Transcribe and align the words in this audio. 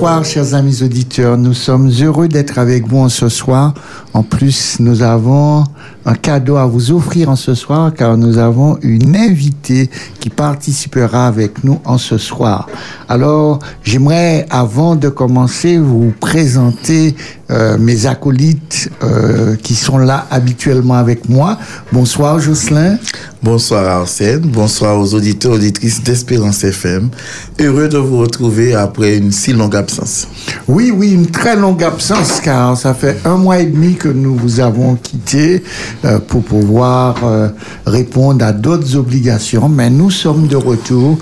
Bonsoir, 0.00 0.24
chers 0.24 0.54
amis 0.54 0.84
auditeurs. 0.84 1.36
Nous 1.36 1.54
sommes 1.54 1.90
heureux 2.00 2.28
d'être 2.28 2.60
avec 2.60 2.86
vous 2.86 2.98
en 2.98 3.08
ce 3.08 3.28
soir. 3.28 3.74
En 4.14 4.22
plus, 4.22 4.76
nous 4.78 5.02
avons 5.02 5.64
un 6.06 6.14
cadeau 6.14 6.54
à 6.54 6.66
vous 6.66 6.92
offrir 6.92 7.30
en 7.30 7.34
ce 7.34 7.56
soir 7.56 7.92
car 7.92 8.16
nous 8.16 8.38
avons 8.38 8.78
une 8.82 9.16
invitée 9.16 9.90
qui 10.20 10.30
participera 10.30 11.26
avec 11.26 11.64
nous 11.64 11.80
en 11.84 11.98
ce 11.98 12.16
soir. 12.16 12.68
Alors, 13.08 13.58
j'aimerais, 13.82 14.46
avant 14.50 14.94
de 14.94 15.08
commencer, 15.08 15.78
vous 15.78 16.12
présenter 16.20 17.16
euh, 17.50 17.78
mes 17.78 18.04
acolytes 18.04 18.90
euh, 19.02 19.56
qui 19.56 19.74
sont 19.74 19.96
là 19.96 20.26
habituellement 20.30 20.94
avec 20.94 21.30
moi. 21.30 21.58
Bonsoir 21.92 22.38
Jocelyn. 22.40 22.98
Bonsoir 23.42 23.86
Arsène, 23.86 24.40
bonsoir 24.40 24.98
aux 24.98 25.14
auditeurs 25.14 25.52
auditrices 25.52 26.02
d'Espérance 26.02 26.62
FM. 26.62 27.08
Heureux 27.58 27.88
de 27.88 27.96
vous 27.96 28.18
retrouver 28.18 28.74
après 28.74 29.16
une 29.16 29.32
si 29.32 29.54
longue 29.54 29.76
absence. 29.76 30.28
Oui, 30.66 30.92
oui, 30.94 31.12
une 31.12 31.28
très 31.28 31.56
longue 31.56 31.82
absence 31.82 32.40
car 32.42 32.76
ça 32.76 32.92
fait 32.92 33.16
un 33.24 33.36
mois 33.36 33.60
et 33.60 33.66
demi 33.66 33.94
que 33.94 34.08
nous 34.08 34.34
vous 34.36 34.60
avons 34.60 34.96
quitté 34.96 35.62
euh, 36.04 36.18
pour 36.18 36.42
pouvoir 36.42 37.16
répondre 37.86 38.44
à 38.44 38.52
d'autres 38.52 38.96
obligations, 38.96 39.68
mais 39.68 39.88
nous 39.88 40.10
sommes 40.10 40.48
de 40.48 40.56
retour 40.56 41.18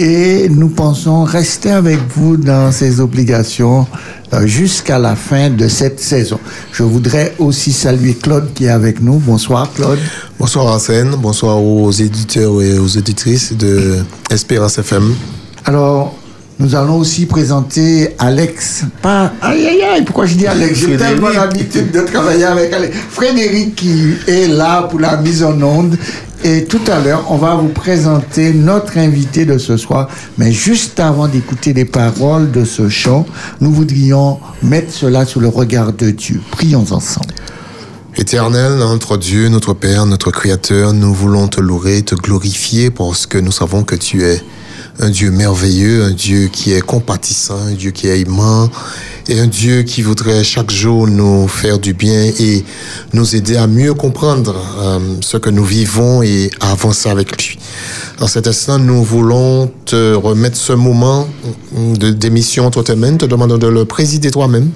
et 0.00 0.48
nous 0.48 0.70
pensons 0.70 1.24
rester 1.24 1.70
avec 1.70 1.98
vous 2.16 2.38
dans 2.38 2.72
ces 2.72 3.00
obligations 3.00 3.86
euh, 4.32 4.46
jusqu'à 4.46 4.98
la 4.98 5.14
fin 5.14 5.50
de 5.50 5.68
cette 5.68 6.00
saison. 6.00 6.40
Je 6.72 6.82
voudrais 6.84 7.34
aussi 7.38 7.70
saluer 7.70 8.14
Claude 8.14 8.48
qui 8.54 8.64
est 8.64 8.70
avec 8.70 9.02
nous. 9.02 9.18
Bonsoir 9.18 9.70
Claude. 9.74 9.98
Bonsoir 10.38 10.68
Arsène, 10.68 11.10
bonsoir 11.16 11.62
aux 11.62 11.90
éditeurs 11.90 12.62
et 12.62 12.78
aux 12.78 12.96
auditrices 12.96 13.52
de 13.52 13.98
Espérance 14.30 14.78
FM. 14.78 15.14
Alors, 15.66 16.14
nous 16.60 16.74
allons 16.74 16.98
aussi 16.98 17.24
présenter 17.24 18.10
Alex. 18.18 18.84
Pas. 19.00 19.32
Aïe, 19.40 19.66
aïe, 19.66 19.82
aïe, 19.82 20.04
pourquoi 20.04 20.26
je 20.26 20.34
dis 20.34 20.46
Alex? 20.46 20.78
J'ai 20.78 20.96
tellement 20.98 21.30
l'habitude 21.30 21.90
de 21.90 22.02
travailler 22.02 22.44
avec 22.44 22.70
Alex. 22.70 22.94
Frédéric 23.08 23.74
qui 23.74 24.12
est 24.28 24.46
là 24.46 24.82
pour 24.82 25.00
la 25.00 25.16
mise 25.16 25.42
en 25.42 25.60
onde. 25.62 25.96
Et 26.44 26.64
tout 26.64 26.80
à 26.86 27.00
l'heure, 27.00 27.24
on 27.30 27.36
va 27.36 27.54
vous 27.54 27.68
présenter 27.68 28.52
notre 28.52 28.98
invité 28.98 29.46
de 29.46 29.56
ce 29.56 29.78
soir. 29.78 30.08
Mais 30.36 30.52
juste 30.52 31.00
avant 31.00 31.28
d'écouter 31.28 31.72
les 31.72 31.86
paroles 31.86 32.50
de 32.50 32.66
ce 32.66 32.90
chant, 32.90 33.24
nous 33.62 33.72
voudrions 33.72 34.38
mettre 34.62 34.92
cela 34.92 35.24
sous 35.24 35.40
le 35.40 35.48
regard 35.48 35.94
de 35.94 36.10
Dieu. 36.10 36.42
Prions 36.50 36.84
ensemble. 36.90 37.32
Éternel, 38.16 38.74
notre 38.76 39.16
Dieu, 39.16 39.48
notre 39.48 39.72
Père, 39.72 40.04
notre 40.04 40.30
Créateur, 40.30 40.92
nous 40.92 41.14
voulons 41.14 41.48
te 41.48 41.60
louer, 41.60 42.02
te 42.02 42.14
glorifier 42.14 42.90
parce 42.90 43.26
que 43.26 43.38
nous 43.38 43.52
savons 43.52 43.82
que 43.82 43.94
tu 43.94 44.24
es 44.24 44.42
un 45.00 45.10
Dieu 45.10 45.30
merveilleux, 45.30 46.04
un 46.04 46.10
Dieu 46.10 46.48
qui 46.52 46.72
est 46.72 46.80
compatissant, 46.82 47.58
un 47.66 47.72
Dieu 47.72 47.90
qui 47.90 48.06
est 48.08 48.20
aimant, 48.20 48.68
et 49.28 49.40
un 49.40 49.46
Dieu 49.46 49.82
qui 49.82 50.02
voudrait 50.02 50.44
chaque 50.44 50.70
jour 50.70 51.06
nous 51.06 51.48
faire 51.48 51.78
du 51.78 51.94
bien 51.94 52.30
et 52.38 52.64
nous 53.12 53.36
aider 53.36 53.56
à 53.56 53.66
mieux 53.66 53.94
comprendre 53.94 54.56
euh, 54.78 54.98
ce 55.20 55.36
que 55.36 55.50
nous 55.50 55.64
vivons 55.64 56.22
et 56.22 56.50
à 56.60 56.72
avancer 56.72 57.08
avec 57.08 57.36
lui. 57.36 57.58
En 58.20 58.26
cet 58.26 58.46
instant, 58.46 58.78
nous 58.78 59.02
voulons 59.02 59.70
te 59.86 60.14
remettre 60.14 60.56
ce 60.56 60.72
moment 60.72 61.26
de 61.72 62.10
d'émission 62.10 62.66
entre 62.66 62.82
tes 62.82 62.96
mains, 62.96 63.16
te 63.16 63.24
demandant 63.24 63.56
de 63.56 63.68
le 63.68 63.84
présider 63.84 64.30
toi-même, 64.30 64.70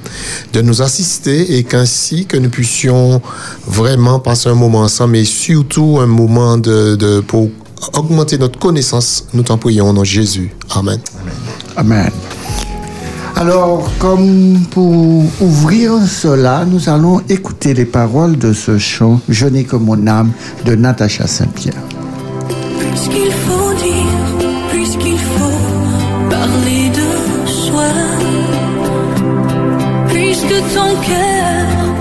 de 0.52 0.62
nous 0.62 0.80
assister 0.82 1.56
et 1.56 1.64
qu'ainsi 1.64 2.26
que 2.26 2.36
nous 2.36 2.48
puissions 2.48 3.20
vraiment 3.66 4.20
passer 4.20 4.48
un 4.48 4.54
moment 4.54 4.80
ensemble 4.80 5.16
et 5.16 5.24
surtout 5.24 5.98
un 6.00 6.06
moment 6.06 6.56
de, 6.56 6.96
de 6.96 7.20
pour 7.20 7.50
augmenter 7.94 8.38
notre 8.38 8.58
connaissance. 8.58 9.26
Nous 9.34 9.42
t'en 9.42 9.58
prions 9.58 9.88
au 9.88 9.92
nom 9.92 10.02
de 10.02 10.06
Jésus. 10.06 10.54
Amen. 10.74 10.98
Amen. 11.76 12.10
Alors, 13.36 13.90
comme 13.98 14.60
pour 14.70 15.24
ouvrir 15.40 15.92
cela, 16.06 16.64
nous 16.64 16.88
allons 16.88 17.20
écouter 17.28 17.74
les 17.74 17.84
paroles 17.84 18.38
de 18.38 18.52
ce 18.52 18.78
chant 18.78 19.20
Je 19.28 19.46
n'ai 19.46 19.64
que 19.64 19.76
mon 19.76 20.06
âme 20.06 20.30
de 20.64 20.76
Natacha 20.76 21.26
Saint-Pierre. 21.26 21.82
Puisqu'il 22.78 23.32
faut 23.32 23.74
dire, 23.74 24.48
puisqu'il 24.70 25.18
faut 25.18 26.30
parler 26.30 26.90
de 26.90 27.48
soi, 27.48 27.90
puisque 30.08 30.74
ton 30.74 30.94
cœur 31.04 31.93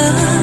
se 0.00 0.39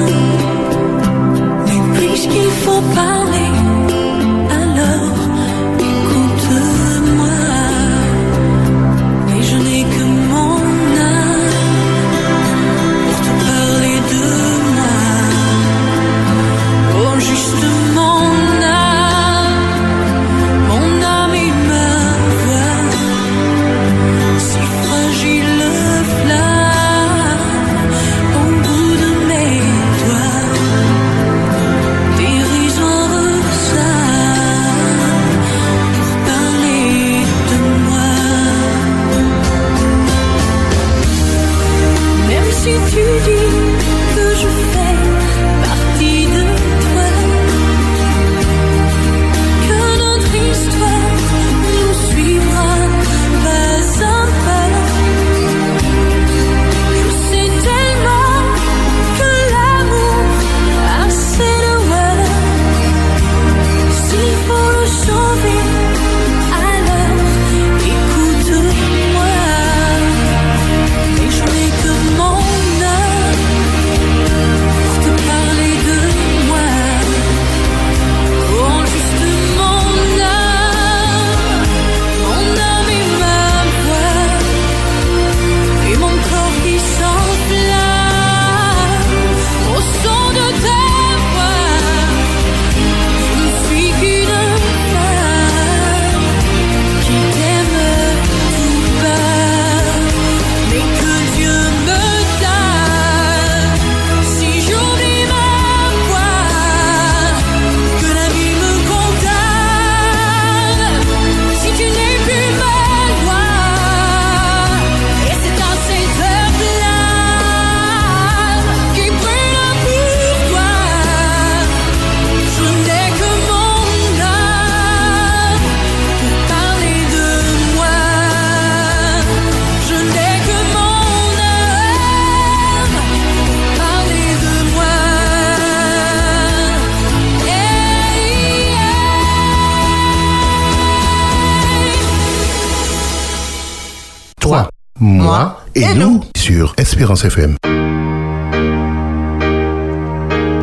Espérance 147.18 147.26
FM. 147.26 147.56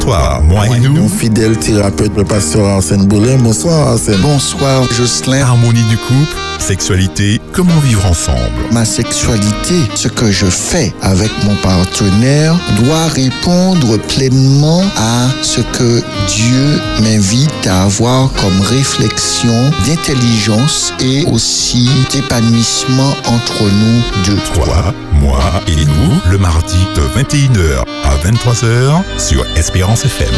Toi, 0.01 0.41
moi 0.45 0.67
et 0.69 0.81
nous. 0.81 0.93
Mon 0.93 1.09
fidèle 1.09 1.57
thérapeute, 1.57 2.17
le 2.17 2.25
pasteur 2.25 2.67
Arsène 2.67 3.07
Boulin. 3.07 3.39
Bonsoir 3.39 3.89
Arsène. 3.89 4.21
Bonsoir 4.21 4.85
Jocelyn. 4.93 5.41
Harmonie 5.41 5.83
du 5.85 5.97
couple, 5.97 6.37
sexualité, 6.59 7.41
comment 7.53 7.79
vivre 7.81 8.07
ensemble? 8.07 8.39
Ma 8.71 8.85
sexualité, 8.85 9.75
ce 9.95 10.09
que 10.09 10.31
je 10.31 10.47
fais 10.47 10.93
avec 11.03 11.31
mon 11.45 11.57
partenaire, 11.57 12.55
doit 12.77 13.09
répondre 13.09 13.97
pleinement 14.09 14.83
à 14.97 15.29
ce 15.43 15.61
que 15.61 16.03
Dieu 16.29 16.81
m'invite 17.03 17.67
à 17.67 17.85
avoir 17.85 18.31
comme 18.35 18.61
réflexion 18.61 19.71
d'intelligence 19.87 20.93
et 21.01 21.25
aussi 21.33 21.89
d'épanouissement 22.13 23.17
entre 23.27 23.65
nous 23.65 24.03
deux. 24.25 24.39
Toi, 24.55 24.95
moi 25.25 25.41
et 25.67 25.85
nous, 25.85 26.31
le 26.31 26.39
mardi 26.39 26.77
de 26.95 27.01
21h 27.01 27.85
à 28.05 28.17
23h 28.17 29.03
sur 29.19 29.45
Espérance 29.57 30.05
FM. 30.05 30.29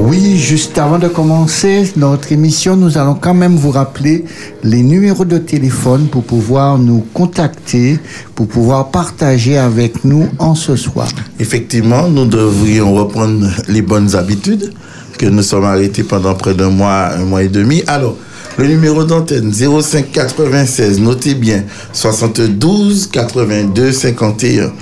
Oui, 0.00 0.36
juste 0.36 0.76
avant 0.76 0.98
de 0.98 1.08
commencer 1.08 1.90
notre 1.96 2.32
émission, 2.32 2.76
nous 2.76 2.98
allons 2.98 3.14
quand 3.14 3.34
même 3.34 3.56
vous 3.56 3.70
rappeler 3.70 4.26
les 4.62 4.82
numéros 4.82 5.24
de 5.24 5.38
téléphone 5.38 6.08
pour 6.08 6.24
pouvoir 6.24 6.78
nous 6.78 7.00
contacter, 7.14 7.98
pour 8.34 8.46
pouvoir 8.46 8.90
partager 8.90 9.56
avec 9.56 10.04
nous 10.04 10.28
en 10.38 10.54
ce 10.54 10.76
soir. 10.76 11.08
Effectivement, 11.40 12.08
nous 12.08 12.26
devrions 12.26 12.94
reprendre 12.94 13.46
les 13.68 13.80
bonnes 13.80 14.14
habitudes 14.14 14.74
que 15.18 15.26
nous 15.26 15.42
sommes 15.42 15.64
arrêtés 15.64 16.02
pendant 16.02 16.34
près 16.34 16.54
d'un 16.54 16.70
mois, 16.70 17.10
un 17.14 17.24
mois 17.24 17.42
et 17.42 17.48
demi. 17.48 17.82
Alors, 17.86 18.16
le 18.56 18.66
numéro 18.66 19.04
d'antenne 19.04 19.52
05 19.52 20.12
96, 20.12 21.00
notez 21.00 21.34
bien, 21.34 21.64
72 21.92 23.08
82 23.08 23.92
51. 23.92 24.72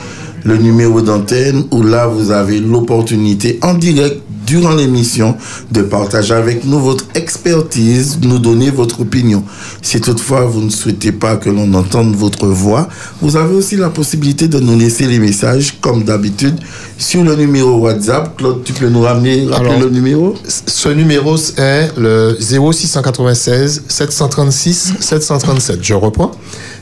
Le 0.45 0.57
numéro 0.57 1.01
d'antenne 1.01 1.65
où 1.71 1.83
là 1.83 2.07
vous 2.07 2.31
avez 2.31 2.59
l'opportunité 2.59 3.59
en 3.63 3.75
direct 3.75 4.21
durant 4.47 4.75
l'émission 4.75 5.37
de 5.71 5.83
partager 5.83 6.35
avec 6.35 6.65
nous 6.65 6.81
votre 6.81 7.07
expertise, 7.15 8.19
nous 8.23 8.39
donner 8.39 8.71
votre 8.71 9.01
opinion. 9.01 9.45
Si 9.83 10.01
toutefois 10.01 10.45
vous 10.47 10.63
ne 10.63 10.71
souhaitez 10.71 11.11
pas 11.11 11.37
que 11.37 11.51
l'on 11.51 11.75
entende 11.75 12.15
votre 12.15 12.47
voix, 12.47 12.89
vous 13.21 13.37
avez 13.37 13.55
aussi 13.55 13.77
la 13.77 13.91
possibilité 13.91 14.47
de 14.47 14.61
nous 14.61 14.79
laisser 14.79 15.07
les 15.07 15.19
messages 15.19 15.77
comme 15.81 16.05
d'habitude 16.05 16.55
sur 16.97 17.25
le 17.25 17.35
numéro 17.35 17.79
WhatsApp. 17.79 18.37
Claude, 18.39 18.63
tu 18.63 18.73
peux 18.73 18.89
nous 18.89 19.03
ramener 19.03 19.45
rappeler 19.47 19.71
Alors, 19.71 19.81
le 19.81 19.91
numéro? 19.91 20.35
Ce 20.47 20.89
numéro 20.89 21.37
est 21.57 21.91
le 21.99 22.39
0696 22.41 23.83
736 23.89 24.95
737. 25.01 25.79
Je 25.83 25.95
reprends. 25.95 26.31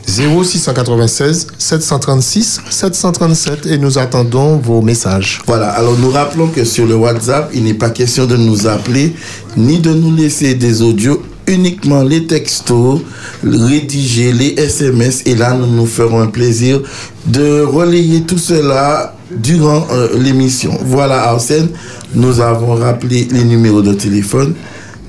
0696 0.07 1.47
736 1.57 2.61
737 2.69 3.65
et 3.65 3.77
nous 3.77 3.97
attendons 3.97 4.57
vos 4.57 4.81
messages. 4.81 5.41
Voilà, 5.47 5.69
alors 5.69 5.97
nous 5.97 6.11
rappelons 6.11 6.47
que 6.47 6.65
sur 6.65 6.85
le 6.85 6.95
WhatsApp, 6.95 7.49
il 7.53 7.63
n'est 7.63 7.73
pas 7.73 7.89
question 7.89 8.25
de 8.25 8.37
nous 8.37 8.67
appeler 8.67 9.15
ni 9.57 9.79
de 9.79 9.93
nous 9.93 10.15
laisser 10.15 10.53
des 10.55 10.81
audios, 10.81 11.21
uniquement 11.47 12.03
les 12.03 12.25
textos, 12.27 13.01
rédiger 13.43 14.31
les 14.31 14.53
SMS 14.57 15.23
et 15.25 15.35
là 15.35 15.53
nous 15.53 15.67
nous 15.67 15.85
ferons 15.85 16.21
un 16.21 16.27
plaisir 16.27 16.81
de 17.27 17.61
relayer 17.61 18.21
tout 18.21 18.37
cela 18.37 19.15
durant 19.31 19.87
euh, 19.91 20.09
l'émission. 20.17 20.77
Voilà 20.85 21.29
Arsène, 21.29 21.69
nous 22.13 22.39
avons 22.39 22.75
rappelé 22.75 23.27
les 23.31 23.43
numéros 23.43 23.81
de 23.81 23.93
téléphone. 23.93 24.53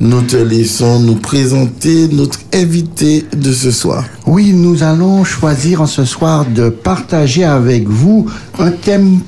Nous 0.00 0.22
te 0.22 0.36
laissons 0.36 0.98
nous 0.98 1.16
présenter 1.16 2.08
notre 2.08 2.40
invité 2.52 3.24
de 3.36 3.52
ce 3.52 3.70
soir. 3.70 4.04
Oui, 4.24 4.52
nous 4.52 4.84
allons 4.84 5.24
choisir 5.24 5.82
en 5.82 5.86
ce 5.86 6.04
soir 6.04 6.46
de 6.46 6.68
partager 6.68 7.42
avec 7.42 7.88
vous 7.88 8.26
un 8.60 8.70
thème 8.70 9.18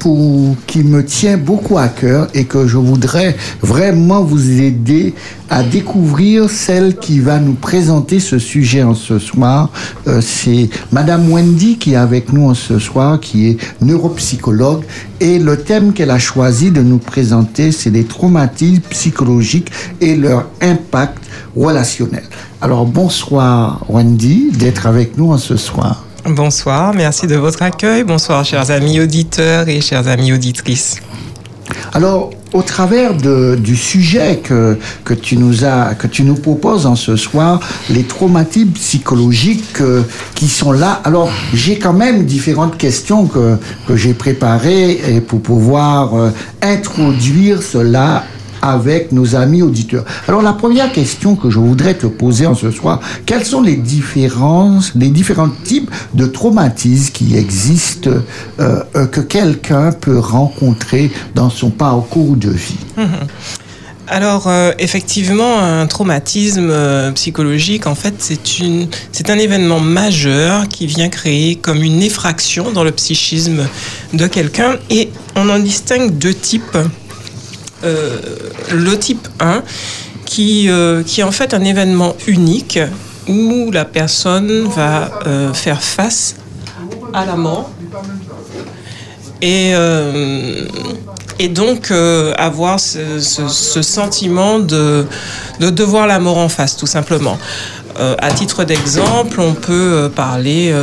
qui 0.68 0.84
me 0.84 1.04
tient 1.04 1.36
beaucoup 1.36 1.78
à 1.78 1.88
cœur 1.88 2.28
et 2.32 2.44
que 2.44 2.68
je 2.68 2.76
voudrais 2.76 3.34
vraiment 3.60 4.22
vous 4.22 4.60
aider 4.60 5.14
à 5.50 5.64
découvrir 5.64 6.48
celle 6.48 6.96
qui 6.96 7.18
va 7.18 7.40
nous 7.40 7.54
présenter 7.54 8.20
ce 8.20 8.38
sujet 8.38 8.84
en 8.84 8.94
ce 8.94 9.18
soir. 9.18 9.70
Euh, 10.06 10.20
C'est 10.20 10.70
Madame 10.92 11.30
Wendy 11.30 11.76
qui 11.76 11.94
est 11.94 11.96
avec 11.96 12.32
nous 12.32 12.48
en 12.48 12.54
ce 12.54 12.78
soir, 12.78 13.18
qui 13.18 13.48
est 13.48 13.56
neuropsychologue. 13.82 14.84
Et 15.20 15.40
le 15.40 15.56
thème 15.56 15.92
qu'elle 15.92 16.10
a 16.12 16.20
choisi 16.20 16.70
de 16.70 16.82
nous 16.82 16.98
présenter, 16.98 17.72
c'est 17.72 17.90
les 17.90 18.04
traumatismes 18.04 18.80
psychologiques 18.90 19.72
et 20.00 20.14
leur 20.14 20.46
impact 20.62 21.23
relationnel. 21.56 22.24
Alors 22.60 22.86
bonsoir 22.86 23.84
Wendy 23.88 24.50
d'être 24.52 24.86
avec 24.86 25.16
nous 25.16 25.32
en 25.32 25.38
ce 25.38 25.56
soir. 25.56 26.04
Bonsoir, 26.26 26.94
merci 26.94 27.26
de 27.26 27.36
votre 27.36 27.62
accueil. 27.62 28.02
Bonsoir, 28.02 28.44
chers 28.44 28.70
amis 28.70 28.98
auditeurs 28.98 29.68
et 29.68 29.82
chères 29.82 30.08
amies 30.08 30.32
auditrices. 30.32 30.96
Alors, 31.92 32.30
au 32.54 32.62
travers 32.62 33.14
de, 33.14 33.56
du 33.56 33.76
sujet 33.76 34.40
que, 34.42 34.78
que, 35.04 35.12
tu 35.12 35.36
nous 35.36 35.64
as, 35.64 35.94
que 35.94 36.06
tu 36.06 36.22
nous 36.22 36.36
proposes 36.36 36.86
en 36.86 36.94
ce 36.94 37.16
soir, 37.16 37.60
les 37.90 38.04
traumatismes 38.04 38.70
psychologiques 38.70 39.80
euh, 39.80 40.02
qui 40.34 40.48
sont 40.48 40.72
là. 40.72 41.00
Alors, 41.04 41.30
j'ai 41.52 41.78
quand 41.78 41.92
même 41.92 42.24
différentes 42.24 42.78
questions 42.78 43.26
que, 43.26 43.56
que 43.86 43.96
j'ai 43.96 44.14
préparées 44.14 45.16
et 45.16 45.20
pour 45.20 45.40
pouvoir 45.40 46.14
euh, 46.14 46.30
introduire 46.62 47.62
cela 47.62 48.24
avec 48.64 49.12
nos 49.12 49.36
amis 49.36 49.60
auditeurs. 49.60 50.04
Alors 50.26 50.40
la 50.40 50.54
première 50.54 50.90
question 50.90 51.36
que 51.36 51.50
je 51.50 51.58
voudrais 51.58 51.94
te 51.94 52.06
poser 52.06 52.46
en 52.46 52.54
ce 52.54 52.70
soir, 52.70 53.00
quelles 53.26 53.44
sont 53.44 53.60
les 53.60 53.76
différences, 53.76 54.92
les 54.94 55.10
différents 55.10 55.50
types 55.64 55.90
de 56.14 56.24
traumatismes 56.24 57.12
qui 57.12 57.36
existent 57.36 58.10
euh, 58.58 58.82
euh, 58.96 59.06
que 59.06 59.20
quelqu'un 59.20 59.92
peut 59.92 60.18
rencontrer 60.18 61.10
dans 61.34 61.50
son 61.50 61.68
parcours 61.68 62.36
de 62.36 62.50
vie? 62.50 62.78
Alors 64.06 64.48
euh, 64.48 64.72
effectivement, 64.78 65.58
un 65.58 65.86
traumatisme 65.86 66.72
psychologique, 67.14 67.86
en 67.86 67.94
fait, 67.94 68.14
c'est 69.12 69.30
un 69.30 69.38
événement 69.38 69.80
majeur 69.80 70.68
qui 70.68 70.86
vient 70.86 71.08
créer 71.08 71.56
comme 71.56 71.82
une 71.82 72.02
effraction 72.02 72.70
dans 72.70 72.84
le 72.84 72.92
psychisme 72.92 73.66
de 74.12 74.26
quelqu'un, 74.26 74.76
et 74.90 75.10
on 75.36 75.48
en 75.48 75.58
distingue 75.58 76.10
deux 76.18 76.34
types. 76.34 76.78
Euh, 77.84 78.18
le 78.72 78.98
type 78.98 79.28
1, 79.40 79.62
qui, 80.24 80.68
euh, 80.68 81.02
qui 81.02 81.20
est 81.20 81.24
en 81.24 81.30
fait 81.30 81.54
un 81.54 81.62
événement 81.62 82.16
unique 82.26 82.78
où 83.28 83.70
la 83.70 83.84
personne 83.84 84.66
va 84.68 85.10
euh, 85.26 85.52
faire 85.52 85.82
face 85.82 86.36
à 87.12 87.24
la 87.24 87.36
mort 87.36 87.70
et, 89.40 89.74
donc 91.50 91.90
avoir 92.38 92.80
ce, 92.80 93.20
sentiment 93.82 94.58
de, 94.58 95.06
de 95.60 96.06
la 96.06 96.18
mort 96.18 96.38
en 96.38 96.48
face, 96.48 96.76
tout 96.76 96.86
simplement. 96.86 97.38
Euh, 98.00 98.16
à 98.18 98.32
titre 98.32 98.64
d'exemple, 98.64 99.40
on 99.40 99.52
peut 99.52 100.10
parler 100.14 100.74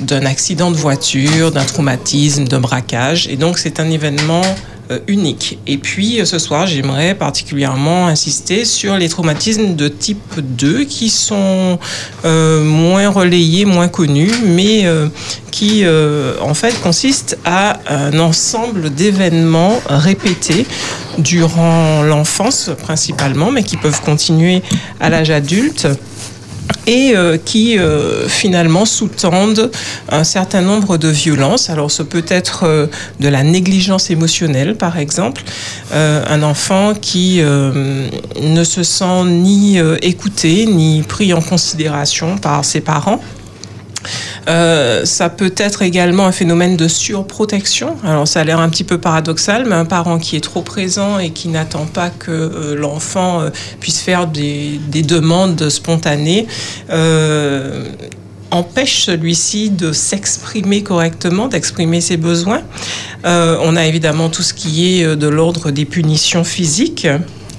d'un 0.00 0.24
accident 0.24 0.70
de 0.70 0.76
voiture, 0.76 1.50
d'un 1.50 1.64
traumatisme, 1.64 2.44
d'un 2.44 2.60
braquage, 2.60 3.26
et 3.28 3.36
donc 3.36 3.58
c'est 3.58 3.80
un 3.80 3.90
événement 3.90 4.42
unique. 5.06 5.58
Et 5.66 5.78
puis 5.78 6.20
euh, 6.20 6.24
ce 6.24 6.38
soir, 6.38 6.66
j'aimerais 6.66 7.14
particulièrement 7.14 8.06
insister 8.06 8.64
sur 8.64 8.96
les 8.96 9.08
traumatismes 9.08 9.74
de 9.74 9.88
type 9.88 10.40
2 10.40 10.84
qui 10.84 11.10
sont 11.10 11.78
euh, 12.24 12.62
moins 12.64 13.08
relayés, 13.08 13.64
moins 13.64 13.88
connus, 13.88 14.32
mais 14.44 14.86
euh, 14.86 15.08
qui 15.50 15.84
euh, 15.84 16.34
en 16.40 16.54
fait 16.54 16.80
consistent 16.80 17.38
à 17.44 17.80
un 17.88 18.18
ensemble 18.18 18.90
d'événements 18.90 19.80
répétés 19.88 20.66
durant 21.18 22.02
l'enfance 22.02 22.70
principalement, 22.82 23.50
mais 23.50 23.64
qui 23.64 23.76
peuvent 23.76 24.00
continuer 24.02 24.62
à 25.00 25.10
l'âge 25.10 25.30
adulte 25.30 25.88
et 26.86 27.12
euh, 27.14 27.36
qui 27.36 27.78
euh, 27.78 28.28
finalement 28.28 28.84
sous-tendent 28.84 29.70
un 30.08 30.24
certain 30.24 30.62
nombre 30.62 30.96
de 30.96 31.08
violences. 31.08 31.70
Alors 31.70 31.90
ce 31.90 32.02
peut 32.02 32.24
être 32.28 32.64
euh, 32.64 32.86
de 33.20 33.28
la 33.28 33.42
négligence 33.42 34.10
émotionnelle 34.10 34.74
par 34.76 34.98
exemple, 34.98 35.42
Euh, 35.92 36.22
un 36.28 36.42
enfant 36.42 36.92
qui 36.94 37.40
ne 37.40 38.64
se 38.64 38.82
sent 38.82 39.24
ni 39.24 39.78
écouté 40.02 40.66
ni 40.66 41.02
pris 41.02 41.32
en 41.32 41.40
considération 41.40 42.36
par 42.36 42.64
ses 42.64 42.80
parents. 42.80 43.20
Euh, 44.48 45.04
ça 45.04 45.28
peut 45.28 45.54
être 45.56 45.82
également 45.82 46.26
un 46.26 46.32
phénomène 46.32 46.76
de 46.76 46.88
surprotection. 46.88 47.96
Alors 48.04 48.26
ça 48.26 48.40
a 48.40 48.44
l'air 48.44 48.60
un 48.60 48.68
petit 48.68 48.84
peu 48.84 48.98
paradoxal, 48.98 49.64
mais 49.66 49.74
un 49.74 49.84
parent 49.84 50.18
qui 50.18 50.36
est 50.36 50.40
trop 50.40 50.62
présent 50.62 51.18
et 51.18 51.30
qui 51.30 51.48
n'attend 51.48 51.86
pas 51.86 52.10
que 52.10 52.30
euh, 52.30 52.74
l'enfant 52.76 53.40
euh, 53.40 53.50
puisse 53.80 54.00
faire 54.00 54.26
des, 54.26 54.80
des 54.88 55.02
demandes 55.02 55.68
spontanées. 55.68 56.46
empêche 58.50 59.04
celui-ci 59.04 59.68
de 59.68 59.92
s'exprimer 59.92 60.82
correctement, 60.82 61.48
d'exprimer 61.48 62.00
ses 62.00 62.16
besoins. 62.16 62.62
On 63.24 63.76
a 63.76 63.84
évidemment 63.84 64.30
tout 64.30 64.42
ce 64.42 64.54
qui 64.54 65.02
est 65.02 65.16
de 65.16 65.28
l'ordre 65.28 65.70
des 65.70 65.84
punitions 65.84 66.44
physiques, 66.44 67.06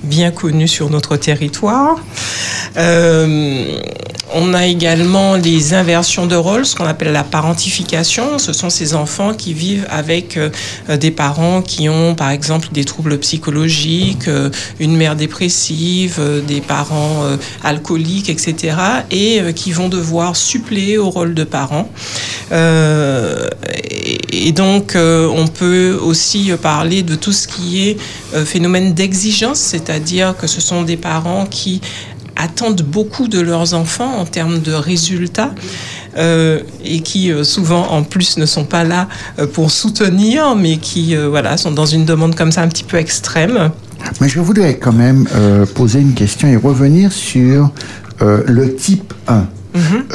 bien 0.04 0.32
connues 0.32 0.68
sur 0.68 0.90
notre 0.90 1.18
territoire. 1.18 1.98
Euh, 2.78 3.80
On 4.36 4.54
a 4.54 4.68
également 4.68 5.38
les 5.38 5.74
inversions 5.74 6.28
de 6.28 6.36
rôle, 6.36 6.64
ce 6.64 6.76
qu'on 6.76 6.86
appelle 6.86 7.12
la 7.12 7.24
parentification. 7.24 8.38
Ce 8.38 8.54
sont 8.54 8.70
ces 8.70 8.94
enfants 8.94 9.34
qui 9.34 9.56
vivent 9.56 9.88
avec 9.90 10.38
euh, 10.38 10.52
des 10.98 11.10
parents 11.10 11.64
qui 11.64 11.90
ont, 11.90 12.14
par 12.14 12.30
exemple, 12.30 12.68
des 12.72 12.86
troubles 12.86 13.18
psychologiques, 13.18 14.28
euh, 14.28 14.52
une 14.80 14.96
mère 14.96 15.16
dépressive, 15.16 16.22
des 16.48 16.62
parents 16.62 17.24
alcooliques, 17.64 18.30
etc. 18.30 18.78
et 19.10 19.42
qui 19.56 19.72
vont 19.72 19.90
devoir 19.90 20.36
suppléer 20.36 21.00
au 21.00 21.10
rôle 21.10 21.34
de 21.34 21.44
parents. 21.44 21.90
Et, 24.32 24.52
donc, 24.52 24.96
on 24.96 25.48
peut 25.48 25.98
aussi 26.00 26.52
parler 26.62 27.02
de 27.02 27.16
tout 27.16 27.34
ce 27.34 27.48
qui 27.48 27.90
est 27.90 27.98
phénomène 28.46 28.94
d'exigence, 28.94 29.60
c'est-à-dire 29.94 30.36
que 30.38 30.46
ce 30.46 30.62
sont 30.62 30.84
des 30.84 30.98
parents 30.98 31.48
qui 31.50 31.82
attendent 32.36 32.84
beaucoup 32.84 33.28
de 33.28 33.40
leurs 33.40 33.74
enfants 33.74 34.18
en 34.20 34.26
termes 34.26 34.60
de 34.60 34.72
résultats 34.72 35.50
euh, 36.16 36.60
et 36.86 37.00
qui 37.02 37.32
euh, 37.32 37.44
souvent 37.44 37.88
en 37.90 38.04
plus 38.04 38.38
ne 38.38 38.46
sont 38.46 38.66
pas 38.66 38.84
là 38.84 39.08
euh, 39.40 39.48
pour 39.48 39.72
soutenir 39.72 40.56
mais 40.56 40.78
qui 40.78 41.16
voilà 41.16 41.58
sont 41.58 41.72
dans 41.72 41.88
une 41.88 42.06
demande 42.06 42.36
comme 42.36 42.52
ça 42.52 42.62
un 42.62 42.68
petit 42.68 42.84
peu 42.84 42.98
extrême. 42.98 43.72
Mais 44.22 44.30
je 44.30 44.40
voudrais 44.40 44.78
quand 44.78 44.94
même 44.94 45.28
poser 45.74 46.00
une 46.02 46.14
question 46.14 46.48
et 46.48 46.56
revenir 46.56 47.12
sur 47.12 47.72
le 48.22 48.76
type 48.76 49.14
1. 49.28 49.46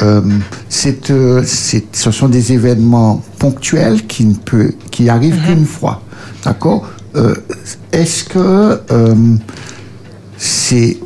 Euh, 0.01 0.21
c'est, 0.69 1.11
c'est- 1.45 1.95
ce 1.95 2.11
sont 2.11 2.27
des 2.29 2.53
événements 2.53 3.21
ponctuels 3.39 4.05
qui 4.07 4.25
ne 4.25 4.35
peut, 4.35 4.71
qui 4.91 5.09
arrivent 5.09 5.39
qu'une 5.45 5.65
fois. 5.65 6.01
D'accord? 6.43 6.87
Est-ce 7.91 8.23
que 8.23 8.79
euh, 8.91 9.15
c'est 10.37 10.97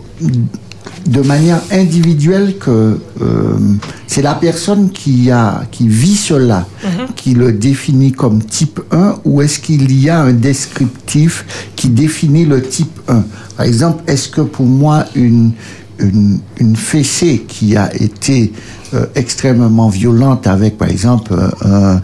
de 1.06 1.22
manière 1.22 1.62
individuelle 1.72 2.58
que 2.58 3.00
euh, 3.22 3.58
c'est 4.06 4.22
la 4.22 4.36
personne 4.36 4.90
qui 4.90 5.32
a 5.32 5.64
qui 5.72 5.88
vit 5.88 6.16
cela 6.16 6.68
qui 7.16 7.34
le 7.34 7.54
définit 7.54 8.12
comme 8.12 8.44
type 8.44 8.82
1 8.92 9.20
ou 9.24 9.42
est-ce 9.42 9.60
qu'il 9.60 9.98
y 9.98 10.10
a 10.10 10.20
un 10.20 10.34
descriptif 10.34 11.72
qui 11.76 11.90
définit 11.90 12.46
le 12.46 12.62
type 12.62 13.00
1 13.08 13.24
Par 13.56 13.66
exemple, 13.66 14.04
est-ce 14.08 14.30
que 14.30 14.42
pour 14.42 14.66
moi 14.66 15.06
une 15.16 15.54
une, 16.00 16.40
une 16.60 16.76
fessée 16.76 17.46
qui 17.48 17.76
a 17.76 17.94
été 17.94 18.54
euh, 18.94 19.06
extrêmement 19.16 19.90
violente 19.90 20.48
avec 20.48 20.78
par 20.78 20.90
exemple 20.90 21.34
euh, 21.34 21.96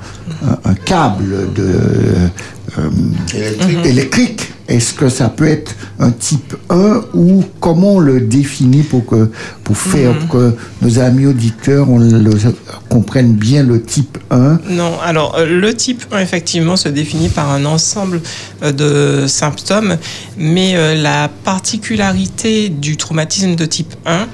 un, 0.64 0.74
câble 0.76 1.52
de 1.56 1.64
euh, 1.64 2.28
Électrique. 3.34 3.86
électrique. 3.86 4.52
Est-ce 4.68 4.94
que 4.96 5.10
ça 5.10 5.30
peut 5.30 5.48
être 5.48 5.76
un 6.00 6.10
type 6.10 6.56
1 6.72 7.02
ou 7.14 7.44
comment 7.60 7.96
on 7.96 8.00
le 8.00 8.20
définit 8.20 8.82
pour 8.82 9.06
que 9.06 9.30
pour 9.64 9.78
faire 9.78 10.18
pour 10.18 10.40
que 10.40 10.56
nos 10.82 10.98
amis 10.98 11.28
auditeurs 11.28 11.88
on 11.88 12.00
le, 12.00 12.32
comprennent 12.90 13.36
bien 13.36 13.62
le 13.62 13.84
type 13.84 14.18
1 14.32 14.60
Non, 14.72 15.00
alors 15.04 15.36
euh, 15.38 15.46
le 15.46 15.72
type 15.76 16.06
1 16.12 16.20
effectivement 16.20 16.78
se 16.78 16.90
définit 16.90 17.30
par 17.30 17.52
un 17.52 17.64
ensemble 17.66 18.22
euh, 18.64 18.72
de 18.72 19.28
symptômes, 19.28 19.98
mais 20.38 20.76
euh, 20.76 20.96
la 20.96 21.30
particularité 21.44 22.70
du 22.70 22.98
traumatisme 22.98 23.56
de 23.56 23.66
type 23.66 23.94
1, 24.06 24.28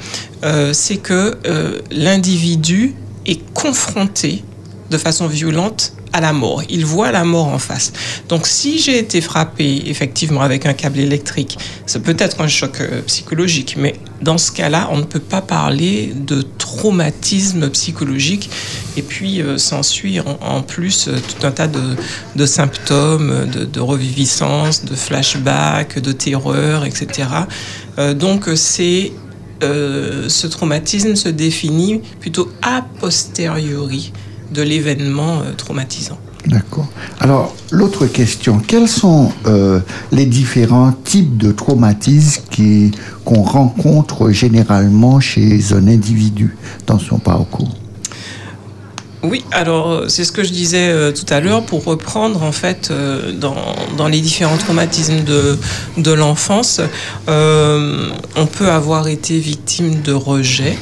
euh, 0.44 0.74
c'est 0.74 0.98
que 0.98 1.38
euh, 1.46 1.80
l'individu 1.92 2.96
est 3.26 3.42
confronté 3.54 4.44
de 4.90 4.98
façon 4.98 5.28
violente 5.28 5.94
à 6.14 6.22
la 6.22 6.34
mort. 6.34 6.64
Il 6.70 6.86
voit 6.86 7.12
la 7.12 7.24
mort 7.24 7.48
en 7.48 7.60
face. 7.60 7.94
Donc 8.30 8.48
si 8.48 8.80
j'ai 8.80 8.98
été 8.98 9.22
frappé 9.22 9.84
effectivement 9.86 10.42
avec 10.42 10.66
un 10.66 10.74
câble 10.74 11.00
électrique, 11.00 11.58
ça 11.86 12.00
peut 12.00 12.16
être 12.20 12.42
un 12.42 12.48
choc 12.48 12.82
euh, 12.82 13.02
psychologique, 13.04 13.76
mais 13.78 13.96
dans 14.22 14.38
ce 14.38 14.52
cas-là, 14.52 14.90
on 14.92 14.98
ne 14.98 15.04
peut 15.04 15.20
pas 15.20 15.42
parler 15.42 16.14
de 16.16 16.44
traumatisme 16.58 17.70
psychologique. 17.70 18.50
Et 18.98 19.02
puis 19.02 19.42
euh, 19.42 19.58
s'ensuit 19.58 20.20
en, 20.20 20.62
plus 20.62 21.08
euh, 21.08 21.18
tout 21.20 21.48
un 21.48 21.52
tas 21.52 21.68
de, 21.68 22.46
symptômes, 22.46 23.46
de, 23.46 23.80
reviviscence, 23.80 24.84
de 24.86 24.96
flashback, 24.96 26.00
de 26.00 26.12
terreur, 26.12 26.86
etc. 26.86 27.30
Donc 28.16 28.50
c'est 28.56 29.12
ce 29.62 30.48
traumatisme 30.48 31.16
se 31.16 31.30
définit 31.30 32.02
plutôt 32.20 32.52
a 32.64 32.82
posteriori 33.00 34.12
de 34.52 34.62
l'événement 34.62 35.40
euh, 35.42 35.54
traumatisant. 35.56 36.18
D'accord. 36.48 36.88
Alors, 37.20 37.56
l'autre 37.70 38.08
question, 38.08 38.60
quels 38.60 38.88
sont 38.88 39.32
euh, 39.46 39.80
les 40.12 40.26
différents 40.26 40.92
types 40.92 41.38
de 41.38 41.52
traumatismes 41.52 42.42
qui- 42.50 42.92
qu'on 43.26 43.44
rencontre 43.44 44.32
généralement 44.32 45.20
chez 45.20 45.74
un 45.74 45.88
individu? 45.88 46.58
Dans 46.88 46.98
son 46.98 47.20
parcours 47.20 47.70
Oui, 49.24 49.46
alors 49.52 49.92
euh, 49.92 50.08
c'est 50.08 50.24
ce 50.24 50.32
que 50.32 50.44
je 50.44 50.52
disais 50.52 50.90
euh, 50.90 51.12
tout 51.12 51.32
à 51.32 51.40
l'heure 51.42 51.64
pour 51.64 51.84
reprendre 51.86 52.42
en 52.42 52.52
fait 52.52 52.90
euh, 52.90 53.32
dans, 53.34 53.56
dans 53.96 54.08
les 54.08 54.20
différents 54.20 54.58
traumatismes 54.58 55.24
de, 55.24 55.60
de 55.98 56.12
l'enfance. 56.12 56.82
on 57.28 58.46
peut 58.48 58.70
avoir 58.72 59.08
été 59.10 59.38
victime 59.38 60.02
de 60.02 60.12
rejet. 60.14 60.76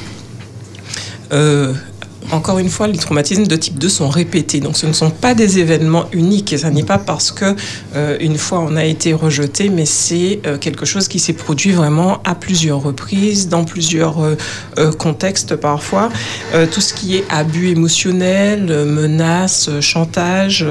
Encore 2.32 2.60
une 2.60 2.68
fois, 2.68 2.86
les 2.86 2.98
traumatismes 2.98 3.46
de 3.46 3.56
type 3.56 3.78
2 3.78 3.88
sont 3.88 4.08
répétés, 4.08 4.60
donc 4.60 4.76
ce 4.76 4.86
ne 4.86 4.92
sont 4.92 5.10
pas 5.10 5.34
des 5.34 5.58
événements 5.58 6.06
uniques. 6.12 6.52
Et 6.52 6.58
ça 6.58 6.70
n'est 6.70 6.84
pas 6.84 6.98
parce 6.98 7.32
que 7.32 7.56
euh, 7.96 8.16
une 8.20 8.38
fois 8.38 8.60
on 8.60 8.76
a 8.76 8.84
été 8.84 9.12
rejeté, 9.12 9.68
mais 9.68 9.84
c'est 9.84 10.40
euh, 10.46 10.56
quelque 10.56 10.86
chose 10.86 11.08
qui 11.08 11.18
s'est 11.18 11.32
produit 11.32 11.72
vraiment 11.72 12.22
à 12.24 12.36
plusieurs 12.36 12.82
reprises, 12.82 13.48
dans 13.48 13.64
plusieurs 13.64 14.22
euh, 14.22 14.36
euh, 14.78 14.92
contextes 14.92 15.56
parfois. 15.56 16.08
Euh, 16.54 16.66
tout 16.70 16.80
ce 16.80 16.94
qui 16.94 17.16
est 17.16 17.24
abus 17.30 17.68
émotionnel, 17.68 18.68
euh, 18.70 18.84
menaces, 18.84 19.68
chantage, 19.80 20.64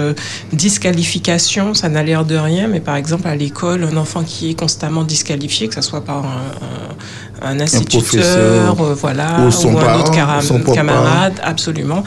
disqualification, 0.53 1.73
ça 1.73 1.89
n'a 1.89 2.03
l'air 2.03 2.23
de 2.23 2.35
rien, 2.35 2.67
mais 2.67 2.79
par 2.79 2.95
exemple 2.95 3.27
à 3.27 3.35
l'école, 3.35 3.83
un 3.83 3.97
enfant 3.97 4.23
qui 4.23 4.51
est 4.51 4.53
constamment 4.53 5.03
disqualifié, 5.03 5.67
que 5.67 5.75
ce 5.75 5.81
soit 5.81 6.05
par 6.05 6.25
un, 6.25 6.27
un, 6.27 7.28
un 7.41 7.59
instituteur, 7.59 8.75
euh, 8.81 8.93
voilà, 8.93 9.45
ou 9.45 9.51
son 9.51 9.77
un 9.77 9.81
parent, 9.81 9.99
autre 9.99 10.11
cara- 10.11 10.41
son 10.41 10.59
propre 10.59 10.73
camarade, 10.75 11.33
absolument. 11.43 12.03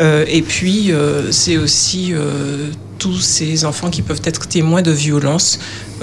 Euh, 0.00 0.24
et 0.28 0.42
puis, 0.42 0.92
euh, 0.92 1.30
c'est 1.32 1.56
aussi 1.56 2.12
tous 2.98 3.20
ces 3.20 3.64
enfants 3.64 3.90
qui 3.90 4.02
peuvent 4.02 4.22
être 4.24 4.46
témoins 4.46 4.82
de 4.82 4.92
violences 4.92 5.58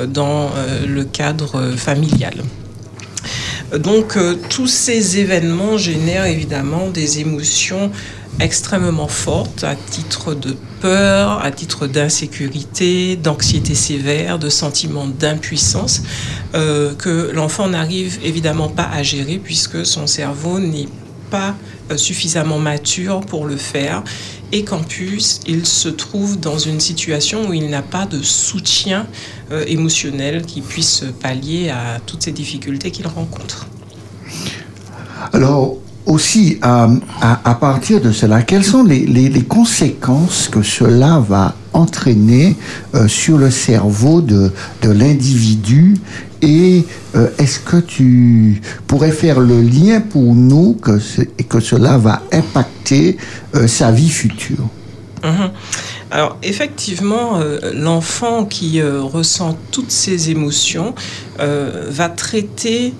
dans 0.07 0.49
le 0.87 1.03
cadre 1.05 1.73
familial. 1.77 2.35
Donc 3.77 4.17
euh, 4.17 4.35
tous 4.49 4.67
ces 4.67 5.19
événements 5.19 5.77
génèrent 5.77 6.25
évidemment 6.25 6.89
des 6.89 7.19
émotions 7.19 7.91
extrêmement 8.39 9.07
fortes 9.07 9.63
à 9.63 9.75
titre 9.75 10.33
de 10.33 10.55
peur, 10.81 11.43
à 11.43 11.51
titre 11.51 11.87
d'insécurité, 11.87 13.15
d'anxiété 13.15 13.75
sévère, 13.75 14.39
de 14.39 14.49
sentiment 14.49 15.07
d'impuissance 15.07 16.01
euh, 16.55 16.95
que 16.95 17.31
l'enfant 17.33 17.67
n'arrive 17.67 18.19
évidemment 18.23 18.69
pas 18.69 18.89
à 18.91 19.03
gérer 19.03 19.39
puisque 19.43 19.85
son 19.85 20.07
cerveau 20.07 20.59
n'est 20.59 20.87
pas 21.29 21.55
euh, 21.91 21.97
suffisamment 21.97 22.59
mature 22.59 23.21
pour 23.21 23.45
le 23.45 23.57
faire 23.57 24.03
et 24.51 24.63
qu'en 24.63 24.81
plus 24.81 25.41
il 25.45 25.65
se 25.65 25.89
trouve 25.89 26.39
dans 26.39 26.57
une 26.57 26.79
situation 26.79 27.47
où 27.49 27.53
il 27.53 27.69
n'a 27.69 27.81
pas 27.81 28.05
de 28.05 28.21
soutien 28.21 29.05
euh, 29.51 29.63
émotionnel 29.67 30.43
qui 30.43 30.61
puisse 30.61 31.03
pallier 31.21 31.69
à 31.69 31.99
toutes 32.05 32.23
ces 32.23 32.31
difficultés 32.31 32.91
qu'il 32.91 33.07
rencontre. 33.07 33.67
Alors, 35.33 35.77
aussi, 36.05 36.59
à, 36.61 37.55
partir 37.59 38.01
de 38.01 38.11
cela, 38.11 38.41
quelles 38.41 38.63
sont 38.63 38.83
les, 38.83 39.43
conséquences 39.47 40.47
que 40.47 40.61
cela 40.61 41.19
va 41.19 41.55
entraîner 41.73 42.55
euh, 42.95 43.07
sur 43.07 43.37
le 43.37 43.51
cerveau 43.51 44.21
de, 44.21 44.51
l'individu? 44.83 45.95
Et 46.41 46.85
euh, 47.15 47.27
est-ce 47.37 47.59
que 47.59 47.77
tu 47.77 48.61
pourrais 48.87 49.11
faire 49.11 49.39
le 49.41 49.61
lien 49.61 49.99
pour 49.99 50.33
nous 50.33 50.73
que, 50.73 50.99
que 51.43 51.59
cela 51.59 51.97
va 51.97 52.21
impacter 52.31 53.17
euh, 53.55 53.67
sa 53.67 53.91
vie 53.91 54.09
future? 54.09 54.67
Mhm. 55.23 55.51
Alors 56.11 56.37
effectivement, 56.41 57.39
l'enfant 57.75 58.45
qui 58.45 58.81
ressent 58.81 59.55
toutes 59.69 59.91
ces 59.91 60.31
émotions 60.31 60.95
va 61.37 62.09
traiter 62.09 62.95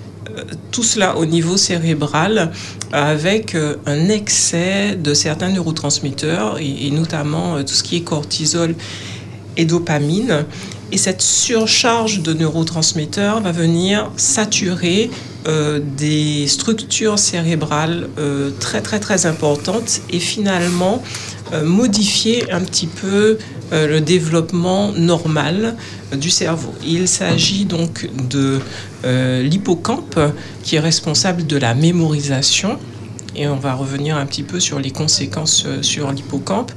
tout 0.70 0.82
cela 0.82 1.16
au 1.16 1.26
niveau 1.26 1.56
cérébral 1.56 2.52
avec 2.92 3.54
euh, 3.54 3.76
un 3.86 4.08
excès 4.08 4.96
de 4.96 5.14
certains 5.14 5.50
neurotransmetteurs 5.50 6.58
et, 6.60 6.90
notamment 6.90 7.56
euh, 7.56 7.62
tout 7.62 7.74
ce 7.74 7.82
qui 7.82 7.96
est 7.96 8.02
cortisol 8.02 8.74
et 9.56 9.64
dopamine. 9.64 10.44
Et 10.92 10.98
cette 10.98 11.22
surcharge 11.22 12.20
de 12.20 12.32
neurotransmetteurs 12.32 13.40
va 13.40 13.52
venir 13.52 14.10
saturer 14.16 15.10
euh, 15.46 15.80
des 15.96 16.46
structures 16.48 17.18
cérébrales 17.18 18.08
euh, 18.18 18.50
très 18.60 18.82
très 18.82 19.00
très 19.00 19.24
importantes 19.24 20.00
et 20.10 20.18
finalement 20.18 21.02
euh, 21.52 21.64
modifier 21.64 22.50
un 22.52 22.60
petit 22.60 22.86
peu 22.86 23.38
le 23.72 24.00
développement 24.00 24.90
normal 24.90 25.76
du 26.12 26.28
cerveau. 26.28 26.74
Il 26.84 27.06
s'agit 27.06 27.66
donc 27.66 28.10
de 28.28 28.58
l'hippocampe 29.04 30.18
qui 30.64 30.74
est 30.74 30.80
responsable 30.80 31.46
de 31.46 31.56
la 31.56 31.74
mémorisation 31.74 32.80
et 33.36 33.46
on 33.48 33.56
va 33.56 33.74
revenir 33.74 34.16
un 34.16 34.26
petit 34.26 34.42
peu 34.42 34.60
sur 34.60 34.78
les 34.78 34.90
conséquences 34.90 35.64
euh, 35.66 35.82
sur 35.82 36.10
l'hippocampe. 36.12 36.72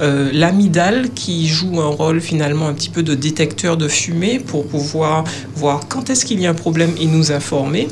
Euh, 0.00 0.30
L'amygdale 0.32 1.10
qui 1.14 1.46
joue 1.48 1.80
un 1.80 1.86
rôle 1.88 2.20
finalement 2.20 2.66
un 2.68 2.74
petit 2.74 2.90
peu 2.90 3.02
de 3.02 3.14
détecteur 3.14 3.76
de 3.76 3.88
fumée 3.88 4.38
pour 4.38 4.66
pouvoir 4.66 5.24
voir 5.54 5.88
quand 5.88 6.10
est-ce 6.10 6.24
qu'il 6.24 6.40
y 6.40 6.46
a 6.46 6.50
un 6.50 6.54
problème 6.54 6.92
et 7.00 7.06
nous 7.06 7.32
informer. 7.32 7.88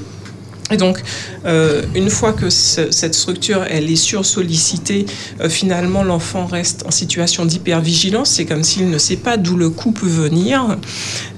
Et 0.70 0.78
donc, 0.78 0.98
euh, 1.44 1.82
une 1.94 2.08
fois 2.08 2.32
que 2.32 2.48
ce- 2.48 2.90
cette 2.90 3.14
structure 3.14 3.64
elle 3.68 3.90
est 3.90 3.96
sursollicitée, 3.96 5.04
euh, 5.42 5.50
finalement 5.50 6.02
l'enfant 6.02 6.46
reste 6.46 6.84
en 6.86 6.90
situation 6.90 7.44
d'hypervigilance. 7.44 8.30
C'est 8.30 8.46
comme 8.46 8.62
s'il 8.64 8.88
ne 8.88 8.96
sait 8.96 9.16
pas 9.16 9.36
d'où 9.36 9.56
le 9.58 9.68
coup 9.68 9.92
peut 9.92 10.06
venir. 10.08 10.78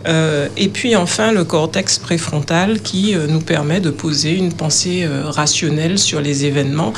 Euh, 0.07 0.49
et 0.57 0.69
puis 0.69 0.97
enfin 0.97 1.33
le 1.33 1.45
cortex 1.45 1.99
préfrontal 1.99 2.81
qui 2.81 3.15
euh, 3.15 3.27
nous 3.27 3.41
permet 3.41 3.81
de 3.81 3.91
poser 3.91 4.35
une 4.35 4.53
pensée 4.53 5.05
euh, 5.05 5.25
rationnelle 5.29 5.99
sur 5.99 6.21
les 6.21 6.45
événements. 6.45 6.93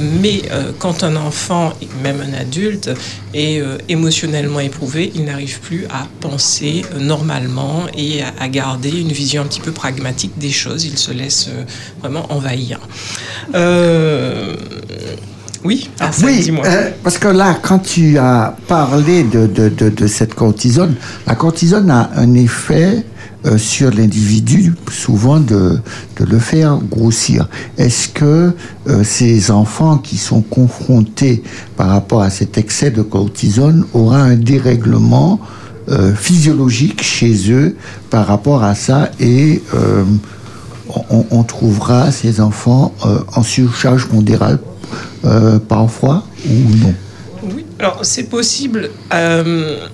Mais 0.00 0.42
quand 0.78 1.02
un 1.02 1.16
enfant, 1.16 1.72
et 1.80 1.88
même 2.02 2.20
un 2.20 2.34
adulte, 2.38 2.90
est 3.34 3.62
émotionnellement 3.88 4.60
éprouvé, 4.60 5.10
il 5.14 5.24
n'arrive 5.24 5.60
plus 5.60 5.86
à 5.86 6.06
penser 6.20 6.82
normalement 6.98 7.86
et 7.96 8.22
à, 8.22 8.32
à 8.40 8.48
garder 8.48 8.90
une 8.90 9.12
vision 9.12 9.42
un 9.42 9.46
petit 9.46 9.60
peu 9.60 9.72
pragmatique 9.72 10.32
des 10.38 10.50
choses. 10.50 10.84
Il 10.84 10.98
se 10.98 11.12
laisse 11.12 11.50
vraiment 12.00 12.26
envahir. 12.32 12.80
Oui, 15.64 15.90
ah, 16.00 16.12
ça, 16.12 16.26
oui, 16.26 16.40
dis-moi. 16.40 16.64
euh, 16.66 16.90
parce 17.02 17.18
que 17.18 17.28
là, 17.28 17.56
quand 17.60 17.80
tu 17.80 18.16
as 18.18 18.56
parlé 18.68 19.24
de, 19.24 19.46
de, 19.46 19.68
de, 19.68 19.88
de 19.88 20.06
cette 20.06 20.34
cortisone, 20.34 20.94
la 21.26 21.34
cortisone 21.34 21.90
a 21.90 22.10
un 22.16 22.34
effet 22.34 23.04
euh, 23.44 23.58
sur 23.58 23.90
l'individu, 23.90 24.74
souvent 24.90 25.40
de, 25.40 25.78
de 26.18 26.24
le 26.24 26.38
faire 26.38 26.78
grossir. 26.78 27.48
Est-ce 27.76 28.08
que 28.08 28.52
euh, 28.88 29.02
ces 29.04 29.50
enfants 29.50 29.98
qui 29.98 30.16
sont 30.16 30.42
confrontés 30.42 31.42
par 31.76 31.88
rapport 31.88 32.22
à 32.22 32.30
cet 32.30 32.56
excès 32.56 32.90
de 32.90 33.02
cortisone 33.02 33.84
aura 33.94 34.18
un 34.22 34.36
dérèglement 34.36 35.40
physiologique 36.16 37.02
chez 37.02 37.50
eux 37.50 37.74
par 38.10 38.26
rapport 38.26 38.62
à 38.62 38.74
ça 38.74 39.08
et 39.20 39.62
on, 41.10 41.42
trouvera 41.42 42.10
ces 42.10 42.40
enfants 42.40 42.94
euh, 43.04 43.18
en 43.34 43.42
surcharge 43.42 44.06
pondérale 44.06 44.58
euh, 45.24 45.58
parfois 45.58 46.24
ou 46.46 46.76
non? 46.76 46.94
Oui, 47.42 47.66
alors 47.78 48.00
c'est 48.02 48.24
possible. 48.24 48.90
Euh, 49.12 49.86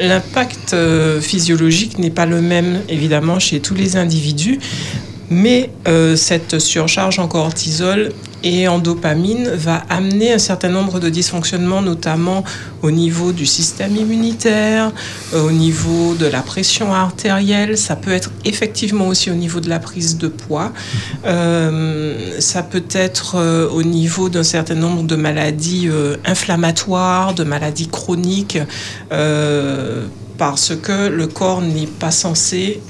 l'impact 0.00 0.76
physiologique 1.20 1.98
n'est 1.98 2.10
pas 2.10 2.26
le 2.26 2.40
même 2.40 2.80
évidemment 2.88 3.40
chez 3.40 3.58
tous 3.58 3.74
les 3.74 3.96
individus, 3.96 4.60
mais 5.30 5.70
euh, 5.88 6.16
cette 6.16 6.58
surcharge 6.58 7.18
en 7.18 7.28
cortisol 7.28 8.12
et 8.44 8.68
en 8.68 8.78
dopamine 8.78 9.48
va 9.48 9.82
amener 9.88 10.32
un 10.32 10.38
certain 10.38 10.68
nombre 10.68 11.00
de 11.00 11.08
dysfonctionnements, 11.08 11.82
notamment 11.82 12.44
au 12.82 12.92
niveau 12.92 13.32
du 13.32 13.44
système 13.44 13.96
immunitaire, 13.96 14.92
euh, 15.34 15.48
au 15.48 15.50
niveau 15.50 16.14
de 16.14 16.26
la 16.26 16.42
pression 16.42 16.94
artérielle. 16.94 17.76
Ça 17.76 17.96
peut 17.96 18.12
être 18.12 18.30
effectivement 18.44 19.08
aussi 19.08 19.30
au 19.30 19.34
niveau 19.34 19.58
de 19.58 19.68
la 19.68 19.80
prise 19.80 20.16
de 20.16 20.28
poids. 20.28 20.72
Euh, 21.24 22.38
ça 22.38 22.62
peut 22.62 22.84
être 22.92 23.68
au 23.72 23.82
niveau 23.82 24.28
d'un 24.28 24.44
certain 24.44 24.74
nombre 24.74 25.02
de 25.02 25.16
maladies 25.16 25.88
inflammatoires, 26.24 27.34
de 27.34 27.42
maladies 27.42 27.88
chroniques, 27.88 28.58
parce 30.38 30.76
que 30.76 31.08
le 31.08 31.26
corps 31.26 31.62
n'est 31.62 31.86
pas 31.86 32.10
censé 32.10 32.80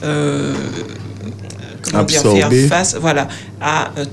comment 1.90 2.04
dire, 2.04 2.22
faire 2.22 2.50
face 2.68 2.96
voilà, 3.00 3.28
à 3.60 3.90
euh, 3.98 4.04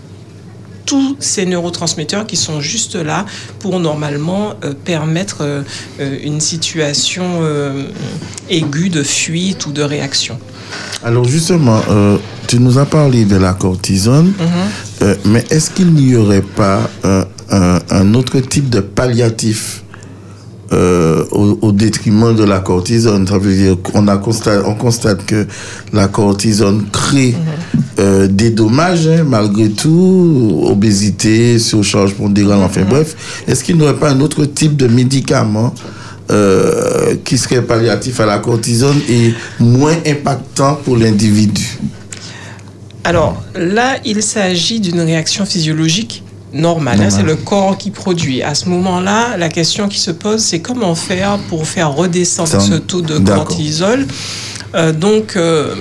tous 0.86 1.16
ces 1.20 1.46
neurotransmetteurs 1.46 2.28
qui 2.28 2.36
sont 2.36 2.60
juste 2.60 2.96
là 2.96 3.26
pour 3.60 3.80
normalement 3.80 4.54
euh, 4.64 4.74
permettre 4.74 5.38
euh, 5.42 5.64
une 6.24 6.42
situation 6.42 7.24
euh, 7.42 7.86
aiguë 8.50 8.90
de 8.90 9.04
fuite 9.04 9.66
ou 9.66 9.72
de 9.72 9.82
réaction. 9.82 10.38
Alors 11.04 11.26
justement, 11.26 11.82
tu 12.48 12.60
nous 12.60 12.78
as 12.80 12.86
parlé 12.86 13.26
de 13.26 13.36
la 13.36 13.54
cortisone, 13.54 14.34
euh, 15.02 15.16
mais 15.26 15.46
est-ce 15.52 15.70
qu'il 15.70 15.94
n'y 15.94 16.16
aurait 16.16 16.42
pas 16.42 16.90
un 17.52 18.14
autre 18.16 18.40
type 18.40 18.70
de 18.70 18.80
palliatif 18.80 19.83
euh, 20.74 21.24
au, 21.32 21.58
au 21.62 21.72
détriment 21.72 22.36
de 22.36 22.44
la 22.44 22.60
cortisone. 22.60 23.28
Ça 23.28 23.38
veut 23.38 23.56
dire 23.56 23.76
qu'on 23.82 24.08
a 24.08 24.18
constate, 24.18 24.64
on 24.66 24.76
constate 24.76 25.26
que 25.26 25.46
la 25.92 26.08
cortisone 26.08 26.86
crée 26.92 27.36
euh, 28.00 28.28
des 28.28 28.50
dommages, 28.50 29.08
hein, 29.08 29.24
malgré 29.24 29.70
tout, 29.70 30.64
obésité, 30.66 31.60
surcharge 31.60 32.16
pondérale, 32.16 32.60
enfin 32.64 32.84
bref. 32.90 33.44
Est-ce 33.48 33.64
qu'il 33.64 33.78
n'y 33.78 33.84
aurait 33.84 34.00
pas 34.00 34.10
un 34.10 34.20
autre 34.20 34.46
type 34.46 34.76
de 34.76 34.88
médicament 34.88 35.74
euh, 36.32 37.16
qui 37.24 37.38
serait 37.38 37.62
palliatif 37.62 38.20
à 38.20 38.26
la 38.26 38.40
cortisone 38.40 39.00
et 39.10 39.34
moins 39.60 39.98
impactant 40.08 40.80
pour 40.84 40.98
l'individu? 40.98 41.78
Alors 43.04 43.44
là, 43.54 43.98
il 44.06 44.24
s'agit 44.24 44.80
d'une 44.80 45.02
réaction 45.02 45.46
physiologique 45.46 46.23
normale. 46.54 47.02
hein, 47.02 47.10
c'est 47.10 47.24
le 47.24 47.36
corps 47.36 47.78
qui 47.78 47.92
produit. 47.92 48.42
À 48.42 48.56
ce 48.56 48.70
moment-là, 48.70 49.38
la 49.38 49.50
question 49.50 49.88
qui 49.88 50.00
se 50.00 50.12
pose, 50.12 50.42
c'est 50.42 50.60
comment 50.60 50.96
faire 50.96 51.38
pour 51.50 51.68
faire 51.68 51.94
redescendre 51.94 52.50
Ça, 52.50 52.60
ce 52.60 52.76
taux 52.76 53.02
de 53.02 53.18
cortisol. 53.18 54.08
Euh, 54.76 54.92
donc, 54.92 55.36
euh, 55.36 55.76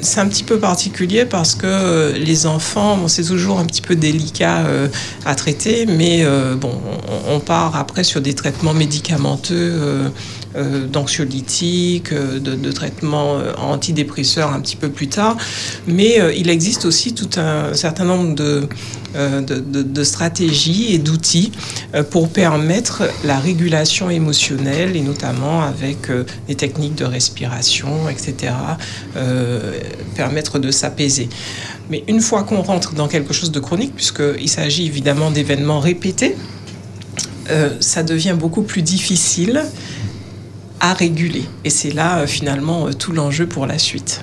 c'est 0.00 0.20
un 0.20 0.28
petit 0.28 0.44
peu 0.44 0.58
particulier 0.58 1.24
parce 1.24 1.54
que 1.54 1.66
euh, 1.66 2.12
les 2.12 2.46
enfants, 2.46 2.96
bon, 2.96 3.08
c'est 3.08 3.24
toujours 3.24 3.58
un 3.58 3.64
petit 3.64 3.82
peu 3.82 3.96
délicat 3.96 4.64
à 5.26 5.34
traiter, 5.34 5.86
mais 5.86 6.24
bon, 6.56 6.72
on, 7.28 7.34
on 7.36 7.40
part 7.40 7.76
après 7.76 8.04
sur 8.04 8.20
des 8.20 8.34
traitements 8.34 8.74
médicamenteux. 8.74 10.10
Euh, 10.58 10.86
d'anxiolytiques, 10.86 12.12
euh, 12.12 12.38
de, 12.40 12.54
de 12.54 12.72
traitements 12.72 13.38
euh, 13.38 13.52
antidépresseurs 13.56 14.52
un 14.52 14.60
petit 14.60 14.76
peu 14.76 14.88
plus 14.88 15.08
tard. 15.08 15.36
Mais 15.86 16.20
euh, 16.20 16.32
il 16.34 16.50
existe 16.50 16.84
aussi 16.84 17.14
tout 17.14 17.30
un 17.38 17.74
certain 17.74 18.04
nombre 18.04 18.34
de, 18.34 18.68
stratégies 20.02 20.92
et 20.92 20.98
d'outils 20.98 21.50
pour 22.10 22.28
permettre 22.28 23.04
la 23.24 23.38
régulation 23.38 24.10
émotionnelle 24.10 24.96
et 24.96 25.00
notamment 25.00 25.62
avec 25.62 26.08
des 26.46 26.54
techniques 26.54 26.94
de 26.94 27.04
respiration, 27.04 28.08
etc., 28.08 28.52
permettre 30.14 30.58
de 30.58 30.70
s'apaiser. 30.70 31.28
Mais 31.90 32.04
une 32.06 32.20
fois 32.20 32.42
qu'on 32.42 32.62
rentre 32.62 32.94
dans 32.94 33.08
quelque 33.08 33.32
chose 33.32 33.50
de 33.50 33.60
chronique, 33.60 33.94
puisqu'il 33.94 34.48
s'agit 34.48 34.86
évidemment 34.86 35.30
d'événements 35.30 35.80
répétés, 35.80 36.36
ça 37.80 38.02
devient 38.02 38.36
beaucoup 38.38 38.62
plus 38.62 38.82
difficile 38.82 39.64
à 40.80 40.92
réguler. 40.92 41.44
Et 41.64 41.70
c'est 41.70 41.92
là, 41.92 42.18
euh, 42.18 42.26
finalement, 42.26 42.86
euh, 42.86 42.92
tout 42.92 43.12
l'enjeu 43.12 43.46
pour 43.46 43.66
la 43.66 43.78
suite. 43.78 44.22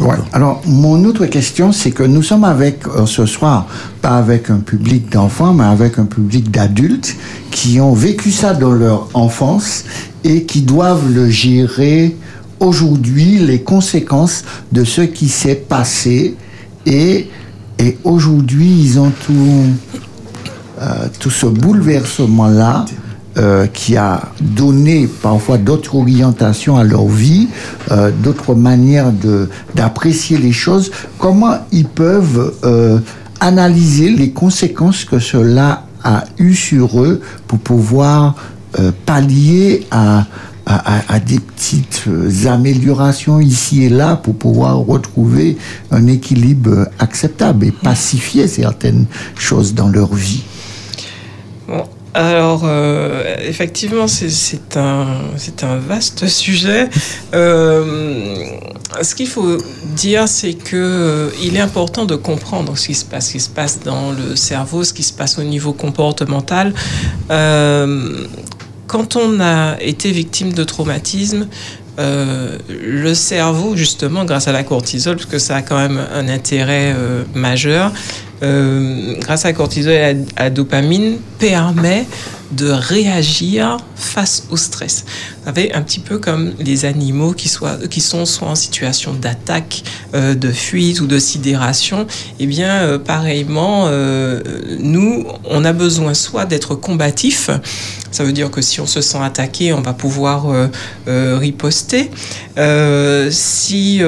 Ouais. 0.00 0.16
Alors, 0.32 0.62
mon 0.66 1.04
autre 1.04 1.26
question, 1.26 1.72
c'est 1.72 1.90
que 1.90 2.02
nous 2.02 2.22
sommes 2.22 2.44
avec, 2.44 2.86
euh, 2.86 3.06
ce 3.06 3.24
soir, 3.24 3.66
pas 4.02 4.16
avec 4.16 4.50
un 4.50 4.58
public 4.58 5.10
d'enfants, 5.10 5.54
mais 5.54 5.64
avec 5.64 5.98
un 5.98 6.04
public 6.04 6.50
d'adultes 6.50 7.16
qui 7.50 7.80
ont 7.80 7.94
vécu 7.94 8.30
ça 8.32 8.52
dans 8.52 8.72
leur 8.72 9.08
enfance 9.14 9.84
et 10.24 10.44
qui 10.44 10.62
doivent 10.62 11.12
le 11.12 11.30
gérer 11.30 12.16
aujourd'hui, 12.58 13.38
les 13.38 13.62
conséquences 13.62 14.44
de 14.72 14.84
ce 14.84 15.02
qui 15.02 15.28
s'est 15.28 15.54
passé. 15.54 16.36
Et, 16.84 17.28
et 17.78 17.98
aujourd'hui, 18.04 18.68
ils 18.68 18.98
ont 18.98 19.12
tout, 19.24 19.66
tout 21.20 21.30
ce 21.30 21.46
bouleversement-là 21.46 22.86
euh, 23.38 23.66
qui 23.66 23.98
a 23.98 24.22
donné 24.40 25.06
parfois 25.06 25.58
d'autres 25.58 25.94
orientations 25.94 26.78
à 26.78 26.84
leur 26.84 27.06
vie, 27.06 27.48
euh, 27.90 28.10
d'autres 28.10 28.54
manières 28.54 29.12
d'apprécier 29.74 30.38
les 30.38 30.52
choses. 30.52 30.90
Comment 31.18 31.58
ils 31.70 31.84
peuvent 31.84 32.54
euh, 32.64 32.98
analyser 33.40 34.08
les 34.08 34.30
conséquences 34.30 35.04
que 35.04 35.18
cela 35.18 35.84
a 36.02 36.24
eu 36.38 36.54
sur 36.54 37.02
eux 37.02 37.20
pour 37.46 37.58
pouvoir 37.58 38.36
pallier 39.04 39.86
à 39.90 40.24
à, 40.66 41.20
des 41.20 41.38
petites 41.38 42.08
améliorations 42.46 43.38
ici 43.38 43.84
et 43.84 43.88
là 43.88 44.16
pour 44.16 44.34
pouvoir 44.34 44.78
retrouver 44.78 45.56
un 45.92 46.08
équilibre 46.08 46.88
acceptable 46.98 47.66
et 47.66 47.70
pacifier 47.70 48.48
certaines 48.48 49.06
choses 49.36 49.74
dans 49.74 49.88
leur 49.88 50.12
vie? 50.12 50.42
Alors, 52.16 52.62
euh, 52.64 53.36
effectivement, 53.46 54.08
c'est- 54.08 54.76
un, 54.78 55.06
un 55.62 55.76
vaste 55.76 56.26
sujet. 56.26 56.88
Euh, 57.34 58.46
ce 59.02 59.14
qu'il 59.14 59.26
faut 59.26 59.58
dire, 59.94 60.26
c'est 60.26 60.54
que 60.54 60.76
euh, 60.76 61.28
il 61.42 61.56
est 61.56 61.60
important 61.60 62.06
de 62.06 62.16
comprendre 62.16 62.74
ce 62.78 62.86
qui 62.86 62.94
se 62.94 63.04
passe, 63.04 63.36
ce 63.36 63.50
passe 63.50 63.80
dans 63.84 64.12
le 64.12 64.34
cerveau, 64.34 64.82
ce 64.82 64.94
qui 64.94 65.02
se 65.02 65.12
passe 65.12 65.38
au 65.38 65.42
niveau 65.42 65.74
comportemental. 65.74 66.72
Quand 68.86 69.16
on 69.16 69.38
a 69.40 69.76
été 69.82 70.10
victime 70.10 70.54
de 70.54 70.64
traumatisme, 70.64 71.48
le 71.98 73.12
cerveau, 73.14 73.76
justement, 73.76 74.24
grâce 74.24 74.48
à 74.48 74.52
la 74.52 74.62
cortisol, 74.64 75.16
parce 75.16 75.26
que 75.26 75.38
ça 75.38 75.56
a 75.56 75.62
quand 75.62 75.76
même 75.76 76.00
un 76.14 76.28
intérêt 76.28 76.94
majeur, 77.34 77.92
euh, 78.42 79.14
grâce 79.20 79.44
à 79.44 79.52
cortisol 79.52 79.92
et 79.92 80.02
à, 80.36 80.44
à 80.44 80.50
dopamine, 80.50 81.18
permet 81.38 82.06
de 82.52 82.68
réagir 82.70 83.78
face 83.96 84.44
au 84.50 84.56
stress. 84.56 85.04
Savez, 85.46 85.72
un 85.74 85.82
petit 85.82 86.00
peu 86.00 86.18
comme 86.18 86.54
les 86.58 86.86
animaux 86.86 87.32
qui, 87.32 87.48
soient, 87.48 87.78
qui 87.88 88.00
sont 88.00 88.26
soit 88.26 88.48
en 88.48 88.56
situation 88.56 89.14
d'attaque, 89.14 89.84
euh, 90.12 90.34
de 90.34 90.50
fuite 90.50 91.00
ou 91.00 91.06
de 91.06 91.20
sidération, 91.20 92.08
eh 92.40 92.46
bien, 92.46 92.82
euh, 92.82 92.98
pareillement, 92.98 93.84
euh, 93.86 94.42
nous, 94.80 95.24
on 95.44 95.64
a 95.64 95.72
besoin 95.72 96.14
soit 96.14 96.46
d'être 96.46 96.74
combatif, 96.74 97.48
ça 98.10 98.24
veut 98.24 98.32
dire 98.32 98.50
que 98.50 98.60
si 98.60 98.80
on 98.80 98.86
se 98.88 99.00
sent 99.00 99.18
attaqué, 99.22 99.72
on 99.72 99.82
va 99.82 99.92
pouvoir 99.92 100.46
riposter. 101.06 102.10
Si 103.30 104.02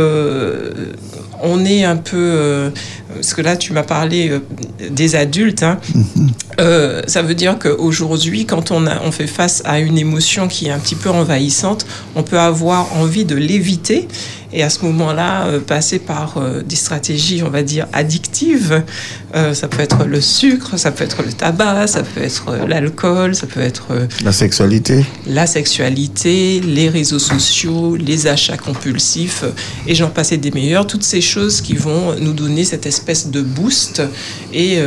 on 1.43 1.65
est 1.65 1.85
un 1.85 1.97
peu... 1.97 2.73
parce 3.15 3.35
que 3.35 3.43
là, 3.43 3.57
tu 3.57 3.73
m'as 3.73 3.83
parlé 3.83 4.31
euh, 4.31 4.41
des 4.91 5.17
adultes. 5.17 5.63
hein. 5.63 5.79
Euh, 6.61 7.03
ça 7.07 7.23
veut 7.23 7.37
dire 7.37 7.57
qu'aujourd'hui, 7.57 8.45
quand 8.45 8.73
on, 8.73 8.85
a, 8.89 9.01
on 9.05 9.13
fait 9.13 9.29
face 9.29 9.63
à 9.65 9.79
une 9.79 9.97
émotion 9.97 10.49
qui 10.49 10.67
est 10.67 10.73
un 10.73 10.81
petit 10.81 10.97
peu 10.97 11.09
on 12.15 12.23
peut 12.23 12.39
avoir 12.39 12.97
envie 12.97 13.25
de 13.25 13.35
l'éviter 13.37 14.09
et 14.53 14.63
à 14.63 14.71
ce 14.71 14.85
moment-là, 14.85 15.47
euh, 15.47 15.61
passer 15.61 15.99
par 15.99 16.39
euh, 16.39 16.63
des 16.63 16.77
stratégies, 16.77 17.43
on 17.43 17.51
va 17.51 17.63
dire, 17.63 17.87
addictives. 17.93 18.83
Euh, 19.35 19.53
ça 19.53 19.69
peut 19.69 19.83
être 19.83 20.05
le 20.05 20.21
sucre, 20.21 20.79
ça 20.79 20.91
peut 20.91 21.05
être 21.05 21.23
le 21.23 21.33
tabac, 21.33 21.87
ça 21.87 22.03
peut 22.03 22.23
être 22.23 22.67
l'alcool, 22.67 23.35
ça 23.35 23.47
peut 23.47 23.61
être 23.61 23.89
La 24.25 24.33
sexualité 24.33 25.05
la 25.27 25.47
sexualité, 25.47 26.61
les 26.61 26.89
réseaux 26.89 27.19
sociaux, 27.19 27.97
les 27.97 28.27
achats 28.27 28.57
compulsifs, 28.57 29.45
et 29.87 29.95
j'en 29.95 30.09
passais 30.09 30.39
des 30.39 30.51
meilleurs, 30.51 30.87
toutes 30.87 31.03
ces 31.03 31.21
choses 31.21 31.61
qui 31.61 31.75
vont 31.75 32.15
nous 32.19 32.33
donner 32.33 32.65
cette 32.65 32.87
espèce 32.87 33.29
de 33.29 33.43
boost 33.43 34.03
et 34.53 34.79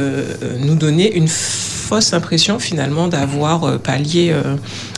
nous 0.59 0.75
donner 0.75 1.13
une 1.15 1.27
fausse 1.27 2.13
impression 2.13 2.59
finalement 2.59 3.07
d'avoir 3.07 3.79
pallié 3.79 4.33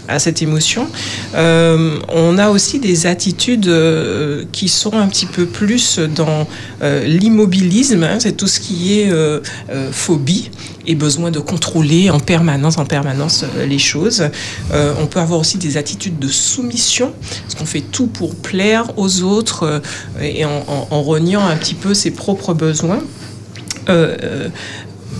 à 0.08 0.19
cette 0.19 0.41
émotion. 0.41 0.88
Euh, 1.36 1.97
on 2.10 2.38
a 2.38 2.49
aussi 2.49 2.80
des 2.80 3.08
attitudes 3.08 3.67
euh, 3.67 4.43
qui 4.54 4.70
sont 4.70 4.94
un 4.94 5.08
petit 5.10 5.26
peu 5.26 5.46
plus 5.46 6.00
dans 6.00 6.48
euh, 6.82 7.04
l'immobilisme, 7.06 8.04
hein, 8.04 8.18
c'est 8.20 8.38
tout 8.38 8.48
ce 8.48 8.62
qui 8.62 9.00
est 9.00 9.12
euh, 9.12 9.42
euh, 9.70 9.92
phobie 9.92 10.50
et 10.88 10.96
besoin 10.96 11.32
de 11.32 11.39
contrôler 11.39 12.10
en 12.10 12.20
permanence, 12.22 12.78
en 12.78 12.86
permanence 12.86 13.44
les 13.68 13.80
choses. 13.80 14.24
On 14.72 15.06
peut 15.08 15.20
avoir 15.20 15.39
aussi 15.39 15.58
des 15.58 15.78
attitudes 15.78 16.20
de 16.20 16.28
soumission, 16.28 17.13
parce 17.44 17.56
qu'on 17.56 17.66
fait 17.66 17.82
tout 17.82 18.08
pour 18.08 18.36
plaire 18.36 18.92
aux 18.98 19.22
autres 19.24 19.82
et 20.22 20.44
en, 20.46 20.50
en- 20.68 20.88
en 20.92 21.02
reniant 21.02 21.46
un 21.46 21.56
petit 21.56 21.74
peu 21.74 21.94
ses 21.94 22.12
propres 22.12 22.54
besoins. 22.54 23.02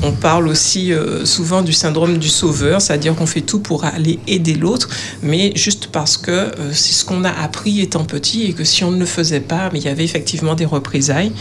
On 0.04 0.12
parle 0.12 0.48
aussi 0.48 0.92
euh, 0.92 1.26
souvent 1.26 1.62
du 1.62 1.72
syndrome 1.72 2.18
du 2.18 2.28
sauveur, 2.28 2.82
c'est-à-dire 2.82 3.16
qu'on 3.16 3.26
fait 3.26 3.42
tout 3.42 3.60
pour 3.60 3.86
aller 3.86 4.20
aider 4.28 4.54
l'autre, 4.54 4.90
mais 5.22 5.54
juste 5.56 5.88
parce 5.92 6.18
que 6.18 6.32
euh, 6.32 6.52
c'est 6.74 6.92
ce 6.92 7.06
qu'on 7.06 7.24
a 7.24 7.32
appris 7.32 7.80
étant 7.80 8.04
petit 8.04 8.44
et 8.44 8.54
que 8.54 8.66
si 8.66 8.84
on 8.84 8.92
ne 8.92 9.00
le 9.00 9.06
faisait 9.06 9.40
pas, 9.40 9.70
mais 9.72 9.80
il 9.80 9.86
y 9.86 9.88
avait 9.88 10.04
effectivement 10.04 10.56
des 10.56 10.66
représailles. 10.66 11.32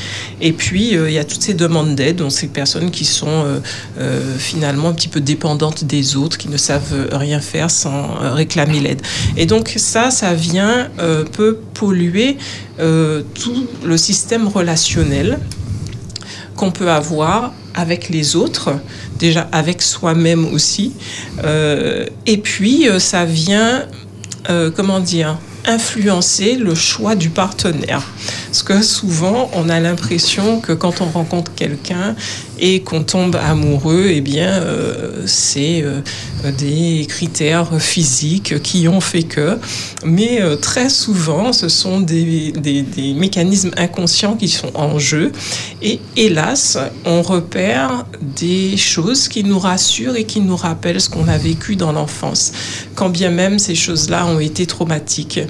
Et 0.41 0.53
puis 0.53 0.97
euh, 0.97 1.11
il 1.11 1.15
y 1.15 1.19
a 1.19 1.25
toutes 1.25 1.43
ces 1.43 1.55
demandes 1.55 1.97
d'aide, 1.97 2.17
donc 2.17 2.31
ces 2.31 2.47
personnes 2.47 2.91
qui 2.91 3.05
sont 3.05 3.45
finalement 4.39 4.89
un 4.89 4.93
petit 4.93 5.09
peu 5.09 5.21
dépendantes 5.21 5.85
des 5.85 6.17
autres, 6.17 6.39
qui 6.39 6.49
ne 6.49 6.57
savent 6.57 7.09
rien 7.13 7.41
faire 7.41 7.71
sans 7.71 8.15
réclamer 8.35 8.81
l'aide. 8.81 9.03
Et 9.37 9.47
donc 9.47 9.73
ça, 9.77 10.11
ça 10.11 10.35
vient 10.35 10.89
peut 11.33 11.59
polluer 11.75 12.37
tout 12.79 13.67
le 13.85 13.97
système 13.97 14.47
relationnel 14.47 15.39
qu'on 16.55 16.71
peut 16.71 16.91
avoir 16.91 17.53
avec 17.75 18.09
les 18.09 18.37
autres, 18.37 18.75
déjà 19.19 19.49
avec 19.53 19.83
soi-même 19.83 20.45
aussi. 20.53 20.93
Euh, 21.45 22.07
et 22.27 22.39
puis, 22.39 22.89
euh, 22.89 22.99
ça 22.99 23.25
vient, 23.25 23.87
euh, 24.51 24.71
comment 24.71 25.01
dire, 25.01 25.39
influencer 25.65 26.57
le 26.57 26.75
choix 26.75 27.15
du 27.15 27.31
partenaire. 27.31 28.03
Parce 28.47 28.63
que 28.63 28.83
souvent, 28.83 29.51
on 29.55 29.69
a 29.69 29.81
l'impression 29.81 30.61
que 30.61 30.73
quand 30.73 31.01
on 31.01 31.07
rencontre 31.07 31.53
quelqu'un 31.55 32.17
et 32.63 32.81
qu'on 32.81 33.03
tombe 33.03 33.35
amoureux, 33.35 34.07
eh 34.09 34.21
bien, 34.21 34.53
euh, 34.53 35.25
c'est 35.27 35.83
euh, 35.83 36.01
des 36.59 37.07
critères 37.09 37.81
physiques 37.81 38.63
qui 38.63 38.87
ont 38.87 39.01
fait 39.01 39.25
que. 39.25 39.59
Mais 40.05 40.41
euh, 40.41 40.55
très 40.55 40.89
souvent, 40.89 41.53
ce 41.53 41.69
sont 41.69 42.01
des, 42.01 42.53
mécanismes 43.17 43.73
inconscients 43.77 44.37
qui 44.37 44.47
sont 44.47 44.71
en 44.75 45.01
jeu. 45.01 45.33
Et 45.83 45.99
hélas, 46.17 46.79
on 47.05 47.21
repère 47.23 48.07
des 48.21 48.77
choses 48.77 49.27
qui 49.27 49.43
nous 49.43 49.59
rassurent 49.59 50.15
et 50.15 50.25
qui 50.25 50.41
nous 50.41 50.57
rappellent 50.57 51.01
ce 51.01 51.11
qu'on 51.11 51.27
a 51.27 51.39
vécu 51.39 51.75
dans 51.75 51.91
l'enfance, 51.91 52.53
quand 52.95 53.09
bien 53.09 53.31
même 53.31 53.59
ces 53.59 53.75
choses-là 53.75 54.25
ont 54.27 54.39
été 54.39 54.67
traumatiques. 54.67 55.41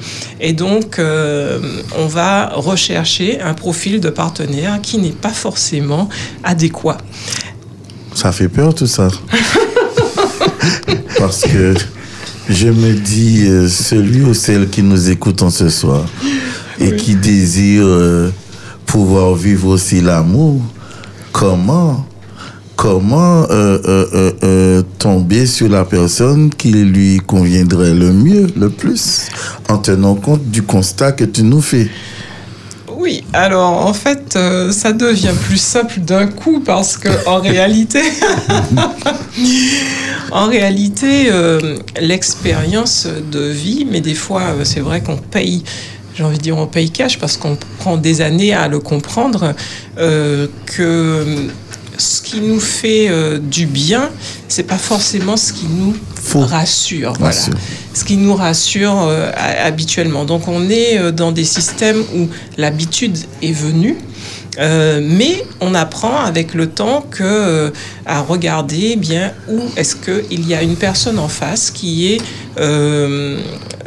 Et 0.41 0.55
donc, 0.55 0.99
on 0.99 2.07
va 2.07 2.53
rechercher 2.55 3.41
un 3.41 3.53
profil 3.53 4.01
de 4.01 4.09
partenaire 4.09 4.81
qui 4.81 4.97
n'est 4.97 5.11
pas 5.11 5.31
forcément 5.31 6.09
adéquat. 6.43 7.02
Ça 8.15 8.33
fait 8.33 8.49
peur 8.49 8.75
tout 8.75 8.87
ça. 8.87 9.09
Parce 11.19 11.43
que 11.43 11.75
je 12.49 12.69
me 12.69 12.93
dis, 12.93 13.47
euh, 13.47 13.69
celui 13.69 14.23
ou 14.23 14.35
celle 14.35 14.69
qui 14.69 14.83
nous 14.83 15.11
écoute 15.11 15.43
en 15.43 15.51
ce 15.51 15.69
soir 15.69 16.05
et 16.79 16.97
qui 16.97 17.15
désire 17.15 17.85
euh, 17.85 18.31
pouvoir 18.87 19.35
vivre 19.35 19.69
aussi 19.69 20.01
l'amour, 20.01 20.61
comment 21.33 22.07
Comment 22.75 23.47
euh, 23.51 24.83
tomber 24.99 25.47
sur 25.47 25.69
la 25.69 25.85
personne 25.85 26.51
qui 26.51 26.73
lui 26.73 27.19
conviendrait 27.19 27.95
le 27.95 28.13
mieux, 28.13 28.49
le 28.57 28.71
plus, 28.71 29.29
en 29.69 29.79
tenant 29.79 30.17
compte 30.17 30.43
du 30.51 30.63
constat 30.63 31.13
que 31.13 31.23
tu 31.23 31.45
nous 31.45 31.61
fais 31.61 31.89
Oui, 33.03 33.25
alors 33.33 33.85
en 33.85 33.93
fait, 33.93 34.37
euh, 34.37 34.71
ça 34.71 34.93
devient 34.93 35.35
plus 35.49 35.61
simple 35.61 35.99
d'un 35.99 36.29
coup 36.29 36.61
parce 36.61 36.97
que 36.97 37.09
en 37.27 37.41
réalité, 37.41 38.01
en 40.31 40.47
réalité, 40.47 41.27
euh, 41.29 41.79
l'expérience 42.01 43.09
de 43.33 43.41
vie, 43.41 43.89
mais 43.91 44.01
des 44.01 44.15
fois, 44.15 44.43
euh, 44.43 44.61
c'est 44.63 44.79
vrai 44.79 45.01
qu'on 45.01 45.17
paye. 45.17 45.65
J'ai 46.15 46.23
envie 46.23 46.39
de 46.39 46.43
dire 46.43 46.57
on 46.57 46.69
paye 46.69 46.91
cash 46.91 47.19
parce 47.19 47.37
qu'on 47.37 47.59
prend 47.79 47.97
des 47.97 48.21
années 48.21 48.55
à 48.55 48.69
le 48.69 48.79
comprendre 48.79 49.53
euh, 49.99 50.47
que 50.67 51.49
ce 51.99 52.21
qui 52.23 52.41
nous 52.41 52.61
fait 52.61 53.09
euh, 53.09 53.39
du 53.39 53.67
bien, 53.67 54.11
c'est 54.49 54.63
pas 54.63 54.79
forcément 54.79 55.37
ce 55.37 55.53
qui 55.53 55.67
nous 55.67 55.95
rassure. 56.35 57.13
Voilà 57.19 57.35
Rassure. 57.35 57.55
ce 57.95 58.05
qui 58.05 58.17
nous 58.17 58.35
rassure 58.35 59.01
euh, 59.03 59.31
ha- 59.35 59.65
habituellement. 59.67 60.25
Donc 60.25 60.49
on 60.49 60.69
est 60.71 60.99
euh, 60.99 61.13
dans 61.13 61.33
des 61.33 61.45
systèmes 61.45 62.03
où 62.17 62.29
l'habitude 62.57 63.17
est 63.43 63.53
venue. 63.53 63.97
Euh, 64.59 65.01
mais 65.03 65.45
on 65.61 65.75
apprend 65.75 66.19
avec 66.19 66.53
le 66.53 66.69
temps 66.69 67.07
que 67.11 67.23
euh, 67.23 67.71
à 68.05 68.21
regarder 68.21 68.97
bien 68.97 69.33
où 69.49 69.61
est-ce 69.77 69.97
que 69.97 70.25
il 70.31 70.47
y 70.47 70.55
a 70.55 70.63
une 70.63 70.77
personne 70.77 71.19
en 71.19 71.29
face 71.29 71.71
qui 71.71 72.13
est 72.13 72.21
euh, 72.59 73.41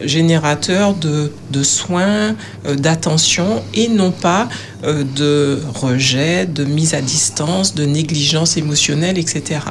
générateur 0.03 0.95
de, 0.95 1.29
soins, 1.61 2.35
d'attention 2.77 3.63
et 3.73 3.87
non 3.87 4.11
pas 4.11 4.49
de 4.83 5.61
rejet, 5.73 6.45
de 6.45 6.65
mise 6.65 6.93
à 6.93 7.01
distance, 7.01 7.75
de 7.75 7.85
négligence 7.85 8.57
émotionnelle, 8.57 9.17
etc. 9.17 9.61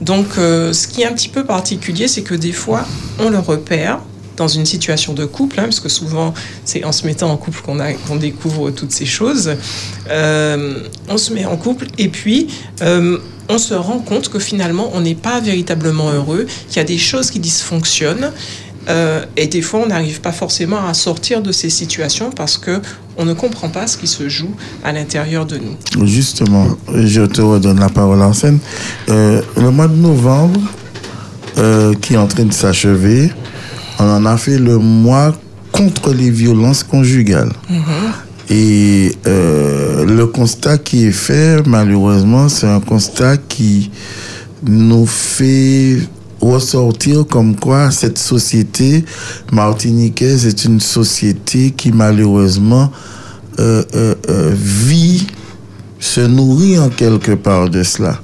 Donc 0.00 0.26
ce 0.36 0.86
qui 0.86 1.02
est 1.02 1.06
un 1.06 1.12
petit 1.12 1.30
peu 1.30 1.44
particulier, 1.44 2.06
c'est 2.06 2.22
que 2.22 2.34
des 2.34 2.52
fois 2.52 2.84
on 3.18 3.30
le 3.30 3.38
repère 3.38 4.00
dans 4.36 4.48
une 4.48 4.66
situation 4.66 5.12
de 5.12 5.24
couple, 5.24 5.60
hein, 5.60 5.64
parce 5.64 5.80
que 5.80 5.88
souvent 5.88 6.34
c'est 6.64 6.84
en 6.84 6.92
se 6.92 7.06
mettant 7.06 7.30
en 7.30 7.36
couple 7.36 7.60
qu'on 7.62 8.16
découvre 8.16 8.70
toutes 8.70 8.92
ces 8.92 9.06
choses. 9.06 9.56
Euh, 10.10 10.80
on 11.08 11.18
se 11.18 11.32
met 11.32 11.44
en 11.44 11.56
couple 11.56 11.86
et 11.98 12.08
puis 12.08 12.48
euh, 12.82 13.18
on 13.48 13.58
se 13.58 13.74
rend 13.74 13.98
compte 13.98 14.28
que 14.28 14.38
finalement 14.38 14.90
on 14.94 15.00
n'est 15.00 15.14
pas 15.14 15.40
véritablement 15.40 16.10
heureux, 16.10 16.46
qu'il 16.68 16.76
y 16.76 16.80
a 16.80 16.84
des 16.84 16.98
choses 16.98 17.30
qui 17.30 17.40
dysfonctionnent. 17.40 18.32
euh, 18.88 19.24
et 19.36 19.46
des 19.46 19.62
fois, 19.62 19.80
on 19.84 19.86
n'arrive 19.86 20.20
pas 20.20 20.32
forcément 20.32 20.84
à 20.88 20.92
sortir 20.92 21.40
de 21.40 21.52
ces 21.52 21.70
situations 21.70 22.30
parce 22.30 22.58
que 22.58 22.80
on 23.16 23.24
ne 23.24 23.32
comprend 23.32 23.68
pas 23.68 23.86
ce 23.86 23.96
qui 23.96 24.08
se 24.08 24.28
joue 24.28 24.54
à 24.82 24.90
l'intérieur 24.90 25.46
de 25.46 25.58
nous. 25.58 26.06
Justement, 26.06 26.66
je 26.92 27.22
te 27.22 27.40
redonne 27.42 27.78
la 27.78 27.90
parole 27.90 28.22
en 28.22 28.32
scène. 28.32 28.58
Le 29.06 29.70
mois 29.70 29.86
de 29.86 29.94
novembre, 29.94 30.60
qui 32.00 32.14
est 32.14 32.16
en 32.16 32.26
train 32.26 32.44
de 32.44 32.52
s'achever, 32.52 33.30
on 33.98 34.04
en 34.04 34.26
a 34.26 34.36
fait 34.36 34.58
le 34.58 34.78
mois 34.78 35.32
contre 35.70 36.12
les 36.12 36.30
violences 36.30 36.82
conjugales. 36.82 37.52
Et 38.50 39.12
euh, 39.26 40.04
le 40.04 40.26
constat 40.26 40.78
qui 40.78 41.06
est 41.06 41.12
fait, 41.12 41.66
malheureusement, 41.66 42.48
c'est 42.48 42.66
un 42.66 42.80
constat 42.80 43.36
qui 43.36 43.90
nous 44.64 45.06
fait 45.06 45.98
ressortir 46.40 47.24
comme 47.26 47.56
quoi 47.56 47.90
cette 47.90 48.18
société 48.18 49.04
martiniquaise 49.52 50.46
est 50.46 50.64
une 50.64 50.80
société 50.80 51.70
qui 51.70 51.92
malheureusement 51.92 52.90
euh, 53.60 53.84
euh, 53.94 54.52
vit 54.54 55.26
se 56.00 56.20
nourrit 56.20 56.78
en 56.78 56.88
quelque 56.88 57.32
part 57.32 57.70
de 57.70 57.82
cela. 57.82 58.20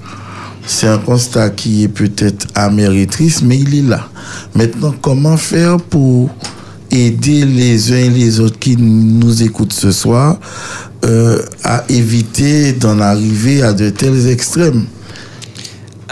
C'est 0.71 0.87
un 0.87 0.99
constat 0.99 1.49
qui 1.49 1.83
est 1.85 1.89
peut-être 1.89 2.47
triste, 3.11 3.43
mais 3.43 3.59
il 3.59 3.75
est 3.75 3.89
là. 3.89 4.07
Maintenant, 4.55 4.95
comment 5.01 5.39
faire 5.39 5.79
pour 5.79 6.29
aider 6.91 7.47
les 7.47 7.91
uns 7.91 7.97
et 7.97 8.11
les 8.11 8.39
autres 8.39 8.59
qui 8.59 8.77
nous 8.77 9.43
écoutent 9.43 9.73
ce 9.73 9.91
soir 9.91 10.39
euh, 11.07 11.43
à 11.65 11.85
éviter 11.89 12.75
d'en 12.75 13.01
arriver 13.01 13.63
à 13.63 13.73
de 13.73 13.89
tels 13.89 14.29
extrêmes? 14.29 14.85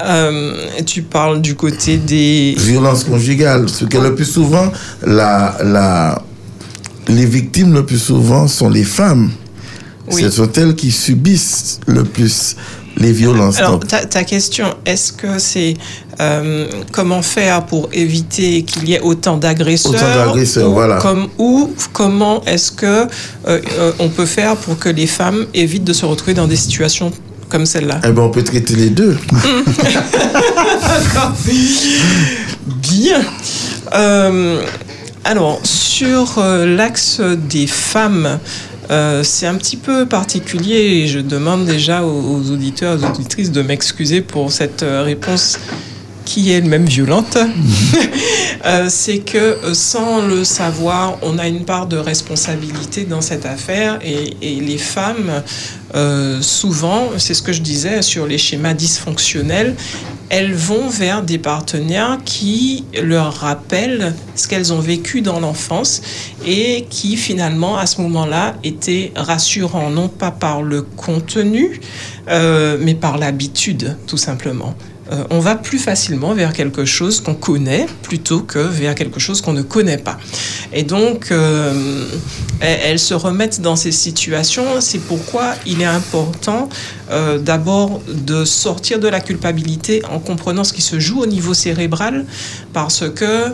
Euh, 0.03 0.55
tu 0.87 1.03
parles 1.03 1.43
du 1.43 1.55
côté 1.55 1.99
des... 1.99 2.57
Violence 2.59 3.05
conjugale, 3.05 3.67
parce 3.67 3.85
que 3.87 3.99
le 3.99 4.15
plus 4.15 4.25
souvent, 4.25 4.73
la, 5.07 5.59
la, 5.65 6.23
les 7.09 7.27
victimes 7.27 7.75
le 7.75 7.85
plus 7.85 7.99
souvent 7.99 8.49
sont 8.49 8.71
les 8.71 8.85
femmes. 8.85 9.31
Oui. 10.11 10.23
Ce 10.23 10.31
sont 10.31 10.51
elles 10.53 10.75
qui 10.75 10.91
subissent 10.91 11.79
le 11.87 12.05
plus 12.05 12.57
les 12.97 13.13
violences. 13.13 13.59
Alors, 13.59 13.81
ta, 13.81 14.05
ta 14.07 14.25
question, 14.25 14.67
est-ce 14.85 15.13
que 15.13 15.39
c'est 15.39 15.75
euh, 16.21 16.67
comment 16.93 17.23
faire 17.23 17.67
pour 17.67 17.89
éviter 17.93 18.63
qu'il 18.63 18.89
y 18.89 18.95
ait 18.95 19.01
autant 19.01 19.37
d'agresseurs 19.37 19.93
Autant 19.93 20.15
d'agresseurs, 20.15 20.71
voilà. 20.71 20.97
Comme, 20.99 21.29
ou 21.39 21.75
comment 21.93 22.43
est-ce 22.45 22.73
que 22.73 22.87
euh, 22.87 23.07
euh, 23.47 23.93
on 23.99 24.09
peut 24.09 24.25
faire 24.27 24.57
pour 24.57 24.79
que 24.79 24.89
les 24.89 25.07
femmes 25.07 25.47
évitent 25.53 25.85
de 25.85 25.93
se 25.93 26.07
retrouver 26.07 26.33
dans 26.35 26.47
des 26.47 26.57
situations 26.57 27.13
comme 27.49 27.67
celle-là? 27.67 28.01
Eh 28.05 28.09
ben, 28.13 28.23
on 28.23 28.31
peut 28.31 28.43
traiter 28.45 28.75
les 28.77 28.91
deux. 28.91 29.17
Bien. 32.67 33.21
Euh, 33.95 34.63
alors, 35.25 35.61
sur 35.65 36.43
l'axe 36.43 37.21
des 37.21 37.67
femmes, 37.67 38.39
euh, 38.91 39.23
c'est 39.23 39.47
un 39.47 39.57
petit 39.57 39.77
peu 39.77 40.07
particulier 40.07 40.77
et 40.77 41.07
je 41.07 41.19
demande 41.19 41.65
déjà 41.65 42.05
aux, 42.05 42.21
aux 42.21 42.51
auditeurs 42.51 42.99
aux 42.99 43.05
auditrices 43.05 43.51
de 43.51 43.63
m'excuser 43.63 44.21
pour 44.21 44.53
cette 44.53 44.83
euh, 44.83 45.03
réponse 45.03 45.59
qui 46.27 46.53
est 46.53 46.59
elle-même 46.59 46.85
violente. 46.85 47.39
Euh, 48.65 48.87
c'est 48.89 49.19
que 49.19 49.39
euh, 49.39 49.75
sans 49.75 50.27
le 50.27 50.43
savoir, 50.43 51.19
on 51.23 51.39
a 51.39 51.47
une 51.47 51.65
part 51.65 51.87
de 51.87 51.97
responsabilité 51.97 53.05
dans 53.05 53.21
cette 53.21 53.47
affaire 53.47 54.01
et, 54.03 54.35
les 54.61 54.79
femmes, 54.79 55.43
euh, 55.95 56.41
souvent, 56.41 57.11
c'est 57.19 57.35
ce 57.35 57.43
que 57.43 57.53
je 57.53 57.61
disais 57.61 58.03
sur 58.03 58.27
les 58.27 58.39
schémas 58.39 58.75
dysfonctionnels, 58.75 59.77
elles 60.31 60.55
vont 60.55 60.89
vers 60.89 61.23
des 61.23 61.39
partenaires 61.39 62.19
qui 62.25 62.87
leur 63.01 63.35
rappellent 63.35 64.15
ce 64.35 64.49
qu'elles 64.49 64.73
ont 64.73 64.81
vécu 64.81 65.21
dans 65.21 65.39
l'enfance 65.39 66.03
et 66.45 66.87
qui 66.91 67.17
finalement 67.17 67.77
à 67.77 67.87
ce 67.87 68.01
moment-là 68.01 68.57
étaient 68.65 69.13
rassurants, 69.15 69.91
non 69.91 70.09
pas 70.09 70.33
par 70.33 70.63
le 70.63 70.83
contenu, 70.83 71.81
mais 72.27 72.95
par 72.95 73.19
l'habitude 73.19 73.97
tout 74.09 74.17
simplement. 74.17 74.75
Euh, 75.13 75.25
on 75.31 75.39
va 75.39 75.55
plus 75.55 75.79
facilement 75.79 76.35
vers 76.35 76.53
quelque 76.53 76.85
chose 76.85 77.21
qu'on 77.21 77.35
connaît 77.35 77.87
plutôt 78.03 78.41
que 78.41 78.59
vers 78.59 78.95
quelque 78.95 79.21
chose 79.21 79.41
qu'on 79.41 79.53
ne 79.53 79.63
connaît 79.63 79.99
pas. 79.99 80.19
Et 80.73 80.83
donc, 80.83 81.31
euh, 81.31 82.05
elles, 82.61 82.99
se 82.99 83.15
remettent 83.15 83.61
dans 83.61 83.77
ces 83.77 83.93
situations. 83.93 84.81
C'est 84.81 84.99
pourquoi 84.99 85.55
il 85.67 85.81
est 85.83 85.87
important 85.87 86.69
euh, 87.11 87.39
d'abord 87.39 88.01
de 88.09 88.45
sortir 88.45 88.99
de 88.99 89.09
la 89.09 89.21
culpabilité 89.21 90.03
en 90.11 90.19
comprenant 90.19 90.65
ce 90.65 90.73
qui 90.73 90.83
se 90.83 90.99
joue 90.99 91.21
au 91.21 91.27
niveau 91.27 91.55
cérébral, 91.55 92.25
parce 92.73 93.05
que 93.11 93.53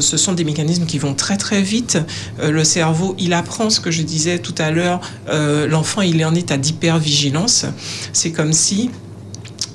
ce 0.00 0.16
sont 0.16 0.32
des 0.32 0.42
mécanismes 0.42 0.84
qui 0.84 0.98
vont 0.98 1.14
très 1.14 1.36
très 1.36 1.62
vite. 1.62 1.98
Le 2.42 2.64
cerveau, 2.64 3.14
il 3.20 3.32
apprend 3.32 3.70
ce 3.70 3.78
que 3.78 3.92
je 3.92 4.02
disais 4.02 4.40
tout 4.40 4.54
à 4.58 4.72
l'heure. 4.72 5.00
L'enfant, 5.28 6.02
il 6.02 6.20
est 6.20 6.24
en 6.24 6.34
état 6.34 6.56
d'hypervigilance. 6.56 7.66
C'est 8.12 8.32
comme 8.32 8.52
si 8.52 8.90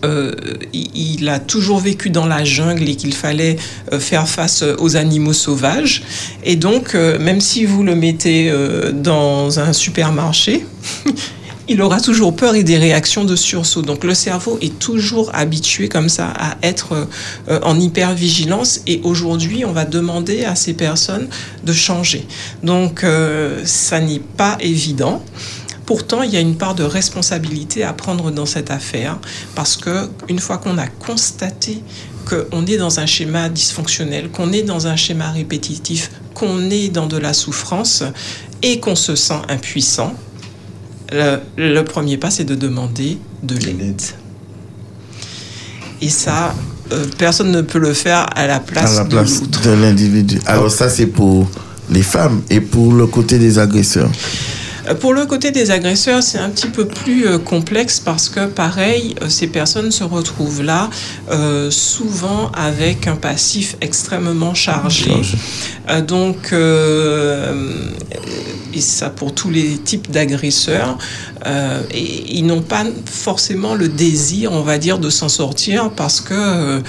euh, 0.03 0.33
il, 0.73 1.27
a 1.29 1.39
toujours 1.39 1.79
vécu 1.79 2.09
dans 2.09 2.25
la 2.25 2.43
jungle 2.43 2.87
et 2.87 2.95
qu'il 2.95 3.13
fallait 3.13 3.55
euh, 3.91 3.99
faire 3.99 4.27
face 4.27 4.63
aux 4.79 4.95
animaux 4.95 5.33
sauvages. 5.33 6.03
Et 6.43 6.55
donc, 6.55 6.95
euh, 6.95 7.17
même 7.19 7.41
si 7.41 7.65
vous 7.65 7.83
le 7.83 7.95
mettez 7.95 8.49
euh, 8.49 8.91
dans 8.91 9.59
un 9.59 9.73
supermarché, 9.73 10.65
il 11.67 11.81
aura 11.81 11.99
toujours 11.99 12.35
peur 12.35 12.55
et 12.55 12.63
des 12.63 12.77
réactions 12.77 13.25
de 13.25 13.35
sursaut. 13.35 13.81
Donc 13.81 14.03
le 14.03 14.13
cerveau 14.13 14.57
est 14.61 14.77
toujours 14.79 15.31
habitué 15.33 15.89
comme 15.89 16.09
ça 16.09 16.31
à 16.37 16.57
être 16.61 17.07
euh, 17.49 17.59
en 17.63 17.79
hypervigilance 17.79 18.81
et 18.87 19.01
aujourd'hui 19.03 19.65
on 19.65 19.71
va 19.71 19.85
demander 19.85 20.45
à 20.45 20.55
ces 20.55 20.73
personnes 20.73 21.27
de 21.63 21.73
changer. 21.73 22.25
Donc 22.63 23.03
euh, 23.03 23.61
ça 23.65 23.99
n'est 23.99 24.19
pas 24.19 24.57
évident. 24.59 25.23
Pourtant, 25.85 26.23
il 26.23 26.31
y 26.31 26.37
a 26.37 26.39
une 26.39 26.55
part 26.55 26.75
de 26.75 26.83
responsabilité 26.83 27.83
à 27.83 27.93
prendre 27.93 28.31
dans 28.31 28.45
cette 28.45 28.71
affaire 28.71 29.19
parce 29.53 29.77
que 29.77 30.09
une 30.29 30.39
fois 30.39 30.57
qu'on 30.57 30.77
a 30.77 30.87
constaté 30.87 31.83
qu'on 32.25 32.65
est 32.65 32.77
dans 32.77 32.99
un 32.99 33.05
schéma 33.05 33.49
dysfonctionnel, 33.49 34.29
qu'on 34.29 34.51
est 34.51 34.63
dans 34.63 34.87
un 34.87 34.95
schéma 34.95 35.29
répétitif, 35.31 36.09
qu'on 36.33 36.69
est 36.69 36.89
dans 36.89 37.05
de 37.05 37.17
la 37.17 37.33
souffrance 37.33 38.03
et 38.61 38.79
qu'on 38.79 38.95
se 38.95 39.15
sent 39.15 39.39
impuissant, 39.47 40.13
le, 41.11 41.37
le 41.57 41.81
premier 41.83 42.17
pas, 42.17 42.31
c'est 42.31 42.43
de 42.43 42.55
demander 42.55 43.19
de 43.43 43.55
l'aide. 43.55 44.01
Et 46.01 46.09
ça, 46.09 46.55
euh, 46.91 47.05
personne 47.17 47.51
ne 47.51 47.61
peut 47.61 47.79
le 47.79 47.93
faire 47.93 48.25
à 48.35 48.47
la 48.47 48.59
place, 48.59 48.95
à 48.95 49.03
la 49.03 49.03
de 49.05 49.09
place 49.09 49.41
l'autre. 49.41 49.61
de 49.61 49.71
l'individu. 49.71 50.39
Alors 50.45 50.71
ça, 50.71 50.89
c'est 50.89 51.07
pour 51.07 51.47
les 51.89 52.03
femmes 52.03 52.41
et 52.49 52.59
pour 52.59 52.93
le 52.93 53.07
côté 53.07 53.37
des 53.37 53.59
agresseurs. 53.59 54.09
Pour 54.99 55.13
le 55.13 55.25
côté 55.25 55.51
des 55.51 55.71
agresseurs, 55.71 56.21
c'est 56.21 56.37
un 56.37 56.49
petit 56.49 56.67
peu 56.67 56.85
plus 56.85 57.27
euh, 57.27 57.39
complexe 57.39 57.99
parce 57.99 58.29
que, 58.29 58.45
pareil, 58.45 59.15
euh, 59.21 59.29
ces 59.29 59.47
personnes 59.47 59.91
se 59.91 60.03
retrouvent 60.03 60.61
là 60.61 60.89
euh, 61.31 61.71
souvent 61.71 62.51
avec 62.53 63.07
un 63.07 63.15
passif 63.15 63.77
extrêmement 63.81 64.53
chargé. 64.53 65.11
Euh, 65.89 66.01
donc, 66.01 66.53
euh, 66.53 67.89
et 68.73 68.81
ça 68.81 69.09
pour 69.09 69.33
tous 69.33 69.49
les 69.49 69.77
types 69.77 70.11
d'agresseurs, 70.11 70.97
et 71.91 72.35
ils 72.37 72.45
n'ont 72.45 72.61
pas 72.61 72.83
forcément 73.05 73.73
le 73.75 73.87
désir, 73.87 74.51
on 74.51 74.61
va 74.63 74.77
dire, 74.77 74.99
de 74.99 75.09
s'en 75.09 75.29
sortir 75.29 75.91
parce 75.91 76.19
que 76.19 76.81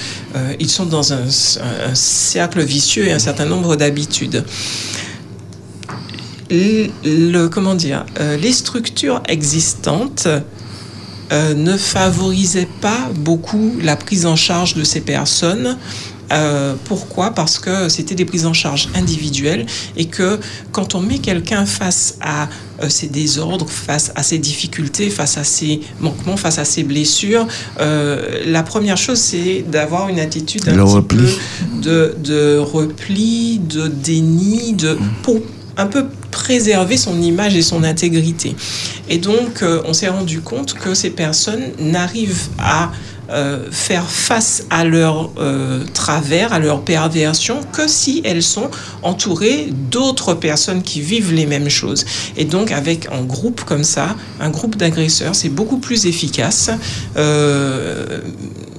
ils 0.58 0.68
sont 0.68 0.86
dans 0.86 1.12
un, 1.12 1.26
un 1.26 1.94
cercle 1.94 2.62
vicieux 2.62 3.06
et 3.06 3.12
un 3.12 3.20
certain 3.20 3.44
nombre 3.44 3.76
d'habitudes 3.76 4.44
le, 6.50 7.46
comment 7.48 7.74
dire, 7.74 8.06
euh, 8.20 8.36
les 8.36 8.52
structures 8.52 9.22
existantes 9.28 10.28
euh, 11.32 11.54
ne 11.54 11.76
favorisaient 11.76 12.68
pas 12.80 13.10
beaucoup 13.14 13.72
la 13.82 13.96
prise 13.96 14.26
en 14.26 14.36
charge 14.36 14.74
de 14.74 14.84
ces 14.84 15.00
personnes. 15.00 15.76
Euh, 16.32 16.74
pourquoi? 16.86 17.30
Parce 17.30 17.60
que 17.60 17.88
c'était 17.88 18.16
des 18.16 18.24
prises 18.24 18.46
en 18.46 18.52
charge 18.52 18.88
individuelles 18.96 19.64
et 19.96 20.06
que 20.06 20.40
quand 20.72 20.96
on 20.96 21.00
met 21.00 21.18
quelqu'un 21.18 21.66
face 21.66 22.18
à 22.20 22.48
ses 22.88 23.06
désordres, 23.06 23.68
face 23.68 24.10
à 24.16 24.24
ses 24.24 24.38
difficultés, 24.38 25.08
face 25.08 25.38
à 25.38 25.44
ses 25.44 25.80
manquements, 26.00 26.36
face 26.36 26.58
à 26.58 26.64
ses 26.64 26.82
blessures, 26.82 27.46
la 27.78 28.62
première 28.64 28.96
chose 28.96 29.18
c'est 29.20 29.64
d'avoir 29.70 30.08
une 30.08 30.18
attitude 30.18 30.68
un 30.68 30.74
Le 30.74 30.82
petit 30.82 30.94
repli. 30.94 31.18
peu 31.18 31.80
de, 31.80 32.16
de 32.24 32.58
repli, 32.58 33.60
de 33.60 33.86
déni, 33.86 34.72
de 34.72 34.98
pour 35.22 35.40
un 35.76 35.86
peu 35.86 36.06
préserver 36.30 36.96
son 36.96 37.20
image 37.20 37.56
et 37.56 37.62
son 37.62 37.84
intégrité. 37.84 38.56
Et 39.08 39.18
donc, 39.18 39.62
euh, 39.62 39.82
on 39.86 39.92
s'est 39.92 40.08
rendu 40.08 40.40
compte 40.40 40.74
que 40.74 40.94
ces 40.94 41.10
personnes 41.10 41.72
n'arrivent 41.78 42.48
à 42.58 42.92
euh, 43.28 43.64
faire 43.72 44.04
face 44.08 44.64
à 44.70 44.84
leur 44.84 45.32
euh, 45.38 45.82
travers, 45.92 46.52
à 46.52 46.60
leur 46.60 46.82
perversion, 46.82 47.60
que 47.72 47.88
si 47.88 48.22
elles 48.24 48.42
sont 48.42 48.70
entourées 49.02 49.68
d'autres 49.90 50.34
personnes 50.34 50.82
qui 50.82 51.00
vivent 51.00 51.32
les 51.32 51.46
mêmes 51.46 51.68
choses. 51.68 52.04
Et 52.36 52.44
donc, 52.44 52.70
avec 52.70 53.08
un 53.10 53.22
groupe 53.22 53.64
comme 53.64 53.82
ça, 53.82 54.14
un 54.38 54.50
groupe 54.50 54.76
d'agresseurs, 54.76 55.34
c'est 55.34 55.48
beaucoup 55.48 55.78
plus 55.78 56.06
efficace. 56.06 56.70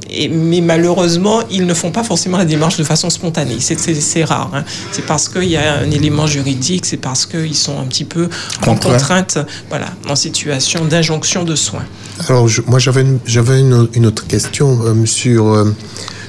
Et, 0.10 0.28
mais 0.30 0.62
malheureusement, 0.62 1.41
ils 1.50 1.65
ne 1.65 1.74
font 1.74 1.91
pas 1.91 2.04
forcément 2.04 2.38
la 2.38 2.46
démarche 2.46 2.78
de 2.78 2.84
façon 2.84 3.10
spontanée. 3.10 3.58
C'est- 3.60 4.24
rare. 4.24 4.52
hein. 4.54 4.63
C'est 4.91 5.06
parce 5.06 5.30
qu'il 5.30 5.43
y 5.50 5.58
a 5.58 5.80
un 5.80 5.91
élément 5.91 6.28
juridique, 6.28 6.86
c'est 6.86 6.98
parce 6.98 7.26
qu'ils 7.26 7.56
sont 7.56 7.78
un 7.80 7.86
petit 7.86 8.06
peu 8.06 8.30
en 8.65 8.76
contrainte, 8.76 9.38
voilà, 9.70 9.88
en 10.10 10.15
situation 10.15 10.86
d'injonction 10.86 11.43
de 11.43 11.56
soins. 11.56 11.86
Alors, 12.30 12.48
je- 12.48 12.62
moi, 12.65 12.80
j'avais 12.80 13.02
une, 13.02 13.20
une, 13.60 13.88
une 13.93 14.06
autre 14.06 14.26
question 14.28 14.80
euh, 14.84 15.06
sur. 15.06 15.48
euh, 15.54 15.76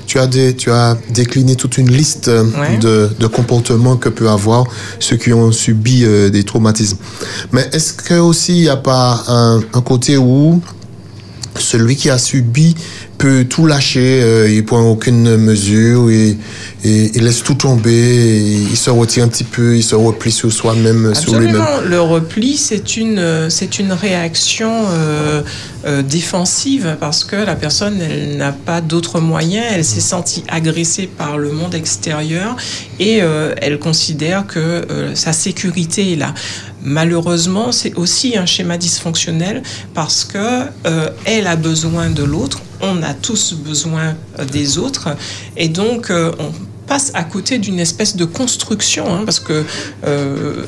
tu, 0.06 0.18
as 0.18 0.26
des, 0.26 0.54
tu 0.56 0.70
as 0.70 0.96
décliné 1.10 1.54
toute 1.54 1.76
une 1.76 1.90
liste 1.90 2.28
euh, 2.28 2.44
Ouais. 2.58 2.78
de, 2.78 3.10
de 3.18 3.26
comportements 3.26 3.96
que 3.96 4.08
peuvent 4.08 4.28
avoir 4.28 4.64
ceux 5.00 5.16
qui 5.16 5.32
ont 5.34 5.52
subi 5.52 6.04
euh, 6.04 6.30
des 6.30 6.44
traumatismes. 6.44 6.96
Mais 7.52 7.68
est-ce 7.72 7.92
que 7.92 8.14
aussi 8.14 8.52
il 8.56 8.62
n'y 8.62 8.68
a 8.70 8.76
pas 8.76 9.22
un, 9.28 9.60
un 9.74 9.80
côté 9.82 10.16
où 10.16 10.62
celui 11.58 11.96
qui 11.96 12.08
a 12.08 12.18
subi 12.18 12.74
peut 13.18 13.44
tout 13.44 13.66
lâcher, 13.66 14.22
euh, 14.22 14.48
il 14.48 14.64
prend 14.64 14.83
aucune 14.83 15.37
mesure, 15.37 16.09
et, 16.09 16.38
et 16.85 17.11
il 17.14 17.24
laisse 17.24 17.42
tout 17.42 17.54
tomber, 17.54 17.90
et 17.90 18.52
il 18.70 18.76
se 18.76 18.90
retire 18.90 19.24
un 19.24 19.28
petit 19.28 19.44
peu, 19.44 19.76
il 19.76 19.83
se 19.83 19.96
replie 19.96 20.31
sur 20.31 20.52
soi-même, 20.52 21.14
sur 21.14 21.38
lui-même. 21.38 21.64
Le 21.85 22.00
repli, 22.00 22.57
c'est 22.57 22.96
une, 22.96 23.50
c'est 23.50 23.81
une 23.81 23.92
réaction 23.92 24.70
euh, 24.88 25.42
euh, 25.85 26.02
défensive 26.02 26.96
parce 27.00 27.24
que 27.24 27.35
la 27.37 27.57
personne, 27.57 28.00
elle 28.00 28.37
n'a 28.37 28.52
pas 28.52 28.81
d'autres 28.81 29.20
moyens. 29.20 29.66
Elle 29.70 29.85
s'est 29.85 30.00
sentie 30.00 30.44
agressée 30.48 31.09
par 31.09 31.38
le 31.38 31.50
monde 31.50 31.74
extérieur 31.74 32.57
et 33.00 33.18
elle 33.61 33.78
considère 33.78 34.46
que 34.46 34.87
sa 35.14 35.33
sécurité 35.33 36.12
est 36.12 36.16
là. 36.16 36.35
Malheureusement, 36.83 37.72
c'est 37.72 37.94
aussi 37.96 38.37
un 38.37 38.46
schéma 38.46 38.76
dysfonctionnel 38.78 39.62
parce 39.94 40.24
que 40.24 40.66
elle 41.24 41.46
a 41.46 41.57
besoin 41.57 42.11
de 42.11 42.22
l'autre. 42.22 42.61
On 42.80 43.02
a 43.02 43.14
tous 43.14 43.54
besoin 43.54 44.14
euh, 44.38 44.44
des 44.44 44.78
autres. 44.78 45.08
Et 45.56 45.68
donc 45.68 46.10
euh, 46.10 46.32
on 46.38 46.52
passe 46.86 47.10
à 47.12 47.22
côté 47.22 47.58
d'une 47.58 47.80
espèce 47.80 48.16
de 48.16 48.24
construction, 48.24 49.14
hein, 49.14 49.22
parce 49.26 49.40
que 49.40 49.62
euh, 50.06 50.64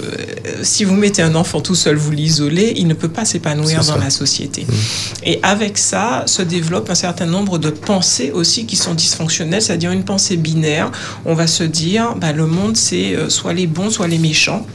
si 0.63 0.85
vous 0.85 0.95
mettez 0.95 1.23
un 1.23 1.35
enfant 1.35 1.63
tout 1.63 1.75
seul, 1.75 1.97
vous 1.97 2.11
l'isolez, 2.11 2.75
il 2.77 2.89
ne 2.89 2.93
peut 2.93 3.09
pas 3.09 3.25
s'épanouir 3.25 3.83
dans 3.87 3.97
la 3.97 4.11
société. 4.11 4.67
Et 5.25 5.41
avec 5.43 5.79
ça, 5.79 6.25
se 6.27 6.43
développe 6.43 6.91
un 6.91 6.95
certain 6.95 7.25
nombre 7.25 7.57
de 7.57 7.71
pensées 7.71 8.33
aussi 8.33 8.67
qui 8.67 8.77
sont 8.77 8.93
dysfonctionnelles, 8.93 9.63
c'est-à-dire 9.63 9.93
une 9.93 10.05
pensée 10.05 10.37
binaire. 10.37 10.93
On 11.25 11.33
va 11.33 11.47
se 11.47 11.65
dire, 11.65 12.15
bah, 12.17 12.33
le 12.33 12.47
monde, 12.47 12.77
c'est 12.77 13.17
soit 13.31 13.55
les 13.55 13.67
bons, 13.67 13.89
soit 13.89 14.09
les 14.09 14.19
méchants, 14.19 14.67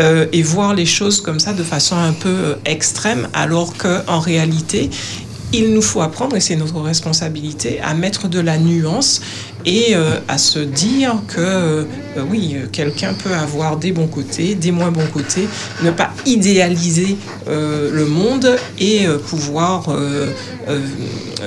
Euh, 0.00 0.26
et 0.32 0.42
voir 0.42 0.74
les 0.74 0.86
choses 0.86 1.20
comme 1.20 1.40
ça 1.40 1.52
de 1.52 1.62
façon 1.62 1.96
un 1.96 2.12
peu 2.12 2.56
extrême, 2.64 3.28
alors 3.34 3.74
qu'en 3.76 4.20
réalité, 4.20 4.88
il 5.52 5.72
nous 5.74 5.82
faut 5.82 6.00
apprendre, 6.00 6.36
et 6.36 6.40
c'est 6.40 6.56
notre 6.56 6.80
responsabilité, 6.80 7.80
à 7.80 7.94
mettre 7.94 8.28
de 8.28 8.40
la 8.40 8.58
nuance 8.58 9.20
et 9.66 9.94
euh, 9.94 10.18
à 10.28 10.38
se 10.38 10.58
dire 10.58 11.16
que 11.28 11.40
euh, 11.40 11.84
euh, 12.16 12.24
oui, 12.30 12.54
euh, 12.54 12.66
quelqu'un 12.70 13.14
peut 13.14 13.34
avoir 13.34 13.76
des 13.76 13.92
bons 13.92 14.06
côtés, 14.06 14.54
des 14.54 14.70
moins 14.70 14.90
bons 14.90 15.06
côtés, 15.12 15.48
ne 15.82 15.90
pas 15.90 16.10
idéaliser 16.26 17.16
le 17.48 18.04
monde 18.04 18.56
et 18.78 19.06
pouvoir 19.28 19.88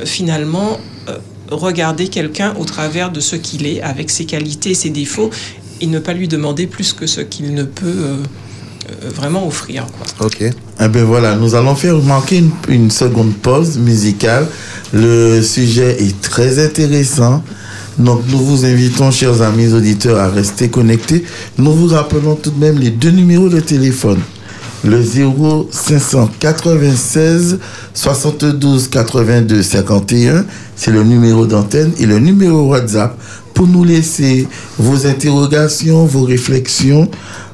finalement 0.06 0.80
regarder 1.50 2.08
quelqu'un 2.08 2.54
au 2.60 2.66
travers 2.66 3.12
de 3.12 3.20
ce 3.20 3.36
qu'il 3.36 3.66
est, 3.66 3.82
avec 3.82 4.10
ses 4.10 4.26
qualités 4.26 4.74
ses 4.74 4.90
défauts, 4.90 5.30
et 5.82 5.88
ne 5.88 6.00
pas 6.00 6.14
lui 6.14 6.28
demander 6.28 6.68
plus 6.68 6.94
que 6.94 7.08
ce 7.08 7.22
qu'il 7.22 7.54
ne 7.54 7.64
peut 7.64 8.18
vraiment 9.16 9.48
offrir. 9.48 9.86
Quoi. 10.18 10.28
Ok. 10.28 10.42
Eh 10.42 10.88
bien 10.88 11.04
voilà, 11.04 11.36
nous 11.36 11.56
allons 11.56 11.76
faire 11.76 11.98
marquer 12.02 12.38
une, 12.38 12.52
une 12.70 12.92
seconde 12.92 13.34
pause 13.36 13.78
musicale. 13.78 14.48
Le 14.94 15.42
sujet 15.42 16.02
est 16.04 16.22
très 16.22 16.64
intéressant. 16.64 17.44
Donc 17.98 18.22
nous 18.30 18.40
vous 18.40 18.66
invitons, 18.66 19.12
chers 19.12 19.42
amis 19.42 19.74
auditeurs, 19.74 20.20
à 20.20 20.28
rester 20.28 20.70
connectés. 20.70 21.24
Nous 21.58 21.74
vous 21.74 21.88
rappelons 21.88 22.36
tout 22.36 22.52
de 22.52 22.60
même 22.60 22.78
les 22.80 22.90
deux 22.90 23.12
numéros 23.12 23.50
de 23.50 23.60
téléphone. 23.60 24.20
Le 24.84 25.02
0596 25.02 27.60
72 27.94 28.88
82 28.90 29.64
51, 29.64 30.46
c'est 30.76 30.92
le 30.92 31.04
numéro 31.04 31.46
d'antenne, 31.46 31.94
et 32.00 32.06
le 32.06 32.20
numéro 32.20 32.68
WhatsApp 32.68 33.18
pour 33.54 33.68
nous 33.68 33.86
laisser 33.86 34.46
vos 34.78 35.08
interrogations, 35.08 36.06
vos 36.06 36.24
réflexions. 36.24 37.10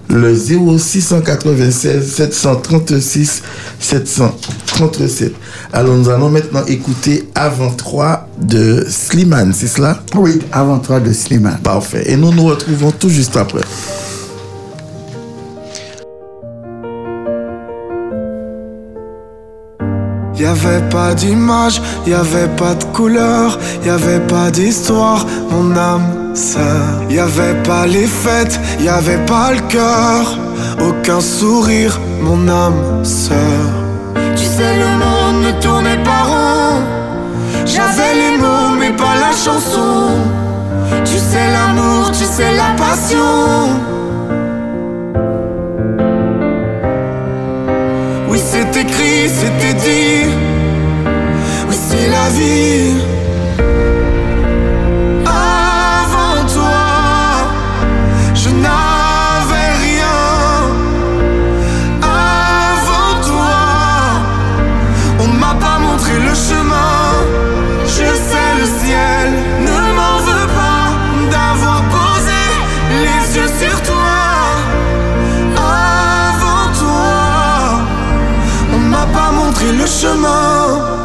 Le 0.10 0.36
0696 0.36 2.04
736 2.04 3.44
737. 3.80 5.34
Alors 5.72 5.96
nous 5.96 6.10
allons 6.10 6.30
maintenant 6.30 6.66
écouter 6.66 7.30
Avant 7.36 7.72
3 7.72 8.28
de 8.42 8.86
Slimane, 8.90 9.54
c'est 9.54 9.68
cela? 9.68 10.00
Oui, 10.16 10.40
avant 10.52 10.80
toi 10.80 11.00
de 11.00 11.14
Slimane. 11.14 11.60
Parfait. 11.60 12.12
Et 12.12 12.18
nous 12.18 12.34
nous 12.34 12.46
retrouvons 12.46 12.92
tout 12.92 13.10
juste 13.10 13.38
après. 13.38 13.62
Y 20.36 20.46
avait 20.46 20.90
pas 20.90 21.14
d'image, 21.14 21.82
y 22.08 22.14
avait 22.14 22.48
pas 22.56 22.74
de 22.74 22.86
couleur, 22.86 23.60
y 23.86 23.90
avait 23.90 24.26
pas 24.26 24.50
d'histoire, 24.50 25.28
mon 25.52 25.76
âme 25.76 26.19
sœur. 26.34 27.04
Y 27.10 27.20
avait 27.20 27.62
pas 27.64 27.86
les 27.86 28.08
fêtes, 28.08 28.60
y 28.80 28.88
avait 28.88 29.24
pas 29.26 29.52
le 29.54 29.62
cœur, 29.68 30.38
aucun 30.82 31.22
sourire, 31.22 32.00
mon 32.22 32.48
âme 32.48 33.04
sœur. 33.04 33.70
Tu 34.36 34.46
sais, 34.46 34.74
le 34.78 34.90
monde 35.04 35.46
ne 35.48 35.62
tournait 35.62 36.04
pas 36.04 36.24
rond. 36.24 36.82
J'avais 37.66 38.14
les 38.16 38.38
mots, 38.38 38.76
mais 38.80 38.92
pas 38.92 39.16
la 39.16 39.32
chanson. 39.32 40.12
Tu 41.06 41.18
sais, 41.18 41.52
l'amour, 41.52 42.12
tu 42.12 42.26
sais, 42.26 42.52
la 42.56 42.76
passion. 42.78 43.80
Oui, 48.30 48.40
c'est 48.44 48.76
écrit, 48.78 49.30
c'était 49.30 49.74
dit. 49.74 50.30
Oui, 51.68 51.76
c'est 51.88 52.08
la 52.10 52.30
vie. 52.30 53.19
Chemin. 79.90 81.00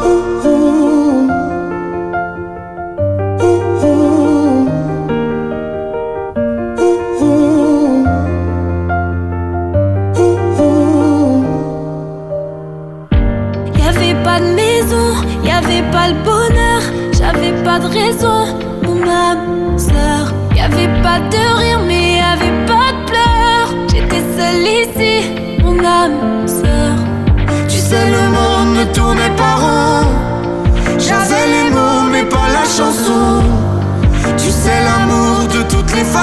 Y 13.77 13.87
avait 13.87 14.23
pas 14.23 14.39
de 14.39 14.53
maison, 14.53 15.07
y 15.43 15.49
avait 15.49 15.81
pas 15.91 16.09
le 16.09 16.15
bonheur, 16.23 16.81
j'avais 17.11 17.53
pas 17.63 17.79
de 17.79 17.87
raison, 17.87 18.44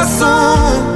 toutes 0.03 0.92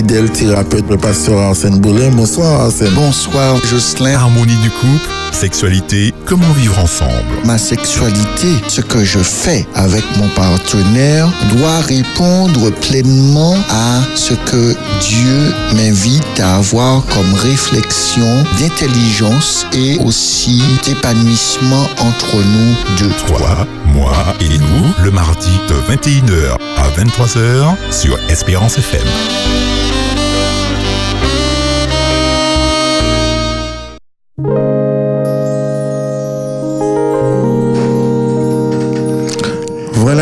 Fidèle 0.00 0.30
thérapeute, 0.30 0.88
le 0.88 0.96
pasteur 0.96 1.38
Arsène 1.38 1.78
Boulin. 1.78 2.08
Bonsoir 2.12 2.62
Arsène. 2.62 2.94
Bonsoir 2.94 3.58
Jocelyn. 3.66 4.14
Harmonie 4.14 4.56
du 4.62 4.70
couple, 4.70 5.10
sexualité, 5.30 6.09
comment 6.30 6.52
vivre 6.52 6.78
ensemble. 6.78 7.10
Ma 7.44 7.58
sexualité, 7.58 8.54
ce 8.68 8.80
que 8.80 9.02
je 9.04 9.18
fais 9.18 9.66
avec 9.74 10.04
mon 10.16 10.28
partenaire 10.28 11.28
doit 11.56 11.80
répondre 11.80 12.70
pleinement 12.70 13.56
à 13.68 14.00
ce 14.14 14.34
que 14.34 14.76
Dieu 15.00 15.52
m'invite 15.74 16.38
à 16.38 16.58
avoir 16.58 17.04
comme 17.06 17.34
réflexion 17.34 18.44
d'intelligence 18.60 19.66
et 19.72 19.98
aussi 20.04 20.62
d'épanouissement 20.84 21.88
entre 21.98 22.36
nous 22.36 22.76
deux. 22.96 23.14
Toi, 23.26 23.66
moi 23.86 24.12
et 24.40 24.56
nous, 24.56 24.94
le 25.02 25.10
mardi 25.10 25.50
de 25.68 25.74
21h 25.92 26.56
à 26.76 26.88
23h 26.90 27.74
sur 27.90 28.16
Espérance 28.28 28.78
FM. 28.78 29.02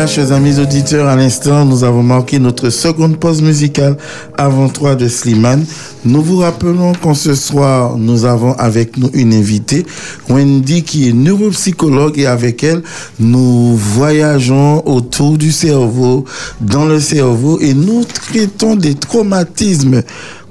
Chers 0.07 0.31
amis 0.31 0.59
auditeurs, 0.59 1.07
à 1.07 1.15
l'instant, 1.17 1.65
nous 1.65 1.83
avons 1.83 2.03
marqué 2.03 2.39
notre 2.39 2.69
seconde 2.69 3.17
pause 3.17 3.41
musicale 3.41 3.97
avant 4.37 4.69
3 4.69 4.95
de 4.95 5.09
Slimane. 5.09 5.65
Nous 6.05 6.21
vous 6.21 6.37
rappelons 6.37 6.93
qu'en 6.93 7.13
ce 7.13 7.35
soir, 7.35 7.97
nous 7.97 8.23
avons 8.23 8.53
avec 8.53 8.97
nous 8.97 9.09
une 9.13 9.33
invitée, 9.33 9.85
Wendy, 10.29 10.83
qui 10.83 11.09
est 11.09 11.13
neuropsychologue 11.13 12.17
et 12.17 12.27
avec 12.27 12.63
elle, 12.63 12.81
nous 13.19 13.75
voyageons 13.75 14.87
autour 14.87 15.37
du 15.37 15.51
cerveau, 15.51 16.23
dans 16.61 16.85
le 16.85 17.01
cerveau 17.01 17.59
et 17.59 17.73
nous 17.73 18.05
traitons 18.05 18.75
des 18.75 18.95
traumatismes 18.95 20.01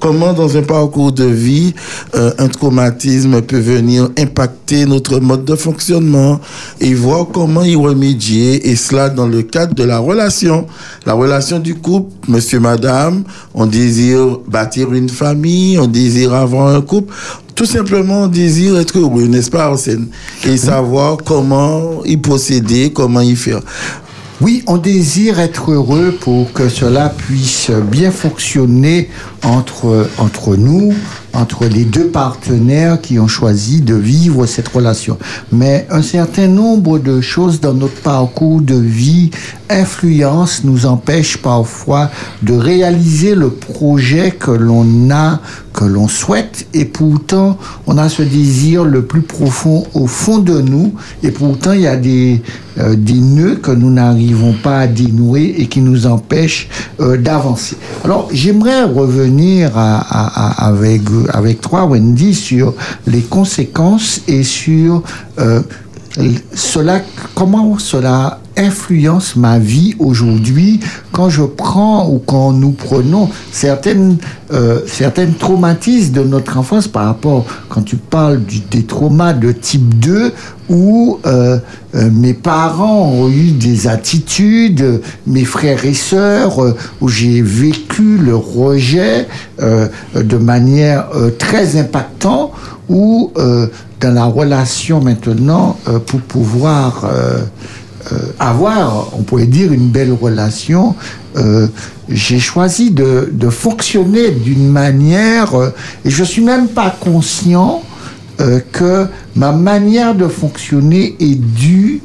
comment 0.01 0.33
dans 0.33 0.57
un 0.57 0.63
parcours 0.63 1.13
de 1.13 1.25
vie, 1.25 1.75
euh, 2.15 2.33
un 2.39 2.49
traumatisme 2.49 3.43
peut 3.43 3.59
venir 3.59 4.09
impacter 4.19 4.87
notre 4.87 5.21
mode 5.21 5.45
de 5.45 5.55
fonctionnement 5.55 6.41
et 6.81 6.95
voir 6.95 7.27
comment 7.33 7.65
y 7.65 7.77
remédier, 7.77 8.69
et 8.69 8.77
cela 8.77 9.09
dans 9.09 9.27
le 9.27 9.43
cadre 9.43 9.75
de 9.75 9.85
la 9.85 9.99
relation. 9.99 10.67
La 11.07 11.15
relation 11.15 11.59
du 11.59 11.75
couple, 11.75 12.13
monsieur, 12.29 12.61
madame, 12.61 13.25
on 13.55 13.67
désire 13.67 14.39
bâtir 14.47 14.93
une 14.93 15.09
famille, 15.09 15.79
on 15.79 15.87
désire 15.87 16.35
avoir 16.35 16.75
un 16.75 16.81
couple. 16.81 17.15
Tout 17.55 17.67
simplement, 17.67 18.23
on 18.23 18.27
désire 18.29 18.79
être 18.79 18.99
heureux, 18.99 19.27
n'est-ce 19.27 19.51
pas, 19.51 19.65
Arsène? 19.65 20.07
Et 20.47 20.57
savoir 20.57 21.17
comment 21.25 22.05
y 22.05 22.17
procéder, 22.17 22.93
comment 22.93 23.21
y 23.21 23.35
faire. 23.35 23.61
Oui, 24.41 24.63
on 24.69 24.77
désire 24.77 25.41
être 25.41 25.73
heureux 25.73 26.17
pour 26.21 26.53
que 26.53 26.69
cela 26.69 27.09
puisse 27.09 27.71
bien 27.71 28.13
fonctionner 28.13 29.11
entre, 29.43 30.57
nous, 30.57 30.95
entre 31.35 31.67
les 31.67 31.85
deux 31.85 32.07
partenaires 32.09 33.01
qui 33.01 33.19
ont 33.19 33.29
choisi 33.29 33.81
de 33.81 33.95
vivre 33.95 34.47
cette 34.47 34.69
relation. 34.69 35.19
Mais 35.53 35.87
un 35.91 36.03
certain 36.03 36.49
nombre 36.49 36.99
de 36.99 37.21
choses 37.21 37.61
dans 37.61 37.75
notre 37.75 38.01
parcours 38.03 38.61
de 38.61 38.75
vie 38.75 39.31
influencent, 39.71 40.63
nous 40.65 40.87
empêchent 40.87 41.37
parfois 41.39 42.11
de 42.43 42.55
réaliser 42.55 43.35
le 43.35 43.51
projet 43.51 44.31
que 44.31 44.51
l'on 44.51 45.11
a, 45.11 45.41
que 45.75 45.85
l'on 45.85 46.09
souhaite, 46.09 46.67
et 46.75 46.87
pourtant 46.87 47.59
on 47.87 47.99
a 47.99 48.09
ce 48.09 48.23
désir 48.23 48.85
le 48.85 49.03
plus 49.03 49.21
profond 49.21 49.85
au 49.95 50.07
fond 50.07 50.39
de 50.39 50.61
nous, 50.61 50.95
et 51.23 51.31
pourtant 51.31 51.73
il 51.73 51.83
y 51.83 51.87
a 51.87 51.97
des, 51.97 52.43
euh, 52.79 52.97
nœuds 52.97 53.57
que 53.57 53.71
nous 53.71 53.91
n'arrivons 53.91 54.55
pas 54.55 54.79
à 54.81 54.87
dénouer 54.87 55.55
et 55.59 55.67
qui 55.67 55.81
nous 55.83 56.07
empêchent 56.07 56.69
euh, 57.01 57.17
d'avancer. 57.19 57.77
Alors 58.05 58.29
j'aimerais 58.33 58.85
revenir 58.85 59.77
à, 59.77 59.99
à- 59.99 60.65
à- 60.65 60.69
avec, 60.69 61.03
avec 61.33 61.61
toi, 61.61 61.85
Wendy, 61.85 62.35
sur 62.35 62.75
les 63.07 63.23
conséquences 63.23 64.21
et 64.29 64.43
sur 64.43 65.03
euh, 65.39 65.63
cela, 66.55 67.03
comment 67.35 67.79
cela 67.79 68.41
influence 68.59 69.37
ma 69.37 69.59
vie 69.59 69.95
aujourd'hui 69.99 70.81
quand 71.13 71.31
je 71.31 71.43
prends 71.43 72.09
ou 72.09 72.19
quand 72.19 72.53
nous 72.53 72.73
prenons 72.73 73.29
certaines, 73.53 74.17
euh, 74.53 74.81
certaines 74.87 75.35
traumatismes 75.35 76.13
de 76.13 76.23
notre 76.23 76.59
enfance 76.59 76.89
par 76.89 77.07
rapport, 77.07 77.47
quand 77.69 77.83
tu 77.83 77.97
parles 77.97 78.41
du- 78.45 78.61
des 78.61 78.83
traumas 78.85 79.33
de 79.33 79.53
type 79.53 79.99
2, 79.99 80.33
où 80.69 81.19
euh, 81.27 81.59
euh, 81.95 82.11
mes 82.13 82.35
parents 82.35 83.03
ont 83.09 83.29
eu 83.31 83.53
des 83.53 83.87
attitudes, 83.89 85.01
mes 85.27 85.45
frères 85.45 85.85
et 85.87 85.95
sœurs, 85.95 86.63
euh, 86.63 86.77
où 87.01 87.09
j'ai 87.09 87.41
vécu 87.43 88.19
le 88.19 88.37
rejet 88.37 89.27
de 90.15 90.37
manière 90.37 91.07
très 91.39 91.77
impactante, 91.79 92.53
ou 92.89 93.33
dans 94.01 94.15
la 94.15 94.25
relation 94.25 95.01
maintenant, 95.01 95.77
pour 96.07 96.21
pouvoir 96.21 97.11
avoir, 98.39 99.09
on 99.19 99.23
pourrait 99.23 99.47
dire, 99.47 99.73
une 99.73 99.89
belle 99.89 100.13
relation, 100.13 100.95
euh, 101.37 101.69
j'ai 102.09 102.39
choisi 102.39 102.91
de, 102.91 103.29
fonctionner 103.51 104.31
d'une 104.31 104.69
manière, 104.69 105.55
euh, 105.55 105.71
et 106.05 106.11
je 106.11 106.25
suis 106.25 106.43
même 106.43 106.69
pas 106.69 106.95
conscient 107.01 107.83
euh, 108.41 108.61
que 108.73 109.07
ma 109.37 109.53
manière 109.53 110.15
de 110.15 110.27
fonctionner 110.27 111.17
est 111.21 111.39
due 111.39 112.01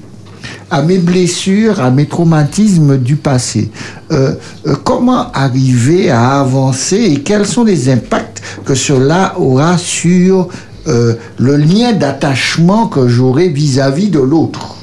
à 0.69 0.81
mes 0.81 0.97
blessures, 0.97 1.79
à 1.79 1.91
mes 1.91 2.05
traumatismes 2.05 2.97
du 2.97 3.15
passé. 3.15 3.69
Euh, 4.11 4.35
euh, 4.67 4.75
comment 4.83 5.31
arriver 5.31 6.09
à 6.09 6.39
avancer 6.41 6.97
et 6.97 7.19
quels 7.21 7.45
sont 7.45 7.63
les 7.63 7.89
impacts 7.89 8.41
que 8.65 8.75
cela 8.75 9.35
aura 9.37 9.77
sur 9.77 10.49
euh, 10.87 11.13
le 11.37 11.55
lien 11.55 11.93
d'attachement 11.93 12.87
que 12.87 13.07
j'aurai 13.07 13.49
vis-à-vis 13.49 14.09
de 14.09 14.19
l'autre? 14.19 14.75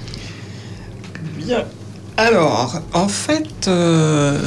Alors, 2.21 2.83
en 2.93 3.09
fait, 3.09 3.67
euh, 3.67 4.39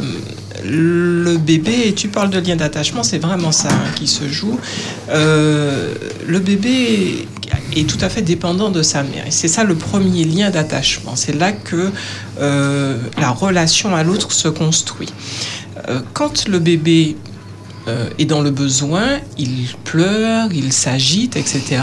le 0.63 1.37
bébé, 1.37 1.95
tu 1.95 2.07
parles 2.07 2.29
de 2.29 2.37
lien 2.37 2.55
d'attachement, 2.55 3.01
c'est 3.01 3.17
vraiment 3.17 3.51
ça 3.51 3.69
hein, 3.69 3.91
qui 3.95 4.05
se 4.05 4.27
joue. 4.27 4.59
Euh, 5.09 5.95
le 6.27 6.37
bébé 6.37 7.27
est 7.75 7.89
tout 7.89 7.97
à 8.01 8.09
fait 8.09 8.21
dépendant 8.21 8.69
de 8.69 8.83
sa 8.83 9.01
mère. 9.01 9.25
C'est 9.31 9.47
ça 9.47 9.63
le 9.63 9.73
premier 9.73 10.23
lien 10.23 10.51
d'attachement. 10.51 11.15
C'est 11.15 11.33
là 11.35 11.51
que 11.51 11.89
euh, 12.39 12.99
la 13.17 13.31
relation 13.31 13.95
à 13.95 14.03
l'autre 14.03 14.31
se 14.33 14.49
construit. 14.49 15.09
Quand 16.13 16.47
le 16.47 16.59
bébé 16.59 17.17
est 18.19 18.25
dans 18.25 18.41
le 18.41 18.51
besoin, 18.51 19.19
il 19.39 19.67
pleure, 19.83 20.49
il 20.53 20.71
s'agite, 20.71 21.35
etc. 21.35 21.81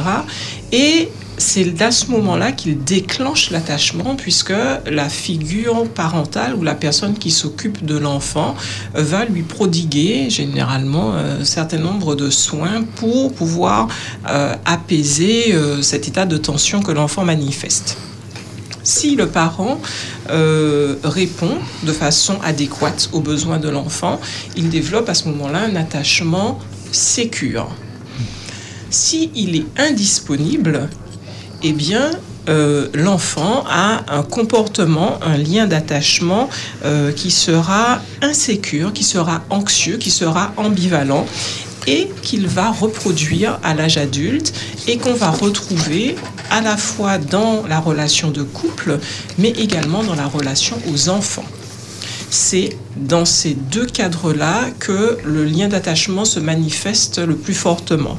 Et 0.70 1.10
c'est 1.40 1.80
à 1.80 1.90
ce 1.90 2.06
moment-là 2.10 2.52
qu'il 2.52 2.84
déclenche 2.84 3.50
l'attachement 3.50 4.14
puisque 4.14 4.52
la 4.86 5.08
figure 5.08 5.88
parentale 5.88 6.54
ou 6.54 6.62
la 6.62 6.74
personne 6.74 7.14
qui 7.14 7.30
s'occupe 7.30 7.84
de 7.84 7.96
l'enfant 7.96 8.54
euh, 8.94 9.02
va 9.02 9.24
lui 9.24 9.42
prodiguer 9.42 10.28
généralement 10.28 11.14
euh, 11.14 11.40
un 11.40 11.44
certain 11.44 11.78
nombre 11.78 12.14
de 12.14 12.28
soins 12.28 12.84
pour 12.96 13.32
pouvoir 13.32 13.88
euh, 14.28 14.54
apaiser 14.66 15.54
cet 15.82 16.08
état 16.08 16.26
de 16.26 16.36
tension 16.36 16.82
que 16.82 16.92
l'enfant 16.92 17.24
manifeste. 17.24 17.96
Si 18.82 19.16
le 19.16 19.28
parent 19.28 19.80
répond 21.04 21.58
de 21.82 21.92
façon 21.92 22.38
adéquate 22.42 23.10
aux 23.12 23.20
besoins 23.20 23.58
de 23.58 23.68
l'enfant, 23.68 24.20
il 24.56 24.68
développe 24.68 25.08
à 25.08 25.14
ce 25.14 25.28
moment-là 25.28 25.60
un 25.70 25.76
attachement 25.76 26.58
sécure. 26.92 27.68
Si 28.90 29.30
il 29.34 29.56
est 29.56 29.66
indisponible, 29.76 30.88
eh 31.62 31.72
bien, 31.72 32.10
euh, 32.48 32.88
l'enfant 32.94 33.64
a 33.68 34.02
un 34.08 34.22
comportement, 34.22 35.18
un 35.22 35.36
lien 35.36 35.66
d'attachement 35.66 36.48
euh, 36.84 37.12
qui 37.12 37.30
sera 37.30 38.00
insécure, 38.22 38.92
qui 38.92 39.04
sera 39.04 39.42
anxieux, 39.50 39.98
qui 39.98 40.10
sera 40.10 40.52
ambivalent 40.56 41.26
et 41.86 42.10
qu'il 42.22 42.46
va 42.46 42.70
reproduire 42.70 43.58
à 43.62 43.74
l'âge 43.74 43.98
adulte 43.98 44.52
et 44.86 44.98
qu'on 44.98 45.14
va 45.14 45.30
retrouver 45.30 46.16
à 46.50 46.60
la 46.60 46.76
fois 46.76 47.18
dans 47.18 47.64
la 47.68 47.78
relation 47.78 48.30
de 48.30 48.42
couple, 48.42 48.98
mais 49.38 49.50
également 49.50 50.02
dans 50.02 50.14
la 50.14 50.26
relation 50.26 50.76
aux 50.92 51.08
enfants. 51.08 51.46
C'est 52.30 52.76
dans 52.96 53.24
ces 53.24 53.54
deux 53.54 53.86
cadres-là 53.86 54.66
que 54.78 55.18
le 55.24 55.44
lien 55.44 55.68
d'attachement 55.68 56.24
se 56.24 56.38
manifeste 56.38 57.18
le 57.18 57.34
plus 57.34 57.54
fortement. 57.54 58.18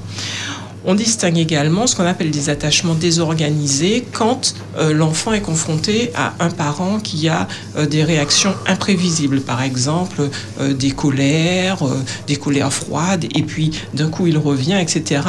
On 0.84 0.96
distingue 0.96 1.38
également 1.38 1.86
ce 1.86 1.96
qu'on 1.96 2.06
appelle 2.08 2.32
des 2.32 2.50
attachements 2.50 2.96
désorganisés 2.96 4.04
quand 4.12 4.56
euh, 4.78 4.94
l'enfant 4.94 5.32
est 5.32 5.42
confronté 5.42 6.12
à 6.16 6.34
un 6.40 6.50
parent 6.50 7.00
qui 7.00 7.30
a 7.30 7.48
euh, 7.78 7.86
des 7.86 8.04
réactions 8.04 8.56
imprévisibles, 8.66 9.42
par 9.42 9.62
exemple 9.62 10.30
euh, 10.60 10.74
des 10.74 10.90
colères, 10.90 11.84
des 12.26 12.36
colères 12.36 12.74
froides, 12.74 13.26
et 13.36 13.44
puis 13.44 13.72
d'un 13.94 14.10
coup 14.10 14.26
il 14.26 14.40
revient, 14.40 14.80
etc. 14.82 15.22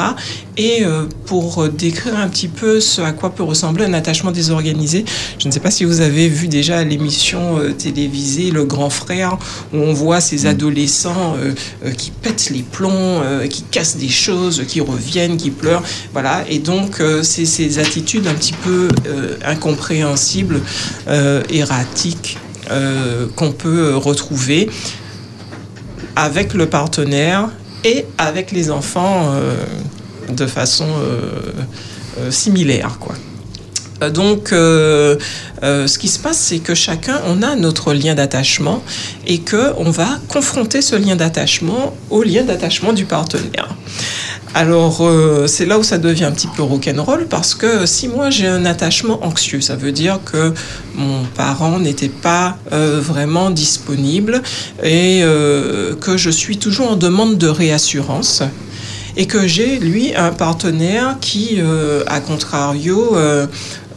Et 0.57 0.85
euh, 0.85 1.05
pour 1.25 1.67
décrire 1.67 2.17
un 2.17 2.27
petit 2.27 2.47
peu 2.47 2.79
ce 2.79 3.01
à 3.01 3.11
quoi 3.11 3.33
peut 3.33 3.43
ressembler 3.43 3.85
un 3.85 3.93
attachement 3.93 4.31
désorganisé, 4.31 5.03
je 5.39 5.47
ne 5.47 5.53
sais 5.53 5.59
pas 5.59 5.71
si 5.71 5.83
vous 5.83 6.01
avez 6.01 6.27
vu 6.27 6.47
déjà 6.47 6.83
l'émission 6.83 7.57
euh, 7.57 7.71
télévisée 7.71 8.51
Le 8.51 8.63
Grand 8.63 8.91
Frère, 8.91 9.37
où 9.73 9.77
on 9.77 9.93
voit 9.93 10.21
ces 10.21 10.45
adolescents 10.45 11.35
euh, 11.37 11.53
euh, 11.85 11.91
qui 11.91 12.11
pètent 12.11 12.51
les 12.51 12.61
plombs, 12.61 12.91
euh, 13.23 13.47
qui 13.47 13.63
cassent 13.63 13.97
des 13.97 14.09
choses, 14.09 14.63
qui 14.67 14.79
reviennent, 14.79 15.37
qui 15.37 15.49
pleurent. 15.49 15.83
Voilà. 16.11 16.43
Et 16.49 16.59
donc, 16.59 16.99
euh, 16.99 17.23
c'est 17.23 17.45
ces 17.45 17.79
attitudes 17.79 18.27
un 18.27 18.33
petit 18.35 18.53
peu 18.53 18.89
euh, 19.07 19.35
incompréhensibles, 19.45 20.61
euh, 21.07 21.41
erratiques, 21.49 22.37
euh, 22.71 23.27
qu'on 23.35 23.51
peut 23.51 23.87
euh, 23.87 23.97
retrouver 23.97 24.69
avec 26.15 26.53
le 26.53 26.67
partenaire 26.67 27.49
et 27.83 28.05
avec 28.17 28.51
les 28.51 28.71
enfants 28.71 29.31
euh, 29.33 29.55
de 30.29 30.45
façon 30.45 30.85
euh, 30.85 31.51
euh, 32.19 32.31
similaire. 32.31 32.97
Quoi. 32.99 33.15
Euh, 34.01 34.09
Donc, 34.09 34.49
ce 34.51 35.97
qui 35.97 36.07
se 36.07 36.19
passe, 36.19 36.37
c'est 36.37 36.59
que 36.59 36.75
chacun, 36.75 37.21
on 37.27 37.41
a 37.41 37.55
notre 37.55 37.93
lien 37.93 38.15
d'attachement 38.15 38.83
et 39.27 39.39
que 39.39 39.73
on 39.77 39.91
va 39.91 40.19
confronter 40.27 40.81
ce 40.81 40.95
lien 40.95 41.15
d'attachement 41.15 41.95
au 42.09 42.23
lien 42.23 42.43
d'attachement 42.43 42.93
du 42.93 43.05
partenaire. 43.05 43.75
Alors, 44.55 45.09
c'est 45.47 45.65
là 45.65 45.79
où 45.79 45.83
ça 45.83 45.97
devient 45.97 46.25
un 46.25 46.31
petit 46.31 46.49
peu 46.55 46.61
rock'n'roll 46.61 47.25
parce 47.27 47.55
que 47.55 47.87
si 47.87 48.07
moi 48.07 48.29
j'ai 48.29 48.45
un 48.45 48.65
attachement 48.65 49.25
anxieux, 49.25 49.61
ça 49.61 49.75
veut 49.75 49.91
dire 49.91 50.19
que 50.23 50.53
mon 50.93 51.23
parent 51.35 51.79
n'était 51.79 52.09
pas 52.09 52.57
vraiment 52.69 53.49
disponible 53.49 54.43
et 54.83 55.23
que 56.01 56.17
je 56.17 56.29
suis 56.29 56.57
toujours 56.57 56.91
en 56.91 56.97
demande 56.97 57.39
de 57.39 57.47
réassurance 57.47 58.43
et 59.15 59.27
que 59.27 59.47
j'ai, 59.47 59.79
lui, 59.79 60.15
un 60.15 60.31
partenaire 60.31 61.17
qui, 61.21 61.57
euh, 61.57 62.03
à 62.07 62.19
contrario, 62.19 63.15
euh, 63.15 63.45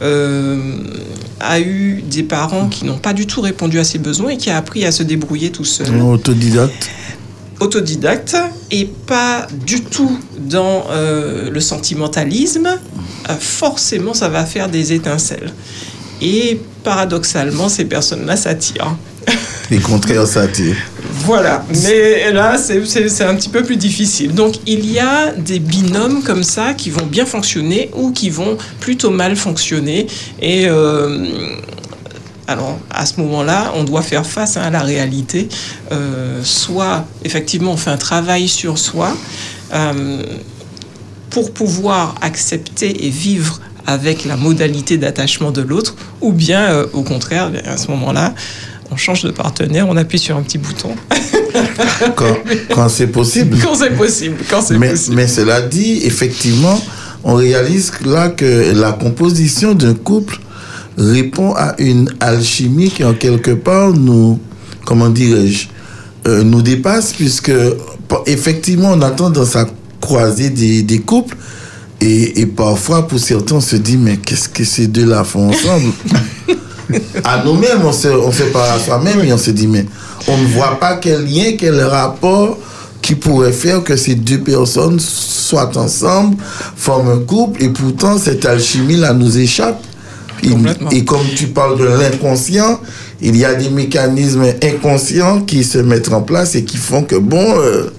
euh, 0.01 0.77
a 1.39 1.59
eu 1.59 2.03
des 2.07 2.23
parents 2.23 2.67
qui 2.67 2.85
n'ont 2.85 2.97
pas 2.97 3.13
du 3.13 3.25
tout 3.25 3.41
répondu 3.41 3.79
à 3.79 3.83
ses 3.83 3.97
besoins 3.97 4.31
et 4.31 4.37
qui 4.37 4.49
a 4.49 4.57
appris 4.57 4.85
à 4.85 4.91
se 4.91 5.03
débrouiller 5.03 5.51
tout 5.51 5.65
seul 5.65 5.87
Autodidacte. 6.01 6.89
autodidacte 7.59 8.37
et 8.71 8.85
pas 8.85 9.47
du 9.65 9.81
tout 9.81 10.19
dans 10.39 10.85
euh, 10.91 11.49
le 11.49 11.59
sentimentalisme, 11.59 12.67
euh, 13.29 13.35
forcément 13.39 14.13
ça 14.13 14.29
va 14.29 14.45
faire 14.45 14.69
des 14.69 14.93
étincelles. 14.93 15.51
Et 16.21 16.59
paradoxalement, 16.83 17.69
ces 17.69 17.85
personnes-là 17.85 18.35
s'attirent. 18.35 18.95
Les 19.71 19.79
contraires 19.79 20.25
s'attirent. 20.27 20.75
Voilà, 21.25 21.65
mais 21.83 22.31
là, 22.31 22.57
c'est- 22.57 23.21
un 23.23 23.35
petit 23.35 23.49
peu 23.49 23.63
plus 23.63 23.75
difficile. 23.75 24.33
Donc, 24.33 24.55
il 24.65 24.89
y 24.89 24.99
a 24.99 25.31
des 25.33 25.59
binômes 25.59 26.23
comme 26.23 26.43
ça 26.43 26.73
qui 26.73 26.89
vont 26.89 27.05
bien 27.05 27.25
fonctionner 27.25 27.89
ou 27.95 28.11
qui 28.11 28.29
vont 28.29 28.57
plutôt 28.79 29.09
mal 29.09 29.35
fonctionner. 29.35 30.07
Et 30.41 30.67
euh, 30.69 31.25
alors, 32.47 32.77
à 32.89 33.05
ce 33.05 33.19
moment-là, 33.19 33.73
on 33.75 33.83
doit 33.83 34.01
faire 34.03 34.25
face 34.25 34.55
à 34.57 34.69
la 34.69 34.79
réalité. 34.81 35.49
Euh, 35.91 36.41
soit, 36.43 37.05
effectivement, 37.25 37.73
on 37.73 37.77
fait 37.77 37.89
un 37.89 37.97
travail 37.97 38.47
sur 38.47 38.77
soi 38.77 39.15
euh, 39.73 40.23
pour 41.29 41.51
pouvoir 41.51 42.15
accepter 42.21 43.05
et 43.05 43.09
vivre 43.09 43.59
avec 43.85 44.25
la 44.25 44.35
modalité 44.37 44.97
d'attachement 44.97 45.51
de 45.51 45.61
l'autre, 45.61 45.95
ou 46.21 46.33
bien, 46.33 46.83
au 46.91 47.03
contraire, 47.03 47.51
à 47.65 47.77
ce 47.77 47.87
moment-là, 47.91 48.33
on 48.91 48.95
change 48.97 49.23
de 49.23 49.31
partenaire, 49.31 49.87
on 49.89 49.97
appuie 49.97 50.19
sur 50.19 50.35
un 50.37 50.41
petit 50.41 50.57
bouton. 50.57 50.95
Quand, 52.15 52.37
quand 52.73 52.89
c'est 52.89 53.07
possible. 53.07 53.57
Quand 53.63 53.73
c'est 53.75 53.89
possible, 53.95 54.35
quand 54.49 54.61
c'est 54.61 54.77
Mais, 54.77 54.91
possible. 54.91 55.15
mais 55.15 55.27
cela 55.27 55.61
dit, 55.61 56.01
effectivement, 56.03 56.79
on 57.23 57.33
réalise 57.33 57.89
que 57.89 58.07
là 58.07 58.29
que 58.29 58.73
la 58.75 58.91
composition 58.91 59.73
d'un 59.73 59.95
couple 59.95 60.39
répond 60.97 61.53
à 61.55 61.73
une 61.79 62.09
alchimie 62.19 62.89
qui, 62.91 63.03
en 63.03 63.13
quelque 63.15 63.51
part, 63.51 63.91
nous, 63.93 64.39
comment 64.85 65.09
dirais-je, 65.09 65.67
euh, 66.27 66.43
nous 66.43 66.61
dépasse, 66.61 67.13
puisque 67.13 67.51
effectivement, 68.27 68.91
on 68.93 69.01
a 69.01 69.09
tendance 69.11 69.55
à 69.55 69.65
croiser 69.99 70.49
des, 70.51 70.83
des 70.83 70.99
couples. 70.99 71.35
Et, 72.01 72.41
et 72.41 72.45
parfois, 72.45 73.07
pour 73.07 73.17
certains, 73.19 73.55
on 73.55 73.61
se 73.61 73.75
dit, 73.77 73.97
mais 73.97 74.17
qu'est-ce 74.17 74.49
que 74.49 74.63
ces 74.63 74.87
deux-là 74.87 75.23
font 75.23 75.49
ensemble? 75.49 75.91
À 77.23 77.43
nous-mêmes, 77.43 77.81
on 77.83 77.91
se, 77.91 78.07
on 78.07 78.31
se 78.31 78.43
parle 78.43 78.77
à 78.77 78.79
soi-même 78.79 79.23
et 79.23 79.33
on 79.33 79.37
se 79.37 79.51
dit, 79.51 79.67
mais 79.67 79.85
on 80.27 80.37
ne 80.37 80.45
voit 80.47 80.79
pas 80.79 80.95
quel 80.95 81.25
lien, 81.25 81.53
quel 81.57 81.81
rapport 81.81 82.57
qui 83.01 83.15
pourrait 83.15 83.51
faire 83.53 83.83
que 83.83 83.95
ces 83.95 84.15
deux 84.15 84.39
personnes 84.39 84.99
soient 84.99 85.77
ensemble, 85.77 86.37
forment 86.75 87.09
un 87.11 87.19
couple, 87.19 87.63
et 87.63 87.69
pourtant, 87.69 88.17
cette 88.17 88.45
alchimie-là 88.45 89.13
nous 89.13 89.37
échappe. 89.37 89.81
Complètement. 90.43 90.91
et 90.91 91.03
comme 91.03 91.25
tu 91.35 91.47
parles 91.47 91.79
de 91.79 91.85
l'inconscient, 91.85 92.79
il 93.21 93.35
y 93.35 93.43
a 93.43 93.55
des 93.55 93.69
mécanismes 93.69 94.45
inconscients 94.61 95.41
qui 95.41 95.63
se 95.63 95.79
mettent 95.79 96.13
en 96.13 96.21
place 96.21 96.53
et 96.55 96.63
qui 96.63 96.77
font 96.77 97.03
que, 97.03 97.15
bon, 97.15 97.59
euh, 97.59 97.89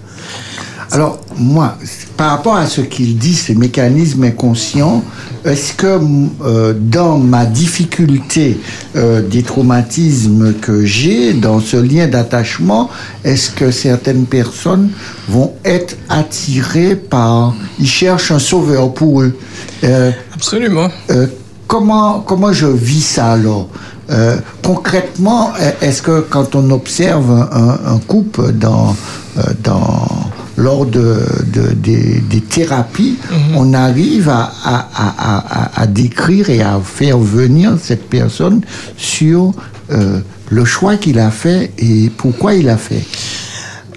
Alors, 0.90 1.20
moi, 1.36 1.76
par 2.18 2.30
rapport 2.30 2.56
à 2.56 2.66
ce 2.66 2.80
qu'il 2.80 3.16
dit, 3.16 3.32
ces 3.32 3.54
mécanismes 3.54 4.24
inconscients, 4.24 5.04
est-ce 5.44 5.72
que 5.72 6.00
euh, 6.44 6.74
dans 6.76 7.16
ma 7.16 7.46
difficulté 7.46 8.58
euh, 8.96 9.22
des 9.22 9.44
traumatismes 9.44 10.54
que 10.54 10.84
j'ai, 10.84 11.32
dans 11.32 11.60
ce 11.60 11.76
lien 11.76 12.08
d'attachement, 12.08 12.90
est-ce 13.22 13.52
que 13.52 13.70
certaines 13.70 14.26
personnes 14.26 14.90
vont 15.28 15.52
être 15.64 15.96
attirées 16.08 16.96
par... 16.96 17.54
Ils 17.78 17.86
cherchent 17.86 18.32
un 18.32 18.40
sauveur 18.40 18.92
pour 18.92 19.22
eux? 19.22 19.38
Euh, 19.84 20.10
Absolument. 20.34 20.88
comment, 21.68 22.18
comment 22.18 22.52
je 22.52 22.66
vis 22.66 23.02
ça 23.04 23.30
alors? 23.34 23.68
Euh, 24.10 24.38
Concrètement, 24.64 25.52
est-ce 25.80 26.02
que 26.02 26.20
quand 26.28 26.56
on 26.56 26.68
observe 26.72 27.30
un, 27.52 27.94
un 27.94 27.98
couple 27.98 28.52
dans, 28.52 28.96
dans, 29.62 30.08
lors 30.58 30.84
de, 30.86 31.16
de- 31.54 31.72
des, 31.74 32.20
des 32.20 32.40
thérapies, 32.40 33.16
on 33.54 33.72
arrive 33.74 34.28
à, 34.28 34.52
à, 34.64 34.76
à, 34.94 35.62
à- 35.62 35.82
à 35.82 35.86
décrire 35.86 36.50
et 36.50 36.60
à 36.62 36.78
faire 36.84 37.18
venir 37.18 37.78
cette 37.82 38.08
personne 38.10 38.60
sur 38.96 39.52
euh, 39.90 40.20
le 40.50 40.64
choix 40.64 40.96
qu'il 40.96 41.18
a 41.18 41.30
fait 41.30 41.72
et 41.78 42.10
pourquoi 42.16 42.54
il 42.54 42.68
a 42.68 42.76
fait. 42.76 43.04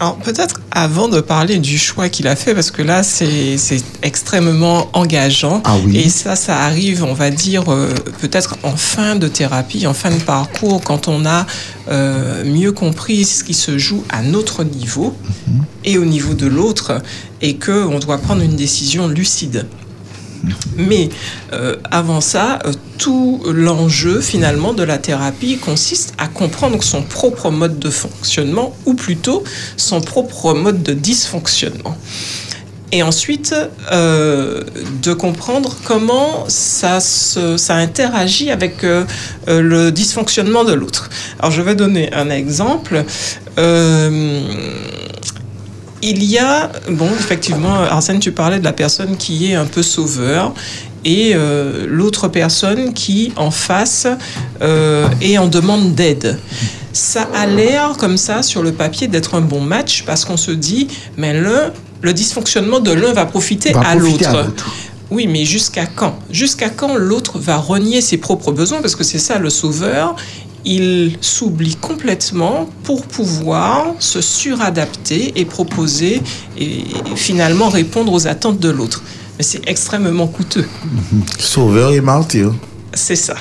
Alors 0.02 0.16
peut-être 0.16 0.62
avant 0.72 1.08
de 1.08 1.22
parler 1.22 1.60
du 1.60 1.78
choix 1.78 2.10
qu'il 2.10 2.28
a 2.28 2.36
fait, 2.36 2.56
parce 2.56 2.72
que 2.72 2.82
là 2.82 3.04
c'est 3.04 3.56
c'est 3.60 3.84
extrêmement 4.02 4.90
engageant. 4.94 5.62
Ah 5.64 5.76
oui. 5.86 5.96
Et 5.96 6.10
ça, 6.10 6.36
ça 6.36 6.58
arrive, 6.58 7.04
on 7.04 7.14
va 7.14 7.30
dire, 7.30 7.72
euh, 7.72 7.94
peut-être 8.20 8.58
en 8.64 8.76
fin 8.76 9.16
de 9.16 9.28
thérapie, 9.28 9.86
en 9.86 9.94
fin 9.94 10.10
de 10.10 10.20
parcours, 10.20 10.82
quand 10.84 11.08
on 11.08 11.24
a 11.28 11.46
euh, 11.90 12.44
mieux 12.44 12.72
compris 12.72 13.26
ce 13.26 13.44
qui 13.44 13.54
se 13.54 13.78
joue 13.78 14.04
à 14.10 14.24
notre 14.24 14.64
niveau 14.64 15.16
et 15.86 16.00
au 16.00 16.06
niveau 16.06 16.34
de 16.34 16.48
l'autre, 16.48 17.00
et 17.44 17.58
que 17.58 17.86
on 17.86 18.00
doit 18.00 18.18
prendre 18.18 18.42
une 18.42 18.56
décision 18.56 19.08
lucide. 19.08 19.68
Mais 20.78 21.10
euh, 21.54 21.76
avant 21.90 22.22
ça, 22.22 22.60
euh, 22.66 22.74
tout 22.98 23.42
l'enjeu 23.46 24.22
finalement 24.22 24.74
de 24.74 24.84
la 24.84 24.98
thérapie 24.98 25.58
consiste 25.58 26.14
à 26.18 26.28
comprendre 26.28 26.84
son 26.84 27.02
propre 27.02 27.50
mode 27.52 27.80
de 27.80 27.90
fonctionnement, 27.90 28.76
ou 28.86 28.94
plutôt 28.94 29.44
son 29.78 30.02
propre 30.02 30.54
mode 30.54 30.84
de 30.84 30.94
dysfonctionnement. 30.94 31.98
Et 32.94 33.04
ensuite, 33.04 33.56
euh, 33.94 34.64
de 35.02 35.14
comprendre 35.14 35.78
comment 35.86 36.46
ça, 36.50 37.00
interagit 37.70 38.52
avec 38.52 38.84
le 39.48 39.92
dysfonctionnement 39.92 40.66
de 40.66 40.74
l'autre. 40.74 41.10
Alors, 41.40 41.52
je 41.52 41.62
vais 41.62 41.76
donner 41.76 42.12
un 42.14 42.30
exemple. 42.30 43.06
Il 46.04 46.24
y 46.24 46.40
a, 46.40 46.72
bon, 46.90 47.10
effectivement, 47.20 47.76
Arsène, 47.76 48.20
tu 48.20 48.32
parlais 48.32 48.60
de 48.60 48.64
la 48.64 48.74
personne 48.74 49.18
qui 49.18 49.52
est 49.52 49.56
un 49.56 49.66
peu 49.66 49.84
sauveur 49.84 50.54
et 51.06 51.32
euh, 51.34 51.86
l'autre 51.88 52.28
personne 52.28 52.94
qui, 52.94 53.34
en 53.36 53.52
face, 53.52 54.08
euh, 54.62 55.08
est 55.22 55.38
en 55.38 55.48
demande 55.48 55.94
d'aide. 55.94 56.40
Ça 56.94 57.28
a 57.34 57.46
l'air, 57.46 57.96
comme 57.98 58.18
ça, 58.18 58.44
sur 58.44 58.64
le 58.64 58.72
papier, 58.72 59.08
d'être 59.08 59.36
un 59.36 59.42
bon 59.42 59.62
match 59.62 60.04
parce 60.06 60.26
qu'on 60.26 60.38
se 60.38 60.52
dit, 60.52 60.88
mais 61.18 61.40
l'un, 61.40 61.72
le 62.02 62.14
dysfonctionnement 62.14 62.80
de 62.80 62.92
l'un 62.92 63.14
va 63.14 63.26
profiter 63.26 63.72
Va 63.72 63.82
à 63.82 63.96
l'autre. 63.96 64.30
Oui, 65.12 65.28
mais 65.28 65.44
jusqu'à 65.44 65.86
quand? 65.86 66.18
Jusqu'à 66.32 66.70
quand 66.70 66.96
l'autre 66.96 67.38
va 67.38 67.58
renier 67.58 68.02
ses 68.02 68.18
propres 68.18 68.52
besoins? 68.52 68.82
Parce 68.82 68.96
que 68.96 69.04
c'est 69.04 69.20
ça 69.20 69.40
le 69.40 69.50
sauveur. 69.50 70.16
Il 70.66 71.18
s'oublie 71.22 71.76
complètement 71.76 72.70
pour 72.84 73.04
pouvoir 73.04 73.96
se 74.00 74.22
suradapter 74.22 75.34
et 75.36 75.46
proposer 75.46 76.22
et 76.58 76.84
finalement 77.16 77.70
répondre 77.70 78.14
aux 78.14 78.28
attentes 78.28 78.60
de 78.60 78.70
l'autre. 78.70 79.04
Mais 79.38 79.44
c'est 79.44 79.68
extrêmement 79.68 80.28
coûteux. 80.28 80.68
sauveur 81.40 81.94
et 81.94 82.02
martyr. 82.02 82.54
C'est 82.94 83.16
ça. 83.16 83.36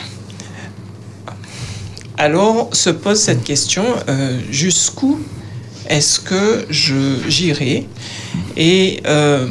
Alors 2.16 2.68
se 2.73 2.91
pose 2.91 3.18
cette 3.18 3.45
question 3.45 3.85
euh, 4.09 4.39
jusqu'où 4.51 5.18
est-ce 5.89 6.21
que 6.21 6.66
je 6.71 7.16
j'irai? 7.29 7.89
Et 8.57 9.01
euh, 9.07 9.47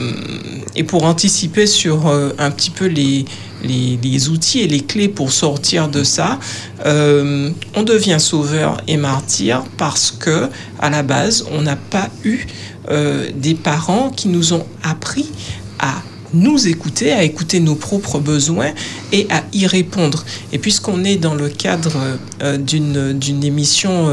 et 0.76 0.84
pour 0.84 1.04
anticiper 1.04 1.68
sur 1.68 2.08
euh, 2.08 2.30
un 2.38 2.52
petit 2.52 2.70
peu 2.70 2.86
les, 2.86 3.26
les, 3.64 4.30
outils 4.30 4.62
et 4.62 4.68
les 4.68 4.82
clés 4.82 5.10
pour 5.10 5.32
sortir 5.32 5.88
de 5.88 6.04
ça, 6.04 6.40
euh, 6.86 7.50
on 7.76 7.84
devient 7.84 8.18
sauveur 8.20 8.82
et 8.88 8.98
martyr 8.98 9.64
parce 9.78 10.12
que 10.12 10.50
à 10.80 10.90
la 10.90 11.04
base, 11.04 11.46
on 11.52 11.62
n'a 11.62 11.76
pas 11.76 12.10
eu 12.24 12.46
euh, 12.90 13.30
des 13.36 13.56
parents 13.56 14.10
qui 14.10 14.28
nous 14.30 14.54
ont 14.54 14.66
appris 14.84 15.30
à 15.80 16.02
nous 16.32 16.68
écouter, 16.68 17.12
à 17.12 17.24
écouter 17.24 17.60
nos 17.60 17.74
propres 17.74 18.20
besoins 18.20 18.72
et 19.12 19.26
à 19.32 19.44
y 19.52 19.66
répondre. 19.66 20.24
Et 20.54 20.60
puisqu'on 20.60 21.04
est 21.04 21.16
dans 21.16 21.34
le 21.34 21.50
cadre 21.50 21.98
euh, 22.44 22.58
d'une 22.58 23.44
émission 23.44 24.10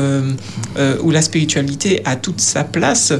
où 1.02 1.10
la 1.10 1.22
spiritualité 1.22 2.00
a 2.04 2.16
toute 2.16 2.40
sa 2.40 2.64
place, 2.64 3.12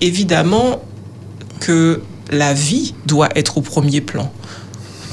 évidemment 0.00 0.82
que 1.60 2.00
la 2.30 2.54
vie 2.54 2.94
doit 3.06 3.28
être 3.36 3.58
au 3.58 3.60
premier 3.60 4.00
plan, 4.00 4.32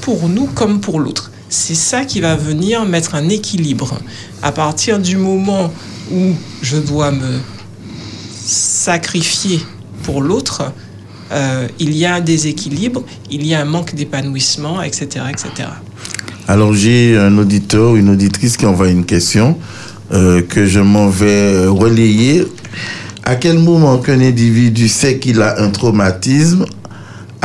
pour 0.01 0.29
nous 0.29 0.45
comme 0.45 0.79
pour 0.79 0.99
l'autre. 0.99 1.31
C'est 1.49 1.75
ça 1.75 2.05
qui 2.05 2.19
va 2.19 2.35
venir 2.35 2.85
mettre 2.85 3.15
un 3.15 3.29
équilibre. 3.29 3.97
À 4.41 4.51
partir 4.51 4.99
du 4.99 5.17
moment 5.17 5.71
où 6.11 6.33
je 6.61 6.77
dois 6.77 7.11
me 7.11 7.39
sacrifier 8.45 9.61
pour 10.03 10.21
l'autre, 10.21 10.73
euh, 11.31 11.67
il 11.79 11.95
y 11.95 12.05
a 12.05 12.15
un 12.15 12.21
déséquilibre, 12.21 13.03
il 13.31 13.45
y 13.45 13.53
a 13.53 13.61
un 13.61 13.65
manque 13.65 13.95
d'épanouissement, 13.95 14.81
etc., 14.81 15.25
etc. 15.29 15.69
Alors 16.47 16.73
j'ai 16.73 17.17
un 17.17 17.37
auditeur, 17.37 17.95
une 17.95 18.09
auditrice 18.09 18.55
qui 18.55 18.65
envoie 18.65 18.89
une 18.89 19.05
question 19.05 19.57
euh, 20.13 20.41
que 20.41 20.65
je 20.65 20.79
m'en 20.79 21.09
vais 21.09 21.65
relayer. 21.65 22.45
À 23.23 23.35
quel 23.35 23.59
moment 23.59 23.97
qu'un 23.97 24.21
individu 24.21 24.87
sait 24.87 25.19
qu'il 25.19 25.41
a 25.41 25.61
un 25.61 25.69
traumatisme 25.69 26.65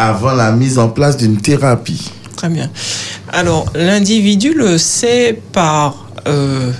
avant 0.08 0.32
la 0.32 0.52
mise 0.52 0.78
en 0.78 0.88
place 0.88 1.16
d'une 1.16 1.36
thérapie 1.36 2.10
Très 2.36 2.48
bien. 2.48 2.70
Alors, 3.32 3.66
l'individu 3.74 4.52
le 4.52 4.78
sait 4.78 5.40
par 5.52 6.08
euh, 6.26 6.72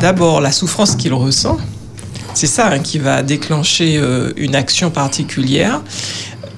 d'abord 0.00 0.40
la 0.40 0.52
souffrance 0.52 0.94
qu'il 0.94 1.12
ressent. 1.12 1.58
C'est 2.34 2.46
ça 2.46 2.68
hein, 2.68 2.78
qui 2.78 2.98
va 2.98 3.22
déclencher 3.22 3.96
euh, 3.96 4.32
une 4.36 4.54
action 4.54 4.90
particulière. 4.90 5.82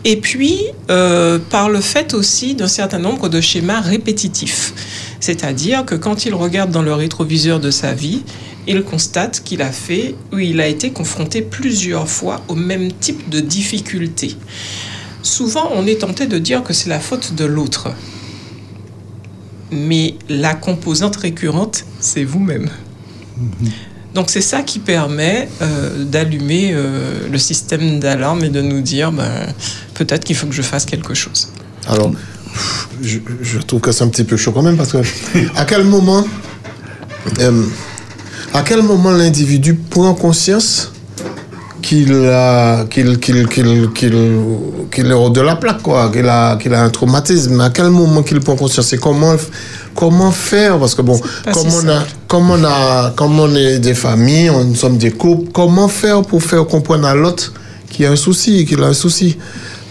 Et 0.04 0.16
puis, 0.16 0.58
euh, 0.90 1.38
par 1.50 1.70
le 1.70 1.80
fait 1.80 2.14
aussi 2.14 2.54
d'un 2.54 2.68
certain 2.68 2.98
nombre 2.98 3.28
de 3.28 3.40
schémas 3.40 3.80
répétitifs. 3.80 4.74
C'est-à-dire 5.20 5.84
que 5.84 5.94
quand 5.94 6.24
il 6.24 6.34
regarde 6.34 6.70
dans 6.70 6.82
le 6.82 6.94
rétroviseur 6.94 7.60
de 7.60 7.70
sa 7.70 7.92
vie, 7.94 8.22
il 8.66 8.82
constate 8.82 9.42
qu'il 9.42 9.62
a 9.62 9.72
fait 9.72 10.14
ou 10.32 10.38
il 10.38 10.60
a 10.60 10.66
été 10.66 10.90
confronté 10.90 11.42
plusieurs 11.42 12.08
fois 12.08 12.42
au 12.48 12.54
même 12.54 12.92
type 12.92 13.28
de 13.30 13.40
difficultés. 13.40 14.36
Souvent, 15.22 15.70
on 15.74 15.86
est 15.86 16.00
tenté 16.00 16.26
de 16.26 16.38
dire 16.38 16.62
que 16.62 16.72
c'est 16.72 16.88
la 16.88 17.00
faute 17.00 17.34
de 17.34 17.44
l'autre. 17.44 17.88
Mais 19.70 20.14
la 20.28 20.54
composante 20.54 21.16
récurrente, 21.16 21.84
c'est 22.00 22.24
vous-même. 22.24 22.70
Donc 24.14 24.30
c'est 24.30 24.40
ça 24.40 24.62
qui 24.62 24.78
permet 24.78 25.48
euh, 25.60 26.04
d'allumer 26.04 26.70
euh, 26.72 27.28
le 27.30 27.38
système 27.38 28.00
d'alarme 28.00 28.42
et 28.42 28.48
de 28.48 28.62
nous 28.62 28.80
dire 28.80 29.12
ben, 29.12 29.46
peut-être 29.94 30.24
qu'il 30.24 30.34
faut 30.34 30.46
que 30.46 30.54
je 30.54 30.62
fasse 30.62 30.86
quelque 30.86 31.14
chose. 31.14 31.52
Alors, 31.86 32.10
je, 33.02 33.18
je 33.42 33.58
trouve 33.58 33.80
que 33.80 33.92
c'est 33.92 34.04
un 34.04 34.08
petit 34.08 34.24
peu 34.24 34.36
chaud 34.36 34.52
quand 34.52 34.62
même 34.62 34.76
parce 34.76 34.92
que 34.92 34.98
à 35.56 35.64
quel 35.64 35.84
moment, 35.84 36.26
euh, 37.40 37.64
à 38.54 38.62
quel 38.62 38.82
moment 38.82 39.10
l'individu 39.10 39.74
prend 39.74 40.14
conscience 40.14 40.92
qu'il 41.82 42.12
a, 42.26 42.84
qu'il, 42.84 43.18
qu'il, 43.18 43.46
qu'il, 43.48 43.90
qu'il, 43.92 44.14
qu'il 44.90 45.06
est 45.06 45.12
hors 45.12 45.30
de 45.30 45.40
la 45.40 45.56
plaque, 45.56 45.82
quoi, 45.82 46.10
qu'il 46.10 46.28
a, 46.28 46.56
qu'il 46.56 46.74
a 46.74 46.82
un 46.82 46.90
traumatisme. 46.90 47.60
À 47.60 47.70
quel 47.70 47.90
moment 47.90 48.22
qu'il 48.22 48.40
prend 48.40 48.56
conscience 48.56 48.92
et 48.92 48.98
comment, 48.98 49.36
comment 49.94 50.30
faire? 50.30 50.78
Parce 50.78 50.94
que 50.94 51.02
bon, 51.02 51.20
comme 51.52 51.68
on 51.72 51.88
a, 51.88 52.04
comme 52.26 52.50
on 52.50 52.64
a, 52.64 53.12
comme 53.16 53.38
on 53.40 53.54
est 53.54 53.78
des 53.78 53.94
familles, 53.94 54.50
on, 54.50 54.64
nous 54.64 54.74
sommes 54.74 54.98
des 54.98 55.12
couples, 55.12 55.50
comment 55.52 55.88
faire 55.88 56.22
pour 56.22 56.42
faire 56.42 56.66
comprendre 56.66 57.06
à 57.06 57.14
l'autre 57.14 57.52
qu'il 57.90 58.04
y 58.04 58.06
a 58.06 58.12
un 58.12 58.16
souci, 58.16 58.64
qu'il 58.64 58.82
a 58.82 58.86
un 58.86 58.94
souci? 58.94 59.36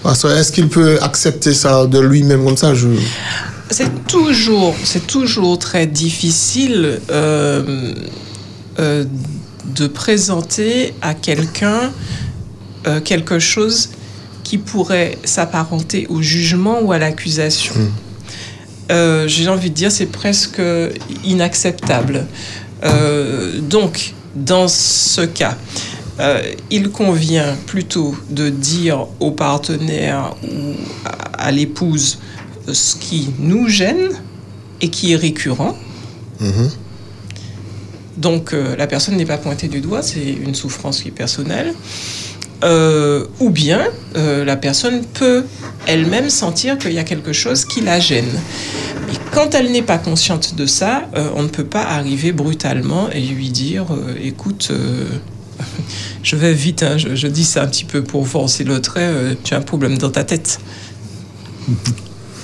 Parce 0.03 0.23
que 0.23 0.27
est-ce 0.27 0.51
qu'il 0.51 0.69
peut 0.69 0.99
accepter 1.01 1.53
ça 1.53 1.85
de 1.85 1.99
lui-même 1.99 2.43
comme 2.45 2.57
ça? 2.57 2.73
Je... 2.73 2.87
C'est 3.69 4.05
toujours, 4.07 4.75
c'est 4.83 5.05
toujours 5.07 5.59
très 5.59 5.87
difficile 5.87 6.99
euh, 7.11 7.93
euh, 8.79 9.03
de 9.77 9.87
présenter 9.87 10.93
à 11.01 11.13
quelqu'un 11.13 11.91
euh, 12.87 12.99
quelque 13.01 13.39
chose 13.39 13.89
qui 14.43 14.57
pourrait 14.57 15.17
s'apparenter 15.23 16.07
au 16.09 16.21
jugement 16.21 16.79
ou 16.81 16.91
à 16.91 16.97
l'accusation. 16.97 17.73
Euh, 18.91 19.27
J'ai 19.27 19.49
envie 19.49 19.69
de 19.69 19.75
dire, 19.75 19.91
c'est 19.91 20.05
presque 20.05 20.61
inacceptable. 21.25 22.25
Euh, 22.83 23.59
donc, 23.59 24.13
dans 24.35 24.67
ce 24.67 25.21
cas, 25.21 25.57
euh, 26.19 26.41
il 26.71 26.89
convient 26.89 27.55
plutôt 27.65 28.15
de 28.29 28.49
dire 28.49 29.07
au 29.19 29.31
partenaire 29.31 30.33
ou 30.43 30.75
à, 31.05 31.47
à 31.47 31.51
l'épouse 31.51 32.19
ce 32.71 32.95
qui 32.95 33.29
nous 33.39 33.67
gêne 33.67 34.09
et 34.81 34.89
qui 34.89 35.13
est 35.13 35.17
récurrent. 35.17 35.75
Mhm. 36.39 36.69
Donc 38.17 38.53
euh, 38.53 38.75
la 38.75 38.87
personne 38.87 39.15
n'est 39.15 39.25
pas 39.25 39.37
pointée 39.37 39.67
du 39.67 39.79
doigt, 39.79 40.01
c'est 40.01 40.23
une 40.23 40.55
souffrance 40.55 41.01
qui 41.01 41.09
est 41.09 41.11
personnelle. 41.11 41.73
Euh, 42.63 43.25
ou 43.39 43.51
bien 43.51 43.81
euh, 44.15 44.43
la 44.43 44.55
personne 44.55 45.03
peut 45.13 45.45
elle-même 45.85 46.31
sentir 46.31 46.79
qu'il 46.79 46.91
y 46.93 46.97
a 46.97 47.03
quelque 47.03 47.31
chose 47.31 47.65
qui 47.65 47.81
la 47.81 47.99
gêne. 47.99 48.25
Mais 49.05 49.13
quand 49.31 49.53
elle 49.53 49.71
n'est 49.71 49.83
pas 49.83 49.99
consciente 49.99 50.55
de 50.55 50.65
ça, 50.65 51.03
euh, 51.15 51.29
on 51.35 51.43
ne 51.43 51.49
peut 51.49 51.65
pas 51.65 51.83
arriver 51.83 52.31
brutalement 52.31 53.09
et 53.11 53.21
lui 53.21 53.49
dire 53.51 53.85
euh, 53.91 54.15
écoute, 54.23 54.69
euh, 54.71 55.05
je 56.23 56.35
vais 56.35 56.53
vite, 56.53 56.81
hein, 56.81 56.97
je, 56.97 57.13
je 57.13 57.27
dis 57.27 57.45
ça 57.45 57.61
un 57.61 57.67
petit 57.67 57.85
peu 57.85 58.01
pour 58.03 58.27
forcer 58.27 58.63
le 58.63 58.81
trait, 58.81 59.01
euh, 59.03 59.35
tu 59.43 59.53
as 59.53 59.57
un 59.57 59.61
problème 59.61 59.99
dans 59.99 60.09
ta 60.09 60.23
tête. 60.23 60.59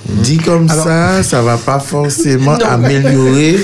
Dit 0.07 0.37
comme 0.37 0.69
ça, 0.69 1.23
ça 1.23 1.41
va 1.41 1.57
pas 1.57 1.79
forcément 1.79 2.57
Non. 2.59 2.65
améliorer 2.65 3.57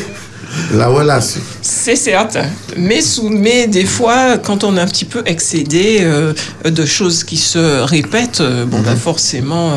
la 0.73 0.87
relation. 0.87 1.41
C'est 1.61 1.95
certain. 1.95 2.45
Mais, 2.77 3.01
sous, 3.01 3.29
mais 3.29 3.67
des 3.67 3.85
fois, 3.85 4.37
quand 4.37 4.63
on 4.63 4.77
est 4.77 4.79
un 4.79 4.87
petit 4.87 5.05
peu 5.05 5.21
excédé 5.25 5.99
euh, 6.01 6.33
de 6.65 6.85
choses 6.85 7.23
qui 7.23 7.37
se 7.37 7.81
répètent, 7.81 8.41
euh, 8.41 8.65
bon, 8.65 8.79
ben 8.81 8.95
forcément, 8.95 9.71
euh, 9.71 9.75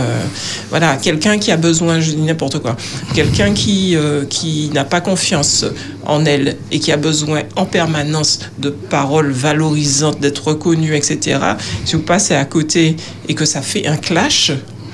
voilà, 0.70 0.96
quelqu'un 0.96 1.38
qui 1.38 1.50
a 1.50 1.56
besoin, 1.56 2.00
je 2.00 2.12
dis 2.12 2.22
n'importe 2.22 2.58
quoi, 2.60 2.76
quelqu'un 3.14 3.52
qui, 3.52 3.96
qui 4.28 4.70
n'a 4.74 4.84
pas 4.84 5.00
confiance 5.00 5.64
en 6.04 6.24
elle 6.24 6.56
et 6.70 6.78
qui 6.78 6.92
a 6.92 6.96
besoin 6.96 7.42
en 7.56 7.66
permanence 7.66 8.40
de 8.58 8.70
paroles 8.70 9.30
valorisantes, 9.30 10.20
d'être 10.20 10.48
reconnu, 10.48 10.94
etc. 10.94 11.38
Si 11.84 11.96
vous 11.96 12.02
passez 12.02 12.34
à 12.34 12.44
côté 12.44 12.96
et 13.28 13.34
que 13.34 13.44
ça 13.44 13.62
fait 13.62 13.86
un 13.86 13.96
clash, 13.96 14.52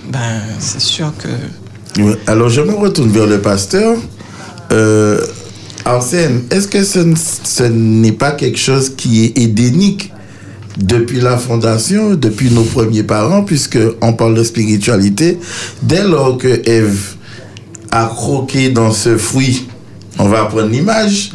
ben, 0.09 0.41
c'est 0.59 0.81
sûr 0.81 1.12
que. 1.18 1.29
Alors, 2.26 2.49
je 2.49 2.61
me 2.61 2.74
retourne 2.74 3.11
vers 3.11 3.26
le 3.26 3.41
pasteur. 3.41 3.97
Euh, 4.70 5.24
Arsène, 5.89 6.43
est-ce 6.51 6.68
que 6.68 6.84
ce, 6.84 7.62
n'est 7.62 8.12
pas 8.12 8.32
quelque 8.32 8.59
chose 8.59 8.91
qui 8.95 9.24
est 9.24 9.39
édénique 9.39 10.12
depuis 10.76 11.18
la 11.18 11.39
fondation, 11.39 12.14
depuis 12.14 12.51
nos 12.51 12.64
premiers 12.64 13.05
parents, 13.05 13.43
puisque 13.43 13.78
on 14.03 14.12
parle 14.12 14.34
de 14.34 14.45
spiritualité, 14.45 15.39
dès 15.82 16.05
lors 16.05 16.36
que 16.36 16.61
Ève 16.68 17.14
a 17.91 18.05
croqué 18.05 18.68
dans 18.68 18.93
ce 18.93 19.16
fruit, 19.16 19.66
on 20.18 20.28
va 20.28 20.45
prendre 20.45 20.68
l'image, 20.68 21.32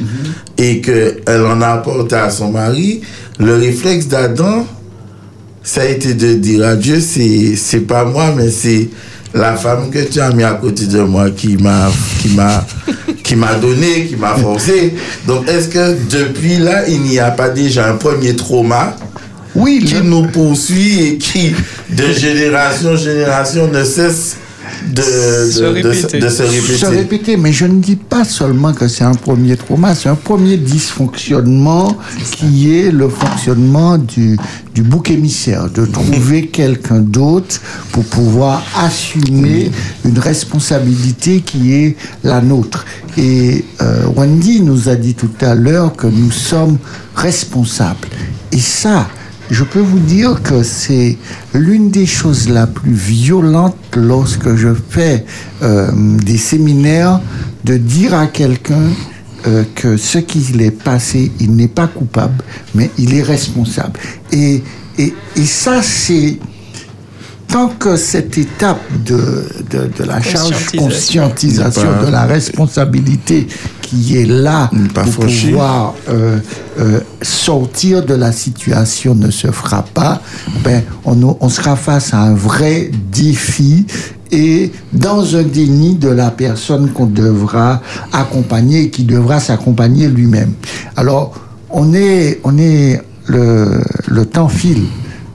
et 0.60 0.82
qu'elle 0.82 1.42
en 1.48 1.60
a 1.62 1.70
apporté 1.70 2.14
à 2.14 2.30
son 2.30 2.52
mari, 2.52 3.02
le 3.40 3.56
réflexe 3.56 4.08
d'Adam, 4.08 4.68
ça 5.64 5.82
a 5.82 5.86
été 5.86 6.14
de 6.14 6.36
dire 6.36 6.64
à 6.64 6.76
Dieu, 6.76 7.00
c'est 7.00 7.88
pas 7.88 8.06
moi, 8.06 8.32
mais 8.38 8.52
c'est 8.52 8.88
la 9.34 9.56
femme 9.56 9.90
que 9.90 10.00
tu 10.00 10.20
as 10.22 10.32
mis 10.32 10.44
à 10.44 10.52
côté 10.54 10.86
de 10.86 11.00
moi 11.02 11.30
qui 11.32 11.58
m'a, 11.58 11.92
qui 12.22 12.30
m'a, 12.30 12.66
qui 13.24 13.36
m'a 13.36 13.56
donné, 13.56 14.06
qui 14.06 14.16
m'a 14.16 14.36
forcé. 14.36 14.94
Donc, 15.28 15.48
est-ce 15.50 15.70
que 15.70 15.96
depuis 16.10 16.58
là, 16.58 16.88
il 16.88 17.02
n'y 17.02 17.20
a 17.20 17.32
pas 17.32 17.50
déjà 17.50 17.90
un 17.90 17.96
premier 17.96 18.36
trauma 18.36 18.96
Oui, 19.56 19.84
qui 19.86 19.96
le- 19.96 20.02
nous 20.02 20.28
poursuit 20.28 21.00
et 21.08 21.18
qui, 21.18 21.54
de 21.90 22.12
génération 22.14 22.92
en 22.92 22.96
génération, 22.96 23.68
ne 23.72 23.84
cesse 23.84 24.38
de, 24.92 25.02
Se 25.02 25.60
de, 25.60 25.82
de, 25.82 25.88
répéter. 25.90 26.20
de 26.20 26.30
se 26.30 26.44
répéter. 26.44 26.78
se 26.78 26.86
répéter, 26.86 27.38
mais 27.38 27.52
je 27.52 27.66
ne 27.66 27.80
dis 27.80 27.96
pas 27.96 28.24
seulement 28.26 28.74
que 28.74 28.88
c'est 28.88 29.04
un 29.04 29.14
premier 29.14 29.58
trauma, 29.58 29.96
c'est 29.96 30.10
un 30.10 30.16
premier 30.16 30.58
dysfonctionnement 30.58 31.98
qui 32.32 32.76
est 32.76 32.92
le 32.92 33.10
fonctionnement 33.10 33.98
du, 33.98 34.38
du 34.74 34.82
bouc 34.84 35.12
émissaire, 35.12 35.70
de 35.70 35.86
trouver 35.86 36.48
quelqu'un 36.52 37.00
d'autre 37.00 37.62
pour 37.92 38.04
pouvoir 38.06 38.64
assumer 38.78 39.72
une 40.06 40.20
responsabilité 40.20 41.42
qui 41.42 41.74
est 41.74 41.96
la 42.24 42.42
nôtre. 42.42 42.86
Et 43.18 43.64
euh, 43.82 44.06
Wendy 44.16 44.62
nous 44.62 44.90
a 44.90 44.96
dit 44.96 45.14
tout 45.14 45.30
à 45.42 45.56
l'heure 45.56 45.96
que 45.96 46.08
nous 46.08 46.32
sommes 46.32 46.78
responsables. 47.16 48.08
Et 48.52 48.60
ça, 48.60 49.08
je 49.54 49.64
peux 49.64 49.80
vous 49.80 50.00
dire 50.00 50.42
que 50.42 50.64
c'est 50.64 51.16
l'une 51.54 51.92
des 51.92 52.08
choses 52.08 52.50
la 52.50 52.66
plus 52.66 52.94
violentes 52.94 53.78
lorsque 53.96 54.56
je 54.56 54.70
fais 54.90 55.26
euh, 55.62 55.92
des 55.94 56.38
séminaires 56.38 57.22
de 57.64 57.78
dire 57.78 58.16
à 58.16 58.26
quelqu'un 58.26 58.90
euh, 59.46 59.64
que 59.76 59.96
ce 59.96 60.18
qu'il 60.18 60.60
est 60.64 60.72
passé, 60.72 61.32
il 61.40 61.56
n'est 61.56 61.68
pas 61.68 61.86
coupable, 61.86 62.44
mais 62.74 62.90
il 62.98 63.14
est 63.14 63.22
responsable. 63.22 64.00
Et, 64.32 64.64
et, 64.98 65.14
et 65.36 65.46
ça, 65.46 65.84
c'est 65.84 66.40
tant 67.54 67.68
que 67.68 67.96
cette 67.98 68.36
étape 68.38 68.82
de, 69.06 69.46
de, 69.70 69.82
de 69.98 70.04
la 70.04 70.20
charge 70.22 70.72
Conscientisation. 70.76 71.84
pas- 72.00 72.06
de 72.08 72.12
la 72.12 72.24
responsabilité 72.26 73.48
qui 73.84 74.18
est 74.18 74.26
là 74.26 74.72
pas 74.96 75.04
pour 75.04 75.26
pouvoir 75.52 75.94
euh, 76.10 76.40
euh, 76.80 77.00
sortir 77.22 78.04
de 78.04 78.16
la 78.16 78.32
situation 78.32 79.14
ne 79.14 79.30
se 79.30 79.52
fera 79.52 79.84
pas, 79.94 80.20
ben, 80.64 80.82
on, 81.06 81.38
on 81.40 81.50
sera 81.50 81.76
face 81.76 82.12
à 82.14 82.22
un 82.22 82.34
vrai 82.34 82.90
défi 83.12 83.86
et 84.32 84.72
dans 84.92 85.36
un 85.36 85.44
déni 85.44 85.94
de 85.96 86.10
la 86.10 86.32
personne 86.32 86.90
qu'on 86.92 87.06
devra 87.06 87.82
accompagner 88.12 88.86
et 88.86 88.90
qui 88.90 89.04
devra 89.04 89.40
s'accompagner 89.40 90.08
lui-même. 90.08 90.54
Alors, 90.96 91.36
on 91.70 91.94
est, 91.94 92.40
on 92.44 92.58
est 92.58 93.00
le, 93.28 93.80
le 94.08 94.26
temps 94.26 94.50
file. 94.50 94.86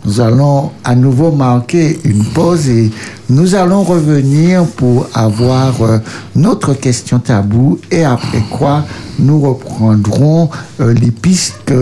Nous 0.09 0.23
allons 0.23 0.71
à 0.85 0.95
nouveau 0.95 1.33
marquer 1.33 2.01
une 2.03 2.25
pause 2.25 2.67
et 2.71 2.91
nous 3.29 3.55
allons 3.55 3.83
revenir 3.83 4.65
pour 4.65 5.07
avoir 5.13 5.83
euh, 5.83 5.99
notre 6.35 6.73
question 6.73 7.19
tabou 7.19 7.79
et 7.91 8.07
après 8.07 8.43
quoi 8.51 8.87
nous 9.19 9.39
reprendrons 9.39 10.49
euh, 10.81 10.95
les 10.95 11.11
pistes 11.11 11.75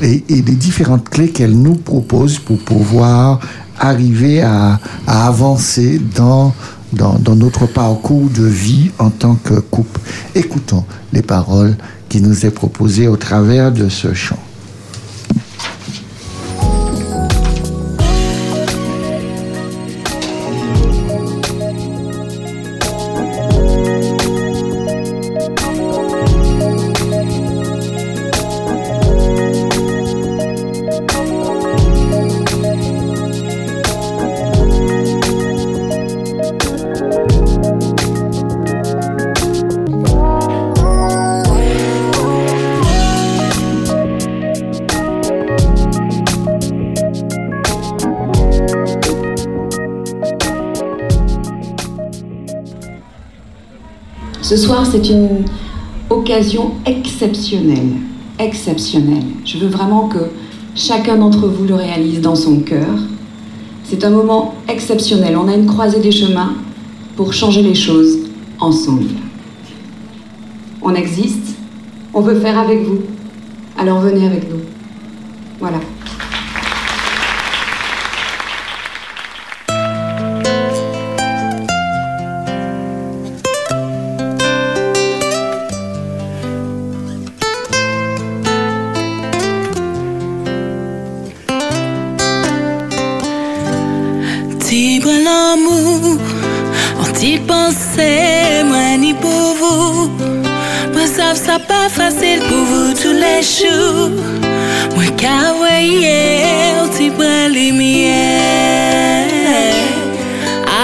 et, 0.00 0.24
les 0.30 0.40
différentes 0.40 1.10
clés 1.10 1.28
qu'elle 1.28 1.58
nous 1.60 1.74
propose 1.74 2.38
pour 2.38 2.56
pouvoir 2.60 3.38
arriver 3.78 4.40
à, 4.40 4.80
avancer 5.06 6.00
dans, 6.16 6.54
dans, 6.94 7.18
dans 7.18 7.36
notre 7.36 7.66
parcours 7.66 8.30
de 8.30 8.46
vie 8.46 8.92
en 8.98 9.10
tant 9.10 9.34
que 9.34 9.60
couple. 9.60 10.00
Écoutons 10.34 10.84
les 11.12 11.20
paroles 11.20 11.76
qui 12.08 12.22
nous 12.22 12.46
est 12.46 12.50
proposées 12.50 13.08
au 13.08 13.18
travers 13.18 13.72
de 13.72 13.90
ce 13.90 14.14
chant. 14.14 14.38
Exceptionnelle. 56.86 57.92
Exceptionnelle. 58.38 59.24
Je 59.44 59.58
veux 59.58 59.68
vraiment 59.68 60.08
que 60.08 60.18
chacun 60.74 61.16
d'entre 61.16 61.46
vous 61.48 61.64
le 61.64 61.74
réalise 61.74 62.20
dans 62.20 62.34
son 62.34 62.60
cœur. 62.60 62.94
C'est 63.84 64.04
un 64.04 64.10
moment 64.10 64.54
exceptionnel. 64.68 65.36
On 65.36 65.48
a 65.48 65.54
une 65.54 65.66
croisée 65.66 66.00
des 66.00 66.12
chemins 66.12 66.54
pour 67.16 67.32
changer 67.32 67.62
les 67.62 67.74
choses 67.74 68.18
ensemble. 68.60 69.10
On 70.82 70.94
existe. 70.94 71.56
On 72.14 72.20
veut 72.20 72.38
faire 72.40 72.58
avec 72.58 72.82
vous. 72.82 73.00
Alors 73.76 74.00
venez 74.00 74.26
avec 74.26 74.48
nous. 74.50 74.60
Voilà. 75.60 75.78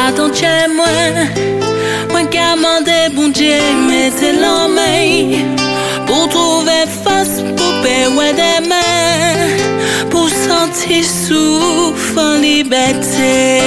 Attends 0.06 0.32
chez 0.32 0.68
moi, 0.74 0.86
moi 2.10 2.22
qu'à 2.30 2.56
demander 2.56 3.14
bon 3.14 3.28
Dieu, 3.28 3.60
mettez 3.88 4.32
la 4.32 4.68
main. 4.68 5.54
Pour 6.06 6.28
trouver 6.28 6.84
force 7.02 7.42
pour 7.56 7.72
payer 7.82 8.32
des 8.32 8.68
mains 8.68 9.48
Pour 10.10 10.28
sentir 10.28 11.04
souffle 11.04 12.18
en 12.18 12.36
liberté 12.36 13.60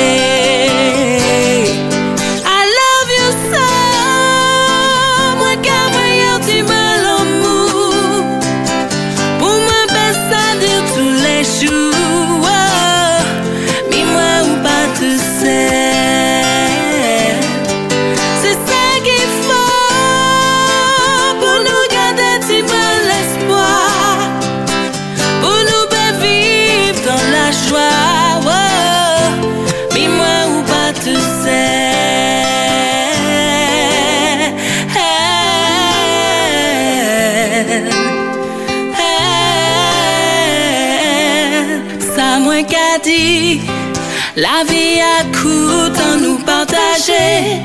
la 44.58 44.64
vie 44.72 45.00
a 45.02 45.24
coûte 45.38 46.00
en 46.12 46.18
nous 46.20 46.38
partager. 46.40 47.62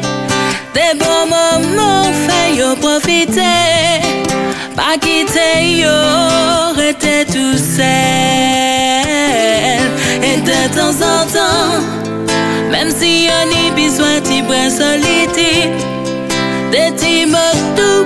Des 0.75 0.93
bons 0.99 1.27
moments 1.37 2.13
fait 2.27 2.57
yo 2.57 2.75
profiter. 2.77 3.61
Pas 4.77 4.97
quitter 5.01 5.81
yo 5.83 5.99
rester 6.77 7.25
tout 7.27 7.59
seul. 7.77 7.87
Et 10.29 10.39
de 10.41 10.61
temps 10.77 10.99
en 11.13 11.21
temps 11.37 11.81
Même 12.71 12.91
si 12.91 13.29
on 13.39 13.49
y 13.51 13.71
besoin 13.71 14.21
brin 14.47 14.71
solitude. 14.71 15.77
Des 16.71 16.91
petits 16.93 17.27
tout 17.77 18.05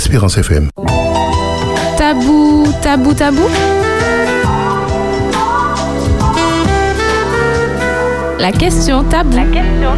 Espérance 0.00 0.38
FM. 0.38 0.70
Tabou, 1.98 2.66
tabou, 2.80 3.12
tabou. 3.12 3.46
La 8.38 8.50
question 8.50 9.04
tabou. 9.04 9.36
La 9.36 9.44
question 9.44 9.90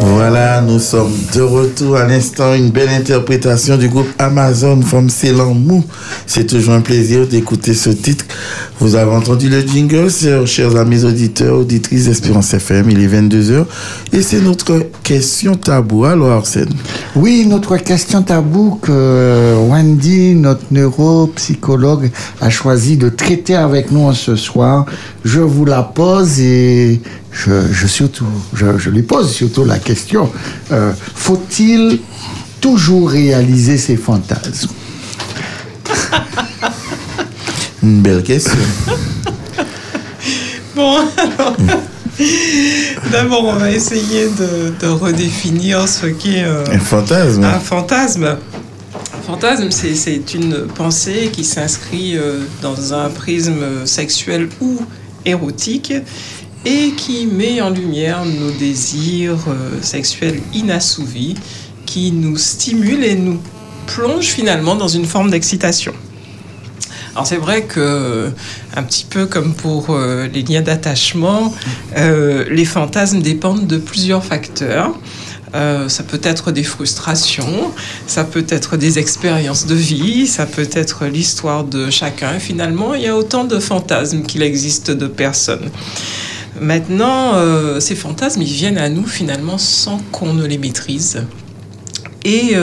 Voilà, 0.00 0.62
nous 0.62 0.78
sommes 0.78 1.12
de 1.34 1.42
retour 1.42 1.98
à 1.98 2.06
l'instant. 2.06 2.54
Une 2.54 2.70
belle 2.70 2.88
interprétation 2.88 3.76
du 3.76 3.90
groupe 3.90 4.08
Amazon 4.18 4.80
from 4.80 5.10
Célan 5.10 5.52
Mou. 5.52 5.84
C'est 6.26 6.46
toujours 6.46 6.72
un 6.72 6.80
plaisir 6.80 7.26
d'écouter 7.26 7.74
ce 7.74 7.90
titre. 7.90 8.24
Vous 8.80 8.94
avez 8.94 9.10
entendu 9.10 9.48
le 9.48 9.60
jingle, 9.60 10.08
chers 10.46 10.76
amis 10.76 11.04
auditeurs, 11.04 11.58
auditrices 11.58 12.04
d'Espérance 12.04 12.54
FM. 12.54 12.88
Il 12.90 13.02
est 13.02 13.08
22h 13.08 13.64
et 14.12 14.22
c'est 14.22 14.40
notre 14.40 14.86
question 15.02 15.56
tabou. 15.56 16.04
Alors, 16.04 16.30
Arsène. 16.30 16.68
Oui, 17.16 17.44
notre 17.48 17.76
question 17.78 18.22
tabou 18.22 18.78
que 18.80 19.54
Wendy, 19.68 20.36
notre 20.36 20.62
neuropsychologue, 20.70 22.10
a 22.40 22.50
choisi 22.50 22.96
de 22.96 23.08
traiter 23.08 23.56
avec 23.56 23.90
nous 23.90 24.12
ce 24.12 24.36
soir. 24.36 24.86
Je 25.24 25.40
vous 25.40 25.64
la 25.64 25.82
pose 25.82 26.38
et 26.40 27.00
je, 27.32 27.50
je 27.72 27.86
surtout, 27.88 28.26
je, 28.54 28.78
je 28.78 28.90
lui 28.90 29.02
pose 29.02 29.30
surtout 29.30 29.64
la 29.64 29.78
question 29.78 30.30
euh, 30.70 30.92
faut-il 31.14 32.00
toujours 32.60 33.10
réaliser 33.10 33.76
ses 33.76 33.96
fantasmes? 33.96 34.70
Une 37.82 38.00
belle 38.02 38.22
question. 38.22 38.52
Bon, 40.74 40.96
alors, 41.16 41.56
d'abord, 43.10 43.44
on 43.46 43.54
va 43.54 43.70
essayer 43.72 44.26
de, 44.28 44.72
de 44.80 44.86
redéfinir 44.86 45.88
ce 45.88 46.06
qu'est 46.06 46.44
euh, 46.44 46.64
Un 46.70 46.78
fantasme. 46.78 47.42
un 47.42 47.58
fantasme. 47.58 48.24
Un 48.26 49.22
fantasme, 49.26 49.70
c'est- 49.72 49.96
c'est 49.96 50.34
une 50.34 50.66
pensée 50.68 51.30
qui 51.32 51.42
s'inscrit 51.44 52.16
euh, 52.16 52.42
dans 52.62 52.94
un 52.94 53.08
prisme 53.10 53.86
sexuel 53.86 54.48
ou 54.60 54.78
érotique 55.24 55.92
et 56.64 56.92
qui 56.96 57.26
met 57.26 57.60
en 57.60 57.70
lumière 57.70 58.24
nos 58.24 58.52
désirs 58.52 59.38
euh, 59.48 59.78
sexuels 59.82 60.40
inassouvis, 60.54 61.34
qui 61.86 62.12
nous 62.12 62.36
stimule 62.36 63.02
et 63.02 63.16
nous 63.16 63.38
plonge 63.86 64.26
finalement 64.26 64.76
dans 64.76 64.88
une 64.88 65.06
forme 65.06 65.30
d'excitation. 65.30 65.92
C'est 67.24 67.36
vrai 67.36 67.62
que, 67.62 68.30
un 68.74 68.82
petit 68.82 69.06
peu 69.08 69.26
comme 69.26 69.54
pour 69.54 69.90
euh, 69.90 70.28
les 70.32 70.42
liens 70.42 70.62
d'attachement, 70.62 71.54
euh, 71.96 72.44
les 72.50 72.64
fantasmes 72.64 73.20
dépendent 73.20 73.66
de 73.66 73.78
plusieurs 73.78 74.24
facteurs. 74.24 74.92
Euh, 75.54 75.88
ça 75.88 76.02
peut 76.02 76.20
être 76.22 76.52
des 76.52 76.62
frustrations, 76.62 77.72
ça 78.06 78.24
peut 78.24 78.44
être 78.50 78.76
des 78.76 78.98
expériences 78.98 79.66
de 79.66 79.74
vie, 79.74 80.26
ça 80.26 80.44
peut 80.44 80.68
être 80.72 81.06
l'histoire 81.06 81.64
de 81.64 81.88
chacun. 81.90 82.38
Finalement, 82.38 82.94
il 82.94 83.02
y 83.02 83.06
a 83.06 83.16
autant 83.16 83.44
de 83.44 83.58
fantasmes 83.58 84.22
qu'il 84.22 84.42
existe 84.42 84.90
de 84.90 85.06
personnes. 85.06 85.70
Maintenant, 86.60 87.34
ces 87.80 87.94
fantasmes, 87.94 88.42
ils 88.42 88.52
viennent 88.52 88.78
à 88.78 88.88
nous 88.88 89.06
finalement 89.06 89.58
sans 89.58 89.98
qu'on 90.10 90.34
ne 90.34 90.44
les 90.44 90.58
maîtrise. 90.58 91.22
Et 92.24 92.56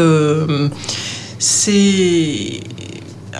c'est 1.39 2.60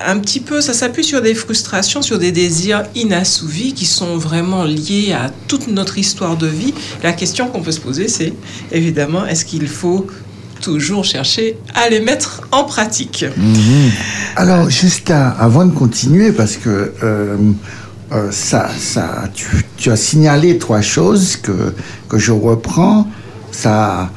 un 0.06 0.20
petit 0.20 0.40
peu, 0.40 0.62
ça 0.62 0.74
s'appuie 0.74 1.04
sur 1.04 1.22
des 1.22 1.36
frustrations, 1.36 2.02
sur 2.02 2.20
des 2.20 2.32
désirs 2.32 2.84
inassouvis 2.96 3.74
qui 3.74 3.86
sont 3.86 4.18
vraiment 4.18 4.64
liés 4.64 5.14
à 5.14 5.32
toute 5.48 5.68
notre 5.68 5.98
histoire 5.98 6.38
de 6.38 6.48
vie. 6.48 6.74
La 7.04 7.14
question 7.14 7.48
qu'on 7.48 7.62
peut 7.62 7.72
se 7.72 7.80
poser, 7.80 8.08
c'est 8.08 8.34
évidemment, 8.72 9.26
est-ce 9.26 9.46
qu'il 9.46 9.68
faut 9.68 10.08
toujours 10.62 11.06
chercher 11.06 11.58
à 11.76 11.90
les 11.90 12.00
mettre 12.00 12.42
en 12.52 12.64
pratique? 12.64 13.26
Alors, 14.36 14.70
juste 14.70 15.12
avant 15.12 15.66
de 15.66 15.72
continuer, 15.72 16.32
parce 16.32 16.58
que 16.58 16.94
euh, 17.04 17.38
euh, 18.12 18.32
ça, 18.32 18.70
ça, 18.78 19.30
tu, 19.34 19.48
tu 19.78 19.92
as 19.92 19.96
signalé 19.96 20.58
trois 20.58 20.82
choses 20.82 21.38
que, 21.38 21.74
que 22.10 22.18
je 22.18 22.32
reprends. 22.32 23.08
Ça, 23.52 24.10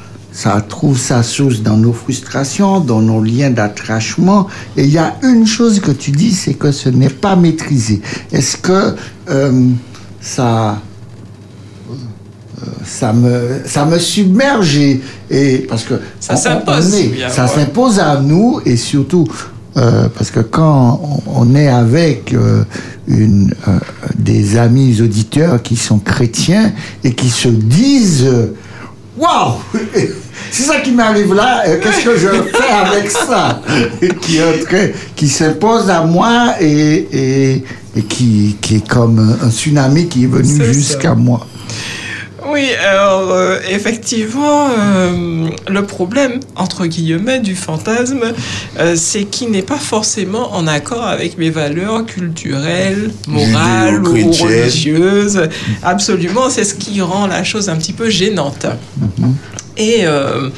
ça 0.42 0.60
trouve 0.60 0.96
sa 0.96 1.24
source 1.24 1.58
dans 1.62 1.76
nos 1.76 1.92
frustrations, 1.92 2.78
dans 2.78 3.00
nos 3.10 3.20
liens 3.20 3.50
d'attachement. 3.50 4.46
Et 4.76 4.84
il 4.84 4.92
y 4.92 4.98
a 4.98 5.16
une 5.24 5.44
chose 5.46 5.80
que 5.80 5.90
tu 5.90 6.12
dis, 6.12 6.32
c'est 6.32 6.54
que 6.54 6.70
ce 6.70 6.88
n'est 6.90 7.08
pas 7.24 7.34
maîtrisé. 7.34 8.00
Est-ce 8.30 8.56
que 8.56 8.94
euh, 9.30 9.70
ça 10.20 10.80
ça 12.84 13.12
me, 13.12 13.62
ça 13.66 13.84
me 13.84 13.98
submerge 13.98 14.76
et, 14.76 15.00
et- 15.30 15.58
parce 15.68 15.82
que 15.84 15.94
Ça 16.20 16.34
s'impose, 16.36 16.90
ça 17.30 17.46
s'impose 17.48 17.98
à 18.00 18.20
nous 18.20 18.60
et 18.64 18.76
surtout 18.76 19.26
euh, 19.76 20.08
parce 20.16 20.30
que 20.30 20.40
quand 20.40 21.00
on, 21.26 21.54
est 21.54 21.68
avec 21.68 22.32
euh, 22.32 22.64
une, 23.08 23.52
euh, 23.68 23.78
des 24.16 24.56
amis 24.56 25.00
auditeurs 25.00 25.62
qui 25.62 25.76
sont 25.76 25.98
chrétiens 25.98 26.72
et 27.04 27.12
qui 27.14 27.28
se 27.28 27.48
disent 27.48 28.24
euh, 28.24 28.54
waouh 29.18 29.54
c'est 30.50 30.64
ça 30.64 30.80
qui 30.80 30.92
m'arrive 30.92 31.34
là 31.34 31.62
euh, 31.66 31.78
qu'est-ce 31.82 32.04
que 32.04 32.16
je 32.18 32.28
fais 32.56 32.72
avec 32.72 33.10
ça 33.10 33.60
qui 34.20 34.38
qui 35.16 35.28
s'impose 35.28 35.88
à 35.90 36.02
moi 36.02 36.54
et, 36.60 37.08
et, 37.12 37.64
et 37.96 38.02
qui, 38.02 38.56
qui 38.60 38.76
est 38.76 38.88
comme 38.88 39.18
un, 39.18 39.46
un 39.46 39.50
tsunami 39.50 40.08
qui 40.08 40.24
est 40.24 40.28
venu 40.28 40.72
jusqu'à 40.72 41.14
moi 41.14 41.46
Oui, 42.50 42.68
alors 42.88 43.30
euh, 43.32 43.58
effectivement, 43.68 44.68
euh, 44.70 45.48
le 45.68 45.82
problème, 45.84 46.40
entre 46.56 46.86
guillemets, 46.86 47.40
du 47.40 47.54
fantasme, 47.54 48.22
euh, 48.78 48.94
c'est 48.96 49.24
qu'il 49.24 49.50
n'est 49.50 49.62
pas 49.62 49.76
forcément 49.78 50.54
en 50.54 50.66
accord 50.66 51.06
avec 51.06 51.36
mes 51.36 51.50
valeurs 51.50 52.06
culturelles, 52.06 53.10
morales 53.26 54.02
ou 54.06 54.12
religieuses. 54.32 55.42
Absolument, 55.82 56.48
c'est 56.48 56.64
ce 56.64 56.74
qui 56.74 57.00
rend 57.00 57.26
la 57.26 57.44
chose 57.44 57.68
un 57.68 57.76
petit 57.76 57.92
peu 57.92 58.08
gênante. 58.08 58.66
Et 59.78 60.00
euh, 60.04 60.50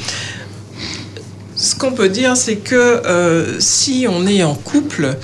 ce 1.55 1.75
qu'on 1.75 1.91
peut 1.91 2.09
dire, 2.09 2.35
c'est 2.35 2.57
que 2.57 2.75
euh, 2.75 3.59
si 3.59 4.07
on 4.09 4.25
est 4.25 4.43
en 4.43 4.55
couple, 4.55 5.15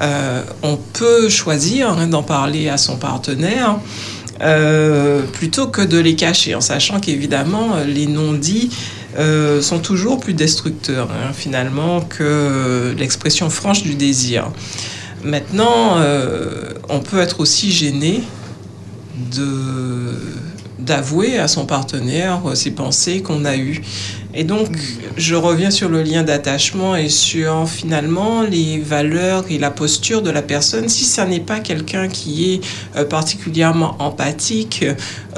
euh, 0.00 0.42
on 0.62 0.76
peut 0.76 1.28
choisir 1.28 1.90
hein, 1.90 2.08
d'en 2.08 2.24
parler 2.24 2.68
à 2.68 2.76
son 2.76 2.96
partenaire. 2.96 3.78
plutôt 5.32 5.68
que 5.68 5.80
de 5.80 5.98
les 5.98 6.16
cacher, 6.16 6.54
en 6.54 6.60
sachant 6.60 7.00
qu'évidemment, 7.00 7.76
les 7.86 8.06
non-dits 8.06 8.70
sont 9.62 9.78
toujours 9.78 10.20
plus 10.20 10.34
destructeurs, 10.34 11.08
hein, 11.10 11.32
finalement, 11.32 12.02
que 12.02 12.94
l'expression 12.98 13.48
franche 13.48 13.82
du 13.82 13.94
désir. 13.94 14.50
Maintenant, 15.24 15.98
on 16.90 17.00
peut 17.00 17.20
être 17.20 17.40
aussi 17.40 17.72
gêné 17.72 18.22
de 19.34 20.12
d'avouer 20.86 21.38
à 21.38 21.48
son 21.48 21.66
partenaire 21.66 22.40
euh, 22.46 22.54
ces 22.54 22.70
pensées 22.70 23.20
qu'on 23.20 23.44
a 23.44 23.56
eues. 23.56 23.82
Et 24.38 24.44
donc, 24.44 24.68
je 25.16 25.34
reviens 25.34 25.70
sur 25.70 25.88
le 25.88 26.02
lien 26.02 26.22
d'attachement 26.22 26.94
et 26.94 27.08
sur 27.08 27.66
finalement 27.66 28.42
les 28.42 28.78
valeurs 28.78 29.46
et 29.48 29.56
la 29.56 29.70
posture 29.70 30.20
de 30.20 30.30
la 30.30 30.42
personne. 30.42 30.90
Si 30.90 31.04
ça 31.04 31.24
n'est 31.24 31.40
pas 31.40 31.58
quelqu'un 31.58 32.08
qui 32.08 32.52
est 32.52 32.60
euh, 32.96 33.06
particulièrement 33.06 33.96
empathique 33.98 34.84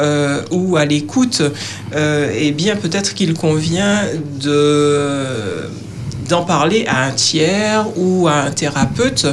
euh, 0.00 0.42
ou 0.50 0.76
à 0.76 0.84
l'écoute, 0.84 1.42
euh, 1.94 2.34
eh 2.36 2.50
bien 2.50 2.74
peut-être 2.74 3.14
qu'il 3.14 3.34
convient 3.34 4.02
de 4.40 5.70
d'en 6.28 6.44
parler 6.44 6.84
à 6.86 7.04
un 7.04 7.12
tiers 7.12 7.86
ou 7.96 8.28
à 8.28 8.34
un 8.34 8.50
thérapeute 8.50 9.26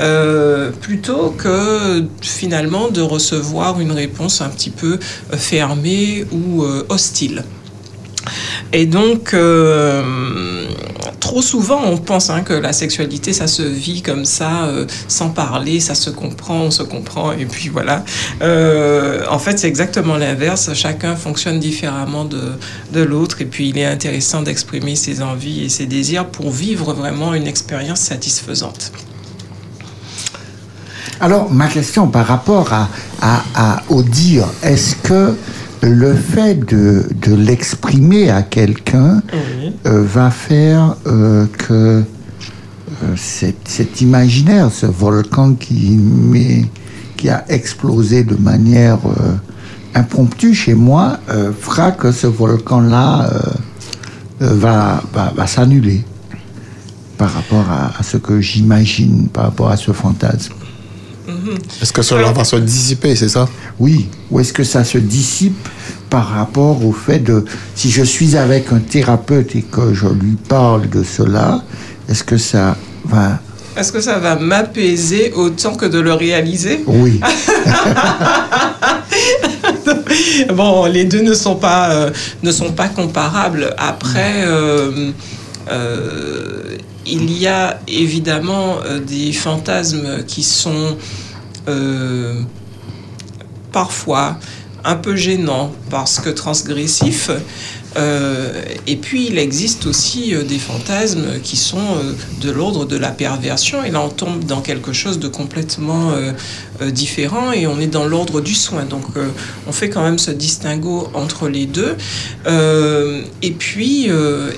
euh, 0.00 0.70
plutôt 0.70 1.30
que 1.30 2.04
finalement 2.20 2.88
de 2.88 3.00
recevoir 3.00 3.80
une 3.80 3.92
réponse 3.92 4.40
un 4.40 4.48
petit 4.48 4.70
peu 4.70 4.98
euh, 5.32 5.36
fermée 5.36 6.26
ou 6.32 6.62
euh, 6.62 6.84
hostile. 6.88 7.44
Et 8.72 8.86
donc, 8.86 9.34
trop 11.34 11.42
souvent, 11.42 11.80
on 11.84 11.96
pense 11.96 12.30
hein, 12.30 12.42
que 12.42 12.52
la 12.52 12.72
sexualité, 12.72 13.32
ça 13.32 13.48
se 13.48 13.62
vit 13.62 14.02
comme 14.02 14.24
ça, 14.24 14.66
euh, 14.66 14.86
sans 15.08 15.30
parler, 15.30 15.80
ça 15.80 15.96
se 15.96 16.08
comprend, 16.08 16.60
on 16.60 16.70
se 16.70 16.84
comprend, 16.84 17.32
et 17.32 17.44
puis 17.44 17.70
voilà. 17.70 18.04
Euh, 18.40 19.20
en 19.28 19.40
fait, 19.40 19.58
c'est 19.58 19.66
exactement 19.66 20.16
l'inverse. 20.16 20.72
Chacun 20.74 21.16
fonctionne 21.16 21.58
différemment 21.58 22.24
de, 22.24 22.52
de 22.92 23.00
l'autre, 23.02 23.42
et 23.42 23.46
puis 23.46 23.70
il 23.70 23.78
est 23.78 23.84
intéressant 23.84 24.42
d'exprimer 24.42 24.94
ses 24.94 25.22
envies 25.22 25.64
et 25.64 25.68
ses 25.68 25.86
désirs 25.86 26.26
pour 26.26 26.52
vivre 26.52 26.92
vraiment 26.94 27.34
une 27.34 27.48
expérience 27.48 27.98
satisfaisante. 27.98 28.92
Alors, 31.20 31.50
ma 31.50 31.66
question 31.66 32.06
par 32.06 32.28
rapport 32.28 32.72
à, 32.72 32.88
à, 33.20 33.82
au 33.88 34.04
dire, 34.04 34.46
est-ce 34.62 34.94
que 34.94 35.34
le 35.84 36.14
fait 36.14 36.54
de, 36.54 37.06
de 37.20 37.34
l'exprimer 37.34 38.30
à 38.30 38.42
quelqu'un 38.42 39.22
euh, 39.86 40.02
va 40.02 40.30
faire 40.30 40.96
euh, 41.06 41.46
que 41.46 41.72
euh, 41.72 42.04
cet, 43.16 43.68
cet 43.68 44.00
imaginaire, 44.00 44.70
ce 44.70 44.86
volcan 44.86 45.54
qui, 45.54 46.00
a 47.26 47.42
explosé 47.48 48.22
de 48.22 48.34
manière 48.34 48.98
impromptue 49.94 50.52
chez 50.52 50.74
moi 50.74 51.18
fera 51.58 51.90
que 51.90 52.12
ce 52.12 52.26
volcan-là 52.26 53.30
va, 54.40 55.02
va, 55.10 55.32
va 55.34 55.46
s'annuler 55.46 56.04
par 57.16 57.32
rapport 57.32 57.64
à, 57.70 57.98
à 57.98 58.02
ce 58.02 58.18
que 58.18 58.42
j'imagine, 58.42 59.28
par 59.28 59.44
rapport 59.44 59.70
à 59.70 59.78
ce 59.78 59.92
fantasme. 59.92 60.52
Est-ce 61.80 61.92
que 61.92 62.02
cela 62.02 62.32
va 62.32 62.44
se 62.44 62.56
dissiper, 62.56 63.16
c'est 63.16 63.28
ça? 63.28 63.48
Oui. 63.78 64.08
Ou 64.30 64.40
est-ce 64.40 64.52
que 64.52 64.64
ça 64.64 64.84
se 64.84 64.98
dissipe 64.98 65.68
par 66.10 66.28
rapport 66.28 66.84
au 66.84 66.92
fait 66.92 67.18
de, 67.18 67.44
si 67.74 67.90
je 67.90 68.02
suis 68.02 68.36
avec 68.36 68.72
un 68.72 68.78
thérapeute 68.78 69.56
et 69.56 69.62
que 69.62 69.94
je 69.94 70.06
lui 70.06 70.36
parle 70.48 70.88
de 70.88 71.02
cela, 71.02 71.62
est-ce 72.08 72.24
que 72.24 72.36
ça 72.36 72.76
va... 73.04 73.40
Est-ce 73.76 73.90
que 73.90 74.00
ça 74.00 74.18
va 74.18 74.36
m'apaiser 74.36 75.32
autant 75.34 75.74
que 75.74 75.86
de 75.86 75.98
le 75.98 76.12
réaliser? 76.12 76.84
Oui. 76.86 77.20
bon, 80.54 80.86
les 80.86 81.04
deux 81.04 81.22
ne 81.22 81.34
sont 81.34 81.56
pas, 81.56 81.90
euh, 81.90 82.10
ne 82.42 82.52
sont 82.52 82.72
pas 82.72 82.88
comparables. 82.88 83.74
Après, 83.76 84.44
euh, 84.46 85.10
euh, 85.70 86.76
il 87.06 87.32
y 87.32 87.46
a 87.46 87.80
évidemment 87.86 88.78
euh, 88.84 89.00
des 89.00 89.32
fantasmes 89.32 90.24
qui 90.24 90.42
sont 90.42 90.96
euh, 91.68 92.40
parfois 93.72 94.38
un 94.84 94.96
peu 94.96 95.16
gênants 95.16 95.72
parce 95.90 96.20
que 96.20 96.30
transgressifs. 96.30 97.30
Euh, 97.96 98.62
et 98.86 98.96
puis 98.96 99.28
il 99.28 99.38
existe 99.38 99.86
aussi 99.86 100.34
euh, 100.34 100.42
des 100.42 100.58
fantasmes 100.58 101.40
qui 101.42 101.56
sont 101.56 101.78
euh, 101.78 102.12
de 102.40 102.50
l'ordre 102.50 102.84
de 102.84 102.96
la 102.96 103.10
perversion. 103.10 103.84
Et 103.84 103.90
là 103.90 104.00
on 104.00 104.08
tombe 104.08 104.44
dans 104.44 104.60
quelque 104.60 104.92
chose 104.92 105.18
de 105.18 105.28
complètement 105.28 106.12
différent 106.90 107.52
et 107.52 107.66
on 107.66 107.78
est 107.78 107.86
dans 107.86 108.04
l'ordre 108.04 108.40
du 108.40 108.54
soin. 108.54 108.84
Donc 108.84 109.04
on 109.66 109.72
fait 109.72 109.88
quand 109.88 110.02
même 110.02 110.18
ce 110.18 110.30
distinguo 110.30 111.08
entre 111.14 111.48
les 111.48 111.66
deux. 111.66 111.96
Et 113.42 113.50
puis 113.52 114.08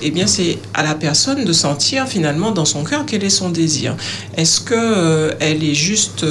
eh 0.01 0.11
bien 0.11 0.27
c'est 0.27 0.57
à 0.73 0.83
la 0.83 0.95
personne 0.95 1.45
de 1.45 1.53
sentir 1.53 2.07
finalement 2.07 2.51
dans 2.51 2.65
son 2.65 2.83
cœur 2.83 3.05
quel 3.05 3.23
est 3.23 3.29
son 3.29 3.49
désir. 3.49 3.95
Est-ce 4.35 4.61
que 4.61 5.35
elle 5.39 5.63
est 5.63 5.75
juste 5.75 6.25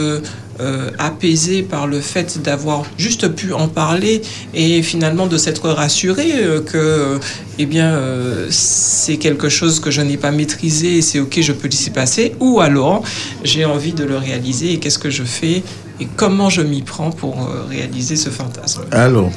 euh, 0.59 0.91
apaisée 0.99 1.63
par 1.63 1.87
le 1.87 2.01
fait 2.01 2.41
d'avoir 2.41 2.85
juste 2.97 3.29
pu 3.29 3.53
en 3.53 3.69
parler 3.69 4.23
et 4.55 4.83
finalement 4.83 5.27
de 5.27 5.37
s'être 5.37 5.69
rassurée 5.69 6.33
euh, 6.35 6.63
que 6.63 7.21
eh 7.59 7.67
bien 7.67 7.93
euh, 7.93 8.47
c'est 8.49 9.19
quelque 9.19 9.51
chose 9.51 9.81
que 9.81 9.91
je 9.91 10.01
n'ai 10.01 10.17
pas 10.17 10.31
maîtrisé 10.31 10.97
et 10.97 11.03
c'est 11.03 11.21
ok 11.21 11.41
je 11.43 11.53
peux 11.53 11.69
laisser 11.69 11.91
passer. 11.91 12.35
Ou 12.41 12.61
alors 12.61 13.03
j'ai 13.45 13.67
envie 13.67 13.93
de 13.93 14.05
le 14.05 14.17
réaliser 14.17 14.73
et 14.73 14.79
qu'est-ce 14.79 14.99
que 14.99 15.11
je 15.11 15.25
fais 15.25 15.63
et 16.01 16.09
comment 16.17 16.49
je 16.49 16.63
m'y 16.63 16.81
prends 16.81 17.11
pour 17.11 17.51
réaliser 17.69 18.17
ce 18.17 18.31
fantasme. 18.31 18.83
Alors, 18.93 19.31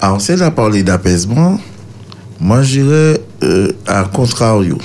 alors 0.00 0.20
si 0.20 0.32
elle 0.32 0.42
a 0.42 0.50
parlé 0.50 0.82
d'apaisement, 0.82 1.60
moi 2.40 2.62
j'irais 2.62 3.20
à 3.86 4.04
contrario. 4.04 4.78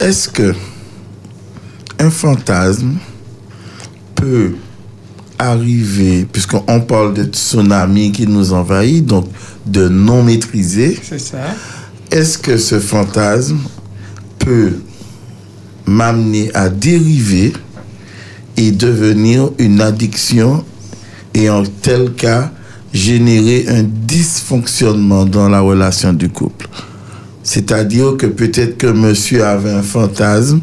Est-ce 0.00 0.30
que 0.30 0.54
un 1.98 2.10
fantasme 2.10 2.94
peut 4.14 4.52
arriver, 5.38 6.26
puisqu'on 6.30 6.80
parle 6.80 7.14
de 7.14 7.24
tsunami 7.24 8.12
qui 8.12 8.26
nous 8.26 8.52
envahit, 8.52 9.04
donc 9.04 9.26
de 9.66 9.88
non 9.88 10.22
maîtrisé, 10.22 10.98
c'est 11.02 11.20
ça 11.20 11.38
est-ce 12.10 12.38
que 12.38 12.56
ce 12.56 12.80
fantasme 12.80 13.58
peut 14.38 14.72
m'amener 15.86 16.50
à 16.54 16.68
dériver 16.68 17.52
et 18.56 18.70
devenir 18.70 19.50
une 19.58 19.80
addiction 19.80 20.64
et 21.34 21.50
en 21.50 21.64
tel 21.64 22.12
cas 22.14 22.50
générer 22.92 23.66
un 23.68 23.82
dysfonctionnement 23.82 25.26
dans 25.26 25.48
la 25.48 25.60
relation 25.60 26.12
du 26.12 26.28
couple? 26.30 26.68
C'est-à-dire 27.42 28.16
que 28.16 28.26
peut-être 28.26 28.78
que 28.78 28.86
monsieur 28.86 29.44
avait 29.44 29.72
un 29.72 29.82
fantasme, 29.82 30.60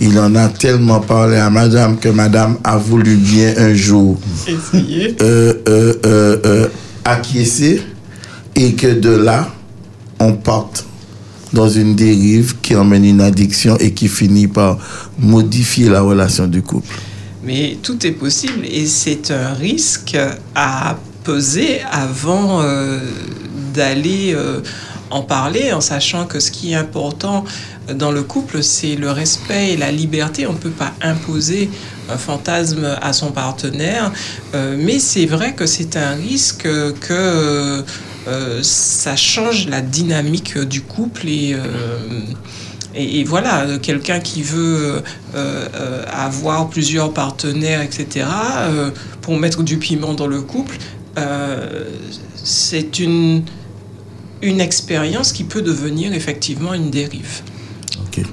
il 0.00 0.18
en 0.18 0.34
a 0.36 0.48
tellement 0.48 1.00
parlé 1.00 1.36
à 1.36 1.50
madame 1.50 1.98
que 1.98 2.08
madame 2.08 2.58
a 2.62 2.76
voulu 2.76 3.16
bien 3.16 3.54
un 3.56 3.74
jour 3.74 4.18
euh, 4.74 5.54
euh, 5.68 5.94
euh, 6.06 6.68
acquiescer 7.04 7.82
et 8.54 8.74
que 8.74 8.86
de 8.86 9.10
là, 9.10 9.48
on 10.20 10.32
parte 10.34 10.84
dans 11.52 11.68
une 11.68 11.96
dérive 11.96 12.56
qui 12.60 12.76
emmène 12.76 13.04
une 13.04 13.20
addiction 13.20 13.76
et 13.78 13.92
qui 13.92 14.08
finit 14.08 14.48
par 14.48 14.78
modifier 15.18 15.88
la 15.88 16.02
relation 16.02 16.46
du 16.46 16.62
couple. 16.62 16.94
Mais 17.42 17.78
tout 17.82 18.06
est 18.06 18.12
possible 18.12 18.66
et 18.66 18.86
c'est 18.86 19.30
un 19.30 19.54
risque 19.54 20.16
à 20.54 20.96
peser 21.24 21.80
avant 21.90 22.62
d'aller 23.74 24.36
en 25.10 25.22
parler, 25.22 25.72
en 25.72 25.80
sachant 25.80 26.26
que 26.26 26.40
ce 26.40 26.50
qui 26.50 26.72
est 26.72 26.76
important 26.76 27.44
dans 27.94 28.10
le 28.10 28.22
couple, 28.22 28.62
c'est 28.62 28.96
le 28.96 29.10
respect 29.10 29.72
et 29.72 29.76
la 29.76 29.90
liberté. 29.90 30.46
On 30.46 30.52
ne 30.52 30.58
peut 30.58 30.70
pas 30.70 30.92
imposer 31.00 31.70
un 32.10 32.16
fantasme 32.16 32.96
à 33.00 33.12
son 33.12 33.32
partenaire, 33.32 34.12
euh, 34.54 34.76
mais 34.78 34.98
c'est 34.98 35.26
vrai 35.26 35.54
que 35.54 35.66
c'est 35.66 35.96
un 35.96 36.14
risque 36.14 36.62
que 37.00 37.84
euh, 38.28 38.62
ça 38.62 39.16
change 39.16 39.68
la 39.68 39.80
dynamique 39.80 40.58
du 40.58 40.82
couple 40.82 41.28
et 41.28 41.54
euh, 41.54 43.24
voilà, 43.26 43.78
quelqu'un 43.80 44.18
qui 44.18 44.42
veut 44.42 45.02
avoir 46.10 46.68
plusieurs 46.68 47.12
partenaires, 47.12 47.80
etc., 47.80 48.26
pour 49.22 49.38
mettre 49.38 49.62
du 49.62 49.76
piment 49.76 50.14
dans 50.14 50.26
le 50.26 50.40
couple, 50.40 50.78
c'est 52.42 52.98
une, 52.98 53.44
une 54.42 54.60
expérience 54.60 55.32
qui 55.32 55.44
peut 55.44 55.62
devenir 55.62 56.12
effectivement 56.12 56.74
une 56.74 56.90
dérive. 56.90 57.42
Ok. 58.06 58.24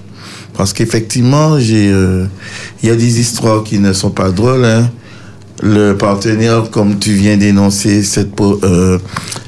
Parce 0.58 0.72
qu'effectivement, 0.74 1.58
euh, 1.60 2.26
il 2.82 2.90
y 2.90 2.92
a 2.92 2.96
des 2.96 3.20
histoires 3.20 3.64
qui 3.64 3.80
ne 3.80 3.94
sont 3.94 4.12
pas 4.12 4.30
drôles. 4.30 4.66
hein. 4.66 4.90
Le 5.62 5.94
partenaire, 5.94 6.70
comme 6.70 7.00
tu 7.00 7.14
viens 7.14 7.38
d'énoncer 7.38 8.04
cette, 8.04 8.40
euh, 8.42 9.00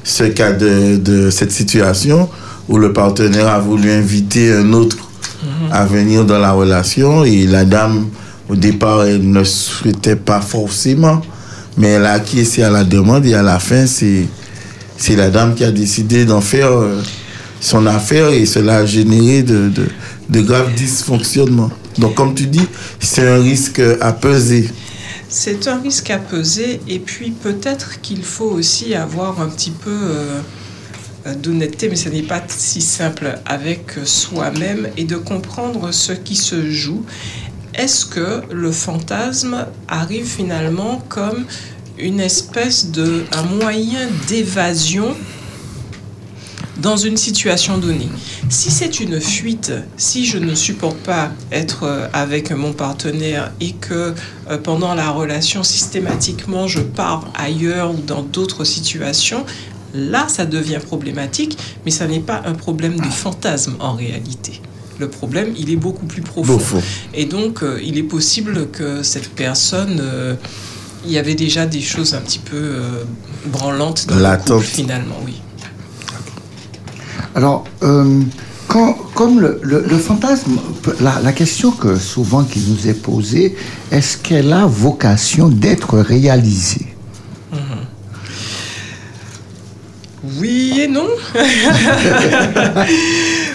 ce 0.03 0.23
cas 0.23 0.53
de, 0.53 0.97
de 0.97 1.29
cette 1.29 1.51
situation, 1.51 2.29
où 2.69 2.77
le 2.77 2.93
partenaire 2.93 3.47
a 3.47 3.59
voulu 3.59 3.91
inviter 3.91 4.53
un 4.53 4.73
autre 4.73 4.97
à 5.71 5.85
venir 5.85 6.25
dans 6.25 6.39
la 6.39 6.51
relation 6.51 7.23
et 7.23 7.45
la 7.45 7.65
dame, 7.65 8.07
au 8.49 8.55
départ, 8.55 9.03
elle 9.03 9.29
ne 9.29 9.43
souhaitait 9.43 10.15
pas 10.15 10.39
forcément, 10.41 11.21
mais 11.77 11.89
elle 11.89 12.05
a 12.05 12.13
acquiescé 12.13 12.63
à 12.63 12.69
la 12.69 12.83
demande 12.83 13.25
et 13.25 13.33
à 13.33 13.41
la 13.41 13.59
fin, 13.59 13.85
c'est, 13.85 14.25
c'est 14.97 15.15
la 15.15 15.29
dame 15.29 15.55
qui 15.55 15.63
a 15.63 15.71
décidé 15.71 16.25
d'en 16.25 16.41
faire 16.41 16.71
euh, 16.71 17.01
son 17.61 17.85
affaire 17.85 18.29
et 18.29 18.45
cela 18.45 18.77
a 18.77 18.85
généré 18.85 19.43
de, 19.43 19.71
de, 20.29 20.41
graves 20.41 20.73
dysfonctionnements. 20.73 21.71
Donc, 21.97 22.15
comme 22.15 22.35
tu 22.35 22.47
dis, 22.47 22.67
c'est 22.99 23.27
un 23.27 23.41
risque 23.41 23.81
à 24.01 24.11
peser. 24.11 24.69
C'est 25.29 25.67
un 25.67 25.79
risque 25.79 26.09
à 26.09 26.19
peser 26.19 26.79
et 26.87 26.99
puis 26.99 27.31
peut-être 27.31 28.01
qu'il 28.01 28.23
faut 28.23 28.49
aussi 28.49 28.93
avoir 28.93 29.41
un 29.41 29.47
petit 29.49 29.71
peu 29.71 29.91
euh, 29.91 30.41
d'honnêteté, 31.35 31.89
mais 31.89 31.95
ce 31.95 32.09
n'est 32.09 32.21
pas 32.21 32.41
si 32.47 32.81
simple 32.81 33.37
avec 33.45 33.91
soi-même 34.03 34.87
et 34.95 35.03
de 35.03 35.17
comprendre 35.17 35.91
ce 35.91 36.13
qui 36.13 36.35
se 36.35 36.69
joue. 36.71 37.03
Est-ce 37.73 38.05
que 38.05 38.41
le 38.51 38.71
fantasme 38.71 39.65
arrive 39.87 40.25
finalement 40.25 41.03
comme 41.09 41.45
une 41.99 42.19
espèce 42.19 42.91
de 42.91 43.25
un 43.31 43.43
moyen 43.43 44.07
d'évasion 44.27 45.15
dans 46.81 46.97
une 46.97 47.17
situation 47.17 47.77
donnée. 47.77 48.09
Si 48.49 48.69
c'est 48.69 48.99
une 48.99 49.19
fuite, 49.19 49.73
si 49.97 50.25
je 50.25 50.37
ne 50.37 50.53
supporte 50.53 50.97
pas 50.97 51.31
être 51.51 51.83
euh, 51.83 52.07
avec 52.13 52.51
mon 52.51 52.71
partenaire 52.71 53.51
et 53.59 53.71
que 53.71 54.13
euh, 54.49 54.57
pendant 54.59 54.93
la 54.93 55.09
relation 55.09 55.63
systématiquement 55.63 56.67
je 56.67 56.79
pars 56.79 57.25
ailleurs 57.33 57.91
ou 57.91 57.97
dans 57.97 58.21
d'autres 58.21 58.63
situations, 58.63 59.43
là 59.95 60.27
ça 60.27 60.45
devient 60.45 60.79
problématique, 60.85 61.57
mais 61.83 61.91
ça 61.91 62.05
n'est 62.05 62.19
pas 62.19 62.43
un 62.45 62.53
problème 62.53 62.99
de 62.99 63.09
fantasme 63.09 63.75
en 63.79 63.93
réalité. 63.93 64.61
Le 64.99 65.09
problème, 65.09 65.53
il 65.57 65.69
est 65.69 65.75
beaucoup 65.75 66.05
plus 66.05 66.21
profond. 66.21 66.81
Et 67.13 67.25
donc, 67.25 67.61
euh, 67.61 67.79
il 67.83 67.97
est 67.97 68.03
possible 68.03 68.69
que 68.71 69.03
cette 69.03 69.29
personne, 69.29 69.99
euh, 70.01 70.35
il 71.07 71.13
y 71.13 71.17
avait 71.17 71.35
déjà 71.35 71.65
des 71.65 71.81
choses 71.81 72.13
un 72.13 72.19
petit 72.21 72.39
peu 72.39 72.55
euh, 72.57 73.03
branlantes 73.45 74.05
dans 74.07 74.15
le 74.15 74.21
Latentes. 74.21 74.57
couple 74.61 74.65
finalement, 74.67 75.15
oui. 75.25 75.41
Alors, 77.35 77.63
euh, 77.83 78.21
quand, 78.67 78.93
comme 79.15 79.39
le, 79.39 79.59
le- 79.63 79.85
le 79.87 79.97
fantasme, 79.97 80.57
la, 80.99 81.19
la 81.23 81.31
question 81.33 81.71
que 81.71 81.97
souvent 81.97 82.43
qui 82.43 82.59
nous 82.67 82.87
est 82.87 82.93
posée, 83.01 83.55
est-ce 83.91 84.17
qu'elle 84.17 84.51
a 84.53 84.65
vocation 84.65 85.47
d'être 85.47 85.97
réalisée? 85.99 86.87
Oui 90.39 90.73
et 90.81 90.87
non. 90.87 91.07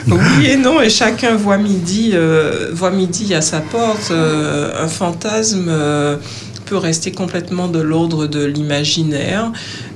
Oui 0.09 0.46
et 0.46 0.57
non, 0.57 0.80
et 0.80 0.90
chacun 0.90 1.36
voit 1.36 1.59
midi, 1.59 2.11
euh, 2.14 2.70
voit 2.72 2.90
midi 2.90 3.34
à 3.34 3.40
sa 3.42 3.61
porte. 3.61 4.11
Euh, 4.11 4.72
un 4.84 4.88
fantasme 4.88 5.66
euh, 5.68 6.16
rester 6.75 7.12
complètement 7.12 7.68
de 7.68 7.81
l'ordre 7.81 8.27
de 8.27 8.45
l'imaginaire. 8.45 9.53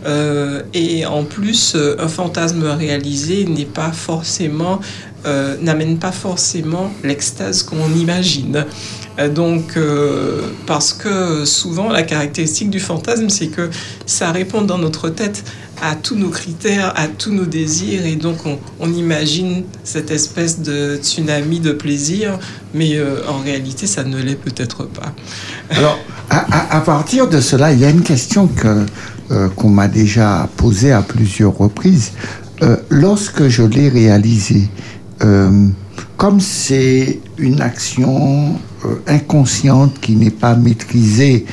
Euh, 0.06 0.62
et 0.74 1.06
en 1.06 1.24
plus, 1.24 1.74
euh, 1.74 1.96
un 1.98 2.08
fantasme 2.08 2.64
réalisé 2.64 3.44
n'est 3.44 3.64
pas 3.64 3.92
forcément, 3.92 4.80
euh, 5.26 5.56
n'amène 5.60 5.98
pas 5.98 6.12
forcément 6.12 6.90
l'extase 7.02 7.62
qu'on 7.62 7.92
imagine. 7.94 8.64
Donc, 9.34 9.78
parce 10.66 10.92
que 10.92 11.46
souvent, 11.46 11.88
la 11.88 12.02
caractéristique 12.02 12.68
du 12.68 12.80
fantasme, 12.80 13.30
c'est 13.30 13.46
que 13.46 13.70
ça 14.04 14.30
répond 14.30 14.60
dans 14.60 14.76
notre 14.76 15.08
tête 15.08 15.42
à 15.82 15.94
tous 15.94 16.16
nos 16.16 16.30
critères, 16.30 16.92
à 16.96 17.08
tous 17.08 17.32
nos 17.32 17.44
désirs, 17.44 18.06
et 18.06 18.16
donc 18.16 18.38
on, 18.80 18.92
imagine 18.92 19.64
cette 19.84 20.10
espèce 20.10 20.60
de 20.60 20.96
tsunami 20.96 21.60
de 21.60 21.72
plaisir, 21.72 22.38
mais 22.74 22.96
euh, 22.96 23.20
en 23.28 23.38
réalité, 23.38 23.86
ça 23.86 24.04
ne 24.04 24.20
l'est 24.20 24.36
peut-être 24.36 24.84
pas. 24.84 25.12
Alors, 25.70 25.98
à, 26.30 26.80
partir 26.80 27.28
de 27.28 27.40
cela, 27.40 27.72
il 27.72 27.80
y 27.80 27.84
a 27.84 27.90
une 27.90 28.02
question 28.02 28.46
que 28.46 28.86
euh, 29.30 29.48
qu'on 29.50 29.70
m'a 29.70 29.88
déjà 29.88 30.48
posée 30.56 30.92
à 30.92 31.02
plusieurs 31.02 31.56
reprises. 31.56 32.12
Euh, 32.62 32.76
lorsque 32.88 33.48
je 33.48 33.62
l'ai 33.62 33.88
réalisé, 33.88 34.68
comme 36.16 36.40
c'est 36.40 37.20
une 37.38 37.62
action 37.62 38.58
inconsciente 39.06 39.98
qui 40.00 40.14
n'est 40.14 40.30
pas 40.30 40.54
maîtrisée, 40.54 41.46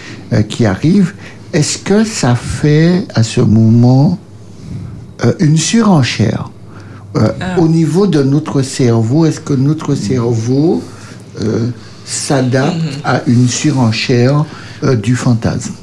qui 0.50 0.66
arrive, 0.66 1.14
est-ce 1.54 1.78
que 1.78 2.04
ça 2.04 2.36
fait 2.36 3.06
à 3.14 3.24
ce 3.24 3.40
moment 3.42 4.18
euh, 5.24 5.34
une 5.40 5.58
surenchère 5.58 6.50
euh, 7.16 7.32
Ah. 7.40 7.60
au 7.60 7.68
niveau 7.68 8.08
de 8.08 8.24
notre 8.24 8.62
cerveau? 8.64 9.26
Est-ce 9.26 9.40
que 9.40 9.54
notre 9.54 9.94
cerveau 9.96 10.82
euh, 11.42 11.70
s'adapte 12.06 12.76
à 13.04 13.22
une 13.28 13.48
surenchère 13.48 14.46
du 15.02 15.16
fantasme? 15.16 15.74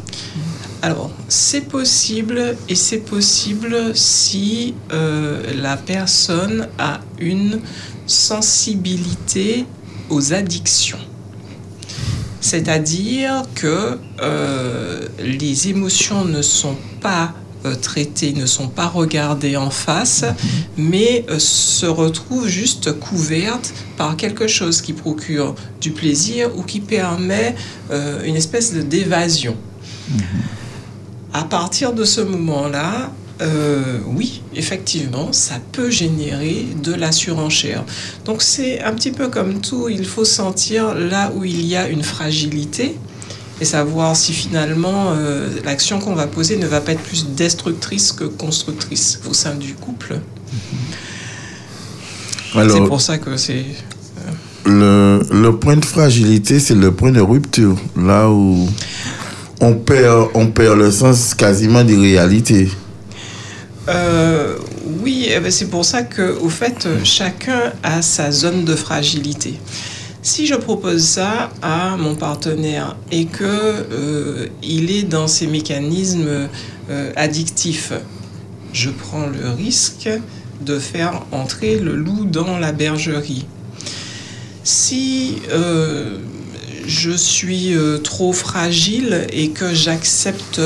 Alors, 0.82 1.10
c'est 1.28 1.62
possible, 1.68 2.56
et 2.68 2.74
c'est 2.74 2.98
possible 2.98 3.76
si 3.94 4.74
la 4.90 5.76
personne 5.76 6.68
a 6.78 7.00
une 7.18 7.60
sensibilité 8.06 9.66
aux 10.10 10.32
addictions. 10.32 10.98
C'est-à-dire 12.40 13.42
que 13.54 13.98
euh, 14.22 15.06
les 15.18 15.68
émotions 15.68 16.24
ne 16.24 16.42
sont 16.42 16.76
pas 17.00 17.34
euh, 17.66 17.74
traitées, 17.74 18.32
ne 18.32 18.46
sont 18.46 18.68
pas 18.68 18.86
regardées 18.86 19.56
en 19.56 19.68
face, 19.68 20.24
mais 20.78 21.26
euh, 21.28 21.38
se 21.38 21.84
retrouvent 21.84 22.48
juste 22.48 22.98
couvertes 22.98 23.74
par 23.98 24.16
quelque 24.16 24.46
chose 24.46 24.80
qui 24.80 24.94
procure 24.94 25.54
du 25.80 25.90
plaisir 25.90 26.50
ou 26.56 26.62
qui 26.62 26.80
permet 26.80 27.54
une 28.24 28.36
espèce 28.36 28.72
de 28.72 28.80
d'évasion. 28.80 29.56
À 31.32 31.44
partir 31.44 31.92
de 31.92 32.04
ce 32.04 32.20
moment-là, 32.20 33.12
euh, 33.40 33.98
oui, 34.06 34.42
effectivement, 34.54 35.32
ça 35.32 35.54
peut 35.72 35.90
générer 35.90 36.66
de 36.82 36.92
la 36.92 37.12
surenchère. 37.12 37.84
Donc 38.24 38.42
c'est 38.42 38.82
un 38.82 38.92
petit 38.92 39.12
peu 39.12 39.28
comme 39.28 39.60
tout, 39.60 39.88
il 39.88 40.04
faut 40.04 40.24
sentir 40.24 40.94
là 40.94 41.32
où 41.34 41.44
il 41.44 41.64
y 41.64 41.76
a 41.76 41.88
une 41.88 42.02
fragilité 42.02 42.96
et 43.60 43.64
savoir 43.64 44.16
si 44.16 44.32
finalement 44.32 45.12
euh, 45.12 45.48
l'action 45.64 45.98
qu'on 46.00 46.14
va 46.14 46.26
poser 46.26 46.56
ne 46.56 46.66
va 46.66 46.80
pas 46.80 46.92
être 46.92 47.02
plus 47.02 47.26
destructrice 47.34 48.12
que 48.12 48.24
constructrice 48.24 49.20
au 49.28 49.34
sein 49.34 49.54
du 49.54 49.74
couple. 49.74 50.18
C'est 52.52 52.84
pour 52.84 53.00
ça 53.00 53.18
que 53.18 53.36
c'est... 53.36 53.64
Le, 54.66 55.22
le 55.30 55.56
point 55.56 55.76
de 55.76 55.84
fragilité, 55.84 56.60
c'est 56.60 56.74
le 56.74 56.92
point 56.92 57.10
de 57.10 57.20
rupture, 57.20 57.76
là 57.96 58.28
où 58.28 58.68
on 59.60 59.74
perd, 59.74 60.28
on 60.34 60.48
perd 60.48 60.78
le 60.78 60.90
sens 60.90 61.34
quasiment 61.34 61.82
des 61.82 61.96
réalités. 61.96 62.68
Euh, 63.90 64.56
oui, 65.02 65.28
eh 65.28 65.40
ben, 65.40 65.50
c'est 65.50 65.68
pour 65.68 65.84
ça 65.84 66.02
que, 66.02 66.38
au 66.40 66.48
fait, 66.48 66.86
chacun 67.04 67.72
a 67.82 68.02
sa 68.02 68.30
zone 68.30 68.64
de 68.64 68.74
fragilité. 68.74 69.54
Si 70.22 70.46
je 70.46 70.54
propose 70.54 71.02
ça 71.02 71.50
à 71.62 71.96
mon 71.96 72.14
partenaire 72.14 72.96
et 73.10 73.24
que 73.24 73.44
euh, 73.44 74.46
il 74.62 74.90
est 74.90 75.02
dans 75.02 75.26
ces 75.26 75.46
mécanismes 75.46 76.48
euh, 76.90 77.12
addictifs, 77.16 77.92
je 78.72 78.90
prends 78.90 79.26
le 79.26 79.50
risque 79.50 80.08
de 80.60 80.78
faire 80.78 81.22
entrer 81.32 81.78
le 81.78 81.96
loup 81.96 82.26
dans 82.26 82.58
la 82.58 82.72
bergerie. 82.72 83.46
Si 84.62 85.38
je 86.86 87.10
suis 87.10 87.74
trop 88.04 88.32
fragile 88.32 89.26
et 89.32 89.48
que 89.50 89.74
j'accepte 89.74 90.60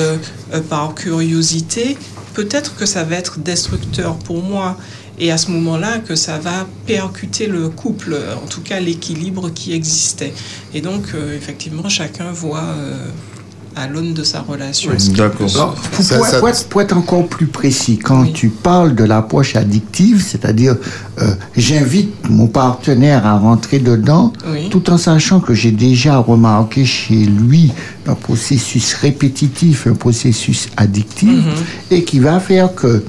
par 0.69 0.97
curiosité, 0.97 1.97
peut-être 2.35 2.77
que 2.77 2.85
ça 2.85 3.05
va 3.05 3.17
être 3.17 3.39
destructeur 3.39 4.17
pour 4.17 4.43
moi. 4.43 4.77
Et 5.19 5.31
à 5.31 5.39
ce 5.39 5.51
moment-là, 5.53 5.99
que 5.99 6.17
ça 6.17 6.39
va 6.39 6.67
percuter 6.87 7.47
le 7.47 7.69
couple, 7.69 8.17
en 8.43 8.49
tout 8.49 8.61
cas 8.61 8.81
l'équilibre 8.81 9.51
qui 9.51 9.73
existait. 9.73 10.35
Et 10.75 10.81
donc, 10.81 11.15
euh, 11.15 11.37
effectivement, 11.37 11.89
chacun 11.89 12.33
voit 12.33 12.65
euh, 12.65 13.07
à 13.77 13.87
l'aune 13.89 14.15
de 14.15 14.23
sa 14.23 14.41
relation. 14.41 14.91
se- 14.99 15.11
Alors, 15.57 15.75
pour, 15.75 16.07
pour- 16.07 16.39
pour 16.39 16.49
être, 16.49 16.65
pour 16.69 16.83
être 16.83 16.97
encore 16.97 17.27
plus 17.27 17.47
précis, 17.47 17.99
quand 17.99 18.33
tu 18.33 18.49
parles 18.49 18.95
de 18.95 19.05
l'approche 19.05 19.57
addictive, 19.57 20.23
c'est-à-dire 20.27 20.77
euh, 21.21 21.35
j'invite 21.57 22.29
mon 22.31 22.47
partenaire 22.47 23.27
à 23.27 23.39
rentrer 23.39 23.79
dedans, 23.81 24.33
Oui. 24.53 24.69
tout 24.71 24.91
en 24.91 24.99
sachant 24.99 25.41
que 25.41 25.55
j'ai 25.55 25.73
déjà 25.73 26.19
remarqué 26.19 26.85
chez 26.85 27.25
lui 27.25 27.73
un 28.07 28.15
processus 28.15 28.95
répétitif, 28.95 29.87
un 29.87 29.95
processus 29.95 30.69
addictif, 30.77 31.29
Mhm. 31.29 31.53
et 31.91 32.05
qui 32.05 32.19
va 32.21 32.39
faire 32.41 32.75
que 32.75 33.03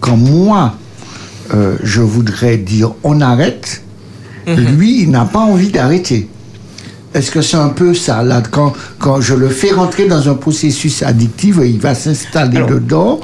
quand 0.00 0.16
moi, 0.16 0.74
euh, 1.54 1.76
je 1.82 2.00
voudrais 2.00 2.56
dire 2.56 2.92
on 3.02 3.20
arrête, 3.20 3.82
lui, 4.46 5.02
il 5.02 5.10
n'a 5.10 5.26
pas 5.26 5.38
envie 5.40 5.68
d'arrêter. 5.70 6.28
Est-ce 7.14 7.30
que 7.30 7.42
c'est 7.42 7.56
un 7.56 7.70
peu 7.70 7.92
ça, 7.94 8.22
là, 8.22 8.40
quand, 8.48 8.72
quand 8.98 9.20
je 9.20 9.34
le 9.34 9.48
fais 9.48 9.72
rentrer 9.72 10.06
dans 10.06 10.28
un 10.28 10.34
processus 10.34 11.02
addictif, 11.02 11.56
il 11.64 11.78
va 11.80 11.94
s'installer 11.94 12.60
dedans 12.68 13.20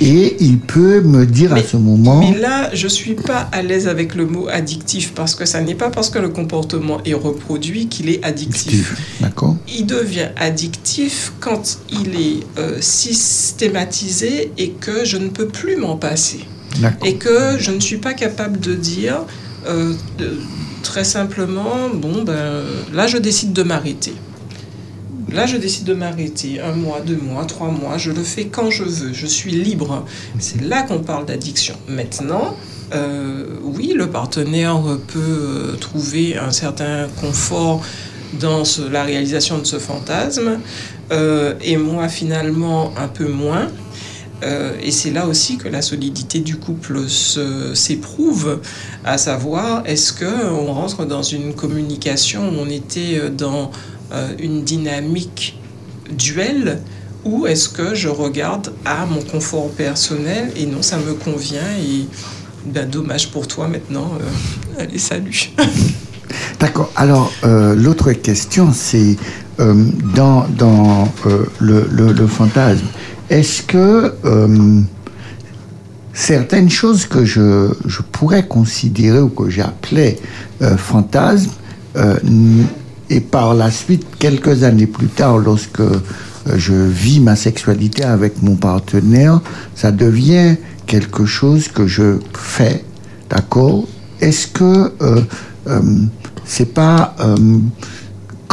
et 0.00 0.36
il 0.40 0.58
peut 0.58 1.00
me 1.00 1.24
dire 1.24 1.52
à 1.54 1.62
ce 1.62 1.76
moment... 1.76 2.18
Mais 2.20 2.38
là, 2.38 2.70
je 2.74 2.86
suis 2.88 3.14
pas 3.14 3.48
à 3.52 3.62
l'aise 3.62 3.86
avec 3.88 4.14
le 4.14 4.26
mot 4.26 4.48
addictif 4.48 5.12
parce 5.14 5.34
que 5.34 5.44
ça 5.46 5.60
n'est 5.60 5.74
pas 5.76 5.90
parce 5.90 6.10
que 6.10 6.18
le 6.18 6.28
comportement 6.30 7.00
est 7.04 7.14
reproduit 7.14 7.86
qu'il 7.88 8.08
est 8.08 8.24
addictif. 8.24 8.96
D'accord 9.20 9.56
Il 9.68 9.86
devient 9.86 10.28
addictif 10.36 11.32
quand 11.40 11.78
il 11.90 12.14
est 12.20 12.40
euh, 12.58 12.78
systématisé 12.80 14.52
et 14.58 14.70
que 14.70 15.04
je 15.04 15.16
ne 15.16 15.28
peux 15.28 15.46
plus 15.46 15.76
m'en 15.76 15.96
passer. 15.96 16.40
D'accord. 16.80 17.06
Et 17.06 17.14
que 17.16 17.56
je 17.58 17.70
ne 17.70 17.80
suis 17.80 17.98
pas 17.98 18.14
capable 18.14 18.58
de 18.60 18.74
dire 18.74 19.20
euh, 19.68 19.92
de- 20.18 20.38
très 20.84 21.02
simplement, 21.02 21.88
bon, 21.92 22.22
ben, 22.22 22.62
là, 22.92 23.08
je 23.08 23.18
décide 23.18 23.52
de 23.52 23.64
m'arrêter. 23.64 24.14
Là, 25.32 25.46
je 25.46 25.56
décide 25.56 25.84
de 25.84 25.94
m'arrêter. 25.94 26.60
Un 26.60 26.74
mois, 26.74 27.00
deux 27.00 27.16
mois, 27.16 27.44
trois 27.44 27.68
mois, 27.68 27.98
je 27.98 28.12
le 28.12 28.22
fais 28.22 28.44
quand 28.44 28.70
je 28.70 28.84
veux. 28.84 29.12
Je 29.12 29.26
suis 29.26 29.50
libre. 29.50 30.04
C'est 30.38 30.62
là 30.62 30.82
qu'on 30.82 31.00
parle 31.00 31.26
d'addiction. 31.26 31.74
Maintenant, 31.88 32.54
euh, 32.94 33.46
oui, 33.62 33.94
le 33.96 34.08
partenaire 34.08 34.80
peut 35.08 35.18
euh, 35.18 35.76
trouver 35.76 36.36
un 36.36 36.52
certain 36.52 37.08
confort 37.20 37.82
dans 38.38 38.62
la 38.90 39.02
réalisation 39.02 39.58
de 39.58 39.64
ce 39.64 39.78
fantasme, 39.78 40.60
euh, 41.12 41.54
et 41.62 41.76
moi 41.76 42.08
finalement 42.08 42.92
un 42.96 43.08
peu 43.08 43.28
moins. 43.28 43.68
Euh, 44.42 44.72
et 44.82 44.90
c'est 44.90 45.10
là 45.10 45.26
aussi 45.26 45.56
que 45.56 45.68
la 45.68 45.80
solidité 45.80 46.40
du 46.40 46.56
couple 46.56 47.08
s'éprouve, 47.74 48.60
à 49.04 49.16
savoir 49.16 49.82
est-ce 49.86 50.12
que 50.12 50.46
on 50.50 50.72
rentre 50.72 51.04
dans 51.06 51.22
une 51.22 51.54
communication 51.54 52.48
où 52.50 52.54
on 52.60 52.68
était 52.68 53.18
euh, 53.18 53.30
dans 53.30 53.70
euh, 54.12 54.28
une 54.38 54.62
dynamique 54.64 55.58
duel 56.16 56.80
ou 57.24 57.46
est-ce 57.46 57.70
que 57.70 57.94
je 57.94 58.08
regarde 58.08 58.72
à 58.84 59.06
mon 59.06 59.22
confort 59.22 59.70
personnel 59.70 60.52
et 60.56 60.66
non 60.66 60.82
ça 60.82 60.98
me 60.98 61.14
convient 61.14 61.62
et 61.80 62.06
ben, 62.66 62.86
dommage 62.88 63.30
pour 63.30 63.48
toi 63.48 63.66
maintenant 63.68 64.10
euh, 64.20 64.80
allez 64.82 64.98
salut 64.98 65.50
D'accord. 66.58 66.90
Alors, 66.96 67.30
l'autre 67.44 68.12
question, 68.12 68.72
c'est 68.72 69.16
dans, 69.58 70.46
dans 70.58 71.08
le- 71.60 71.86
le 71.90 72.26
fantasme, 72.26 72.86
est-ce 73.30 73.62
que 73.62 74.14
euh, 74.24 74.80
certaines 76.12 76.70
choses 76.70 77.06
que 77.06 77.24
je, 77.24 77.68
je 77.86 78.02
pourrais 78.02 78.46
considérer 78.46 79.20
ou 79.20 79.28
que 79.28 79.50
j'appelais 79.50 80.18
euh, 80.62 80.76
fantasmes, 80.76 81.50
euh, 81.96 82.16
et 83.10 83.20
par 83.20 83.54
la 83.54 83.70
suite, 83.70 84.06
quelques 84.18 84.62
années 84.62 84.86
plus 84.86 85.08
tard, 85.08 85.38
lorsque 85.38 85.80
euh, 85.80 86.00
je 86.56 86.74
vis 86.74 87.20
ma 87.20 87.36
sexualité 87.36 88.04
avec 88.04 88.42
mon 88.42 88.56
partenaire, 88.56 89.40
ça 89.74 89.90
devient 89.92 90.56
quelque 90.86 91.24
chose 91.24 91.68
que 91.68 91.86
je 91.86 92.18
fais, 92.32 92.84
d'accord? 93.30 93.84
Est-ce 94.20 94.46
que 94.46 94.92
c'est 96.44 96.72
pas 96.72 97.16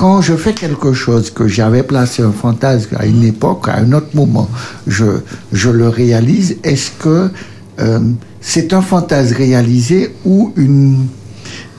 quand 0.02 0.20
je 0.20 0.36
fais 0.36 0.54
quelque 0.54 0.94
chose 0.94 1.30
que 1.30 1.48
j'avais 1.48 1.84
placé 1.84 2.24
un 2.24 2.32
fantasme 2.32 2.96
à 2.98 3.06
une 3.06 3.24
époque, 3.24 3.68
à 3.68 3.76
un 3.76 3.94
autre 3.94 4.16
moment, 4.16 4.50
je, 4.88 5.20
je 5.54 5.70
le 5.70 5.90
réalise, 5.90 6.58
est-ce 6.64 6.90
que 6.98 7.30
euh, 7.80 8.00
c'est 8.42 8.74
un 8.74 8.82
fantasme 8.82 9.36
réalisé 9.36 10.16
ou 10.26 10.54
une, 10.56 11.06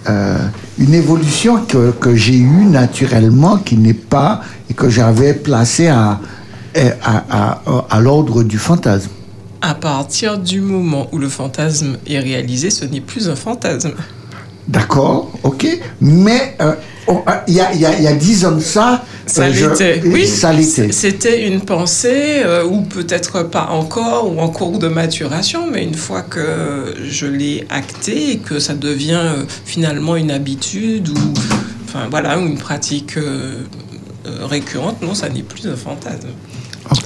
euh, 0.08 0.38
une 0.78 0.94
évolution 0.94 1.64
que, 1.66 1.90
que 1.90 2.14
j'ai 2.14 2.38
eue 2.38 2.64
naturellement 2.64 3.56
qui 3.56 3.76
n'est 3.76 3.92
pas 3.92 4.40
et 4.70 4.74
que 4.74 4.88
j'avais 4.88 5.34
placé 5.34 5.88
à, 5.88 6.20
à, 7.02 7.24
à, 7.28 7.86
à 7.90 8.00
l'ordre 8.00 8.44
du 8.44 8.58
fantasme? 8.58 9.10
À 9.62 9.74
partir 9.74 10.38
du 10.38 10.60
moment 10.60 11.08
où 11.10 11.18
le 11.18 11.28
fantasme 11.28 11.96
est 12.06 12.20
réalisé, 12.20 12.70
ce 12.70 12.84
n'est 12.84 13.00
plus 13.00 13.28
un 13.28 13.34
fantasme. 13.34 13.94
D'accord, 14.68 15.32
ok. 15.42 15.66
Mais 16.00 16.56
euh, 16.60 16.72
ah, 17.26 17.44
il 17.48 17.54
y, 17.54 17.60
a, 17.60 17.72
il 17.74 17.80
y, 17.80 17.86
a, 17.86 17.96
il 17.98 18.04
y 18.04 18.06
a 18.06 18.12
dix 18.14 18.44
ans 18.46 18.52
de 18.52 18.60
ça, 18.60 19.04
Ça 19.26 19.42
euh, 19.42 19.52
je- 19.52 19.66
l'était, 19.68 20.02
oui. 20.06 20.26
Ça 20.26 20.52
l'était. 20.52 20.92
C'était 20.92 21.48
une 21.48 21.60
pensée, 21.62 22.42
euh, 22.44 22.64
ou 22.64 22.82
peut-être 22.82 23.42
pas 23.42 23.68
encore, 23.70 24.32
ou 24.32 24.40
en 24.40 24.48
cours 24.48 24.78
de 24.78 24.86
maturation, 24.88 25.68
mais 25.70 25.82
une 25.82 25.94
fois 25.96 26.22
que 26.22 26.94
je 27.04 27.26
l'ai 27.26 27.66
acté 27.70 28.32
et 28.32 28.38
que 28.38 28.60
ça 28.60 28.74
devient 28.74 29.20
euh, 29.20 29.44
finalement 29.64 30.14
une 30.16 30.30
habitude 30.30 31.08
ou 31.08 31.18
enfin 31.84 32.06
voilà, 32.08 32.36
une 32.36 32.56
pratique 32.56 33.16
euh, 33.18 33.56
euh, 34.26 34.46
récurrente, 34.46 35.02
non, 35.02 35.14
ça 35.14 35.28
n'est 35.28 35.42
plus 35.42 35.66
un 35.66 35.76
fantasme. 35.76 36.28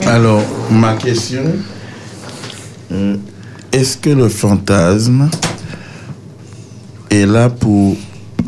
Alors, 0.06 0.42
ma 0.70 0.92
question, 0.94 1.42
euh, 2.92 3.16
est-ce 3.72 3.96
que 3.96 4.10
le 4.10 4.28
fantasme 4.28 5.28
est 7.16 7.26
là 7.26 7.48
pour 7.48 7.96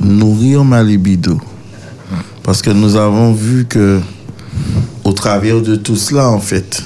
nourrir 0.00 0.64
ma 0.64 0.82
libido 0.82 1.40
Parce 2.42 2.62
que 2.62 2.70
nous 2.70 2.96
avons 2.96 3.32
vu 3.32 3.66
que, 3.66 4.00
au 5.04 5.12
travers 5.12 5.60
de 5.60 5.76
tout 5.76 5.96
cela, 5.96 6.28
en 6.28 6.38
fait, 6.38 6.82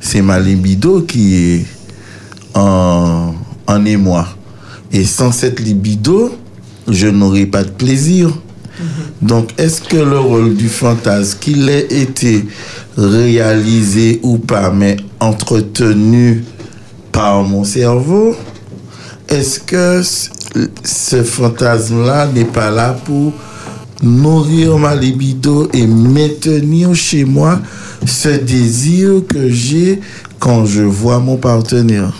c'est 0.00 0.22
ma 0.22 0.38
libido 0.38 1.02
qui 1.02 1.34
est 1.34 1.66
en, 2.54 3.34
en 3.66 3.84
émoi. 3.84 4.28
Et 4.92 5.04
sans 5.04 5.32
cette 5.32 5.60
libido, 5.60 6.36
je 6.88 7.08
n'aurai 7.08 7.46
pas 7.46 7.64
de 7.64 7.70
plaisir. 7.70 8.30
Donc, 9.22 9.50
est-ce 9.58 9.80
que 9.80 9.96
le 9.96 10.18
rôle 10.18 10.54
du 10.54 10.68
fantasme, 10.68 11.38
qu'il 11.40 11.68
ait 11.70 11.86
été 11.90 12.44
réalisé 12.98 14.20
ou 14.22 14.36
pas, 14.36 14.70
mais 14.70 14.98
entretenu 15.18 16.44
par 17.10 17.42
mon 17.42 17.64
cerveau, 17.64 18.36
est-ce 19.28 19.58
que 19.60 20.02
ce- 20.84 21.22
fantasme-là 21.22 22.26
n'est 22.34 22.44
pas 22.44 22.70
là 22.70 22.96
pour 23.04 23.32
nourrir 24.02 24.76
ma 24.78 24.94
libido 24.94 25.68
et 25.72 25.86
maintenir 25.86 26.94
chez 26.94 27.24
moi 27.24 27.60
ce 28.04 28.28
désir 28.28 29.22
que 29.28 29.48
j'ai 29.50 30.00
quand 30.38 30.66
je 30.66 30.82
vois 30.82 31.18
mon 31.18 31.36
partenaire 31.36 32.12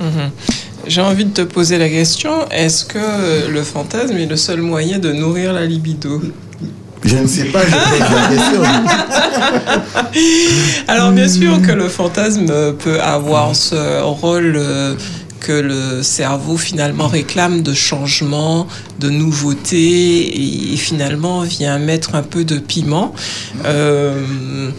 Mhm. 0.00 0.30
J'ai 0.86 1.00
envie 1.00 1.24
de 1.24 1.30
te 1.30 1.40
poser 1.42 1.78
la 1.78 1.88
question, 1.88 2.30
est-ce 2.50 2.84
que 2.84 2.98
euh, 2.98 3.48
le 3.50 3.62
fantasme 3.62 4.16
est 4.18 4.26
le 4.26 4.36
seul 4.36 4.60
moyen 4.60 4.98
de 4.98 5.12
nourrir 5.12 5.54
la 5.54 5.64
libido? 5.64 6.20
Je 7.02 7.16
ne 7.16 7.26
sais 7.26 7.44
pas, 7.44 7.60
je 7.64 7.70
pose 7.70 8.00
la 8.00 8.28
question. 8.36 8.62
Alors 10.88 11.12
bien 11.12 11.28
sûr 11.28 11.60
que 11.62 11.72
le 11.72 11.88
fantasme 11.88 12.46
peut 12.78 13.00
avoir 13.00 13.54
ce 13.56 14.02
rôle 14.02 14.54
euh, 14.56 14.94
que 15.44 15.52
le 15.52 16.02
cerveau 16.02 16.56
finalement 16.56 17.06
réclame 17.06 17.60
de 17.60 17.74
changement, 17.74 18.66
de 18.98 19.10
nouveauté 19.10 20.72
et, 20.72 20.76
finalement 20.76 21.42
vient 21.42 21.78
mettre 21.78 22.14
un 22.14 22.22
peu 22.22 22.44
de 22.44 22.58
piment. 22.58 23.14
Euh, 23.66 24.70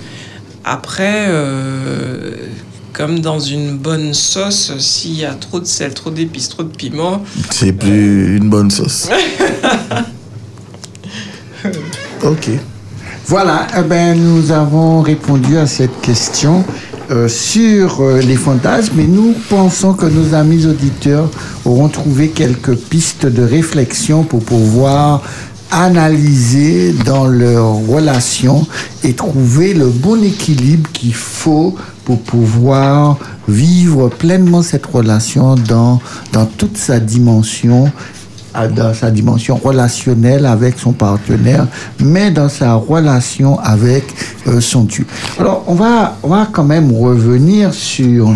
après, 0.64 1.28
euh, 1.28 2.32
comme 2.94 3.20
dans 3.20 3.40
une 3.40 3.78
bonne 3.78 4.16
sauce, 4.16 4.76
s'il 4.80 5.20
y 5.20 5.26
a 5.26 5.36
trop 5.36 5.60
de 5.60 5.66
sel, 5.66 5.94
trop 5.94 6.10
d'épices, 6.10 6.50
trop 6.50 6.64
de 6.64 6.76
piment, 6.76 7.24
C'est 7.52 7.74
plus 7.74 8.38
une 8.38 8.50
bonne 8.50 8.72
sauce. 8.72 9.08
Ok. 12.24 12.50
Voilà, 13.28 13.66
eh 13.78 13.82
ben, 13.82 14.16
nous 14.16 14.52
avons 14.52 15.02
répondu 15.02 15.58
à 15.58 15.66
cette 15.66 16.00
question 16.02 16.64
euh, 17.12 17.28
sur 17.28 18.02
euh, 18.02 18.20
les 18.22 18.36
fantasmes 18.36 19.00
et 19.00 19.08
nous 19.08 19.34
pensons 19.50 19.94
que 19.94 20.06
nos 20.06 20.34
amis 20.34 20.66
auditeurs 20.66 21.30
auront 21.64 21.90
trouvé 21.90 22.30
quelques 22.30 22.76
pistes 22.76 23.26
de 23.26 23.44
réflexion 23.44 24.24
pour 24.24 24.44
pouvoir 24.44 25.22
analyser 25.72 26.94
dans 27.06 27.28
leur 27.28 27.76
relation 27.88 28.66
et 29.04 29.14
trouver 29.14 29.74
le 29.74 29.88
bon 29.88 30.24
équilibre 30.24 30.90
qu'il 30.94 31.14
faut 31.14 31.76
pour 32.06 32.22
pouvoir 32.22 33.18
vivre 33.48 34.10
pleinement 34.10 34.62
cette 34.62 34.86
relation 34.86 35.56
dans, 35.56 36.00
toute 36.58 36.78
sa 36.78 37.00
dimension 37.00 37.92
dans 38.76 38.94
sa 38.94 39.12
dimension 39.12 39.56
relationnelle 39.58 40.46
avec 40.46 40.80
son 40.80 40.94
partenaire, 40.94 41.68
mais 42.00 42.32
dans 42.32 42.50
sa 42.50 42.76
relation 42.76 43.60
avec 43.60 44.04
euh, 44.48 44.62
son 44.62 44.84
Dieu. 44.84 45.06
Alors, 45.40 45.64
on 45.68 45.76
va, 45.76 46.18
on 46.24 46.30
va 46.30 46.48
quand 46.52 46.64
même 46.64 46.92
revenir 46.92 47.74
sur 47.74 48.30
euh, 48.30 48.34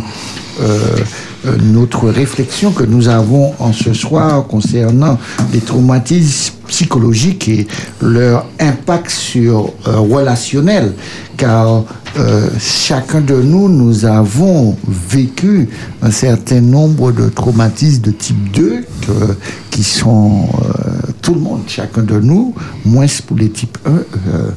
euh, 1.45 1.55
notre 1.63 2.09
réflexion 2.09 2.71
que 2.71 2.83
nous 2.83 3.07
avons 3.07 3.53
en 3.59 3.71
ce 3.71 3.93
soir 3.93 4.45
concernant 4.47 5.17
les 5.53 5.61
traumatismes 5.61 6.59
psychologiques 6.69 7.47
et 7.49 7.67
leur 8.01 8.45
impact 8.59 9.09
sur 9.09 9.73
euh, 9.87 9.97
relationnel, 9.99 10.93
car 11.37 11.83
euh, 12.17 12.47
chacun 12.59 13.21
de 13.21 13.35
nous, 13.35 13.69
nous 13.69 14.05
avons 14.05 14.75
vécu 14.87 15.69
un 16.01 16.11
certain 16.11 16.61
nombre 16.61 17.11
de 17.11 17.29
traumatismes 17.29 18.01
de 18.01 18.11
type 18.11 18.51
2 18.51 18.81
que- 19.05 19.35
qui 19.69 19.83
sont 19.83 20.43
euh, 20.53 21.11
tout 21.21 21.33
le 21.35 21.41
monde, 21.41 21.61
chacun 21.67 22.01
de 22.03 22.19
nous, 22.19 22.53
moins 22.85 23.05
pour 23.27 23.37
les 23.37 23.49
types 23.49 23.77
1. 23.85 23.89
euh, 23.91 24.49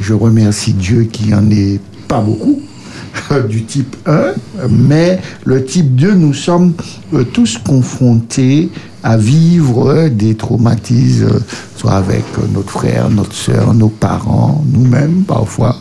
je 0.00 0.14
remercie 0.14 0.72
Dieu 0.72 1.04
qu'il 1.04 1.26
n'y 1.28 1.34
en 1.34 1.50
ait 1.50 1.78
pas 2.08 2.20
beaucoup 2.20 2.60
du 3.48 3.64
type 3.64 3.96
1, 4.06 4.68
mais 4.68 5.18
le 5.44 5.64
type 5.64 5.94
2, 5.94 6.14
nous 6.14 6.34
sommes 6.34 6.74
euh, 7.14 7.24
tous 7.24 7.58
confrontés 7.58 8.70
à 9.02 9.16
vivre 9.16 9.90
euh, 9.90 10.08
des 10.08 10.34
traumatismes, 10.34 11.26
euh, 11.26 11.40
soit 11.76 11.92
avec 11.92 12.24
notre 12.52 12.70
frère, 12.70 13.08
notre 13.10 13.32
soeur, 13.32 13.74
nos 13.74 13.88
parents, 13.88 14.64
nous-mêmes 14.72 15.22
parfois, 15.26 15.76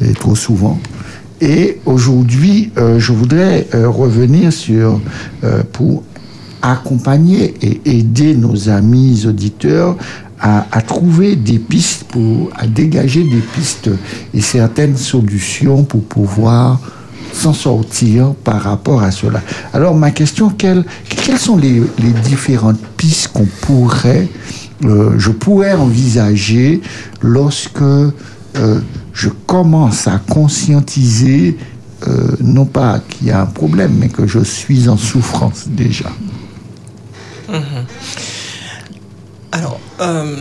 et 0.00 0.12
trop 0.12 0.34
souvent. 0.34 0.78
Et 1.40 1.80
aujourd'hui, 1.84 2.72
je 2.76 3.12
voudrais 3.12 3.66
revenir 3.74 4.50
sur, 4.50 4.98
pour 5.72 6.02
accompagner 6.62 7.54
et 7.60 7.98
aider 7.98 8.34
nos 8.34 8.70
amis 8.70 9.26
auditeurs 9.26 9.96
à, 10.40 10.82
trouver 10.82 11.34
des 11.34 11.58
pistes 11.58 12.04
pour 12.04 12.50
à 12.56 12.66
dégager 12.66 13.24
des 13.24 13.40
pistes 13.40 13.90
et 14.34 14.40
certaines 14.40 14.96
solutions 14.96 15.84
pour 15.84 16.04
pouvoir 16.04 16.80
s'en 17.32 17.52
sortir 17.52 18.34
par 18.44 18.62
rapport 18.62 19.02
à 19.02 19.10
cela. 19.10 19.42
Alors 19.72 19.94
ma 19.94 20.10
question, 20.10 20.50
quelles, 20.50 20.84
quelles 21.08 21.38
sont 21.38 21.56
les, 21.56 21.82
les 21.98 22.12
différentes 22.24 22.80
pistes 22.96 23.28
qu'on 23.28 23.46
pourrait, 23.62 24.28
euh, 24.84 25.14
je 25.18 25.30
pourrais 25.30 25.74
envisager 25.74 26.80
lorsque 27.20 27.82
euh, 27.82 28.12
je 29.12 29.28
commence 29.46 30.06
à 30.06 30.18
conscientiser, 30.18 31.56
euh, 32.06 32.36
non 32.40 32.66
pas 32.66 33.00
qu'il 33.00 33.28
y 33.28 33.30
a 33.30 33.40
un 33.40 33.46
problème, 33.46 33.96
mais 33.98 34.08
que 34.08 34.26
je 34.26 34.40
suis 34.40 34.88
en 34.88 34.96
souffrance 34.96 35.64
déjà? 35.68 36.10
Mhm. 37.48 37.84
Alors, 39.52 39.80
euh, 40.00 40.36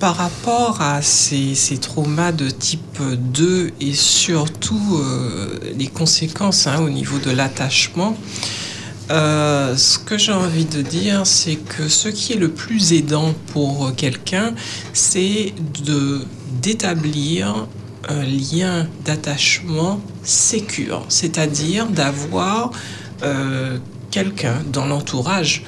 par 0.00 0.16
rapport 0.16 0.82
à 0.82 1.00
ces, 1.02 1.54
traumas 1.80 2.32
de 2.32 2.50
type 2.50 3.00
2 3.00 3.70
et 3.80 3.92
surtout 3.94 4.98
euh, 4.98 5.58
les 5.76 5.86
conséquences 5.86 6.66
hein, 6.66 6.80
au 6.82 6.90
niveau 6.90 7.18
de 7.18 7.30
l'attachement, 7.30 8.16
euh, 9.10 9.76
ce 9.76 9.98
que 9.98 10.18
j'ai 10.18 10.32
envie 10.32 10.66
de 10.66 10.82
dire, 10.82 11.26
c'est 11.26 11.56
que 11.56 11.88
ce 11.88 12.08
qui 12.08 12.34
est 12.34 12.38
le 12.38 12.50
plus 12.50 12.92
aidant 12.92 13.34
pour 13.52 13.94
quelqu'un, 13.96 14.52
c'est 14.92 15.54
d'établir 16.60 17.66
un 18.08 18.24
lien 18.24 18.86
d'attachement 19.04 20.00
sécure, 20.22 21.04
c'est-à-dire 21.08 21.86
d'avoir 21.86 22.72
quelqu'un 24.10 24.62
dans 24.70 24.84
l'entourage 24.84 25.64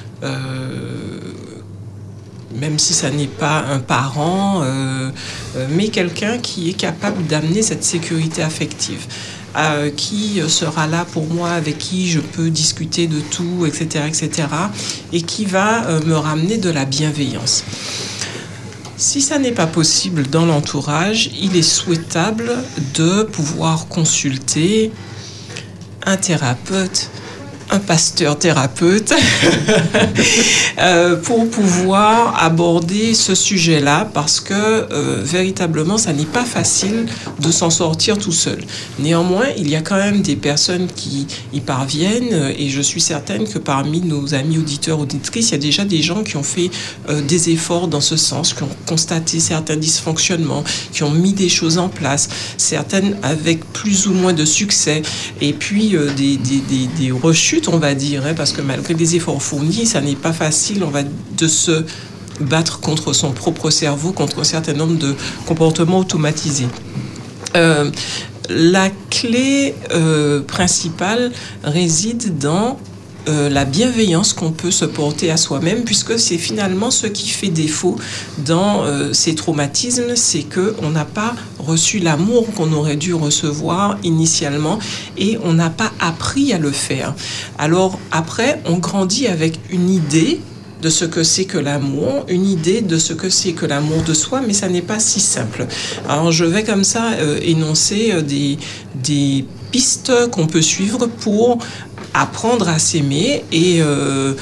même 2.59 2.79
si 2.79 2.93
ça 2.93 3.09
n'est 3.09 3.27
pas 3.27 3.65
un 3.69 3.79
parent, 3.79 4.61
euh, 4.63 5.09
euh, 5.55 5.67
mais 5.69 5.89
quelqu'un 5.89 6.37
qui 6.37 6.69
est 6.69 6.73
capable 6.73 7.25
d'amener 7.25 7.61
cette 7.61 7.83
sécurité 7.83 8.41
affective. 8.41 9.05
euh, 9.55 9.89
qui 9.89 10.39
sera 10.49 10.85
là 10.85 11.03
pour 11.13 11.25
moi, 11.25 11.49
avec 11.49 11.79
qui 11.79 12.07
je 12.07 12.19
peux 12.19 12.51
discuter 12.51 13.07
de 13.07 13.19
tout, 13.19 13.65
etc., 13.65 14.05
etc., 14.07 14.47
et 15.11 15.23
qui 15.23 15.45
va 15.45 15.99
me 16.05 16.13
ramener 16.13 16.57
de 16.59 16.69
la 16.69 16.85
bienveillance. 16.85 17.63
Si 18.97 19.19
ça 19.19 19.39
n'est 19.39 19.53
pas 19.53 19.65
possible 19.65 20.27
dans 20.27 20.45
l'entourage, 20.45 21.31
il 21.41 21.55
est 21.55 21.63
souhaitable 21.63 22.51
de 22.93 23.23
pouvoir 23.23 23.87
consulter 23.87 24.91
un 26.05 26.17
thérapeute, 26.17 27.09
un 27.69 27.79
pasteur 27.79 28.39
thérapeute, 28.39 29.13
euh, 30.79 31.17
pour 31.17 31.49
pouvoir 31.49 32.41
aborder 32.41 33.13
ce 33.13 33.35
sujet-là, 33.35 34.09
parce 34.13 34.39
que 34.39 34.53
euh, 34.53 35.21
véritablement, 35.23 35.97
ça 35.97 36.13
n'est 36.13 36.25
pas 36.25 36.45
facile 36.45 37.07
de 37.39 37.51
s'en 37.51 37.69
sortir 37.69 38.17
tout 38.17 38.31
seul. 38.31 38.59
Néanmoins, 38.99 39.47
il 39.57 39.69
y 39.69 39.75
a 39.75 39.81
quand 39.81 39.97
même 39.97 40.21
des 40.21 40.37
personnes 40.37 40.87
qui 40.95 41.27
y 41.51 41.59
parviennent, 41.59 42.33
euh, 42.33 42.53
et 42.57 42.69
je 42.69 42.81
suis 42.81 43.01
certaine 43.01 43.47
que 43.47 43.59
parmi 43.59 43.99
nos 44.01 44.33
amis 44.33 44.57
auditeurs, 44.57 44.99
auditrices, 44.99 45.49
il 45.49 45.51
y 45.53 45.55
a 45.55 45.59
déjà 45.59 45.83
des 45.83 46.01
gens 46.01 46.23
qui 46.23 46.37
ont 46.37 46.43
fait 46.43 46.69
des 47.27 47.49
efforts 47.49 47.87
dans 47.87 48.01
ce 48.01 48.15
sens, 48.17 48.53
qui 48.53 48.63
ont 48.63 48.69
constaté 48.85 49.39
certains 49.39 49.75
dysfonctionnements, 49.75 50.63
qui 50.91 51.03
ont 51.03 51.11
mis 51.11 51.33
des 51.33 51.49
choses 51.49 51.77
en 51.77 51.89
place, 51.89 52.29
certaines 52.57 53.17
avec 53.23 53.65
plus 53.73 54.07
ou 54.07 54.13
moins 54.13 54.33
de 54.33 54.45
succès, 54.45 55.01
et 55.41 55.53
puis 55.53 55.95
des, 56.15 56.37
des, 56.37 56.87
des 56.97 57.11
rechutes, 57.11 57.56
on 57.67 57.77
va 57.77 57.93
dire, 57.93 58.25
hein, 58.25 58.33
parce 58.35 58.51
que 58.51 58.61
malgré 58.61 58.93
les 58.93 59.15
efforts 59.15 59.41
fournis, 59.41 59.85
ça 59.85 60.01
n'est 60.01 60.15
pas 60.15 60.33
facile, 60.33 60.83
on 60.83 60.89
va 60.89 61.03
de 61.03 61.47
se 61.47 61.83
battre 62.39 62.79
contre 62.79 63.13
son 63.13 63.31
propre 63.31 63.69
cerveau, 63.69 64.11
contre 64.11 64.39
un 64.39 64.43
certain 64.43 64.73
nombre 64.73 64.97
de 64.97 65.15
comportements 65.45 65.99
automatisés. 65.99 66.67
Euh, 67.55 67.89
la 68.49 68.89
clé 69.09 69.75
euh, 69.91 70.41
principale 70.41 71.31
réside 71.63 72.37
dans 72.37 72.77
euh, 73.27 73.49
la 73.49 73.65
bienveillance 73.65 74.33
qu'on 74.33 74.51
peut 74.51 74.71
se 74.71 74.85
porter 74.85 75.31
à 75.31 75.37
soi-même, 75.37 75.83
puisque 75.83 76.17
c'est 76.17 76.37
finalement 76.37 76.91
ce 76.91 77.07
qui 77.07 77.29
fait 77.29 77.49
défaut 77.49 77.97
dans 78.45 78.83
euh, 78.85 79.11
ces 79.13 79.35
traumatismes, 79.35 80.15
c'est 80.15 80.43
que 80.43 80.75
on 80.81 80.89
n'a 80.89 81.05
pas 81.05 81.35
reçu 81.59 81.99
l'amour 81.99 82.47
qu'on 82.53 82.71
aurait 82.73 82.95
dû 82.95 83.13
recevoir 83.13 83.97
initialement 84.03 84.79
et 85.17 85.37
on 85.43 85.53
n'a 85.53 85.69
pas 85.69 85.91
appris 85.99 86.53
à 86.53 86.57
le 86.57 86.71
faire. 86.71 87.13
Alors 87.57 87.99
après, 88.11 88.61
on 88.65 88.77
grandit 88.77 89.27
avec 89.27 89.59
une 89.69 89.89
idée 89.89 90.39
de 90.81 90.89
ce 90.89 91.05
que 91.05 91.23
c'est 91.23 91.45
que 91.45 91.57
l'amour, 91.57 92.25
une 92.29 92.45
idée 92.45 92.81
de 92.81 92.97
ce 92.97 93.13
que 93.13 93.29
c'est 93.29 93.53
que 93.53 93.65
l'amour 93.65 94.03
de 94.03 94.13
soi, 94.13 94.41
mais 94.45 94.53
ça 94.53 94.69
n'est 94.69 94.81
pas 94.81 94.99
si 94.99 95.19
simple. 95.19 95.67
Alors 96.07 96.31
je 96.31 96.45
vais 96.45 96.63
comme 96.63 96.83
ça 96.83 97.13
euh, 97.13 97.39
énoncer 97.41 98.21
des, 98.21 98.57
des 99.03 99.45
pistes 99.71 100.13
qu'on 100.31 100.47
peut 100.47 100.61
suivre 100.61 101.07
pour 101.07 101.57
apprendre 102.13 102.67
à 102.69 102.79
s'aimer 102.79 103.43
et, 103.51 103.81
euh, 103.81 104.33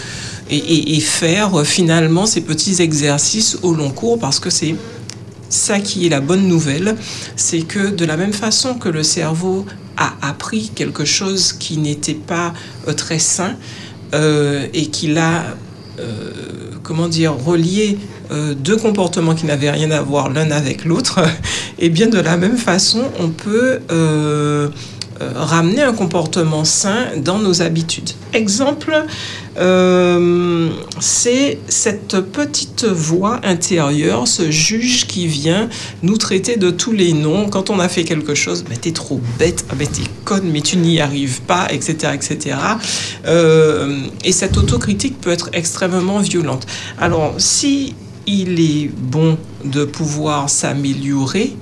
et, 0.49 0.99
faire 0.99 1.59
euh, 1.59 1.63
finalement 1.63 2.25
ces 2.25 2.41
petits 2.41 2.81
exercices 2.81 3.57
au 3.61 3.73
long 3.73 3.91
cours 3.91 4.19
parce 4.19 4.39
que 4.39 4.49
c'est 4.49 4.75
ça 5.49 5.79
qui 5.79 6.05
est 6.05 6.09
la 6.09 6.21
bonne 6.21 6.47
nouvelle, 6.47 6.95
c'est 7.35 7.61
que 7.61 7.89
de 7.89 8.05
la 8.05 8.17
même 8.17 8.33
façon 8.33 8.75
que 8.75 8.89
le 8.89 9.03
cerveau 9.03 9.65
a 9.97 10.13
appris 10.21 10.71
quelque 10.75 11.05
chose 11.05 11.53
qui 11.53 11.77
n'était 11.77 12.13
pas 12.13 12.53
euh, 12.87 12.93
très 12.93 13.19
sain 13.19 13.55
et 14.73 14.87
qu'il 14.87 15.17
a 15.17 15.43
comment 16.83 17.09
dire, 17.09 17.33
relié 17.33 17.97
euh, 18.31 18.53
deux 18.53 18.77
comportements 18.77 19.35
qui 19.35 19.45
n'avaient 19.45 19.71
rien 19.71 19.91
à 19.91 20.01
voir 20.01 20.29
l'un 20.29 20.51
avec 20.51 20.85
l'autre, 20.85 21.19
et 21.79 21.89
bien 21.89 22.07
de 22.07 22.19
la 22.19 22.37
même 22.37 22.57
façon, 22.57 23.03
on 23.19 23.29
peut 23.29 23.79
ramener 25.19 25.81
un 25.81 25.93
comportement 25.93 26.65
sain 26.65 27.07
dans 27.17 27.39
nos 27.39 27.61
habitudes. 27.61 28.11
Exemple, 28.33 29.05
euh, 29.57 30.69
c'est 30.99 31.59
cette 31.69 32.19
petite 32.19 32.83
voix 32.83 33.39
intérieure, 33.43 34.27
ce 34.27 34.51
juge 34.51 35.07
qui 35.07 35.27
vient 35.27 35.69
nous 36.03 36.17
traiter 36.17 36.57
de 36.57 36.69
tous 36.69 36.91
les 36.91 37.13
noms. 37.13 37.47
Quand 37.49 37.69
on 37.69 37.79
a 37.79 37.87
fait 37.87 38.03
quelque 38.03 38.35
chose, 38.35 38.65
ben, 38.67 38.77
t'es 38.77 38.91
trop 38.91 39.21
bête, 39.39 39.65
ah, 39.69 39.75
ben, 39.77 39.87
t'es 39.87 40.03
conne, 40.25 40.49
mais 40.51 40.61
tu 40.61 40.77
n'y 40.77 40.99
arrives 40.99 41.41
pas, 41.41 41.67
etc. 41.71 42.13
etc. 42.13 42.57
Euh, 43.25 44.01
et 44.23 44.31
cette 44.31 44.57
autocritique 44.57 45.21
peut 45.21 45.31
être 45.31 45.49
extrêmement 45.53 46.19
violente. 46.19 46.65
Alors, 46.99 47.35
si 47.37 47.95
il 48.27 48.59
est 48.59 48.89
bon 48.89 49.37
de 49.63 49.85
pouvoir 49.85 50.49
s'améliorer, 50.49 51.55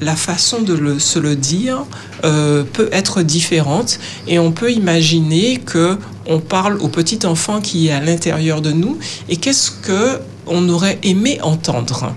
la 0.00 0.16
façon 0.16 0.62
de 0.62 0.98
se 0.98 1.18
le 1.18 1.36
dire 1.36 1.84
euh, 2.24 2.64
peut 2.64 2.88
être 2.92 3.22
différente 3.22 3.98
et 4.26 4.38
on 4.38 4.52
peut 4.52 4.72
imaginer 4.72 5.58
que 5.58 5.98
on 6.26 6.40
parle 6.40 6.78
au 6.80 6.88
petit 6.88 7.26
enfant 7.26 7.60
qui 7.60 7.88
est 7.88 7.92
à 7.92 8.00
l'intérieur 8.00 8.60
de 8.60 8.72
nous 8.72 8.98
et 9.28 9.36
qu'est-ce 9.36 9.70
que 9.70 10.18
on 10.46 10.68
aurait 10.68 10.98
aimé 11.02 11.38
entendre. 11.42 12.14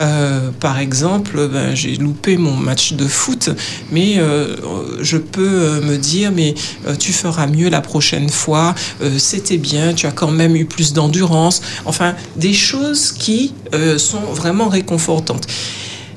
Euh, 0.00 0.50
par 0.60 0.78
exemple, 0.78 1.48
ben, 1.48 1.74
j'ai 1.74 1.96
loupé 1.96 2.36
mon 2.36 2.54
match 2.54 2.92
de 2.92 3.06
foot, 3.06 3.50
mais 3.90 4.14
euh, 4.18 4.56
je 5.00 5.18
peux 5.18 5.80
me 5.80 5.96
dire, 5.96 6.30
mais 6.32 6.54
tu 6.98 7.12
feras 7.12 7.46
mieux 7.46 7.68
la 7.68 7.80
prochaine 7.80 8.28
fois, 8.28 8.74
c'était 9.18 9.58
bien, 9.58 9.92
tu 9.92 10.06
as 10.06 10.12
quand 10.12 10.30
même 10.30 10.56
eu 10.56 10.64
plus 10.64 10.92
d'endurance, 10.92 11.60
enfin, 11.84 12.14
des 12.36 12.54
choses 12.54 13.12
qui 13.12 13.52
sont 13.98 14.20
vraiment 14.34 14.68
réconfortantes. 14.68 15.46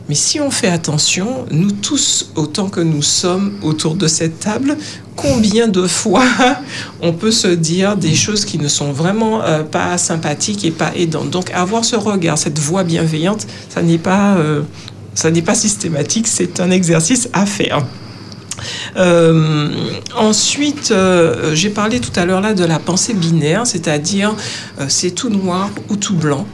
Mais 0.10 0.16
si 0.16 0.40
on 0.40 0.52
fait 0.52 0.68
attention, 0.68 1.46
nous 1.52 1.72
tous, 1.72 2.32
autant 2.36 2.70
que 2.70 2.82
nous 2.82 3.02
sommes 3.02 3.54
autour 3.62 3.96
de 3.96 4.08
cette 4.08 4.40
table, 4.40 4.78
combien 5.16 5.68
de 5.68 5.88
fois 5.88 6.26
on 7.02 7.14
peut 7.14 7.32
se 7.32 7.48
dire 7.48 7.96
des 7.96 8.16
choses 8.16 8.46
qui 8.46 8.58
ne 8.58 8.68
sont 8.68 8.92
vraiment 8.92 9.44
euh, 9.44 9.64
pas 9.64 9.98
sympathiques 9.98 10.66
et 10.66 10.72
pas 10.72 10.92
aidantes. 10.96 11.30
Donc 11.30 11.52
avoir 11.52 11.86
ce 11.86 11.96
regard, 11.96 12.38
cette 12.38 12.60
voix 12.60 12.84
bienveillante, 12.84 13.48
ça 13.70 13.82
n'est 13.82 13.98
pas, 13.98 14.36
euh, 14.36 14.64
systématique, 15.54 16.28
c'est 16.28 16.60
un 16.60 16.72
exercice 16.72 17.30
à 17.34 17.46
faire. 17.46 17.86
Euh, 18.96 19.70
ensuite, 20.16 20.94
j'ai 21.54 21.70
parlé 21.70 22.00
tout 22.00 22.12
à 22.16 22.26
l'heure 22.26 22.42
là 22.42 22.54
de 22.54 22.64
la 22.64 22.80
pensée 22.80 23.14
binaire, 23.14 23.66
c'est-à-dire 23.66 24.36
c'est 24.88 25.12
tout 25.12 25.30
noir 25.30 25.70
ou 25.90 25.96
tout 25.96 26.16
blanc. 26.16 26.46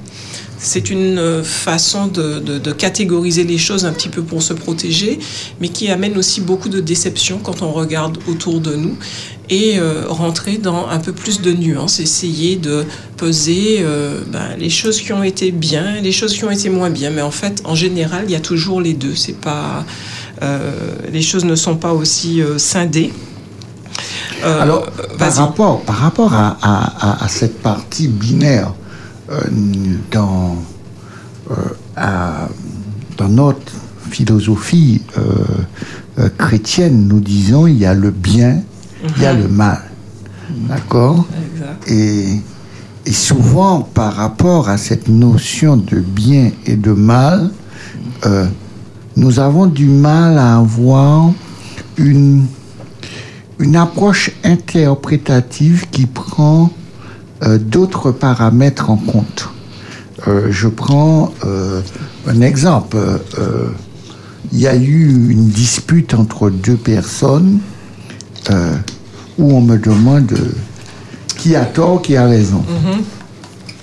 C'est 0.60 0.90
une 0.90 1.20
euh, 1.20 1.44
façon 1.44 2.08
de, 2.08 2.40
de, 2.40 2.58
de, 2.58 2.72
catégoriser 2.72 3.44
les 3.44 3.60
choses 3.60 3.86
un 3.86 3.94
petit 3.94 4.10
peu 4.10 4.24
pour 4.24 4.42
se 4.42 4.54
protéger, 4.54 5.20
mais 5.62 5.70
qui 5.70 5.90
amène 5.90 6.18
aussi 6.18 6.42
beaucoup 6.42 6.70
de 6.70 6.80
déception 6.80 7.40
quand 7.44 7.62
on 7.62 7.72
regarde 7.72 8.18
autour 8.28 8.60
de 8.60 8.76
nous 8.76 8.98
et 9.50 9.80
euh, 9.80 10.04
rentrer 10.08 10.58
dans 10.58 10.88
un 10.88 11.00
peu 11.00 11.14
plus 11.14 11.42
de 11.42 11.52
nuances, 11.52 12.00
essayer 12.00 12.58
de 12.58 12.86
peser 13.16 13.78
euh, 13.80 14.22
ben, 14.28 14.56
les 14.58 14.70
choses 14.70 15.02
qui 15.02 15.14
ont 15.14 15.24
été 15.24 15.52
bien, 15.52 16.02
les 16.02 16.12
choses 16.12 16.34
qui 16.34 16.44
ont 16.44 16.52
été 16.52 16.70
moins 16.70 16.90
bien. 16.90 17.12
Mais 17.12 17.22
en 17.22 17.32
fait, 17.32 17.62
en 17.64 17.76
général, 17.76 18.26
il 18.26 18.32
y 18.32 18.36
a 18.36 18.40
toujours 18.40 18.82
les 18.82 18.94
deux. 18.94 19.16
C'est 19.16 19.40
pas 19.40 19.86
euh, 20.42 20.72
les 21.12 21.22
choses 21.22 21.46
ne 21.46 21.56
sont 21.56 21.78
pas 21.78 21.94
aussi 21.94 22.42
scindées. 22.58 23.14
Alors, 24.44 24.86
par 25.18 25.34
rapport, 25.34 25.82
par 25.82 25.96
rapport 25.96 26.34
à, 26.34 26.58
à, 26.62 27.26
à, 27.26 27.28
cette 27.28 27.60
partie 27.62 28.08
binaire, 28.08 28.72
dans, 30.12 30.56
euh, 31.52 31.56
à, 31.96 32.48
dans 33.18 33.30
notre 33.30 33.74
philosophie 34.10 35.02
euh, 35.18 36.30
chrétienne, 36.38 37.08
nous 37.08 37.20
disons 37.20 37.68
il 37.68 37.78
y 37.78 37.86
a 37.86 37.94
le 37.94 38.12
bien, 38.12 38.54
mm 38.54 38.62
-hmm. 38.62 39.12
il 39.18 39.24
y 39.24 39.26
a 39.26 39.34
le 39.34 39.48
mal. 39.48 39.82
D'accord 40.70 41.26
et, 41.88 42.40
et 43.06 43.14
souvent, 43.14 43.82
par 43.82 44.14
rapport 44.16 44.70
à 44.70 44.78
cette 44.78 45.08
notion 45.10 45.76
de 45.78 46.00
bien 46.00 46.52
et 46.66 46.78
de 46.78 46.94
mal, 46.94 47.52
nous 49.18 49.40
avons 49.40 49.66
du 49.66 49.86
mal 49.86 50.38
à 50.38 50.58
avoir 50.58 51.32
une, 51.98 52.46
une 53.60 53.76
approche 53.76 54.32
interprétative 54.44 55.88
qui 55.90 56.06
prend 56.06 56.70
euh, 57.44 57.58
d'autres 57.60 58.12
paramètres 58.12 58.90
en 58.90 58.98
compte. 58.98 59.50
Euh, 60.28 60.48
je 60.50 60.68
prends 60.68 61.32
euh, 61.46 61.82
un 62.26 62.42
exemple. 62.42 62.98
Il 64.52 64.60
y 64.60 64.68
a 64.68 64.76
eu 64.76 65.10
une 65.30 65.50
dispute 65.50 66.14
entre 66.14 66.50
deux 66.50 66.78
personnes 66.78 67.60
où 69.38 69.52
on 69.54 69.62
me 69.62 69.78
demande 69.78 70.34
qui 71.38 71.56
a 71.56 71.66
tort, 71.66 72.02
qui 72.02 72.16
a 72.16 72.26
raison. 72.26 72.64
Mm 72.64 72.90
-hmm. 72.90 73.02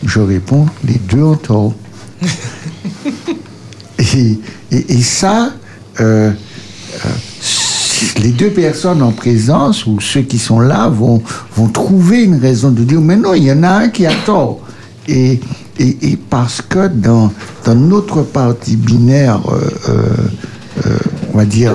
Je 0.06 0.20
réponds, 0.20 0.66
les 0.85 0.98
deux 1.10 1.22
ont 1.22 1.36
tort. 1.36 1.74
et, 3.98 4.39
et, 4.72 4.93
et, 4.94 5.02
ça, 5.02 5.52
les 8.18 8.31
deux 8.31 8.51
personnes 8.51 9.02
en 9.02 9.12
présence 9.12 9.86
ou 9.86 10.01
ceux 10.01 10.22
qui 10.22 10.39
sont 10.39 10.60
là 10.60 10.89
vont, 10.89 11.22
vont 11.56 11.68
trouver 11.68 12.24
une 12.24 12.39
raison 12.39 12.70
de 12.70 12.85
dire 12.85 13.01
mais 13.01 13.16
non, 13.16 13.35
il 13.35 13.44
y 13.44 13.52
en 13.52 13.62
a 13.62 13.70
un 13.70 13.89
qui 13.89 14.06
a 14.06 14.12
tort. 14.24 14.60
Et, 15.09 15.40
Et, 15.78 16.16
parce 16.31 16.62
que 16.62 16.86
dans, 16.86 17.32
dans 17.64 17.74
notre 17.74 18.22
partie 18.22 18.76
binaire, 18.76 19.40
euh, 19.48 19.70
euh, 19.89 20.86
euh, 20.86 20.98
on 21.32 21.39
va 21.39 21.44
dire, 21.44 21.74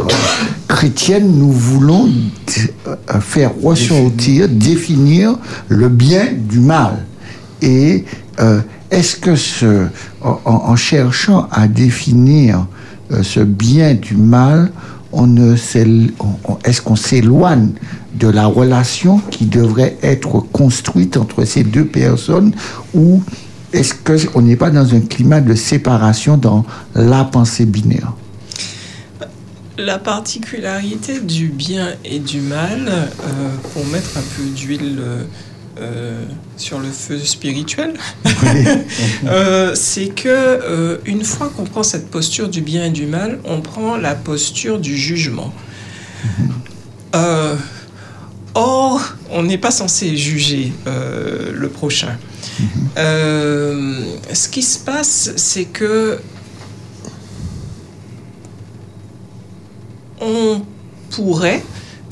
chrétienne, 0.67 1.37
nous 1.37 1.51
voulons 1.51 2.09
faire 3.19 3.51
ressortir, 3.61 4.47
définir 4.47 5.35
le 5.67 5.89
bien 5.89 6.27
du 6.33 6.59
mal. 6.59 7.05
Et 7.61 8.05
est-ce 8.89 9.17
que 9.17 9.35
ce, 9.35 9.87
en, 10.23 10.75
cherchant 10.77 11.49
à 11.51 11.67
définir 11.67 12.67
ce 13.21 13.41
bien 13.41 13.95
du 13.95 14.15
mal, 14.15 14.71
on 15.11 15.55
est-ce 16.63 16.81
qu'on 16.81 16.95
s'éloigne 16.95 17.71
de 18.15 18.27
la 18.27 18.45
relation 18.45 19.19
qui 19.31 19.45
devrait 19.45 19.97
être 20.01 20.39
construite 20.39 21.17
entre 21.17 21.45
ces 21.45 21.63
deux 21.63 21.85
personnes 21.85 22.53
ou 22.93 23.21
est-ce 23.71 23.93
qu'on 23.93 24.41
n'est 24.41 24.55
pas 24.55 24.71
dans 24.71 24.93
un 24.95 25.01
climat 25.01 25.41
de 25.41 25.53
séparation 25.55 26.37
dans 26.37 26.65
la 26.95 27.23
pensée 27.23 27.65
binaire? 27.65 28.13
La 29.77 29.97
particularité 29.97 31.19
du 31.21 31.47
bien 31.47 31.89
et 32.03 32.19
du 32.19 32.41
mal, 32.41 32.89
euh, 32.89 33.49
pour 33.73 33.85
mettre 33.85 34.17
un 34.17 34.23
peu 34.35 34.43
d'huile 34.49 34.99
euh, 35.79 36.23
sur 36.57 36.79
le 36.79 36.89
feu 36.89 37.19
spirituel, 37.19 37.93
euh, 39.25 39.73
c'est 39.75 40.09
que 40.09 40.27
euh, 40.27 40.97
une 41.05 41.23
fois 41.23 41.51
qu'on 41.55 41.63
prend 41.63 41.83
cette 41.83 42.09
posture 42.09 42.49
du 42.49 42.61
bien 42.61 42.85
et 42.85 42.89
du 42.89 43.05
mal, 43.05 43.39
on 43.45 43.61
prend 43.61 43.97
la 43.97 44.15
posture 44.15 44.79
du 44.79 44.97
jugement. 44.97 45.53
Euh, 47.15 47.55
or, 48.53 49.01
on 49.31 49.43
n'est 49.43 49.57
pas 49.57 49.71
censé 49.71 50.15
juger 50.15 50.73
le 50.85 51.69
prochain. 51.69 52.17
Euh, 52.97 54.15
ce 54.33 54.49
qui 54.49 54.61
se 54.61 54.79
passe, 54.79 55.31
c'est 55.35 55.65
que 55.65 56.19
on 60.21 60.61
pourrait 61.11 61.63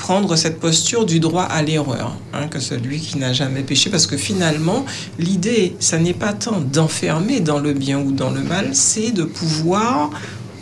prendre 0.08 0.38
cette 0.38 0.62
posture 0.62 1.06
du 1.06 1.20
droit 1.20 1.44
à 1.44 1.62
l'erreur, 1.62 2.16
hein, 2.32 2.48
que 2.48 2.62
celui 2.62 3.02
qui 3.02 3.18
n'a 3.18 3.34
jamais 3.34 3.62
péché, 3.62 3.90
parce 3.90 4.08
que 4.08 4.16
finalement, 4.16 4.86
l'idée, 5.20 5.76
ça 5.82 5.98
n'est 5.98 6.14
pas 6.14 6.32
tant 6.32 6.62
d'enfermer 6.62 7.42
dans 7.42 7.60
le 7.60 7.74
bien 7.74 8.00
ou 8.00 8.14
dans 8.14 8.30
le 8.30 8.42
mal, 8.42 8.70
c'est 8.72 9.12
de 9.12 9.26
pouvoir 9.26 10.12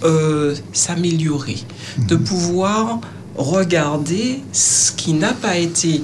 euh, 0.04 0.56
s'améliorer, 0.74 1.58
de 2.08 2.16
pouvoir 2.16 3.02
regarder 3.36 4.40
ce 4.52 4.92
qui 4.92 5.14
n'a 5.14 5.34
pas 5.34 5.58
été 5.58 6.02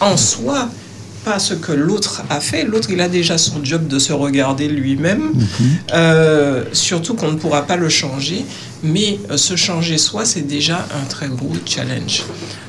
en 0.00 0.16
soi, 0.16 0.68
pas 1.24 1.38
ce 1.38 1.54
que 1.54 1.72
l'autre 1.72 2.22
a 2.30 2.40
fait. 2.40 2.64
L'autre, 2.64 2.90
il 2.90 3.00
a 3.00 3.08
déjà 3.08 3.38
son 3.38 3.64
job 3.64 3.88
de 3.88 3.98
se 3.98 4.12
regarder 4.12 4.68
lui-même, 4.68 5.32
euh, 5.92 6.64
surtout 6.72 7.14
qu'on 7.14 7.32
ne 7.32 7.36
pourra 7.36 7.62
pas 7.62 7.76
le 7.76 7.88
changer. 7.88 8.44
Mais 8.82 9.18
euh, 9.30 9.36
se 9.36 9.56
changer 9.56 9.96
soi, 9.98 10.24
c'est 10.24 10.46
déjà 10.46 10.86
un 10.94 11.06
très 11.06 11.28
gros 11.28 11.52
challenge. 11.64 12.24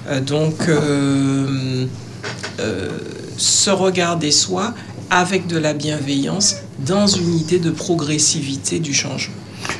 Euh, 0.07 0.21
donc, 0.21 0.69
se 3.37 3.69
regarder 3.69 4.31
soi 4.31 4.73
avec 5.09 5.45
de 5.47 5.57
la 5.57 5.73
bienveillance 5.73 6.55
dans 6.79 7.05
une 7.05 7.35
idée 7.35 7.59
de 7.59 7.69
progressivité 7.69 8.79
du 8.79 8.93
changement. 8.93 9.35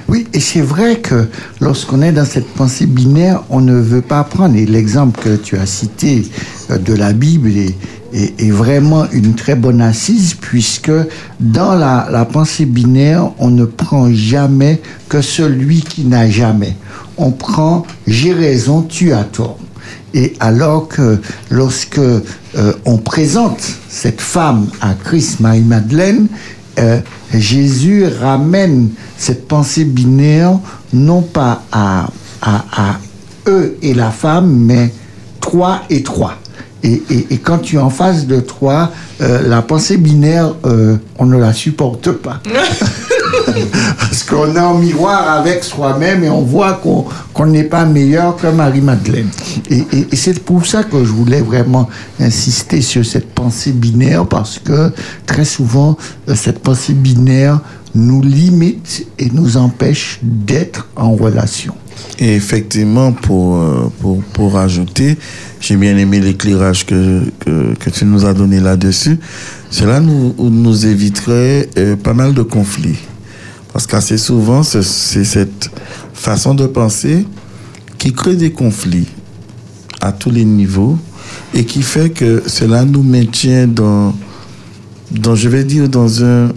Oui, 0.08 0.28
et 0.34 0.40
c'est 0.40 0.62
vrai 0.62 1.00
que 1.00 1.28
lorsqu'on 1.60 2.02
est 2.02 2.12
dans 2.12 2.26
cette 2.26 2.48
pensée 2.48 2.86
binaire, 2.86 3.44
on 3.50 3.60
ne 3.62 3.74
veut 3.74 4.02
pas 4.02 4.24
prendre. 4.24 4.56
Et 4.56 4.66
l'exemple 4.66 5.20
que 5.20 5.36
tu 5.36 5.58
as 5.58 5.66
cité 5.66 6.24
euh, 6.70 6.78
de 6.78 6.94
la 6.94 7.14
Bible 7.14 7.52
est, 7.58 7.76
vraiment 8.50 9.06
une 9.12 9.36
très 9.36 9.56
bonne 9.56 9.82
assise, 9.82 10.36
puisque 10.36 10.92
dans 11.42 11.76
la, 11.76 12.08
la 12.10 12.24
pensée 12.24 12.66
binaire, 12.66 13.32
on 13.40 13.50
ne 13.50 13.66
prend 13.66 14.10
jamais 14.10 14.82
que 15.10 15.22
celui 15.22 15.82
qui 15.82 16.06
n'a 16.06 16.30
jamais. 16.30 16.78
On 17.18 17.32
prend 17.32 17.86
j'ai 18.08 18.32
raison, 18.32 18.84
tu 18.84 19.12
as 19.12 19.26
tort. 19.26 19.58
Et 20.14 20.34
alors 20.40 20.88
que 20.88 21.20
lorsque 21.50 22.00
euh, 22.00 22.22
on 22.86 22.98
présente 22.98 23.62
cette 23.90 24.22
femme 24.22 24.68
à 24.80 24.94
Christ, 24.94 25.42
Marie-Madeleine, 25.42 26.28
euh, 26.80 27.00
Jésus 27.34 28.06
ramène 28.06 28.90
cette 29.18 29.48
pensée 29.48 29.86
binaire 29.86 30.60
non 30.94 31.22
pas 31.22 31.64
à, 31.72 32.08
à, 32.42 33.00
eux 33.48 33.78
et 33.82 33.94
la 33.94 34.12
femme, 34.12 34.50
mais 34.50 34.94
trois 35.42 35.82
et 35.90 36.04
trois. 36.04 36.36
Et 36.84 37.40
quand 37.44 37.58
tu 37.58 37.78
es 37.78 37.80
en 37.80 37.90
face 37.90 38.28
de 38.28 38.40
trois, 38.40 38.92
euh, 39.22 39.48
la 39.48 39.64
pensée 39.64 39.98
binaire, 39.98 40.54
euh, 40.66 40.98
on 41.18 41.26
ne 41.26 41.38
la 41.38 41.52
supporte 41.52 42.12
pas. 42.12 42.42
Parce 44.00 44.24
qu'on 44.24 44.56
est 44.56 44.60
en 44.60 44.76
miroir 44.76 45.30
avec 45.30 45.64
soi-même 45.64 46.24
et 46.24 46.30
on 46.30 46.42
voit 46.42 46.82
qu'on 47.34 47.46
n'est 47.46 47.64
pas 47.64 47.86
meilleur 47.86 48.36
que 48.36 48.48
Marie-Madeleine. 48.48 49.30
Et, 49.70 49.86
c'est 50.16 50.44
pour 50.44 50.66
ça 50.66 50.84
que 50.84 51.04
je 51.04 51.12
voulais 51.12 51.42
vraiment 51.42 51.90
insister 52.20 52.82
sur 52.82 53.06
cette 53.06 53.34
pensée 53.34 53.72
binaire 53.72 54.26
parce 54.26 54.60
que 54.60 54.92
très 55.26 55.46
souvent, 55.46 55.98
euh, 56.30 56.36
cette 56.36 56.60
pensée 56.60 56.94
binaire 56.94 57.60
nous 57.94 58.22
limite 58.22 59.08
et 59.20 59.30
nous 59.32 59.58
empêche 59.58 60.20
d'être 60.22 60.88
en 60.96 61.16
relation. 61.16 61.74
Et 62.20 62.36
effectivement, 62.36 63.12
pour, 63.12 63.56
euh, 63.56 63.92
pour, 64.00 64.22
pour 64.34 64.58
ajouter, 64.58 65.18
j'ai 65.60 65.78
bien 65.78 65.98
aimé 65.98 66.20
l'éclairage 66.20 66.86
que, 66.86 67.24
que, 67.40 67.90
tu 67.90 68.06
nous 68.06 68.26
as 68.26 68.34
donné 68.34 68.60
là-dessus. 68.60 69.18
Cela 69.70 70.00
nous, 70.00 70.36
nous 70.38 70.86
éviterait 70.86 71.70
euh, 71.78 71.96
pas 71.96 72.14
mal 72.14 72.34
de 72.34 72.42
conflits. 72.42 73.00
Parce 73.76 73.88
qu'assez 73.88 74.18
souvent, 74.18 74.64
c'est 74.64 74.82
cette 75.26 75.70
façon 76.14 76.54
de 76.56 76.66
penser 76.66 77.28
qui 77.98 78.14
crée 78.14 78.38
des 78.38 78.54
conflits 78.54 79.10
à 80.00 80.14
tous 80.14 80.30
les 80.30 80.46
niveaux 80.46 80.98
et 81.54 81.66
qui 81.66 81.82
fait 81.82 82.10
que 82.10 82.42
cela 82.48 82.86
nous 82.86 83.04
maintient 83.04 83.68
dans, 83.68 84.16
dans 85.12 85.36
je 85.36 85.50
vais 85.50 85.66
dire, 85.66 85.90
dans 85.90 86.24
un, 86.24 86.54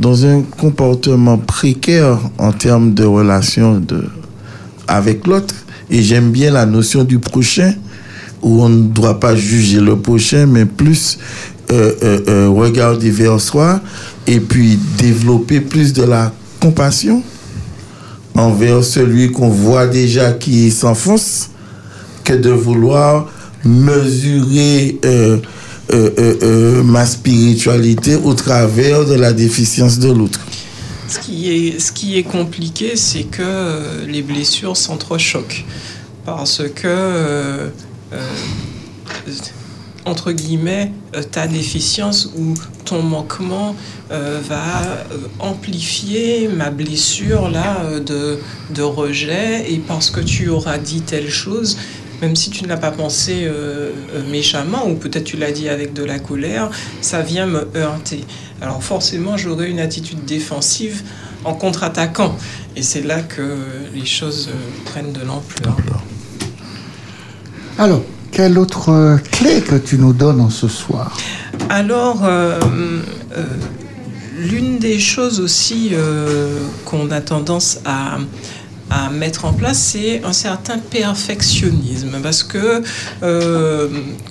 dans 0.00 0.24
un 0.24 0.40
comportement 0.40 1.36
précaire 1.36 2.18
en 2.38 2.52
termes 2.52 2.94
de 2.94 3.04
relation 3.04 3.78
de, 3.78 4.06
avec 4.88 5.26
l'autre. 5.26 5.54
Et 5.90 6.02
j'aime 6.02 6.30
bien 6.30 6.50
la 6.50 6.64
notion 6.64 7.04
du 7.04 7.18
prochain, 7.18 7.74
où 8.40 8.62
on 8.62 8.70
ne 8.70 8.84
doit 8.84 9.20
pas 9.20 9.36
juger 9.36 9.80
le 9.80 9.98
prochain, 9.98 10.46
mais 10.46 10.64
plus 10.64 11.18
regarder 11.70 13.10
vers 13.10 13.40
soi 13.40 13.80
et 14.26 14.40
puis 14.40 14.78
développer 14.98 15.60
plus 15.60 15.92
de 15.92 16.02
la 16.02 16.32
compassion 16.60 17.22
envers 18.34 18.82
celui 18.82 19.30
qu'on 19.30 19.48
voit 19.48 19.86
déjà 19.86 20.32
qui 20.32 20.70
s'enfonce 20.70 21.50
que 22.24 22.32
de 22.32 22.50
vouloir 22.50 23.30
mesurer 23.64 24.98
euh, 25.04 25.38
euh, 25.92 26.10
euh, 26.18 26.36
euh, 26.42 26.82
ma 26.82 27.04
spiritualité 27.06 28.16
au 28.16 28.34
travers 28.34 29.04
de 29.04 29.14
la 29.14 29.32
déficience 29.32 29.98
de 29.98 30.10
l'autre. 30.10 30.40
Ce 31.08 31.18
qui 31.92 32.16
est, 32.16 32.22
compliqué, 32.22 32.96
c'est 32.96 33.24
que 33.24 33.42
euh, 33.42 34.06
les 34.06 34.22
blessures 34.22 34.76
s'entrechoquent. 34.76 35.64
Parce 36.24 36.62
que, 36.74 36.86
euh, 36.86 37.68
euh, 38.12 38.18
entre 40.06 40.32
guillemets, 40.32 40.92
euh, 41.14 41.22
ta 41.22 41.46
déficience 41.46 42.30
ou 42.36 42.54
ton 42.84 43.02
manquement 43.02 43.74
euh, 44.10 44.40
va 44.46 44.82
euh, 44.82 45.16
amplifier 45.38 46.48
ma 46.48 46.70
blessure 46.70 47.48
là 47.48 48.00
de, 48.00 48.38
de 48.74 48.82
rejet. 48.82 49.70
Et 49.72 49.78
parce 49.78 50.10
que 50.10 50.20
tu 50.20 50.48
auras 50.48 50.78
dit 50.78 51.00
telle 51.00 51.30
chose, 51.30 51.78
même 52.20 52.36
si 52.36 52.50
tu 52.50 52.64
ne 52.64 52.68
l'as 52.68 52.76
pas 52.76 52.90
pensé 52.90 53.50
méchamment, 54.30 54.86
ou 54.88 54.94
peut-être 54.94 55.24
tu 55.24 55.36
l'as 55.36 55.50
dit 55.50 55.68
avec 55.68 55.92
de 55.92 56.04
la 56.04 56.18
colère, 56.18 56.70
ça 57.00 57.20
vient 57.22 57.46
me 57.46 57.68
heurter. 57.76 58.24
Alors 58.62 58.82
forcément, 58.82 59.36
j'aurai 59.36 59.68
une 59.68 59.80
attitude 59.80 60.24
défensive 60.24 61.02
en 61.44 61.54
contre-attaquant. 61.54 62.34
Et 62.76 62.82
c'est 62.82 63.02
là 63.02 63.20
que 63.20 63.58
les 63.94 64.06
choses 64.06 64.48
prennent 64.86 65.12
de 65.12 65.20
l'ampleur. 65.20 65.76
Alors, 67.76 68.02
quelle 68.34 68.58
autre 68.58 68.88
euh, 68.88 69.16
clé 69.16 69.60
que 69.60 69.76
tu 69.76 69.96
nous 69.96 70.12
donnes 70.12 70.40
en 70.40 70.50
ce 70.50 70.66
soir? 70.66 71.16
Alors, 71.70 72.24
euh, 72.24 72.58
euh, 73.36 73.44
l'une 74.36 74.78
des 74.78 74.98
choses 74.98 75.40
aussi 75.40 75.92
qu'on 76.84 77.10
a 77.10 77.20
tendance 77.20 77.78
à, 77.84 78.18
mettre 79.10 79.44
en 79.44 79.52
place, 79.52 79.78
c'est 79.78 80.22
un 80.24 80.32
certain 80.32 80.78
perfectionnisme. 80.78 82.18
Parce 82.22 82.42
que 82.42 82.82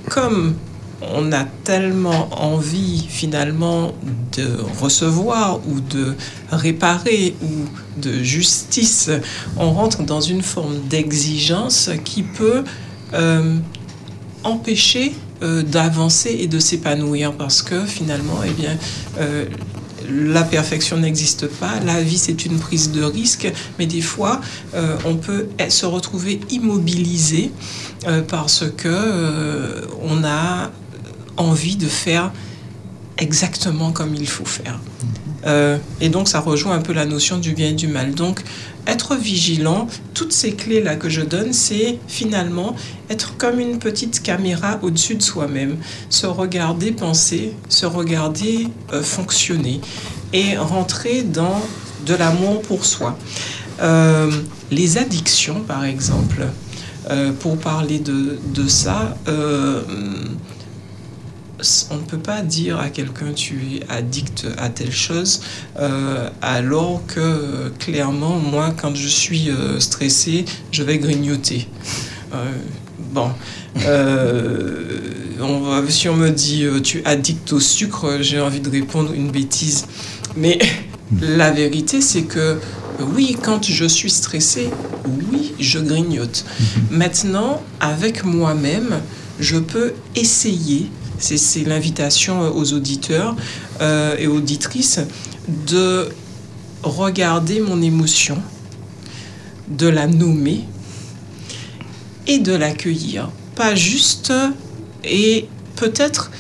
comme 0.09 0.53
on 1.01 1.31
a 1.33 1.43
tellement 1.63 2.29
envie 2.31 3.05
finalement 3.09 3.93
de 4.37 4.47
recevoir 4.79 5.59
ou 5.67 5.81
de 5.81 6.13
réparer 6.51 7.35
ou 7.41 7.99
de 7.99 8.23
justice, 8.23 9.09
on 9.57 9.71
rentre 9.71 10.03
dans 10.03 10.21
une 10.21 10.43
forme 10.43 10.79
d'exigence 10.89 11.89
qui 12.05 12.23
peut 12.23 12.63
empêcher 14.43 15.13
euh, 15.41 15.61
d'avancer 15.63 16.37
et 16.39 16.47
de 16.47 16.59
s'épanouir 16.59 17.33
parce 17.33 17.61
que 17.61 17.85
finalement, 17.85 18.39
eh 18.45 18.51
bien, 18.51 18.77
euh, 19.19 19.45
la 20.09 20.43
perfection 20.43 20.97
n'existe 20.97 21.47
pas, 21.47 21.79
la 21.85 22.01
vie 22.01 22.17
c'est 22.17 22.45
une 22.45 22.59
prise 22.59 22.91
de 22.91 23.03
risque, 23.03 23.51
mais 23.79 23.85
des 23.85 24.01
fois 24.01 24.41
euh, 24.73 24.97
on 25.05 25.15
peut 25.15 25.47
se 25.69 25.85
retrouver 25.85 26.41
immobilisé 26.49 27.51
parce 28.27 28.65
que 28.75 29.87
on 30.01 30.25
a 30.25 30.71
envie 31.37 31.77
de 31.77 31.87
faire 31.87 32.33
exactement 33.23 33.91
comme 33.91 34.13
il 34.13 34.27
faut 34.27 34.45
faire. 34.45 34.79
Euh, 35.45 35.77
et 35.99 36.09
donc 36.09 36.27
ça 36.27 36.39
rejoint 36.39 36.75
un 36.75 36.81
peu 36.81 36.93
la 36.93 37.05
notion 37.05 37.37
du 37.37 37.53
bien 37.53 37.69
et 37.69 37.73
du 37.73 37.87
mal. 37.87 38.13
Donc 38.13 38.41
être 38.87 39.15
vigilant, 39.15 39.87
toutes 40.13 40.33
ces 40.33 40.53
clés-là 40.53 40.95
que 40.95 41.09
je 41.09 41.21
donne, 41.21 41.53
c'est 41.53 41.99
finalement 42.07 42.75
être 43.09 43.37
comme 43.37 43.59
une 43.59 43.79
petite 43.79 44.21
caméra 44.21 44.79
au-dessus 44.81 45.15
de 45.15 45.21
soi-même, 45.21 45.77
se 46.09 46.27
regarder 46.27 46.91
penser, 46.91 47.53
se 47.69 47.85
regarder 47.85 48.67
euh, 48.93 49.01
fonctionner 49.01 49.81
et 50.33 50.57
rentrer 50.57 51.23
dans 51.23 51.61
de 52.05 52.15
l'amour 52.15 52.61
pour 52.61 52.85
soi. 52.85 53.17
Euh, 53.81 54.31
les 54.71 54.97
addictions, 54.97 55.61
par 55.61 55.83
exemple, 55.85 56.45
pour 57.41 57.57
parler 57.57 57.99
de, 57.99 58.39
de 58.53 58.67
ça, 58.69 59.17
on 61.91 61.95
ne 61.97 62.01
peut 62.01 62.17
pas 62.17 62.41
dire 62.41 62.79
à 62.79 62.89
quelqu'un 62.89 63.31
tu 63.33 63.55
es 63.75 63.91
addict 63.91 64.47
à 64.57 64.69
telle 64.69 64.91
chose 64.91 65.41
euh, 65.79 66.29
alors 66.41 67.01
que 67.07 67.71
clairement 67.79 68.37
moi 68.39 68.73
quand 68.75 68.95
je 68.95 69.07
suis 69.07 69.49
euh, 69.49 69.79
stressé 69.79 70.45
je 70.71 70.83
vais 70.83 70.97
grignoter. 70.97 71.67
Euh, 72.33 72.51
bon. 73.11 73.29
On 75.41 75.59
va- 75.61 75.89
si 75.89 76.07
on 76.07 76.15
me 76.15 76.29
dit 76.29 76.65
tu 76.83 76.99
es 76.99 77.05
addict 77.05 77.51
au 77.53 77.59
sucre 77.59 78.17
j'ai 78.21 78.39
envie 78.39 78.59
de 78.61 78.69
répondre 78.69 79.11
une 79.13 79.29
bêtise. 79.31 79.85
Mais 80.37 80.57
la 81.21 81.51
vérité 81.51 82.01
c'est 82.01 82.23
que 82.23 82.57
oui 83.13 83.35
quand 83.41 83.63
je 83.65 83.85
suis 83.85 84.09
stressé 84.09 84.69
oui 85.05 85.53
je 85.59 85.79
grignote. 85.79 86.45
Maintenant 86.91 87.61
avec 87.79 88.23
moi-même 88.23 89.01
je 89.39 89.57
peux 89.57 89.93
essayer 90.15 90.89
c'est 91.19 91.63
l'invitation 91.65 92.43
euh, 92.43 92.49
aux 92.49 92.73
auditeurs 92.73 93.35
euh, 93.81 94.15
et 94.17 94.27
auditrices 94.27 94.99
de 95.67 96.09
regarder 96.83 97.61
mon 97.61 97.81
émotion, 97.81 98.37
de 99.69 99.87
la 99.87 100.07
nommer 100.07 100.61
et 102.27 102.39
de 102.39 102.53
l'accueillir. 102.53 103.29
Pas 103.55 103.75
juste 103.75 104.33
et 105.03 105.47
peut-être 105.75 106.31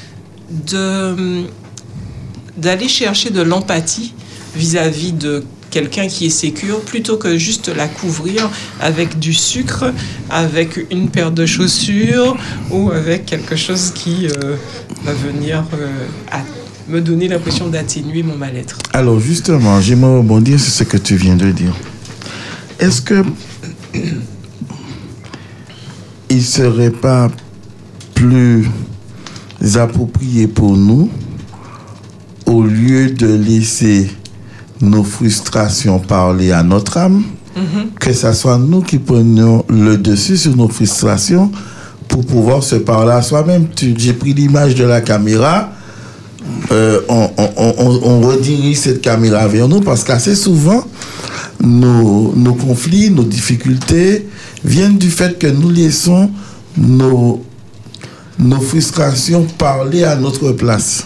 d'aller 2.57 2.87
chercher 2.87 3.29
de 3.29 3.41
l'empathie 3.41 4.13
vis-à-vis 4.55 5.13
de 5.13 5.43
quelqu'un 5.73 6.07
qui 6.07 6.27
est 6.27 6.29
sécure 6.29 6.81
plutôt 6.81 7.17
que 7.17 7.35
juste 7.35 7.67
la 7.75 7.87
couvrir 7.87 8.47
avec 8.79 9.17
du 9.17 9.33
sucre, 9.33 9.91
avec 10.29 10.79
une 10.91 11.09
paire 11.09 11.31
de 11.31 11.47
chaussures 11.47 12.37
ou 12.69 12.91
avec 12.91 13.25
quelque 13.25 13.55
chose 13.55 13.91
qui 13.95 14.27
euh, 14.27 14.55
va 15.03 15.13
venir 15.13 15.65
euh, 15.73 16.37
me 16.87 17.01
donner 17.01 17.27
l'impression 17.27 17.69
d'atténuer 17.69 18.21
mon 18.21 18.37
mal-être. 18.37 18.77
Alors 18.93 19.19
justement, 19.19 19.81
j'aimerais 19.81 20.17
rebondir 20.17 20.59
sur 20.59 20.71
ce 20.71 20.83
que 20.83 20.97
tu 20.97 21.15
viens 21.15 21.35
de 21.35 21.49
dire. 21.49 21.73
Est-ce 22.79 23.01
que 23.01 23.23
il 26.29 26.43
serait 26.43 26.91
pas 26.91 27.31
plus 28.13 28.69
approprié 29.73 30.45
pour 30.47 30.77
nous, 30.77 31.09
au 32.45 32.61
lieu 32.61 33.09
de 33.09 33.33
laisser 33.33 34.11
nos 34.83 35.03
frustrations 35.03 35.99
parler 35.99 36.51
à 36.51 36.61
notre 36.63 36.97
âme, 36.97 37.23
que 37.99 38.13
ce 38.13 38.33
soit 38.33 38.57
nous 38.57 38.81
qui 38.81 38.99
prenions 38.99 39.63
le 39.69 39.97
dessus 39.97 40.37
sur 40.37 40.55
nos 40.55 40.67
frustrations 40.67 41.51
pour 42.07 42.25
pouvoir 42.25 42.61
se 42.63 42.75
parler 42.75 43.11
à 43.13 43.21
soi-même. 43.21 43.67
Tu- 43.75 43.93
J'ai 43.97 44.13
pris 44.13 44.33
l'image 44.33 44.75
de 44.75 44.83
la 44.83 45.01
caméra. 45.01 45.71
Euh, 46.71 46.99
on, 47.09 47.29
on- 47.37 47.73
on- 47.77 47.99
on 48.03 48.21
redirige 48.21 48.77
cette 48.77 49.01
caméra 49.01 49.47
vers 49.47 49.67
nous 49.67 49.79
parce 49.81 50.03
qu'assez 50.03 50.35
souvent, 50.35 50.83
nos, 51.61 52.33
nos 52.35 52.53
conflits, 52.53 53.09
nos 53.09 53.23
difficultés 53.23 54.27
viennent 54.65 54.97
du 54.97 55.09
fait 55.09 55.39
que 55.39 55.47
nous 55.47 55.69
laissons 55.69 56.29
nos, 56.77 57.41
nos 58.39 58.59
frustrations 58.59 59.45
parler 59.57 60.03
à 60.03 60.15
notre 60.15 60.51
place, 60.51 61.05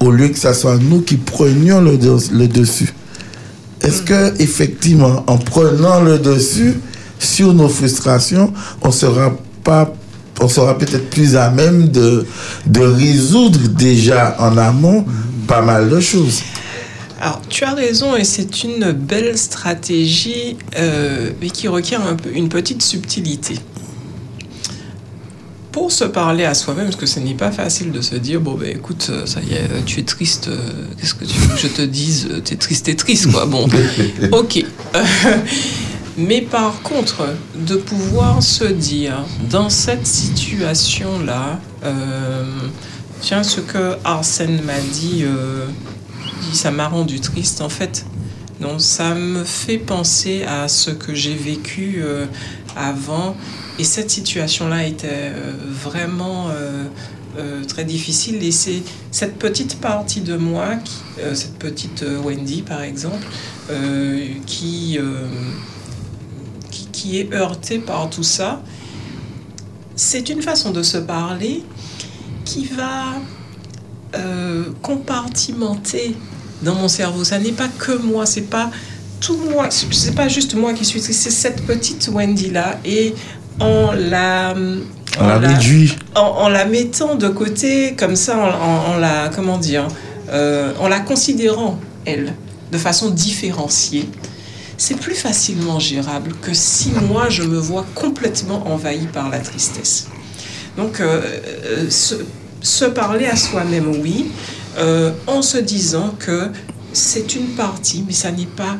au 0.00 0.10
lieu 0.10 0.28
que 0.28 0.38
ce 0.38 0.52
soit 0.52 0.78
nous 0.78 1.00
qui 1.00 1.16
prenions 1.16 1.80
le, 1.80 1.98
le 2.32 2.48
dessus. 2.48 2.92
Est-ce 3.82 4.02
que 4.02 4.40
effectivement, 4.40 5.24
en 5.26 5.38
prenant 5.38 6.00
le 6.00 6.18
dessus 6.18 6.74
sur 7.18 7.54
nos 7.54 7.68
frustrations, 7.68 8.52
on 8.82 8.90
sera 8.90 9.36
pas, 9.62 9.92
on 10.40 10.48
sera 10.48 10.76
peut-être 10.76 11.10
plus 11.10 11.36
à 11.36 11.50
même 11.50 11.88
de, 11.88 12.26
de 12.66 12.80
résoudre 12.80 13.60
déjà 13.68 14.36
en 14.38 14.56
amont 14.56 15.04
pas 15.46 15.62
mal 15.62 15.88
de 15.88 16.00
choses? 16.00 16.42
Alors, 17.20 17.40
tu 17.48 17.64
as 17.64 17.72
raison 17.72 18.14
et 18.14 18.24
c'est 18.24 18.62
une 18.64 18.92
belle 18.92 19.38
stratégie, 19.38 20.58
euh, 20.78 21.30
mais 21.40 21.48
qui 21.48 21.66
requiert 21.66 22.04
un 22.06 22.14
peu, 22.14 22.30
une 22.34 22.48
petite 22.50 22.82
subtilité. 22.82 23.54
Pour 25.76 25.92
se 25.92 26.04
parler 26.04 26.46
à 26.46 26.54
soi-même, 26.54 26.86
parce 26.86 26.96
que 26.96 27.04
ce 27.04 27.20
n'est 27.20 27.34
pas 27.34 27.50
facile 27.50 27.92
de 27.92 28.00
se 28.00 28.14
dire, 28.14 28.40
bon, 28.40 28.54
ben 28.54 28.70
écoute, 28.74 29.08
euh, 29.10 29.26
ça 29.26 29.40
y 29.42 29.52
est, 29.52 29.70
euh, 29.70 29.82
tu 29.84 30.00
es 30.00 30.04
triste, 30.04 30.48
euh, 30.48 30.56
qu'est-ce 30.98 31.12
que 31.12 31.26
tu 31.26 31.38
veux 31.38 31.54
que 31.54 31.60
je 31.60 31.66
te 31.68 31.82
dise 31.82 32.30
T'es 32.46 32.56
triste, 32.56 32.86
t'es 32.86 32.94
triste, 32.94 33.30
quoi. 33.30 33.44
Bon, 33.44 33.68
ok. 34.32 34.64
Mais 36.16 36.40
par 36.40 36.80
contre, 36.80 37.26
de 37.54 37.76
pouvoir 37.76 38.42
se 38.42 38.64
dire, 38.64 39.22
dans 39.50 39.68
cette 39.68 40.06
situation-là, 40.06 41.60
euh, 41.84 42.44
tiens, 43.20 43.42
ce 43.42 43.60
que 43.60 43.96
Arsène 44.02 44.62
m'a 44.62 44.80
dit, 44.94 45.24
euh, 45.24 45.66
ça 46.54 46.70
m'a 46.70 46.88
rendu 46.88 47.20
triste. 47.20 47.60
En 47.60 47.68
fait, 47.68 48.06
non, 48.62 48.78
ça 48.78 49.14
me 49.14 49.44
fait 49.44 49.76
penser 49.76 50.42
à 50.44 50.68
ce 50.68 50.90
que 50.90 51.14
j'ai 51.14 51.34
vécu 51.34 52.00
euh, 52.02 52.24
avant. 52.74 53.36
Et 53.78 53.84
cette 53.84 54.10
situation-là 54.10 54.86
était 54.86 55.08
euh, 55.10 55.52
vraiment 55.68 56.48
euh, 56.48 56.84
euh, 57.38 57.64
très 57.64 57.84
difficile. 57.84 58.42
Et 58.42 58.50
c'est 58.50 58.82
cette 59.10 59.38
petite 59.38 59.80
partie 59.80 60.20
de 60.20 60.36
moi, 60.36 60.76
cette 61.34 61.58
petite 61.58 62.04
Wendy 62.24 62.62
par 62.62 62.82
exemple, 62.82 63.26
qui, 64.46 64.98
qui, 66.92 67.18
est 67.18 67.32
heurtée 67.32 67.78
par 67.78 68.10
tout 68.10 68.22
ça. 68.22 68.62
C'est 69.94 70.28
une 70.28 70.42
façon 70.42 70.70
de 70.70 70.82
se 70.82 70.98
parler 70.98 71.64
qui 72.44 72.66
va 72.66 73.14
compartimenter 74.82 76.14
dans 76.62 76.74
mon 76.74 76.88
cerveau. 76.88 77.24
Ça 77.24 77.38
n'est 77.38 77.52
pas 77.52 77.68
que 77.68 77.92
moi, 77.92 78.26
c'est 78.26 78.42
pas 78.42 78.70
tout 79.20 79.38
moi, 79.50 79.68
c'est 79.70 80.14
pas 80.14 80.28
juste 80.28 80.54
moi 80.54 80.74
qui 80.74 80.84
suis 80.84 81.00
c'est 81.00 81.12
cette 81.12 81.64
petite 81.66 82.08
Wendy 82.08 82.50
là 82.50 82.78
et 82.84 83.14
en 83.60 83.92
la 83.92 84.54
On 85.20 85.26
la 85.26 85.38
réduit. 85.38 85.96
en, 86.14 86.20
en 86.20 86.48
la 86.48 86.64
mettant 86.64 87.14
de 87.14 87.28
côté 87.28 87.94
comme 87.96 88.16
ça, 88.16 88.36
en, 88.38 88.96
la 88.98 89.30
comment 89.34 89.58
dire, 89.58 89.88
euh, 90.30 90.72
en 90.80 90.88
la 90.88 91.00
considérant 91.00 91.78
elle 92.04 92.34
de 92.72 92.78
façon 92.78 93.10
différenciée. 93.10 94.08
C'est 94.78 94.98
plus 95.00 95.14
facilement 95.14 95.78
gérable 95.80 96.32
que 96.42 96.52
si 96.52 96.90
moi 97.08 97.28
je 97.30 97.42
me 97.42 97.58
vois 97.58 97.86
complètement 97.94 98.66
envahi 98.70 99.06
par 99.06 99.30
la 99.30 99.38
tristesse. 99.38 100.08
Donc, 100.76 101.00
euh, 101.00 101.22
euh, 101.64 101.90
se, 101.90 102.14
se 102.60 102.84
parler 102.84 103.26
à 103.26 103.36
soi-même, 103.36 103.88
oui, 104.02 104.26
euh, 104.78 105.12
en 105.26 105.40
se 105.40 105.56
disant 105.56 106.14
que 106.18 106.50
c'est 106.92 107.34
une 107.34 107.48
partie, 107.48 108.04
mais 108.06 108.12
ça 108.12 108.30
n'est 108.30 108.44
pas 108.44 108.76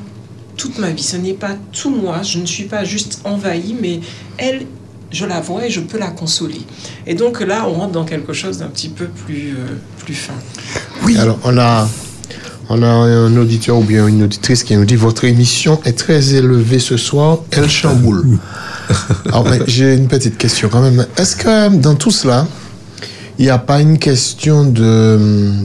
toute 0.56 0.78
ma 0.78 0.90
vie, 0.90 1.02
ce 1.02 1.16
n'est 1.16 1.34
pas 1.34 1.56
tout 1.72 1.90
moi, 1.90 2.22
je 2.22 2.38
ne 2.38 2.46
suis 2.46 2.64
pas 2.64 2.84
juste 2.84 3.20
envahi, 3.24 3.76
mais 3.80 4.00
elle, 4.38 4.66
je 5.10 5.24
la 5.24 5.40
vois 5.40 5.66
et 5.66 5.70
je 5.70 5.80
peux 5.80 5.98
la 5.98 6.10
consoler. 6.10 6.60
Et 7.06 7.14
donc 7.14 7.40
là, 7.40 7.66
on 7.68 7.72
rentre 7.72 7.92
dans 7.92 8.04
quelque 8.04 8.32
chose 8.32 8.58
d'un 8.58 8.68
petit 8.68 8.88
peu 8.88 9.06
plus, 9.06 9.54
euh, 9.58 9.76
plus 10.04 10.14
fin. 10.14 10.34
Oui. 11.04 11.16
Alors, 11.16 11.38
on 11.44 11.56
a, 11.58 11.88
on 12.68 12.82
a 12.82 12.86
un 12.86 13.36
auditeur 13.36 13.78
ou 13.78 13.82
bien 13.82 14.06
une 14.06 14.22
auditrice 14.22 14.64
qui 14.64 14.76
nous 14.76 14.84
dit 14.84 14.96
Votre 14.96 15.24
émission 15.24 15.80
est 15.84 15.96
très 15.96 16.34
élevée 16.34 16.78
ce 16.78 16.96
soir, 16.96 17.38
elle 17.50 17.70
chamboule. 17.70 18.38
Alors, 19.26 19.44
mais 19.50 19.60
j'ai 19.66 19.94
une 19.94 20.08
petite 20.08 20.38
question 20.38 20.68
quand 20.68 20.82
même. 20.82 21.06
Est-ce 21.16 21.36
que 21.36 21.76
dans 21.76 21.94
tout 21.94 22.10
cela, 22.10 22.46
il 23.38 23.44
n'y 23.44 23.50
a 23.50 23.58
pas 23.58 23.80
une 23.80 23.98
question 23.98 24.64
de, 24.64 25.18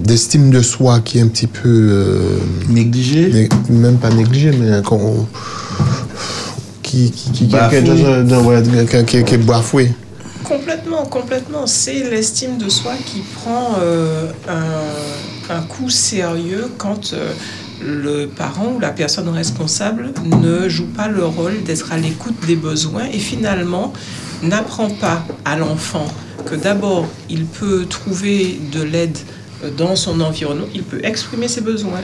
d'estime 0.04 0.50
de 0.52 0.62
soi 0.62 1.00
qui 1.00 1.20
est 1.20 1.22
un 1.22 1.28
petit 1.28 1.48
peu. 1.48 1.70
euh, 1.70 2.38
négligée 2.70 3.50
Même 3.70 3.98
pas 3.98 4.10
négligée, 4.10 4.52
mais 4.52 4.82
qu'on- 4.82 5.26
qui, 6.84 7.12
qui, 7.12 7.32
qui, 7.32 7.48
qui, 7.48 7.56
est 7.56 9.38
bafouée 9.38 9.94
Complètement, 10.44 11.06
complètement. 11.06 11.66
C'est 11.66 12.10
l'estime 12.10 12.58
de 12.58 12.68
soi 12.68 12.92
qui 13.06 13.22
prend 13.36 13.76
euh, 13.82 14.30
un, 14.50 15.56
un 15.56 15.62
coup 15.62 15.90
sérieux 15.90 16.66
quand 16.78 17.14
euh, 17.14 17.32
le 17.82 18.26
parent 18.28 18.74
ou 18.76 18.80
la 18.80 18.90
personne 18.90 19.30
responsable 19.30 20.12
ne 20.26 20.68
joue 20.68 20.88
pas 20.88 21.08
le 21.08 21.24
rôle 21.26 21.64
d'être 21.64 21.94
à 21.94 21.98
l'écoute 21.98 22.36
des 22.46 22.58
besoins 22.58 23.06
et 23.06 23.20
finalement 23.20 23.94
n'apprend 24.44 24.90
pas 24.90 25.24
à 25.46 25.56
l'enfant 25.56 26.06
que 26.44 26.56
d'abord 26.56 27.08
il 27.30 27.46
peut 27.46 27.86
trouver 27.86 28.60
de 28.72 28.82
l'aide 28.84 29.18
euh, 29.64 29.70
dans 29.78 29.96
son 29.96 30.22
environnement, 30.22 30.68
il 30.74 30.84
peut 30.84 31.00
exprimer 31.04 31.48
ses 31.48 31.62
besoins, 31.62 32.02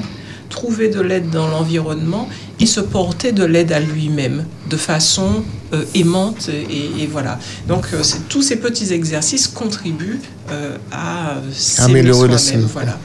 trouver 0.50 0.88
de 0.90 1.02
l'aide 1.02 1.30
dans 1.30 1.48
l'environnement 1.48 2.30
et 2.60 2.66
se 2.66 2.80
porter 2.80 3.32
de 3.34 3.44
l'aide 3.44 3.72
à 3.74 3.80
lui-même 3.80 4.46
de 4.70 4.78
façon 4.78 5.44
euh, 5.74 5.84
aimante 5.94 6.50
et, 6.50 7.04
et 7.04 7.08
voilà. 7.08 7.38
Donc 7.68 7.88
euh, 7.94 8.02
c'est- 8.02 8.28
tous 8.30 8.42
ces 8.42 8.56
petits 8.56 8.94
exercices 8.94 9.48
contribuent 9.48 10.20
euh, 10.52 10.78
à 10.92 11.36
Améliorer 11.84 12.30
le 12.30 12.38
sien. 12.38 12.60
Voilà. 12.72 12.98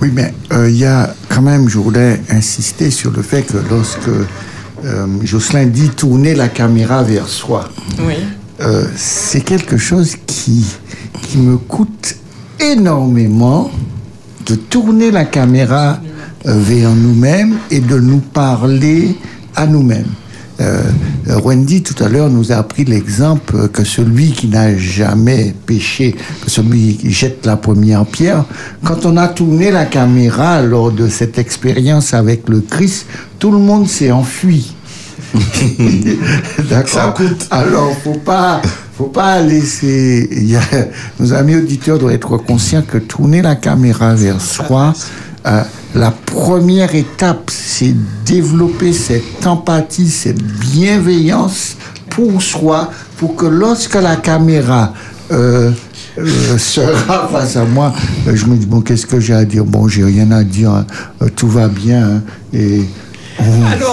Oui, 0.00 0.08
mais 0.12 0.32
euh, 0.52 0.70
il 0.70 0.76
y 0.78 0.86
a 0.86 1.14
quand 1.28 1.42
même, 1.42 1.68
je 1.68 1.76
voulais 1.78 2.20
insister 2.30 2.90
sur 2.90 3.10
le 3.10 3.20
fait 3.22 3.42
que 3.42 3.58
lorsque 3.70 4.08
euh, 4.08 5.06
Jocelyn 5.22 5.66
dit 5.66 5.90
tourner 5.90 6.34
la 6.34 6.48
caméra 6.48 7.02
vers 7.02 7.28
soi, 7.28 7.68
Oui. 8.00 8.14
Euh, 8.62 8.84
c'est 8.96 9.40
quelque 9.40 9.76
chose 9.76 10.16
qui, 10.26 10.64
qui 11.22 11.38
me 11.38 11.56
coûte 11.56 12.16
énormément 12.60 13.70
de 14.46 14.54
tourner 14.54 15.10
la 15.10 15.24
caméra 15.24 15.98
euh, 16.46 16.54
vers 16.58 16.90
nous-mêmes 16.90 17.56
et 17.70 17.80
de 17.80 17.98
nous 17.98 18.20
parler 18.20 19.16
à 19.56 19.66
nous-mêmes. 19.66 20.10
Euh, 20.60 20.82
Wendy, 21.42 21.82
tout 21.82 22.02
à 22.04 22.08
l'heure, 22.08 22.30
nous 22.30 22.52
a 22.52 22.56
appris 22.56 22.84
l'exemple 22.84 23.68
que 23.68 23.82
celui 23.84 24.30
qui 24.30 24.48
n'a 24.48 24.76
jamais 24.76 25.54
péché, 25.66 26.14
que 26.44 26.50
celui 26.50 26.96
qui 26.96 27.10
jette 27.10 27.46
la 27.46 27.56
première 27.56 28.04
pierre, 28.06 28.44
quand 28.84 29.06
on 29.06 29.16
a 29.16 29.28
tourné 29.28 29.70
la 29.70 29.86
caméra 29.86 30.62
lors 30.62 30.92
de 30.92 31.08
cette 31.08 31.38
expérience 31.38 32.14
avec 32.14 32.48
le 32.48 32.60
Christ, 32.60 33.06
tout 33.38 33.50
le 33.50 33.58
monde 33.58 33.88
s'est 33.88 34.12
enfui. 34.12 34.74
D'accord. 36.70 37.14
Alors, 37.50 37.96
faut 38.02 38.14
pas, 38.14 38.60
faut 38.96 39.06
pas 39.06 39.40
laisser. 39.40 40.28
il 40.32 40.50
y 40.50 40.56
a- 40.56 40.60
nos 41.20 41.32
amis 41.32 41.56
auditeurs 41.56 41.98
doivent 41.98 42.14
être 42.14 42.36
conscients 42.38 42.82
que 42.82 42.98
tourner 42.98 43.42
la 43.42 43.54
caméra 43.56 44.14
vers 44.14 44.40
soi, 44.40 44.92
euh, 45.46 45.62
la 45.94 46.10
première 46.10 46.94
étape, 46.94 47.50
c'est 47.52 47.94
développer 48.24 48.92
cette 48.92 49.46
empathie, 49.46 50.08
cette 50.08 50.42
bienveillance 50.42 51.76
pour 52.10 52.40
soi, 52.42 52.90
pour 53.18 53.36
que 53.36 53.46
lorsque 53.46 53.94
la 53.94 54.16
caméra 54.16 54.92
euh, 55.30 55.70
euh, 56.18 56.58
sera 56.58 57.28
face 57.28 57.56
à 57.56 57.64
moi, 57.64 57.92
je 58.32 58.44
me 58.46 58.56
dis 58.56 58.66
bon, 58.66 58.82
qu'est-ce 58.82 59.06
que 59.06 59.18
j'ai 59.18 59.34
à 59.34 59.44
dire? 59.44 59.64
Bon, 59.64 59.88
j'ai 59.88 60.04
rien 60.04 60.30
à 60.30 60.44
dire, 60.44 60.70
hein, 60.70 60.86
tout 61.34 61.48
va 61.48 61.68
bien, 61.68 62.04
hein, 62.16 62.22
et 62.52 62.82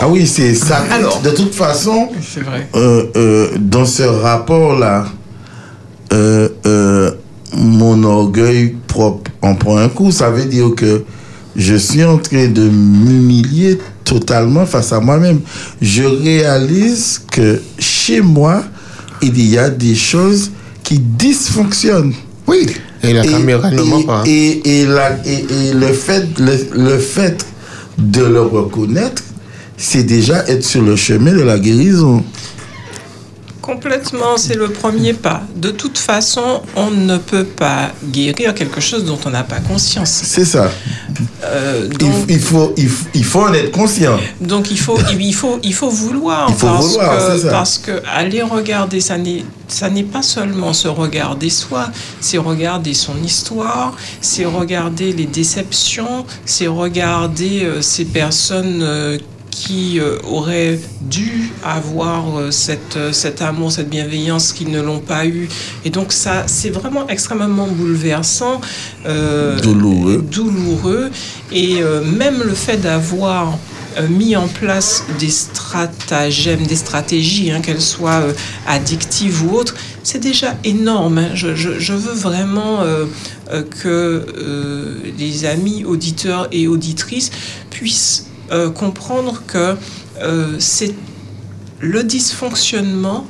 ah 0.02 0.08
oui, 0.10 0.26
c'est 0.28 0.54
ça. 0.56 0.84
de 1.24 1.30
toute 1.32 1.54
façon, 1.54 2.10
vrai. 2.42 2.68
euh, 2.76 3.04
euh, 3.16 3.48
dans 3.60 3.86
ce 3.86 4.04
rapport-là, 4.04 5.06
euh, 6.14 6.50
euh, 6.66 7.12
mon 7.58 8.04
orgueil 8.04 8.76
propre 8.88 9.32
en 9.42 9.56
prend 9.56 9.78
un 9.78 9.90
coup. 9.90 10.12
Ça 10.12 10.30
veut 10.30 10.46
dire 10.46 10.70
que 10.76 11.04
je 11.56 11.76
suis 11.76 12.04
en 12.04 12.18
train 12.18 12.48
de 12.48 12.64
m'humilier 12.70 13.80
totalement 14.04 14.66
face 14.66 14.92
à 14.94 15.00
moi-même. 15.00 15.42
Je 15.82 16.04
réalise 16.04 17.22
que 17.32 17.62
chez 17.78 18.22
moi, 18.22 18.64
il 19.22 19.40
y 19.50 19.58
a 19.58 19.70
des 19.70 19.96
choses 19.96 20.52
qui 20.84 21.00
dysfonctionnent. 21.00 22.14
Oui. 22.48 22.68
Et 23.04 23.14
la 23.14 23.24
caméra 23.24 23.70
ne 23.72 23.82
et- 23.82 23.86
ment 23.86 24.02
pas. 24.04 24.24
Et, 24.26 24.82
et, 24.82 24.86
la- 24.86 25.18
et- 25.26 25.46
et 25.70 25.74
le, 25.74 25.88
fait, 25.94 26.26
le, 26.40 26.54
le 26.76 26.98
fait 26.98 27.46
de 27.98 28.24
le 28.24 28.42
reconnaître, 28.42 29.24
c'est 29.80 30.04
déjà 30.04 30.46
être 30.48 30.64
sur 30.64 30.82
le 30.82 30.96
chemin 30.96 31.32
de 31.34 31.42
la 31.42 31.58
guérison. 31.58 32.24
Complètement, 33.62 34.38
c'est 34.38 34.56
le 34.56 34.70
premier 34.70 35.14
pas. 35.14 35.44
De 35.56 35.70
toute 35.70 35.98
façon, 36.00 36.62
on 36.76 36.90
ne 36.90 37.18
peut 37.18 37.44
pas 37.44 37.92
guérir 38.12 38.56
quelque 38.56 38.82
chose 38.82 39.04
dont 39.06 39.20
on 39.26 39.30
n'a 39.30 39.44
pas 39.44 39.60
conscience. 39.60 40.10
C'est 40.10 40.46
ça. 40.46 40.72
Euh, 41.44 41.88
Il, 41.92 41.98
donc, 41.98 42.14
il 42.30 42.40
faut, 42.40 42.74
il, 42.78 42.90
faut- 42.90 43.08
il 43.14 43.24
faut 43.24 43.42
en 43.42 43.54
être 43.54 43.72
conscient. 43.72 44.18
donc 44.42 44.72
il 44.72 44.80
faut, 44.80 44.98
il 45.20 45.36
faut, 45.36 45.60
il 45.62 45.74
faut 45.74 45.90
vouloir. 45.90 46.48
Il 46.50 46.56
faut 46.56 46.68
parce 46.68 46.88
vouloir, 46.88 47.18
que, 47.18 47.34
c'est 47.38 47.42
ça. 47.44 47.50
Parce 47.52 47.78
que 47.78 48.02
aller 48.12 48.42
regarder, 48.42 49.02
ça 49.02 49.18
n'est, 49.20 49.44
ça 49.68 49.90
n'est 49.90 50.04
pas 50.04 50.24
seulement 50.24 50.74
se 50.74 50.88
regarder 50.88 51.50
soi, 51.52 51.90
c'est 52.22 52.40
regarder 52.40 52.94
son 52.96 53.22
histoire, 53.24 53.94
c'est 54.20 54.46
regarder 54.46 55.14
les 55.14 55.26
déceptions, 55.26 56.26
c'est 56.44 56.68
regarder 56.68 57.66
euh, 57.66 57.82
ces 57.82 58.06
personnes. 58.06 58.80
euh, 58.82 59.18
qui 59.52 60.00
euh, 60.00 60.18
auraient 60.24 60.80
dû 61.02 61.52
avoir 61.64 62.38
euh, 62.40 62.52
cette, 62.52 62.96
euh, 62.98 63.12
cet 63.12 63.42
amour, 63.42 63.72
cette 63.72 63.90
bienveillance, 63.90 64.54
qui 64.54 64.66
ne 64.66 64.82
l'ont 64.82 65.00
pas 65.00 65.26
eu. 65.26 65.50
Et 65.86 65.90
donc 65.90 66.12
ça, 66.14 66.44
c'est 66.48 66.70
vraiment 66.70 67.08
extrêmement 67.08 67.68
bouleversant, 67.68 68.62
Douloureux. 69.62 70.22
douloureux. 70.32 71.10
Et 71.52 71.82
même 72.06 72.42
le 72.44 72.54
fait 72.54 72.78
d'avoir 72.78 73.58
mis 74.10 74.36
en 74.36 74.48
place 74.48 75.04
des 75.20 75.30
stratagèmes, 75.30 76.66
des 76.68 76.76
stratégies, 76.76 77.52
hein, 77.52 77.60
qu'elles 77.62 77.82
soient 77.82 78.24
addictives 78.68 79.44
ou 79.44 79.56
autres, 79.56 79.76
c'est 80.04 80.20
déjà 80.20 80.56
énorme. 80.64 81.18
hein. 81.18 81.30
Je, 81.34 81.56
je- 81.56 81.80
je 81.80 81.94
veux 81.94 82.14
vraiment 82.14 82.80
que 83.82 84.26
les 85.18 85.46
amis 85.46 85.84
auditeurs 85.86 86.48
et 86.52 86.68
auditrices 86.68 87.32
puissent 87.72 88.26
euh, 88.52 88.70
comprendre 88.70 89.44
que 89.46 89.76
euh, 90.22 90.56
c'est 90.60 90.94
le 91.80 92.04
dysfonctionnement, 92.04 93.26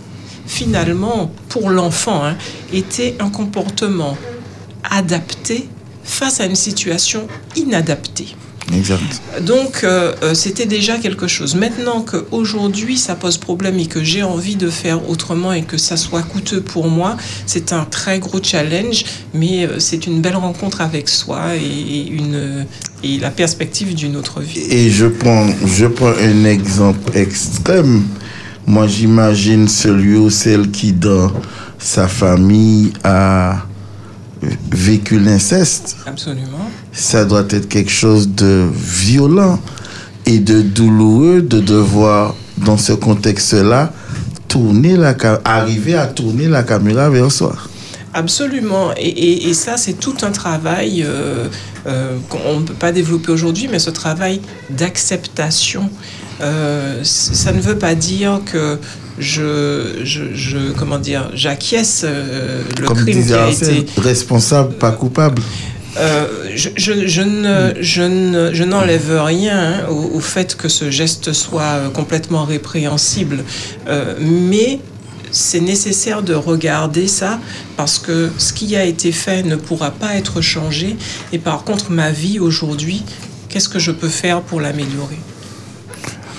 finalement, 0.46 1.32
pour 1.50 1.70
l'enfant, 1.70 2.26
hein, 2.26 2.36
était 2.74 3.16
un 3.20 3.30
comportement 3.30 4.18
adapté 4.90 5.68
face 6.04 6.40
à 6.40 6.46
une 6.46 6.56
situation 6.56 7.28
inadaptée. 7.56 8.36
Exact. 8.73 9.22
Donc, 9.41 9.81
euh, 9.84 10.14
euh, 10.23 10.34
c'était 10.34 10.65
déjà 10.65 10.98
quelque 10.98 11.27
chose. 11.27 11.56
Maintenant 11.56 12.02
qu'aujourd'hui, 12.02 12.98
ça 12.98 13.15
pose 13.15 13.38
problème 13.38 13.80
et 13.80 13.88
que 13.88 14.03
j'ai 14.03 14.23
envie 14.23 14.56
de 14.56 14.69
faire 14.69 15.10
autrement 15.10 15.53
et 15.53 15.64
que 15.64 15.77
ça 15.77 15.98
soit 15.98 16.22
coûteux 16.22 16.61
pour 16.61 16.88
moi, 16.88 17.18
c'est 17.45 17.73
un 17.73 17.86
très 17.86 18.19
gros 18.19 18.40
challenge, 18.41 19.06
mais 19.34 19.65
euh, 19.65 19.80
c'est 19.80 20.06
une 20.07 20.22
belle 20.22 20.36
rencontre 20.36 20.81
avec 20.81 21.10
soi 21.10 21.56
et, 21.56 21.60
et 21.61 22.07
une, 22.10 22.65
et 23.03 23.18
la 23.19 23.31
perspective 23.31 23.95
d'une 23.95 24.15
autre 24.15 24.41
vie. 24.41 24.60
Et 24.69 24.90
je 24.90 25.07
prends, 25.07 25.48
je 25.65 25.88
prends 25.88 26.14
un 26.22 26.45
exemple 26.45 27.18
extrême. 27.18 28.03
Moi, 28.68 28.88
j'imagine 28.88 29.68
celui 29.68 30.15
ou 30.15 30.30
celle 30.30 30.69
qui, 30.69 30.94
dans 30.94 31.31
sa 31.80 32.07
famille, 32.07 32.94
a 33.03 33.65
vécu 34.72 35.20
l'inceste. 35.20 35.98
Absolument. 36.06 36.70
Ça 36.94 37.26
doit 37.26 37.45
être 37.49 37.68
quelque 37.68 37.91
chose 37.91 38.30
de 38.30 38.68
violent 38.74 39.60
et 40.26 40.40
de 40.40 40.61
douloureux 40.61 41.41
de 41.41 41.60
devoir, 41.60 42.36
dans 42.57 42.78
ce 42.78 42.94
contexte-là, 42.94 43.91
tourner 44.48 44.95
la, 44.98 45.16
arriver 45.45 45.95
à 45.95 46.07
tourner 46.07 46.48
la 46.48 46.64
caméra 46.64 47.10
vers 47.10 47.32
soi. 47.32 47.56
Absolument. 48.14 48.91
Et, 48.98 49.07
et- 49.07 49.49
et 49.49 49.53
ça, 49.53 49.78
c'est 49.78 49.94
tout 49.94 50.16
un 50.24 50.32
travail 50.32 51.03
euh, 51.06 51.48
euh, 51.86 52.18
qu'on 52.28 52.60
ne 52.61 52.66
peut 52.66 52.74
pas 52.74 52.91
développer 52.91 53.32
aujourd'hui, 53.32 53.68
mais 53.72 53.78
ce 53.80 53.91
travail 53.91 54.41
d'acceptation. 54.72 55.90
Euh, 56.41 57.02
ça 57.03 57.52
ne 57.52 57.60
veut 57.61 57.78
pas 57.78 57.95
dire 57.95 58.41
que 58.45 58.80
je, 59.20 60.02
je, 60.04 60.34
je- 60.34 60.72
comment 60.78 60.98
dire, 61.00 61.30
j'acquiesce 61.34 62.04
euh, 62.06 62.62
le 62.80 62.88
Comme 62.88 62.98
crime 63.04 63.26
qui 63.26 63.34
a 63.34 63.50
été. 63.50 63.86
responsable, 63.98 64.74
pas 64.76 64.91
coupable. 64.91 65.41
Euh, 65.98 66.28
je, 66.56 66.70
je- 66.76 67.08
je 67.08 67.22
ne, 67.22 67.74
je 67.82 68.04
ne- 68.04 68.54
je 68.54 68.64
n'enlève 68.64 69.12
rien 69.22 69.60
hein, 69.60 69.86
au, 69.90 70.18
au 70.18 70.20
fait 70.20 70.56
que 70.56 70.70
ce 70.70 70.90
geste 70.91 71.34
soit 71.34 71.62
euh, 71.64 71.90
complètement 71.90 72.46
répréhensible, 72.46 73.44
Euh, 73.88 74.14
mais 74.22 74.80
c'est 75.32 75.60
nécessaire 75.62 76.22
de 76.24 76.34
regarder 76.34 77.08
ça 77.08 77.40
parce 77.78 78.00
que 78.00 78.30
ce 78.38 78.54
qui 78.54 78.76
a 78.76 78.84
été 78.86 79.12
fait 79.12 79.44
ne 79.44 79.56
pourra 79.56 79.91
pas 79.91 80.16
être 80.16 80.41
changé. 80.41 80.96
Et 81.34 81.38
par 81.40 81.64
contre, 81.64 81.91
ma 81.91 82.12
vie 82.12 82.40
aujourd'hui, 82.40 83.04
qu'est-ce 83.50 83.70
que 83.70 83.80
je 83.80 83.91
peux 83.91 84.10
faire 84.10 84.41
pour 84.41 84.60
l'améliorer? 84.62 85.20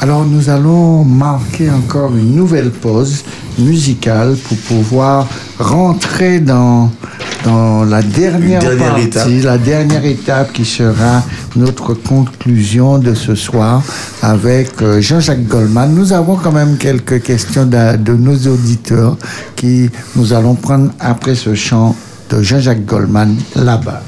Alors 0.03 0.25
nous 0.25 0.49
allons 0.49 1.05
marquer 1.05 1.71
encore 1.71 2.17
une 2.17 2.35
nouvelle 2.35 2.71
pause 2.71 3.23
musicale 3.59 4.35
pour 4.37 4.57
pouvoir 4.57 5.29
rentrer 5.59 6.41
dans, 6.41 6.91
la 7.45 8.03
dernière, 8.03 8.63
étape. 8.99 9.29
la 9.43 9.59
dernière 9.59 10.05
étape 10.07 10.55
qui 10.55 10.65
sera 10.65 11.23
notre 11.55 11.93
conclusion 11.93 12.99
de 12.99 13.13
ce 13.13 13.35
soir 13.35 13.83
avec 14.23 14.81
euh, 14.81 15.03
Jean-Jacques 15.03 15.47
Goldman. 15.47 15.95
Nous 15.95 16.15
avons 16.15 16.37
quand 16.37 16.53
même 16.53 16.79
quelques 16.79 17.23
questions 17.23 17.67
de, 17.67 17.97
de 17.97 18.15
nos 18.15 18.37
auditeurs 18.51 19.19
qui 19.55 19.91
nous 20.17 20.33
allons 20.33 20.55
prendre 20.55 20.91
après 20.99 21.35
ce 21.35 21.55
chant 21.55 21.95
de 22.31 22.43
Jean-Jacques 22.43 22.87
Goldman 22.87 23.37
là-bas. 23.55 24.03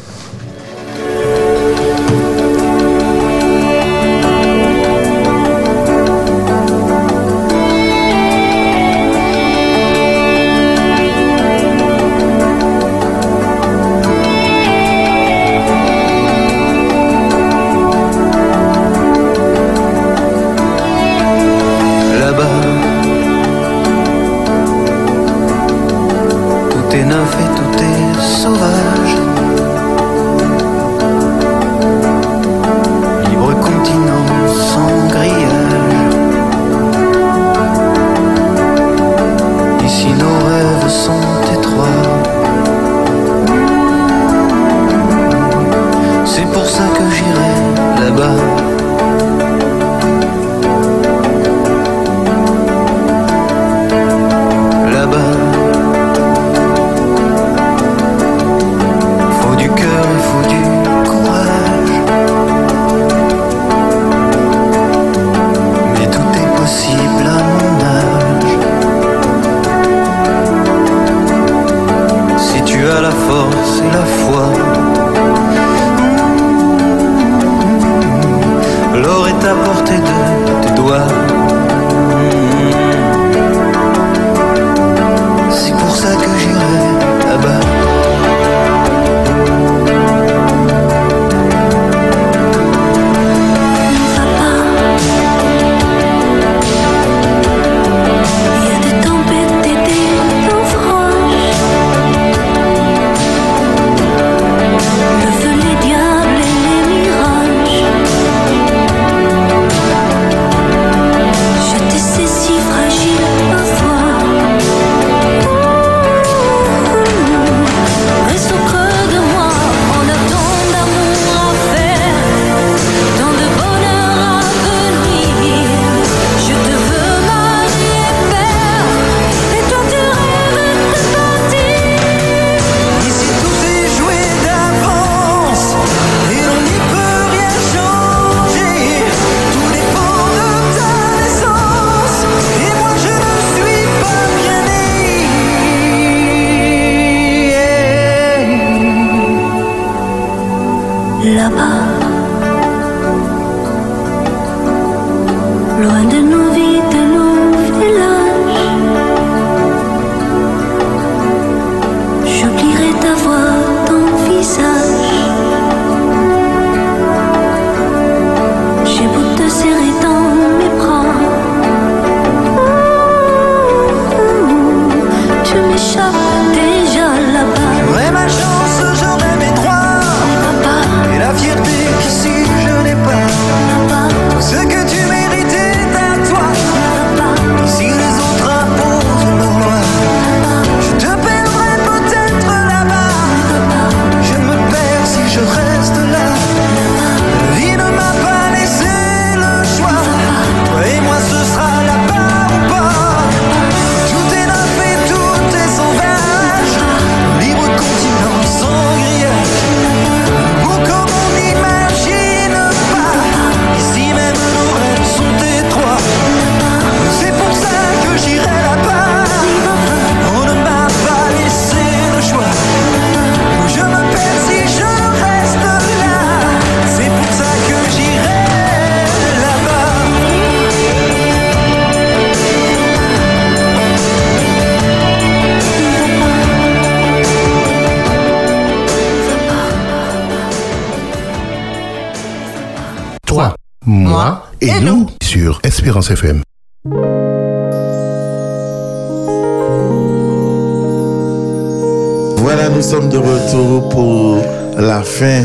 Voilà, 252.36 252.68
nous 252.70 252.82
sommes 252.82 253.08
de 253.08 253.18
retour 253.18 253.88
pour 253.88 254.36
la 254.78 255.02
fin 255.02 255.44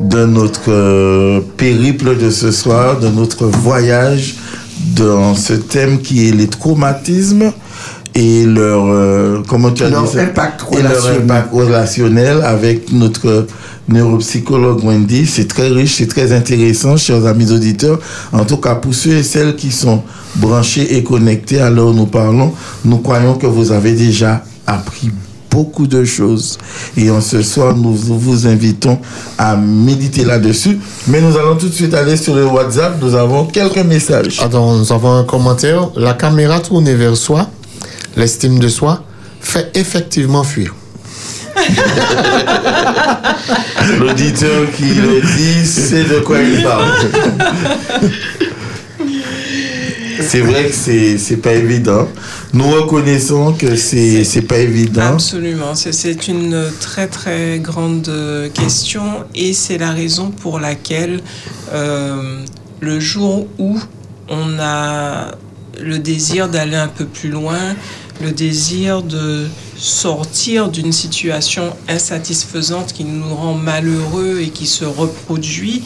de 0.00 0.24
notre 0.24 0.70
euh, 0.72 1.40
périple 1.56 2.16
de 2.18 2.30
ce 2.30 2.50
soir, 2.50 2.98
de 2.98 3.08
notre 3.08 3.46
voyage 3.46 4.34
dans 4.96 5.34
ce 5.34 5.52
thème 5.54 6.00
qui 6.00 6.28
est 6.28 6.32
les 6.32 6.48
traumatismes 6.48 7.52
et 8.14 8.44
leur 8.44 8.84
euh, 8.86 9.42
comment 9.48 9.70
tu 9.70 9.82
as 9.84 9.88
dit. 9.88 9.94
Et 10.72 10.82
leur 10.82 11.06
impact 11.08 11.52
relationnel 11.52 12.42
avec 12.42 12.92
notre 12.92 13.46
neuropsychologue 13.88 14.84
Wendy. 14.84 15.26
C'est 15.26 15.48
très 15.48 15.68
riche, 15.68 15.96
c'est 15.96 16.06
très 16.06 16.32
intéressant, 16.32 16.96
chers 16.96 17.26
amis 17.26 17.50
auditeurs. 17.50 17.98
En 18.32 18.44
tout 18.44 18.58
cas, 18.58 18.74
pour 18.74 18.94
ceux 18.94 19.16
et 19.16 19.22
celles 19.22 19.56
qui 19.56 19.70
sont 19.70 20.02
branchés 20.36 20.96
et 20.96 21.04
connectés 21.04 21.60
à 21.60 21.70
l'heure 21.70 21.88
où 21.88 21.92
nous 21.94 22.06
parlons, 22.06 22.52
nous 22.84 22.98
croyons 22.98 23.34
que 23.34 23.46
vous 23.46 23.72
avez 23.72 23.92
déjà 23.92 24.44
appris 24.66 25.10
beaucoup 25.54 25.86
de 25.86 26.04
choses. 26.04 26.58
Et 26.96 27.10
en 27.10 27.20
ce 27.20 27.40
soir, 27.42 27.76
nous 27.76 27.94
vous 27.94 28.46
invitons 28.48 28.98
à 29.38 29.54
méditer 29.56 30.24
là-dessus. 30.24 30.80
Mais 31.06 31.20
nous 31.20 31.36
allons 31.38 31.54
tout 31.56 31.68
de 31.68 31.72
suite 31.74 31.94
aller 31.94 32.16
sur 32.16 32.34
le 32.34 32.44
WhatsApp. 32.44 33.00
Nous 33.00 33.14
avons 33.14 33.44
quelques 33.44 33.84
messages. 33.84 34.40
Attends, 34.40 34.74
nous 34.74 34.92
avons 34.92 35.12
un 35.12 35.22
commentaire. 35.22 35.90
La 35.96 36.14
caméra 36.14 36.58
tournée 36.58 36.94
vers 36.94 37.16
soi, 37.16 37.48
l'estime 38.16 38.58
de 38.58 38.68
soi, 38.68 39.04
fait 39.40 39.70
effectivement 39.76 40.42
fuir. 40.42 40.74
L'auditeur 44.00 44.70
qui 44.76 44.84
le 44.94 45.20
dit, 45.20 45.64
c'est 45.66 46.04
de 46.04 46.20
quoi 46.20 46.38
il 46.40 46.62
parle. 46.62 46.90
C'est 50.20 50.40
vrai 50.40 50.68
que 50.68 51.18
c'est 51.18 51.36
pas 51.36 51.52
évident. 51.52 52.08
Nous 52.52 52.68
reconnaissons 52.70 53.52
que 53.52 53.76
c'est 53.76 54.46
pas 54.46 54.58
évident. 54.58 55.14
Absolument, 55.14 55.74
c'est- 55.74 56.28
une 56.28 56.66
très 56.80 57.06
très 57.08 57.58
grande 57.58 58.10
question 58.54 59.02
et 59.34 59.52
c'est 59.52 59.78
la 59.78 59.90
raison 59.90 60.30
pour 60.30 60.60
laquelle 60.60 61.20
euh, 61.72 62.40
le 62.80 63.00
jour 63.00 63.46
où 63.58 63.78
on 64.28 64.58
a 64.60 65.32
le 65.82 65.98
désir 65.98 66.48
d'aller 66.48 66.76
un 66.76 66.88
peu 66.88 67.04
plus 67.04 67.28
loin, 67.28 67.74
le 68.22 68.30
désir 68.30 69.02
de 69.02 69.46
sortir 69.84 70.70
d'une 70.70 70.92
situation 70.92 71.76
insatisfaisante 71.88 72.94
qui 72.94 73.04
nous 73.04 73.34
rend 73.34 73.52
malheureux 73.52 74.40
et 74.40 74.48
qui 74.48 74.66
se 74.66 74.86
reproduit, 74.86 75.82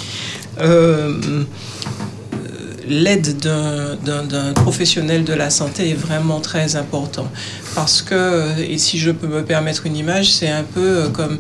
euh, 0.61 1.43
l'aide 2.87 3.39
d'un- 3.39 4.53
professionnel 4.55 5.25
de 5.25 5.33
la 5.33 5.51
santé 5.51 5.91
est 5.91 5.95
vraiment 5.95 6.39
très 6.41 6.77
important. 6.77 7.29
Parce 7.75 8.01
que, 8.03 8.59
et 8.61 8.79
si 8.79 8.99
je 8.99 9.11
peux 9.11 9.27
me 9.27 9.43
permettre 9.45 9.85
une 9.87 9.97
image, 9.97 10.33
c'est 10.33 10.49
un 10.49 10.63
peu 10.63 10.81
euh, 10.81 11.09
comme 11.09 11.39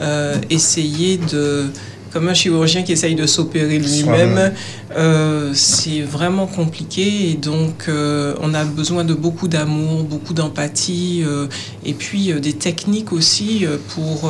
euh, 0.00 0.36
essayer 0.50 1.16
de... 1.16 1.70
Comme 2.12 2.28
un 2.28 2.34
chirurgien 2.34 2.82
qui 2.82 2.90
essaye 2.92 3.14
de 3.14 3.24
s'opérer 3.26 3.78
lui-même, 3.78 4.52
euh, 4.96 5.52
c'est 5.54 6.00
vraiment 6.02 6.46
compliqué 6.48 7.30
et 7.30 7.34
donc 7.34 7.84
euh, 7.88 8.34
on 8.40 8.52
a 8.52 8.64
besoin 8.64 9.04
de 9.04 9.14
beaucoup 9.14 9.46
d'amour, 9.46 10.02
beaucoup 10.02 10.34
d'empathie 10.34 11.22
euh, 11.24 11.46
et 11.84 11.94
puis 11.94 12.32
des 12.40 12.52
techniques 12.54 13.12
aussi 13.12 13.64
pour, 13.94 14.28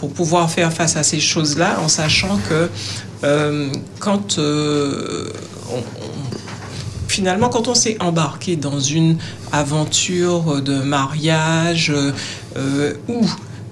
pour 0.00 0.10
pouvoir 0.12 0.50
faire 0.50 0.72
face 0.72 0.96
à 0.96 1.04
ces 1.04 1.20
choses-là 1.20 1.78
en 1.84 1.86
sachant 1.88 2.38
que 2.48 2.68
quand 4.00 4.38
on- 4.38 5.74
on- 5.76 5.82
finalement 7.08 7.48
quand 7.48 7.68
on 7.68 7.74
s'est 7.74 7.96
embarqué 8.00 8.56
dans 8.56 8.80
une 8.80 9.16
aventure 9.52 10.60
de 10.62 10.74
mariage 10.80 11.92
euh, 12.56 12.92
où 13.08 13.24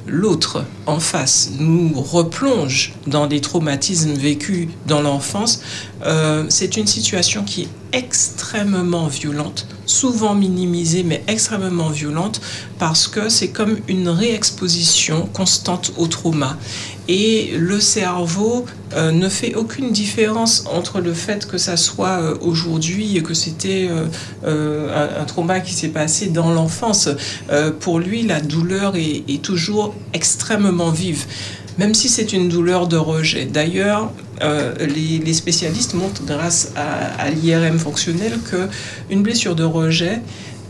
l'autre 0.07 0.65
en 0.87 1.01
face 1.01 1.51
nous 1.59 1.93
replonge 2.01 2.93
dans 3.07 3.27
des 3.27 3.41
traumatismes 3.41 4.15
vécus 4.15 4.69
dans 4.87 5.03
l'enfance, 5.03 5.61
euh, 6.05 6.45
c'est 6.49 6.77
une 6.77 6.87
situation 6.87 7.43
qui 7.43 7.63
est 7.63 7.69
extrêmement 7.93 9.07
violente, 9.07 9.67
souvent 9.87 10.35
minimisée, 10.35 11.03
mais 11.03 11.23
extrêmement 11.29 11.89
violente, 11.89 12.41
parce 12.79 13.09
que 13.09 13.29
c'est 13.29 13.49
comme 13.49 13.79
une 13.89 14.09
réexposition 14.09 15.29
constante 15.33 15.93
au 15.97 16.07
trauma. 16.07 16.59
Et 17.09 17.53
le 17.57 17.81
cerveau 17.81 18.67
euh, 18.95 19.13
ne 19.13 19.29
fait 19.29 19.55
aucune 19.55 19.93
différence 19.93 20.65
entre 20.71 21.01
le 21.01 21.15
fait 21.15 21.47
que 21.47 21.57
ça 21.57 21.77
soit 21.77 22.21
euh, 22.21 22.37
aujourd'hui 22.41 23.17
et 23.17 23.23
que 23.23 23.33
c'était 23.33 23.89
un, 24.45 25.21
un 25.21 25.25
trauma 25.25 25.61
qui 25.61 25.73
s'est 25.73 25.89
passé 25.89 26.27
dans 26.27 26.53
l'enfance. 26.53 27.09
Pour 27.81 28.01
lui, 28.01 28.23
la 28.23 28.41
douleur 28.41 28.95
est 28.97 29.43
toujours 29.43 29.95
extrêmement 30.13 30.76
vive, 30.91 31.25
même 31.79 31.95
si 31.95 32.09
c'est 32.09 32.33
une 32.33 32.49
douleur 32.49 32.89
de 32.89 32.97
rejet. 32.97 33.47
D'ailleurs, 33.47 34.13
euh, 34.43 34.75
les, 34.87 35.33
spécialistes 35.35 35.95
montrent 35.95 36.25
grâce 36.25 36.73
à, 36.77 37.31
l'IRM 37.31 37.79
fonctionnel 37.79 38.39
que 38.51 38.69
une 39.11 39.23
blessure 39.23 39.55
de 39.55 39.65
rejet 39.65 40.21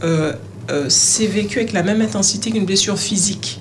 euh, 0.03 0.33
euh, 0.71 0.89
avec 1.21 1.73
la 1.73 1.83
même 1.83 2.01
intensité 2.01 2.51
qu'une 2.51 2.65
blessure 2.65 2.99
physique. 2.99 3.61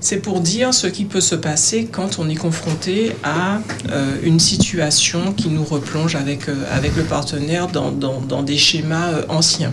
C'est 0.00 0.18
pour 0.18 0.40
dire 0.40 0.72
ce 0.72 0.86
qui 0.86 1.04
peut 1.04 1.20
se 1.20 1.34
passer 1.34 1.86
quand 1.90 2.18
on 2.18 2.30
est 2.30 2.36
confronté 2.36 3.12
à 3.24 3.60
euh, 3.90 4.16
une 4.22 4.40
situation 4.40 5.32
qui 5.32 5.48
nous 5.48 5.64
replonge 5.64 6.14
avec, 6.14 6.46
le 6.46 7.02
partenaire 7.02 7.66
dans, 7.66 8.42
des 8.42 8.56
schémas 8.56 9.10
anciens. 9.28 9.72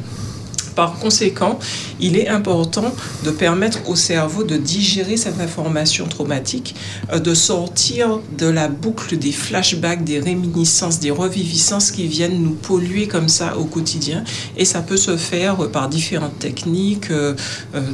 Par 0.75 0.99
conséquent, 0.99 1.57
il 1.99 2.17
est 2.17 2.27
important 2.27 2.93
de 3.23 3.31
permettre 3.31 3.89
au 3.89 3.95
cerveau 3.95 4.43
de 4.43 4.57
digérer 4.57 5.17
cette 5.17 5.39
information 5.39 6.07
traumatique, 6.07 6.75
euh, 7.13 7.19
de 7.19 7.33
sortir 7.33 8.19
de 8.37 8.47
la 8.47 8.67
boucle 8.67 9.17
des 9.17 9.31
flashbacks, 9.31 10.03
des 10.03 10.19
réminiscences, 10.19 10.99
des 10.99 11.11
reviviscences 11.11 11.91
qui 11.91 12.07
viennent 12.07 12.41
nous 12.41 12.55
polluer 12.55 13.07
comme 13.07 13.29
ça 13.29 13.57
au 13.57 13.65
quotidien. 13.65 14.23
Et 14.57 14.65
ça 14.65 14.81
peut 14.81 14.97
se 14.97 15.15
faire 15.17 15.63
euh, 15.63 15.69
par 15.69 15.87
différentes 15.87 16.39
techniques, 16.39 17.11
euh, 17.11 17.33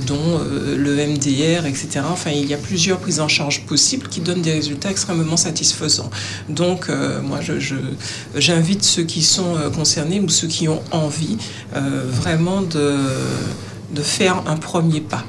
dont 0.08 0.40
le 0.78 0.96
MDR, 0.96 1.66
etc. 1.66 2.02
Enfin, 2.10 2.32
il 2.32 2.46
y 2.46 2.54
a 2.54 2.58
plusieurs 2.58 2.98
prises 3.00 3.20
en 3.20 3.28
charge 3.28 3.66
possibles 3.66 4.08
qui 4.08 4.22
donnent 4.22 4.42
des 4.42 4.54
résultats 4.54 4.90
extrêmement 4.90 5.38
satisfaisants. 5.38 6.10
Donc, 6.50 6.90
moi, 7.24 7.40
j'invite 8.36 8.84
ceux 8.84 9.04
qui 9.04 9.22
sont 9.22 9.56
concernés 9.76 10.20
ou 10.20 10.30
ceux 10.30 10.48
qui 10.48 10.68
ont 10.68 10.82
envie 10.92 11.38
vraiment 11.74 12.62
de, 12.74 14.02
faire 14.02 14.44
un 14.48 14.56
premier 14.56 15.02
pas. 15.02 15.24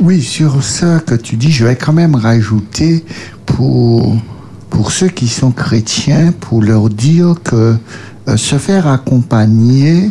Oui, 0.00 0.22
sur 0.22 0.62
ça 0.62 1.00
que 1.00 1.14
tu 1.14 1.36
dis, 1.36 1.50
je 1.50 1.64
vais 1.64 1.76
quand 1.76 1.92
même 1.92 2.14
rajouter 2.14 3.04
pour, 3.46 4.16
pour 4.70 4.92
ceux 4.92 5.08
qui 5.08 5.28
sont 5.28 5.52
chrétiens, 5.52 6.32
pour 6.32 6.62
leur 6.62 6.88
dire 6.88 7.34
que 7.42 7.76
euh, 8.28 8.36
se 8.36 8.56
faire 8.58 8.86
accompagner 8.86 10.10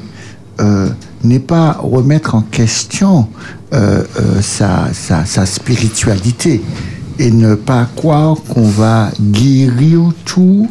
euh, 0.60 0.90
n'est 1.24 1.40
pas 1.40 1.74
remettre 1.74 2.36
en 2.36 2.42
question 2.42 3.28
euh, 3.74 4.04
sa, 4.42 4.90
sa 4.94 5.46
spiritualité 5.46 6.62
et 7.24 7.32
ne 7.32 7.56
pas 7.56 7.88
croire 7.96 8.36
qu'on 8.50 8.68
va 8.68 9.10
guérir 9.22 10.12
tout 10.26 10.70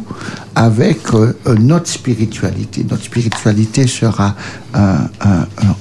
avec 0.53 0.99
euh, 1.15 1.33
euh, 1.47 1.55
notre 1.59 1.87
spiritualité. 1.89 2.85
Notre 2.87 3.03
spiritualité 3.05 3.87
sera 3.87 4.35
un- 4.75 5.07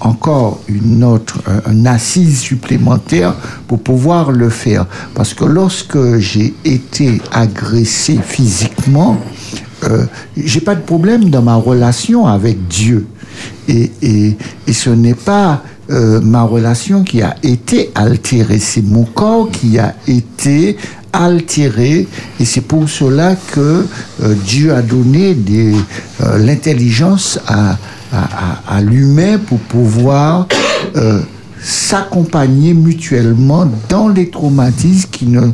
encore 0.00 0.60
une 0.68 1.04
autre, 1.04 1.40
un- 1.46 1.72
une 1.72 1.86
assise 1.86 2.40
supplémentaire 2.40 3.34
pour 3.68 3.80
pouvoir 3.82 4.32
le 4.32 4.48
faire. 4.48 4.86
Parce 5.14 5.34
que 5.34 5.44
lorsque 5.44 6.16
j'ai 6.18 6.54
été 6.64 7.20
agressé 7.32 8.18
physiquement, 8.24 9.18
euh, 9.84 10.06
j'ai 10.38 10.62
pas 10.62 10.74
de 10.74 10.80
problème 10.80 11.28
dans 11.28 11.42
ma 11.42 11.56
relation 11.56 12.26
avec 12.26 12.66
Dieu. 12.66 13.06
Et, 13.68 13.90
et, 14.02 14.36
et 14.66 14.72
ce 14.72 14.90
n'est 14.90 15.14
pas 15.14 15.62
euh, 15.90 16.20
ma 16.20 16.44
relation 16.44 17.02
qui 17.02 17.22
a 17.22 17.36
été 17.42 17.90
altérée, 17.94 18.58
c'est 18.60 18.82
mon 18.82 19.04
corps 19.04 19.50
qui 19.50 19.78
a 19.78 19.94
été 20.06 20.76
altéré. 21.12 22.06
Et 22.40 22.44
c'est 22.44 22.60
pour 22.60 22.88
cela 22.88 23.34
que 23.34 23.84
euh, 24.22 24.34
Dieu 24.46 24.72
a 24.72 24.80
donné 24.80 25.36
euh, 25.50 26.38
l'intelligence 26.38 27.38
à, 27.46 27.76
à, 28.68 28.80
l'humain 28.80 29.38
pour 29.38 29.58
pouvoir 29.58 30.46
s'accompagner 31.62 32.74
mutuellement 32.74 33.66
dans 33.88 34.08
les 34.08 34.28
traumatismes 34.28 35.08
qui, 35.10 35.26
ne, 35.26 35.50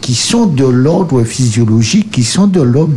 qui 0.00 0.14
sont 0.14 0.46
de 0.46 0.64
l'ordre 0.64 1.24
physiologique, 1.24 2.10
qui 2.10 2.24
sont 2.24 2.46
de 2.46 2.60
l'ordre 2.60 2.94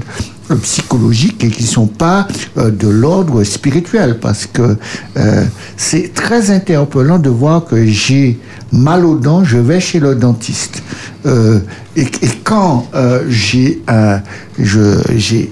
euh, 0.51 0.55
psychologique 0.55 1.43
et 1.43 1.49
qui 1.49 1.63
ne 1.63 1.67
sont 1.67 1.87
pas 1.87 2.27
euh, 2.57 2.71
de 2.71 2.87
l'ordre 2.87 3.43
spirituel 3.43 4.19
parce 4.19 4.45
que 4.45 4.77
euh, 5.17 5.43
c'est 5.77 6.13
très 6.13 6.51
interpellant 6.51 7.19
de 7.19 7.29
voir 7.29 7.65
que 7.65 7.85
j'ai 7.85 8.39
mal 8.71 9.05
aux 9.05 9.17
dents, 9.17 9.43
je 9.43 9.57
vais 9.57 9.79
chez 9.79 9.99
le 9.99 10.15
dentiste. 10.15 10.83
Euh, 11.25 11.59
et, 11.95 12.05
quand 12.43 12.87
j'ai 13.29 13.81
un- 13.87 14.21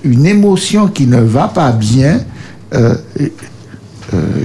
une 0.03 0.25
émotion 0.25 0.87
qui 0.87 1.07
ne 1.07 1.21
va 1.21 1.47
pas 1.47 1.71
bien, 1.71 2.19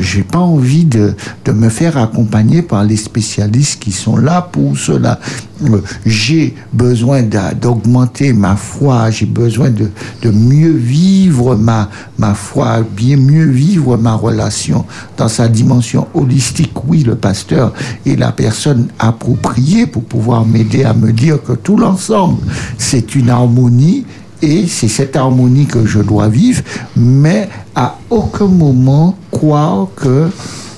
j'ai 0.01 0.23
pas 0.23 0.39
envie 0.39 0.85
de, 0.85 1.15
de 1.45 1.53
me 1.53 1.69
faire 1.69 1.97
accompagner 1.97 2.63
par 2.63 2.85
les 2.85 2.97
spécialistes 2.97 3.81
qui 3.81 3.93
sont 3.93 4.17
là 4.17 4.43
pour 4.43 4.77
cela. 4.77 5.19
Euh, 5.65 5.81
j'ai 6.07 6.55
besoin 6.73 7.23
d'a- 7.23 7.53
d'augmenter 7.55 8.33
ma 8.33 8.55
foi, 8.57 9.11
j'ai 9.11 9.27
besoin 9.27 9.71
de, 9.71 9.91
de 10.23 10.31
mieux 10.31 10.71
vivre 10.73 11.57
ma, 11.57 11.89
ma 12.19 12.35
foi, 12.35 12.83
bien 12.97 13.17
mieux 13.17 13.47
vivre 13.47 13.97
ma 13.97 14.15
relation 14.15 14.85
dans 15.17 15.29
sa 15.29 15.49
dimension 15.49 16.07
holistique. 16.15 16.73
Oui, 16.87 17.03
le 17.03 17.17
pasteur 17.17 17.73
est 18.07 18.17
la 18.17 18.31
personne 18.33 18.89
appropriée 18.99 19.87
pour 19.87 20.05
pouvoir 20.05 20.47
m'aider 20.47 20.85
à 20.85 20.95
me 20.95 21.13
dire 21.13 21.43
que 21.43 21.53
tout 21.53 21.77
l'ensemble, 21.77 22.39
c'est 22.79 23.15
une 23.15 23.31
harmonie 23.31 24.05
et 24.41 24.69
c'est 24.69 24.87
cette 24.87 25.17
harmonie 25.17 25.67
que 25.67 25.85
je 25.85 25.99
dois 25.99 26.29
vivre, 26.29 26.63
mais 26.97 27.49
à 27.75 27.99
aucun 28.09 28.47
moment 28.47 29.17
croire 29.39 29.87
que 29.95 30.29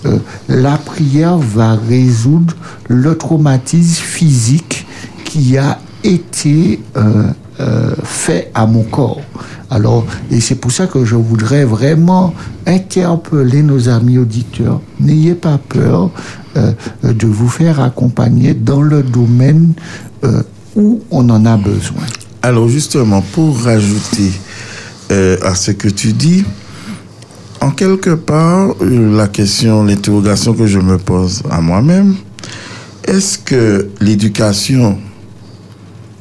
euh, 0.04 0.18
la 0.48 0.76
prière 0.76 1.38
va 1.38 1.76
résoudre 1.88 2.54
le 2.88 3.16
traumatisme 3.16 4.02
physique 4.02 4.86
qui 5.24 5.56
a 5.56 5.78
été 6.04 6.80
euh, 6.96 7.24
euh, 7.60 7.94
fait 8.04 8.50
à 8.54 8.66
mon 8.66 8.82
corps. 8.82 9.22
Alors, 9.70 10.04
et 10.30 10.40
c'est 10.40 10.56
pour 10.56 10.72
ça 10.72 10.86
que 10.88 11.06
je 11.06 11.14
voudrais 11.14 11.64
vraiment 11.64 12.34
interpeller 12.66 13.62
nos 13.62 13.88
amis 13.88 14.18
auditeurs. 14.18 14.80
N'ayez 14.98 15.34
pas 15.34 15.58
peur 15.68 16.10
de 17.04 17.26
vous 17.28 17.48
faire 17.48 17.80
accompagner 17.80 18.52
dans 18.52 18.82
le 18.82 19.04
domaine 19.04 19.74
où 20.74 21.00
on 21.12 21.30
en 21.30 21.46
a 21.46 21.56
besoin. 21.56 22.02
Alors 22.42 22.68
justement, 22.68 23.22
pour 23.22 23.62
rajouter 23.62 24.32
à 25.10 25.54
ce 25.54 25.70
que 25.70 25.86
tu 25.88 26.12
dis, 26.12 26.44
en 27.60 27.70
quelque 27.70 28.14
part, 28.14 28.74
euh, 28.80 29.16
la 29.16 29.28
question, 29.28 29.84
l'interrogation 29.84 30.54
que 30.54 30.66
je 30.66 30.78
me 30.78 30.98
pose 30.98 31.42
à 31.50 31.60
moi-même, 31.60 32.16
est-ce 33.04 33.38
que 33.38 33.88
l'éducation 34.00 34.98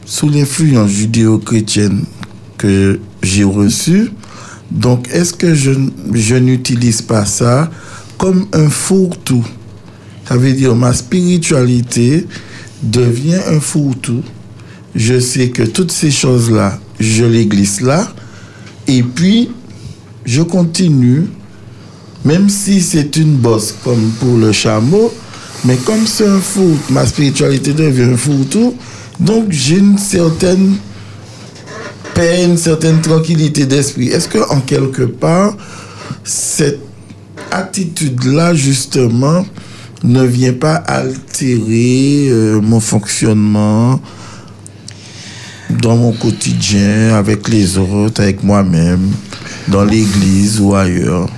sous 0.06 0.30
l'influence 0.30 0.90
judéo-chrétienne 0.90 2.04
que 2.58 3.00
j'ai 3.24 3.44
reçue, 3.44 4.12
donc 4.72 5.08
est-ce 5.14 5.34
que 5.34 5.54
je, 5.54 5.72
je 6.14 6.36
n'utilise 6.36 7.02
pas 7.02 7.26
ça 7.26 7.70
comme 8.18 8.48
un 8.54 8.70
fourre-tout? 8.70 9.46
Ça 10.28 10.36
veut 10.36 10.54
dire 10.54 10.76
ma 10.76 10.94
spiritualité 10.94 12.28
devient 12.84 13.40
un 13.48 13.60
fourre-tout. 13.60 14.24
Je 14.96 15.20
sais 15.20 15.50
que 15.50 15.64
toutes 15.64 15.92
ces 15.92 16.12
choses-là, 16.12 16.80
je 17.00 17.24
les 17.24 17.46
glisse 17.46 17.82
là, 17.82 18.12
et 18.88 19.04
puis 19.04 19.50
je 20.30 20.44
continue, 20.44 21.26
même 22.24 22.50
si 22.50 22.82
c'est 22.82 23.16
une 23.16 23.36
bosse 23.36 23.74
comme 23.84 24.12
pour 24.20 24.38
le 24.38 24.52
chameau, 24.52 25.12
mais 25.66 25.76
comme 25.78 26.06
c'est 26.06 26.28
un 26.28 26.40
fourre, 26.40 26.78
ma 26.92 27.04
spiritualité 27.08 27.74
devient 27.74 28.14
un 28.14 28.16
fourre-tout, 28.16 28.76
donc 29.20 29.46
j'ai 29.50 29.80
une 29.80 29.98
certaine 29.98 30.76
paix, 32.14 32.46
une 32.46 32.58
certaine 32.58 33.02
tranquillité 33.02 33.66
d'esprit. 33.66 34.10
Est-ce 34.10 34.28
que 34.28 34.38
en 34.52 34.60
quelque 34.60 35.02
part, 35.02 35.58
cette 36.24 36.80
attitude-là, 37.50 38.54
justement, 38.54 39.44
ne 40.04 40.24
vient 40.24 40.54
pas 40.54 40.76
altérer 40.76 42.28
euh, 42.30 42.62
mon 42.62 42.80
fonctionnement 42.80 44.00
dans 45.82 45.98
mon 45.98 46.12
quotidien, 46.12 47.16
avec 47.16 47.48
les 47.48 47.80
autres, 47.80 48.22
avec 48.22 48.44
moi-même, 48.44 49.12
dans 49.68 49.84
l'église 49.84 50.60
ou 50.60 50.76
ailleurs 50.76 51.30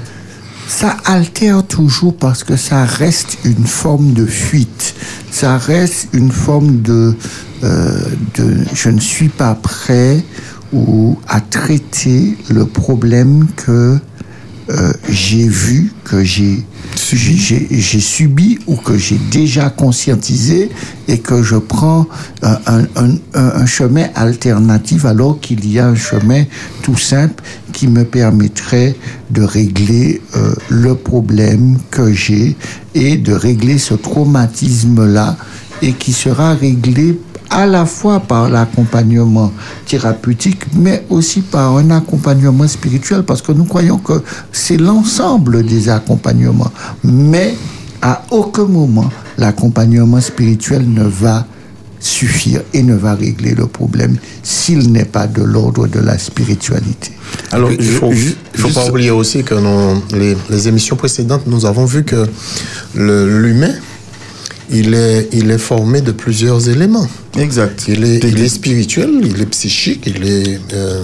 Ça 0.68 0.98
altère 1.06 1.66
toujours 1.66 2.16
parce 2.16 2.44
que 2.44 2.56
ça 2.56 2.86
reste 2.86 3.38
une 3.44 3.66
forme 3.66 4.14
de 4.14 4.26
fuite. 4.26 4.96
Ça 5.32 5.58
reste 5.58 6.10
une 6.14 6.32
forme 6.32 6.82
de, 6.82 7.16
euh, 7.64 8.04
de 8.36 8.58
je 8.74 8.90
ne 8.90 9.00
suis 9.00 9.30
pas 9.30 9.56
prêt 9.56 10.24
ou 10.74 11.20
à 11.28 11.42
traiter 11.42 12.38
le 12.50 12.66
problème 12.66 13.48
que 13.56 14.00
euh, 14.72 14.94
j'ai 15.10 15.48
vu, 15.48 15.92
que 16.04 16.24
j'ai 16.24 16.64
subi. 16.96 18.60
ou 18.68 18.76
que 18.76 18.98
j'ai 18.98 19.20
déjà 19.32 19.70
conscientisé 19.70 20.70
et 21.08 21.20
que 21.20 21.44
je 21.44 21.56
prends 21.58 22.08
un, 22.42 22.58
un- 22.68 22.84
un- 22.96 23.16
un- 23.34 23.52
un 23.62 23.66
chemin 23.66 24.08
alternatif 24.16 25.06
alors 25.06 25.40
qu'il 25.40 25.70
y 25.70 25.80
a 25.80 25.88
un 25.88 25.96
chemin 25.96 26.44
tout 26.84 26.98
simple 26.98 27.44
qui 27.74 27.88
me 27.88 28.04
permettrait 28.04 28.96
de 29.30 29.42
régler 29.44 30.22
euh, 30.36 30.54
le 30.70 30.96
problème 30.96 31.78
que 31.90 32.12
j'ai 32.14 32.56
et 32.96 33.18
de 33.18 33.34
régler 33.34 33.78
ce 33.78 33.94
traumatisme-là 33.94 35.38
et 35.82 35.94
qui 35.94 36.14
sera 36.14 36.54
réglé 36.54 37.18
à 37.52 37.66
la 37.66 37.86
fois 37.86 38.22
par 38.22 38.50
l'accompagnement 38.50 39.52
thérapeutique, 39.86 40.64
mais 40.74 41.06
aussi 41.10 41.42
par 41.42 41.76
un 41.78 41.92
accompagnement 41.92 42.68
spirituel, 42.68 43.24
parce 43.24 43.42
que 43.42 43.52
nous 43.52 43.66
croyons 43.66 43.98
que 43.98 44.22
c'est 44.54 44.78
l'ensemble 44.78 45.64
des 45.66 45.90
accompagnements. 45.90 46.72
Mais 47.04 47.56
à 48.02 48.24
aucun 48.32 48.66
moment, 48.66 49.10
l'accompagnement 49.38 50.22
spirituel 50.22 50.90
ne 50.90 51.04
va 51.04 51.46
suffire 52.00 52.62
et 52.74 52.82
ne 52.82 52.96
va 52.96 53.14
régler 53.14 53.54
le 53.54 53.68
problème 53.68 54.16
s'il 54.42 54.92
n'est 54.92 55.06
pas 55.06 55.28
de 55.28 55.44
l'ordre 55.44 55.86
de 55.88 56.00
la 56.00 56.18
spiritualité. 56.18 57.12
Alors, 57.52 57.70
il 57.72 57.80
je- 57.84 57.92
faut, 57.92 58.10
pas 58.74 58.88
oublier 58.90 59.12
aussi 59.12 59.44
que 59.44 59.54
dans 59.54 60.02
les, 60.18 60.36
les 60.50 60.68
émissions 60.68 60.96
précédentes, 60.96 61.44
nous 61.46 61.66
avons 61.66 61.86
vu 61.86 62.04
que 62.04 62.26
l'humain, 62.96 63.74
il 64.72 64.94
est, 64.94 65.30
il 65.34 65.52
est 65.52 65.58
formé 65.58 66.02
de 66.02 66.12
plusieurs 66.12 66.70
éléments. 66.70 67.08
Exact. 67.38 67.86
Il 67.88 68.04
est, 68.04 68.24
il 68.24 68.40
est 68.42 68.48
spirituel, 68.50 69.10
il 69.24 69.42
est 69.42 69.46
psychique, 69.48 70.04
il 70.08 70.28
est... 70.28 70.60
euh, 70.74 71.04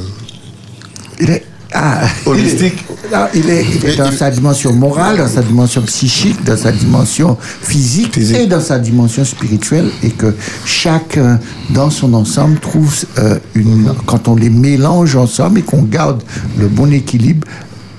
Il 1.20 1.30
est 1.30 1.44
ah, 1.74 2.08
Holistique. 2.26 2.86
Il 2.90 3.12
est, 3.12 3.14
ah, 3.16 3.30
il 3.34 3.50
est- 3.50 3.66
il 3.76 3.86
est 3.90 3.96
dans 3.98 4.12
sa 4.12 4.32
dimension 4.32 4.72
morale, 4.74 5.18
dans 5.18 5.28
sa 5.28 5.42
dimension 5.42 5.82
psychique, 5.82 6.42
dans 6.46 6.56
sa 6.58 6.72
dimension 6.72 7.38
physique, 7.62 8.18
et 8.18 8.48
dans 8.48 8.62
sa 8.62 8.80
dimension 8.80 9.26
spirituelle, 9.26 9.90
et 10.04 10.12
que 10.12 10.34
chacun 10.66 11.40
dans 11.72 11.90
son 11.90 12.14
ensemble 12.14 12.60
trouve 12.60 12.94
euh, 13.20 13.38
une. 13.54 13.92
Quand 14.06 14.28
on 14.30 14.36
les 14.36 14.50
mélange 14.50 15.16
ensemble 15.18 15.60
et 15.60 15.62
qu'on 15.64 15.84
garde 15.84 16.24
le 16.58 16.68
bon 16.68 16.92
équilibre, 16.94 17.46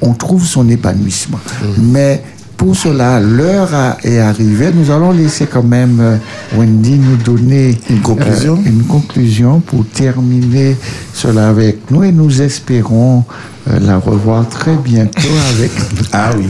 on 0.00 0.14
trouve 0.14 0.46
son 0.46 0.68
épanouissement. 0.68 1.40
Mais 1.78 2.22
pour 2.58 2.76
cela, 2.76 3.20
l'heure 3.20 3.70
est 4.02 4.18
arrivée. 4.18 4.70
Nous 4.74 4.90
allons 4.90 5.12
laisser 5.12 5.46
quand 5.46 5.62
même 5.62 5.98
euh, 6.00 6.16
Wendy 6.56 6.98
nous 6.98 7.16
donner 7.16 7.78
Une 7.88 8.00
conclusion. 8.00 8.54
euh, 8.54 8.68
une 8.68 8.82
conclusion 8.82 9.60
pour 9.60 9.86
terminer 9.86 10.76
cela 11.14 11.48
avec 11.48 11.90
nous 11.90 12.02
et 12.02 12.10
nous 12.12 12.42
espérons 12.42 13.24
euh, 13.70 13.78
la 13.80 13.96
revoir 13.98 14.46
très 14.48 14.74
bientôt 14.74 15.20
avec 15.56 15.70
Ah 16.12 16.30
oui, 16.36 16.48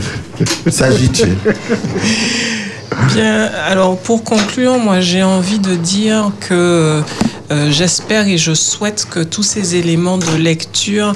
s'agit-il 0.71 1.37
Bien, 3.13 3.49
alors 3.67 3.97
pour 3.97 4.23
conclure, 4.23 4.79
moi 4.79 4.99
j'ai 5.01 5.21
envie 5.23 5.59
de 5.59 5.75
dire 5.75 6.31
que 6.39 7.01
euh, 7.51 7.71
j'espère 7.71 8.27
et 8.27 8.37
je 8.37 8.53
souhaite 8.53 9.05
que 9.09 9.19
tous 9.21 9.43
ces 9.43 9.75
éléments 9.75 10.17
de 10.17 10.35
lecture 10.37 11.13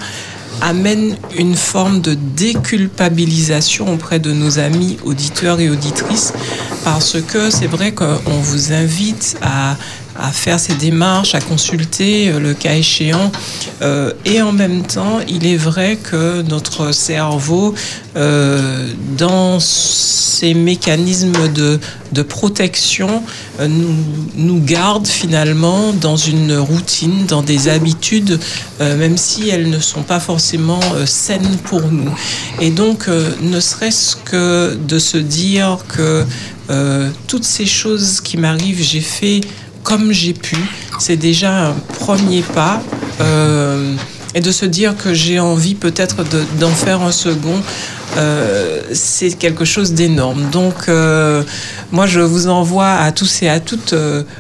amènent 0.63 1.17
une 1.37 1.55
forme 1.55 1.99
de 1.99 2.13
déculpabilisation 2.13 3.93
auprès 3.93 4.19
de 4.19 4.31
nos 4.31 4.59
amis 4.59 4.97
auditeurs 5.03 5.59
et 5.59 5.69
auditrices 5.69 6.33
parce 6.85 7.21
que 7.21 7.49
c'est 7.49 7.67
vrai 7.67 7.91
qu'on 7.91 8.39
vous 8.41 8.71
invite 8.71 9.37
à, 9.41 9.75
à 10.15 10.31
faire 10.31 10.59
ces 10.59 10.75
démarches, 10.75 11.35
à 11.35 11.41
consulter 11.41 12.29
euh, 12.29 12.39
le 12.39 12.53
cas 12.53 12.75
échéant 12.75 13.31
euh, 13.81 14.13
et 14.25 14.41
en 14.41 14.51
même 14.51 14.83
temps 14.83 15.19
il 15.27 15.45
est 15.45 15.57
vrai 15.57 15.97
que 15.97 16.41
notre 16.41 16.91
cerveau 16.91 17.73
euh, 18.15 18.89
dans 19.17 19.59
ces 19.59 20.53
mécanismes 20.53 21.51
de, 21.51 21.79
de 22.11 22.21
protection 22.21 23.23
euh, 23.59 23.67
nous, 23.67 23.95
nous 24.35 24.59
garde 24.63 25.07
finalement 25.07 25.93
dans 25.93 26.15
une 26.15 26.55
routine, 26.55 27.25
dans 27.25 27.41
des 27.41 27.69
habitudes, 27.69 28.39
euh, 28.81 28.97
même 28.97 29.17
si 29.17 29.49
elles 29.49 29.67
ne 29.67 29.79
sont 29.79 30.03
pas 30.03 30.19
forcément 30.19 30.79
saines 31.05 31.57
pour 31.63 31.81
nous. 31.81 32.13
Et 32.61 32.69
donc, 32.69 33.07
ne 33.07 33.59
serait-ce 33.59 34.15
que 34.15 34.75
de 34.75 34.99
se 34.99 35.17
dire 35.17 35.79
que 35.87 36.23
toutes 37.27 37.43
ces 37.43 37.65
choses 37.65 38.21
qui 38.21 38.37
m'arrivent, 38.37 38.81
j'ai 38.81 39.01
fait 39.01 39.41
comme 39.83 40.11
j'ai 40.11 40.33
pu, 40.33 40.57
c'est 40.99 41.17
déjà 41.17 41.67
un 41.67 41.73
premier 41.99 42.41
pas. 42.41 42.81
euh, 43.21 43.93
et 44.35 44.41
de 44.41 44.51
se 44.51 44.65
dire 44.65 44.97
que 44.97 45.13
j'ai 45.13 45.39
envie 45.39 45.75
peut-être 45.75 46.23
de- 46.23 46.43
d'en 46.59 46.71
faire 46.71 47.03
un 47.03 47.11
second, 47.11 47.61
euh, 48.17 48.81
c'est 48.91 49.29
quelque 49.37 49.63
chose 49.63 49.93
d'énorme. 49.93 50.49
Donc, 50.51 50.89
euh, 50.89 51.43
moi, 51.91 52.07
je 52.07 52.19
vous 52.19 52.47
envoie 52.47 52.93
à 52.93 53.11
tous 53.11 53.43
et 53.43 53.49
à 53.49 53.59
toutes 53.59 53.93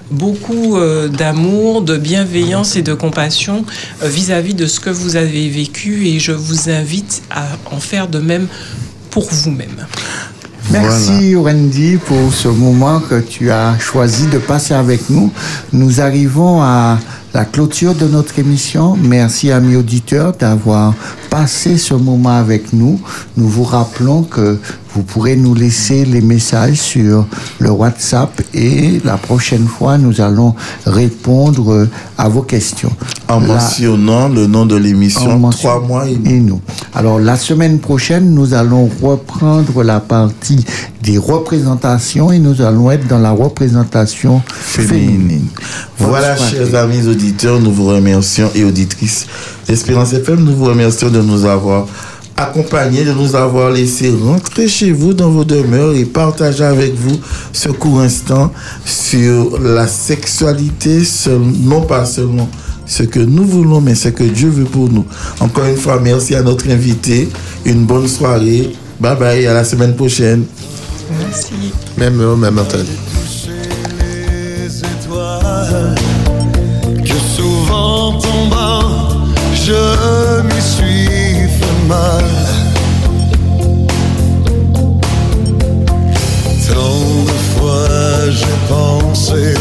beaucoup 0.09 0.79
d'amour, 1.09 1.83
de 1.83 1.97
bienveillance 1.97 2.75
et 2.75 2.81
de 2.81 2.95
compassion 2.95 3.65
vis-à-vis 4.01 4.55
de 4.55 4.65
ce 4.65 4.79
que 4.79 4.89
vous 4.89 5.15
avez 5.15 5.47
vécu 5.47 6.07
et 6.07 6.19
je 6.19 6.31
vous 6.31 6.71
invite 6.71 7.21
à 7.29 7.43
en 7.71 7.79
faire 7.79 8.07
de 8.07 8.17
même 8.17 8.47
pour 9.11 9.27
vous-même. 9.31 9.85
Merci 10.71 11.35
Wendy 11.35 11.97
pour 11.97 12.33
ce 12.33 12.47
moment 12.47 12.99
que 12.99 13.19
tu 13.19 13.51
as 13.51 13.77
choisi 13.79 14.27
de 14.27 14.37
passer 14.37 14.73
avec 14.73 15.09
nous. 15.09 15.31
Nous 15.73 16.01
arrivons 16.01 16.61
à 16.61 16.99
la 17.33 17.45
clôture 17.45 17.95
de 17.95 18.07
notre 18.07 18.39
émission. 18.39 18.95
Merci 18.95 19.51
amis 19.51 19.75
auditeurs 19.75 20.33
d'avoir 20.33 20.93
passer 21.37 21.79
ce 21.79 21.95
moment 21.95 22.37
avec 22.37 22.73
nous. 22.73 22.99
Nous 23.37 23.47
vous 23.49 23.63
rappelons 23.63 24.21
que 24.21 24.59
vous 24.93 25.01
pourrez 25.01 25.35
nous 25.35 25.55
laisser 25.55 26.05
les 26.05 26.21
messages 26.21 26.77
sur 26.79 27.25
le 27.57 27.71
WhatsApp 27.71 28.39
et 28.53 29.01
la 29.03 29.17
prochaine 29.17 29.65
fois, 29.67 29.97
nous 29.97 30.21
allons 30.21 30.53
répondre 30.85 31.87
à 32.19 32.29
vos 32.29 32.43
questions. 32.43 32.91
En 33.27 33.39
La- 33.39 33.47
mentionnant 33.47 34.27
le 34.29 34.45
nom 34.45 34.67
de 34.67 34.75
l'émission, 34.75 35.39
mention- 35.39 35.69
trois 35.69 35.79
mois 35.81 36.07
et 36.07 36.13
et 36.23 36.39
nous. 36.39 36.61
Alors 36.93 37.17
la 37.19 37.35
semaine 37.35 37.79
prochaine, 37.79 38.35
nous 38.35 38.53
allons 38.53 38.87
reprendre 39.01 39.81
la 39.81 39.99
partie 39.99 40.63
des 41.01 41.17
représentations 41.17 42.31
et 42.31 42.37
nous 42.37 42.61
allons 42.61 42.91
être 42.91 43.07
dans 43.07 43.17
la 43.17 43.31
représentation 43.31 44.43
féminine. 44.47 45.09
féminine. 45.09 45.47
Voilà, 45.97 46.37
chers 46.37 46.75
amis 46.75 47.07
auditeurs, 47.07 47.59
nous 47.59 47.73
vous 47.73 47.87
remercions 47.87 48.51
et 48.53 48.63
auditrices 48.63 49.25
d'Espérance 49.67 50.13
FM, 50.13 50.43
nous 50.43 50.55
vous 50.55 50.65
remercions 50.65 51.09
de 51.09 51.21
nous 51.21 51.45
avoir 51.45 51.87
accompagnés, 52.35 53.03
de 53.05 53.13
nous 53.13 53.35
avoir 53.35 53.69
laissé 53.71 54.11
rentrer 54.23 54.67
chez 54.67 54.91
vous 54.91 55.13
dans 55.13 55.29
vos 55.29 55.43
demeures 55.43 55.93
et 55.95 56.03
partager 56.05 56.63
avec 56.63 56.95
vous 56.95 57.17
ce 57.51 57.69
court 57.69 58.01
instant 58.01 58.51
sur 58.85 59.59
la 59.59 59.87
sexualité, 59.87 61.03
seul- 61.03 61.39
non 61.61 61.81
pas 61.81 62.05
seulement 62.05 62.49
ce 62.85 63.03
que 63.03 63.19
nous 63.19 63.45
voulons, 63.45 63.79
mais 63.81 63.95
ce 63.95 64.09
que 64.09 64.23
Dieu 64.23 64.49
veut 64.49 64.65
pour 64.65 64.89
nous. 64.89 65.05
Encore 65.39 65.65
une 65.65 65.77
fois, 65.77 65.99
merci 66.03 66.35
à 66.35 66.41
notre 66.41 66.69
invité. 66.69 67.29
Une 67.65 67.85
bonne 67.85 68.07
soirée. 68.07 68.73
Bye 68.99 69.17
bye, 69.17 69.45
à 69.47 69.53
la 69.53 69.63
semaine 69.63 69.95
prochaine. 69.95 70.43
Merci. 71.19 71.53
Même 71.97 72.19
heure, 72.19 72.35
même 72.37 72.57
antenne. 72.59 72.85
Je 79.65 80.41
m'y 80.41 80.61
suis 80.61 81.47
fait 81.57 81.87
mal. 81.87 82.25
Tant 86.67 87.23
de 87.29 87.37
fois 87.53 88.29
j'ai 88.29 88.57
pensé 88.67 89.53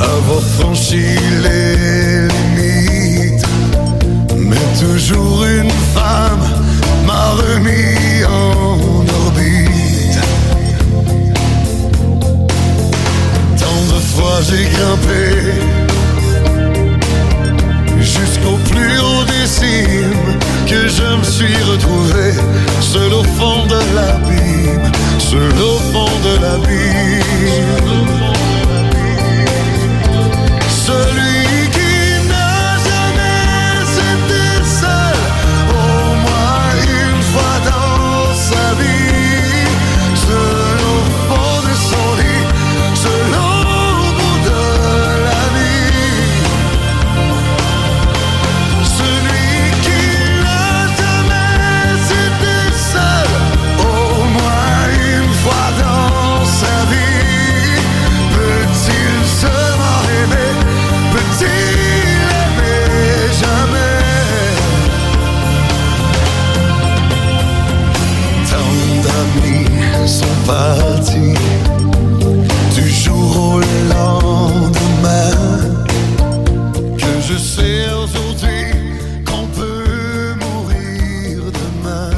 avoir 0.00 0.42
franchi 0.58 1.04
les 1.44 2.28
limites 2.34 3.46
mais 4.36 4.66
toujours 4.80 5.44
une 5.44 5.70
femme 5.94 6.44
m'a 7.06 7.30
remis 7.42 8.24
en 8.24 9.04
orbite. 9.22 10.18
Tant 13.60 13.80
de 13.94 14.00
fois 14.00 14.40
j'ai 14.48 14.64
grimpé 14.64 15.87
que 20.66 20.88
je 20.88 21.16
me 21.16 21.24
suis 21.24 21.56
retrouvé 21.64 22.34
seul 22.80 23.12
au 23.14 23.22
fond 23.22 23.64
de 23.66 23.80
l'abîme, 23.94 24.92
seul 25.18 25.62
au 25.62 25.78
fond 25.90 26.10
de 26.22 26.42
l'abîme. 26.42 28.27
Partis 70.48 71.34
du 72.74 72.88
jour 72.88 73.36
au 73.36 73.60
lendemain 73.92 75.30
que 76.96 77.12
je 77.28 77.36
sais 77.36 77.84
aujourd'hui 78.02 78.64
qu'on 79.26 79.46
peut 79.48 80.34
mourir 80.40 81.52
demain. 81.60 82.10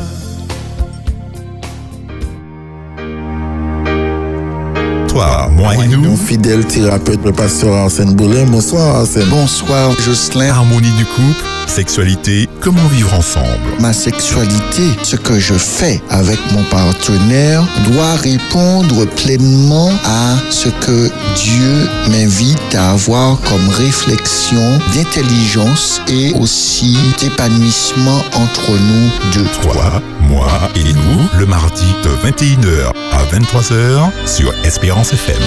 Toi, 5.08 5.48
moi 5.56 5.74
et 5.74 5.88
nous, 5.88 6.00
Mon 6.10 6.16
fidèle 6.16 6.64
thérapeute, 6.64 7.24
le 7.24 7.32
pasteur 7.32 7.74
Arsène 7.74 8.14
Boulin. 8.14 8.44
Bonsoir 8.46 8.94
Arsène. 9.00 9.28
Bonsoir 9.28 9.90
Jocelyn. 10.06 10.50
harmonie 10.50 10.92
du 10.92 11.04
couple, 11.04 11.44
sexualité, 11.80 12.46
comment 12.60 12.86
vivre 12.88 13.14
ensemble? 13.14 13.46
Ma 13.78 13.94
sexualité, 13.94 14.82
ce 15.02 15.16
que 15.16 15.38
je 15.38 15.54
fais 15.54 15.98
avec 16.10 16.38
mon 16.52 16.62
partenaire, 16.64 17.64
doit 17.90 18.16
répondre 18.16 19.06
pleinement 19.16 19.90
à 20.04 20.36
ce 20.50 20.68
que 20.68 21.10
Dieu 21.36 21.88
m'invite 22.10 22.74
à 22.74 22.90
avoir 22.90 23.40
comme 23.40 23.66
réflexion 23.70 24.78
d'intelligence 24.94 26.02
et 26.08 26.34
aussi 26.34 26.98
d'épanouissement 27.18 28.22
entre 28.34 28.72
nous 28.72 29.10
deux. 29.32 29.48
Toi, 29.62 30.02
moi 30.20 30.50
et 30.76 30.92
nous, 30.92 31.28
le 31.38 31.46
mardi 31.46 31.94
de 32.04 32.10
21h 32.28 32.92
à 33.10 33.24
23h 33.34 34.10
sur 34.26 34.52
Espérance 34.64 35.14
FM. 35.14 35.40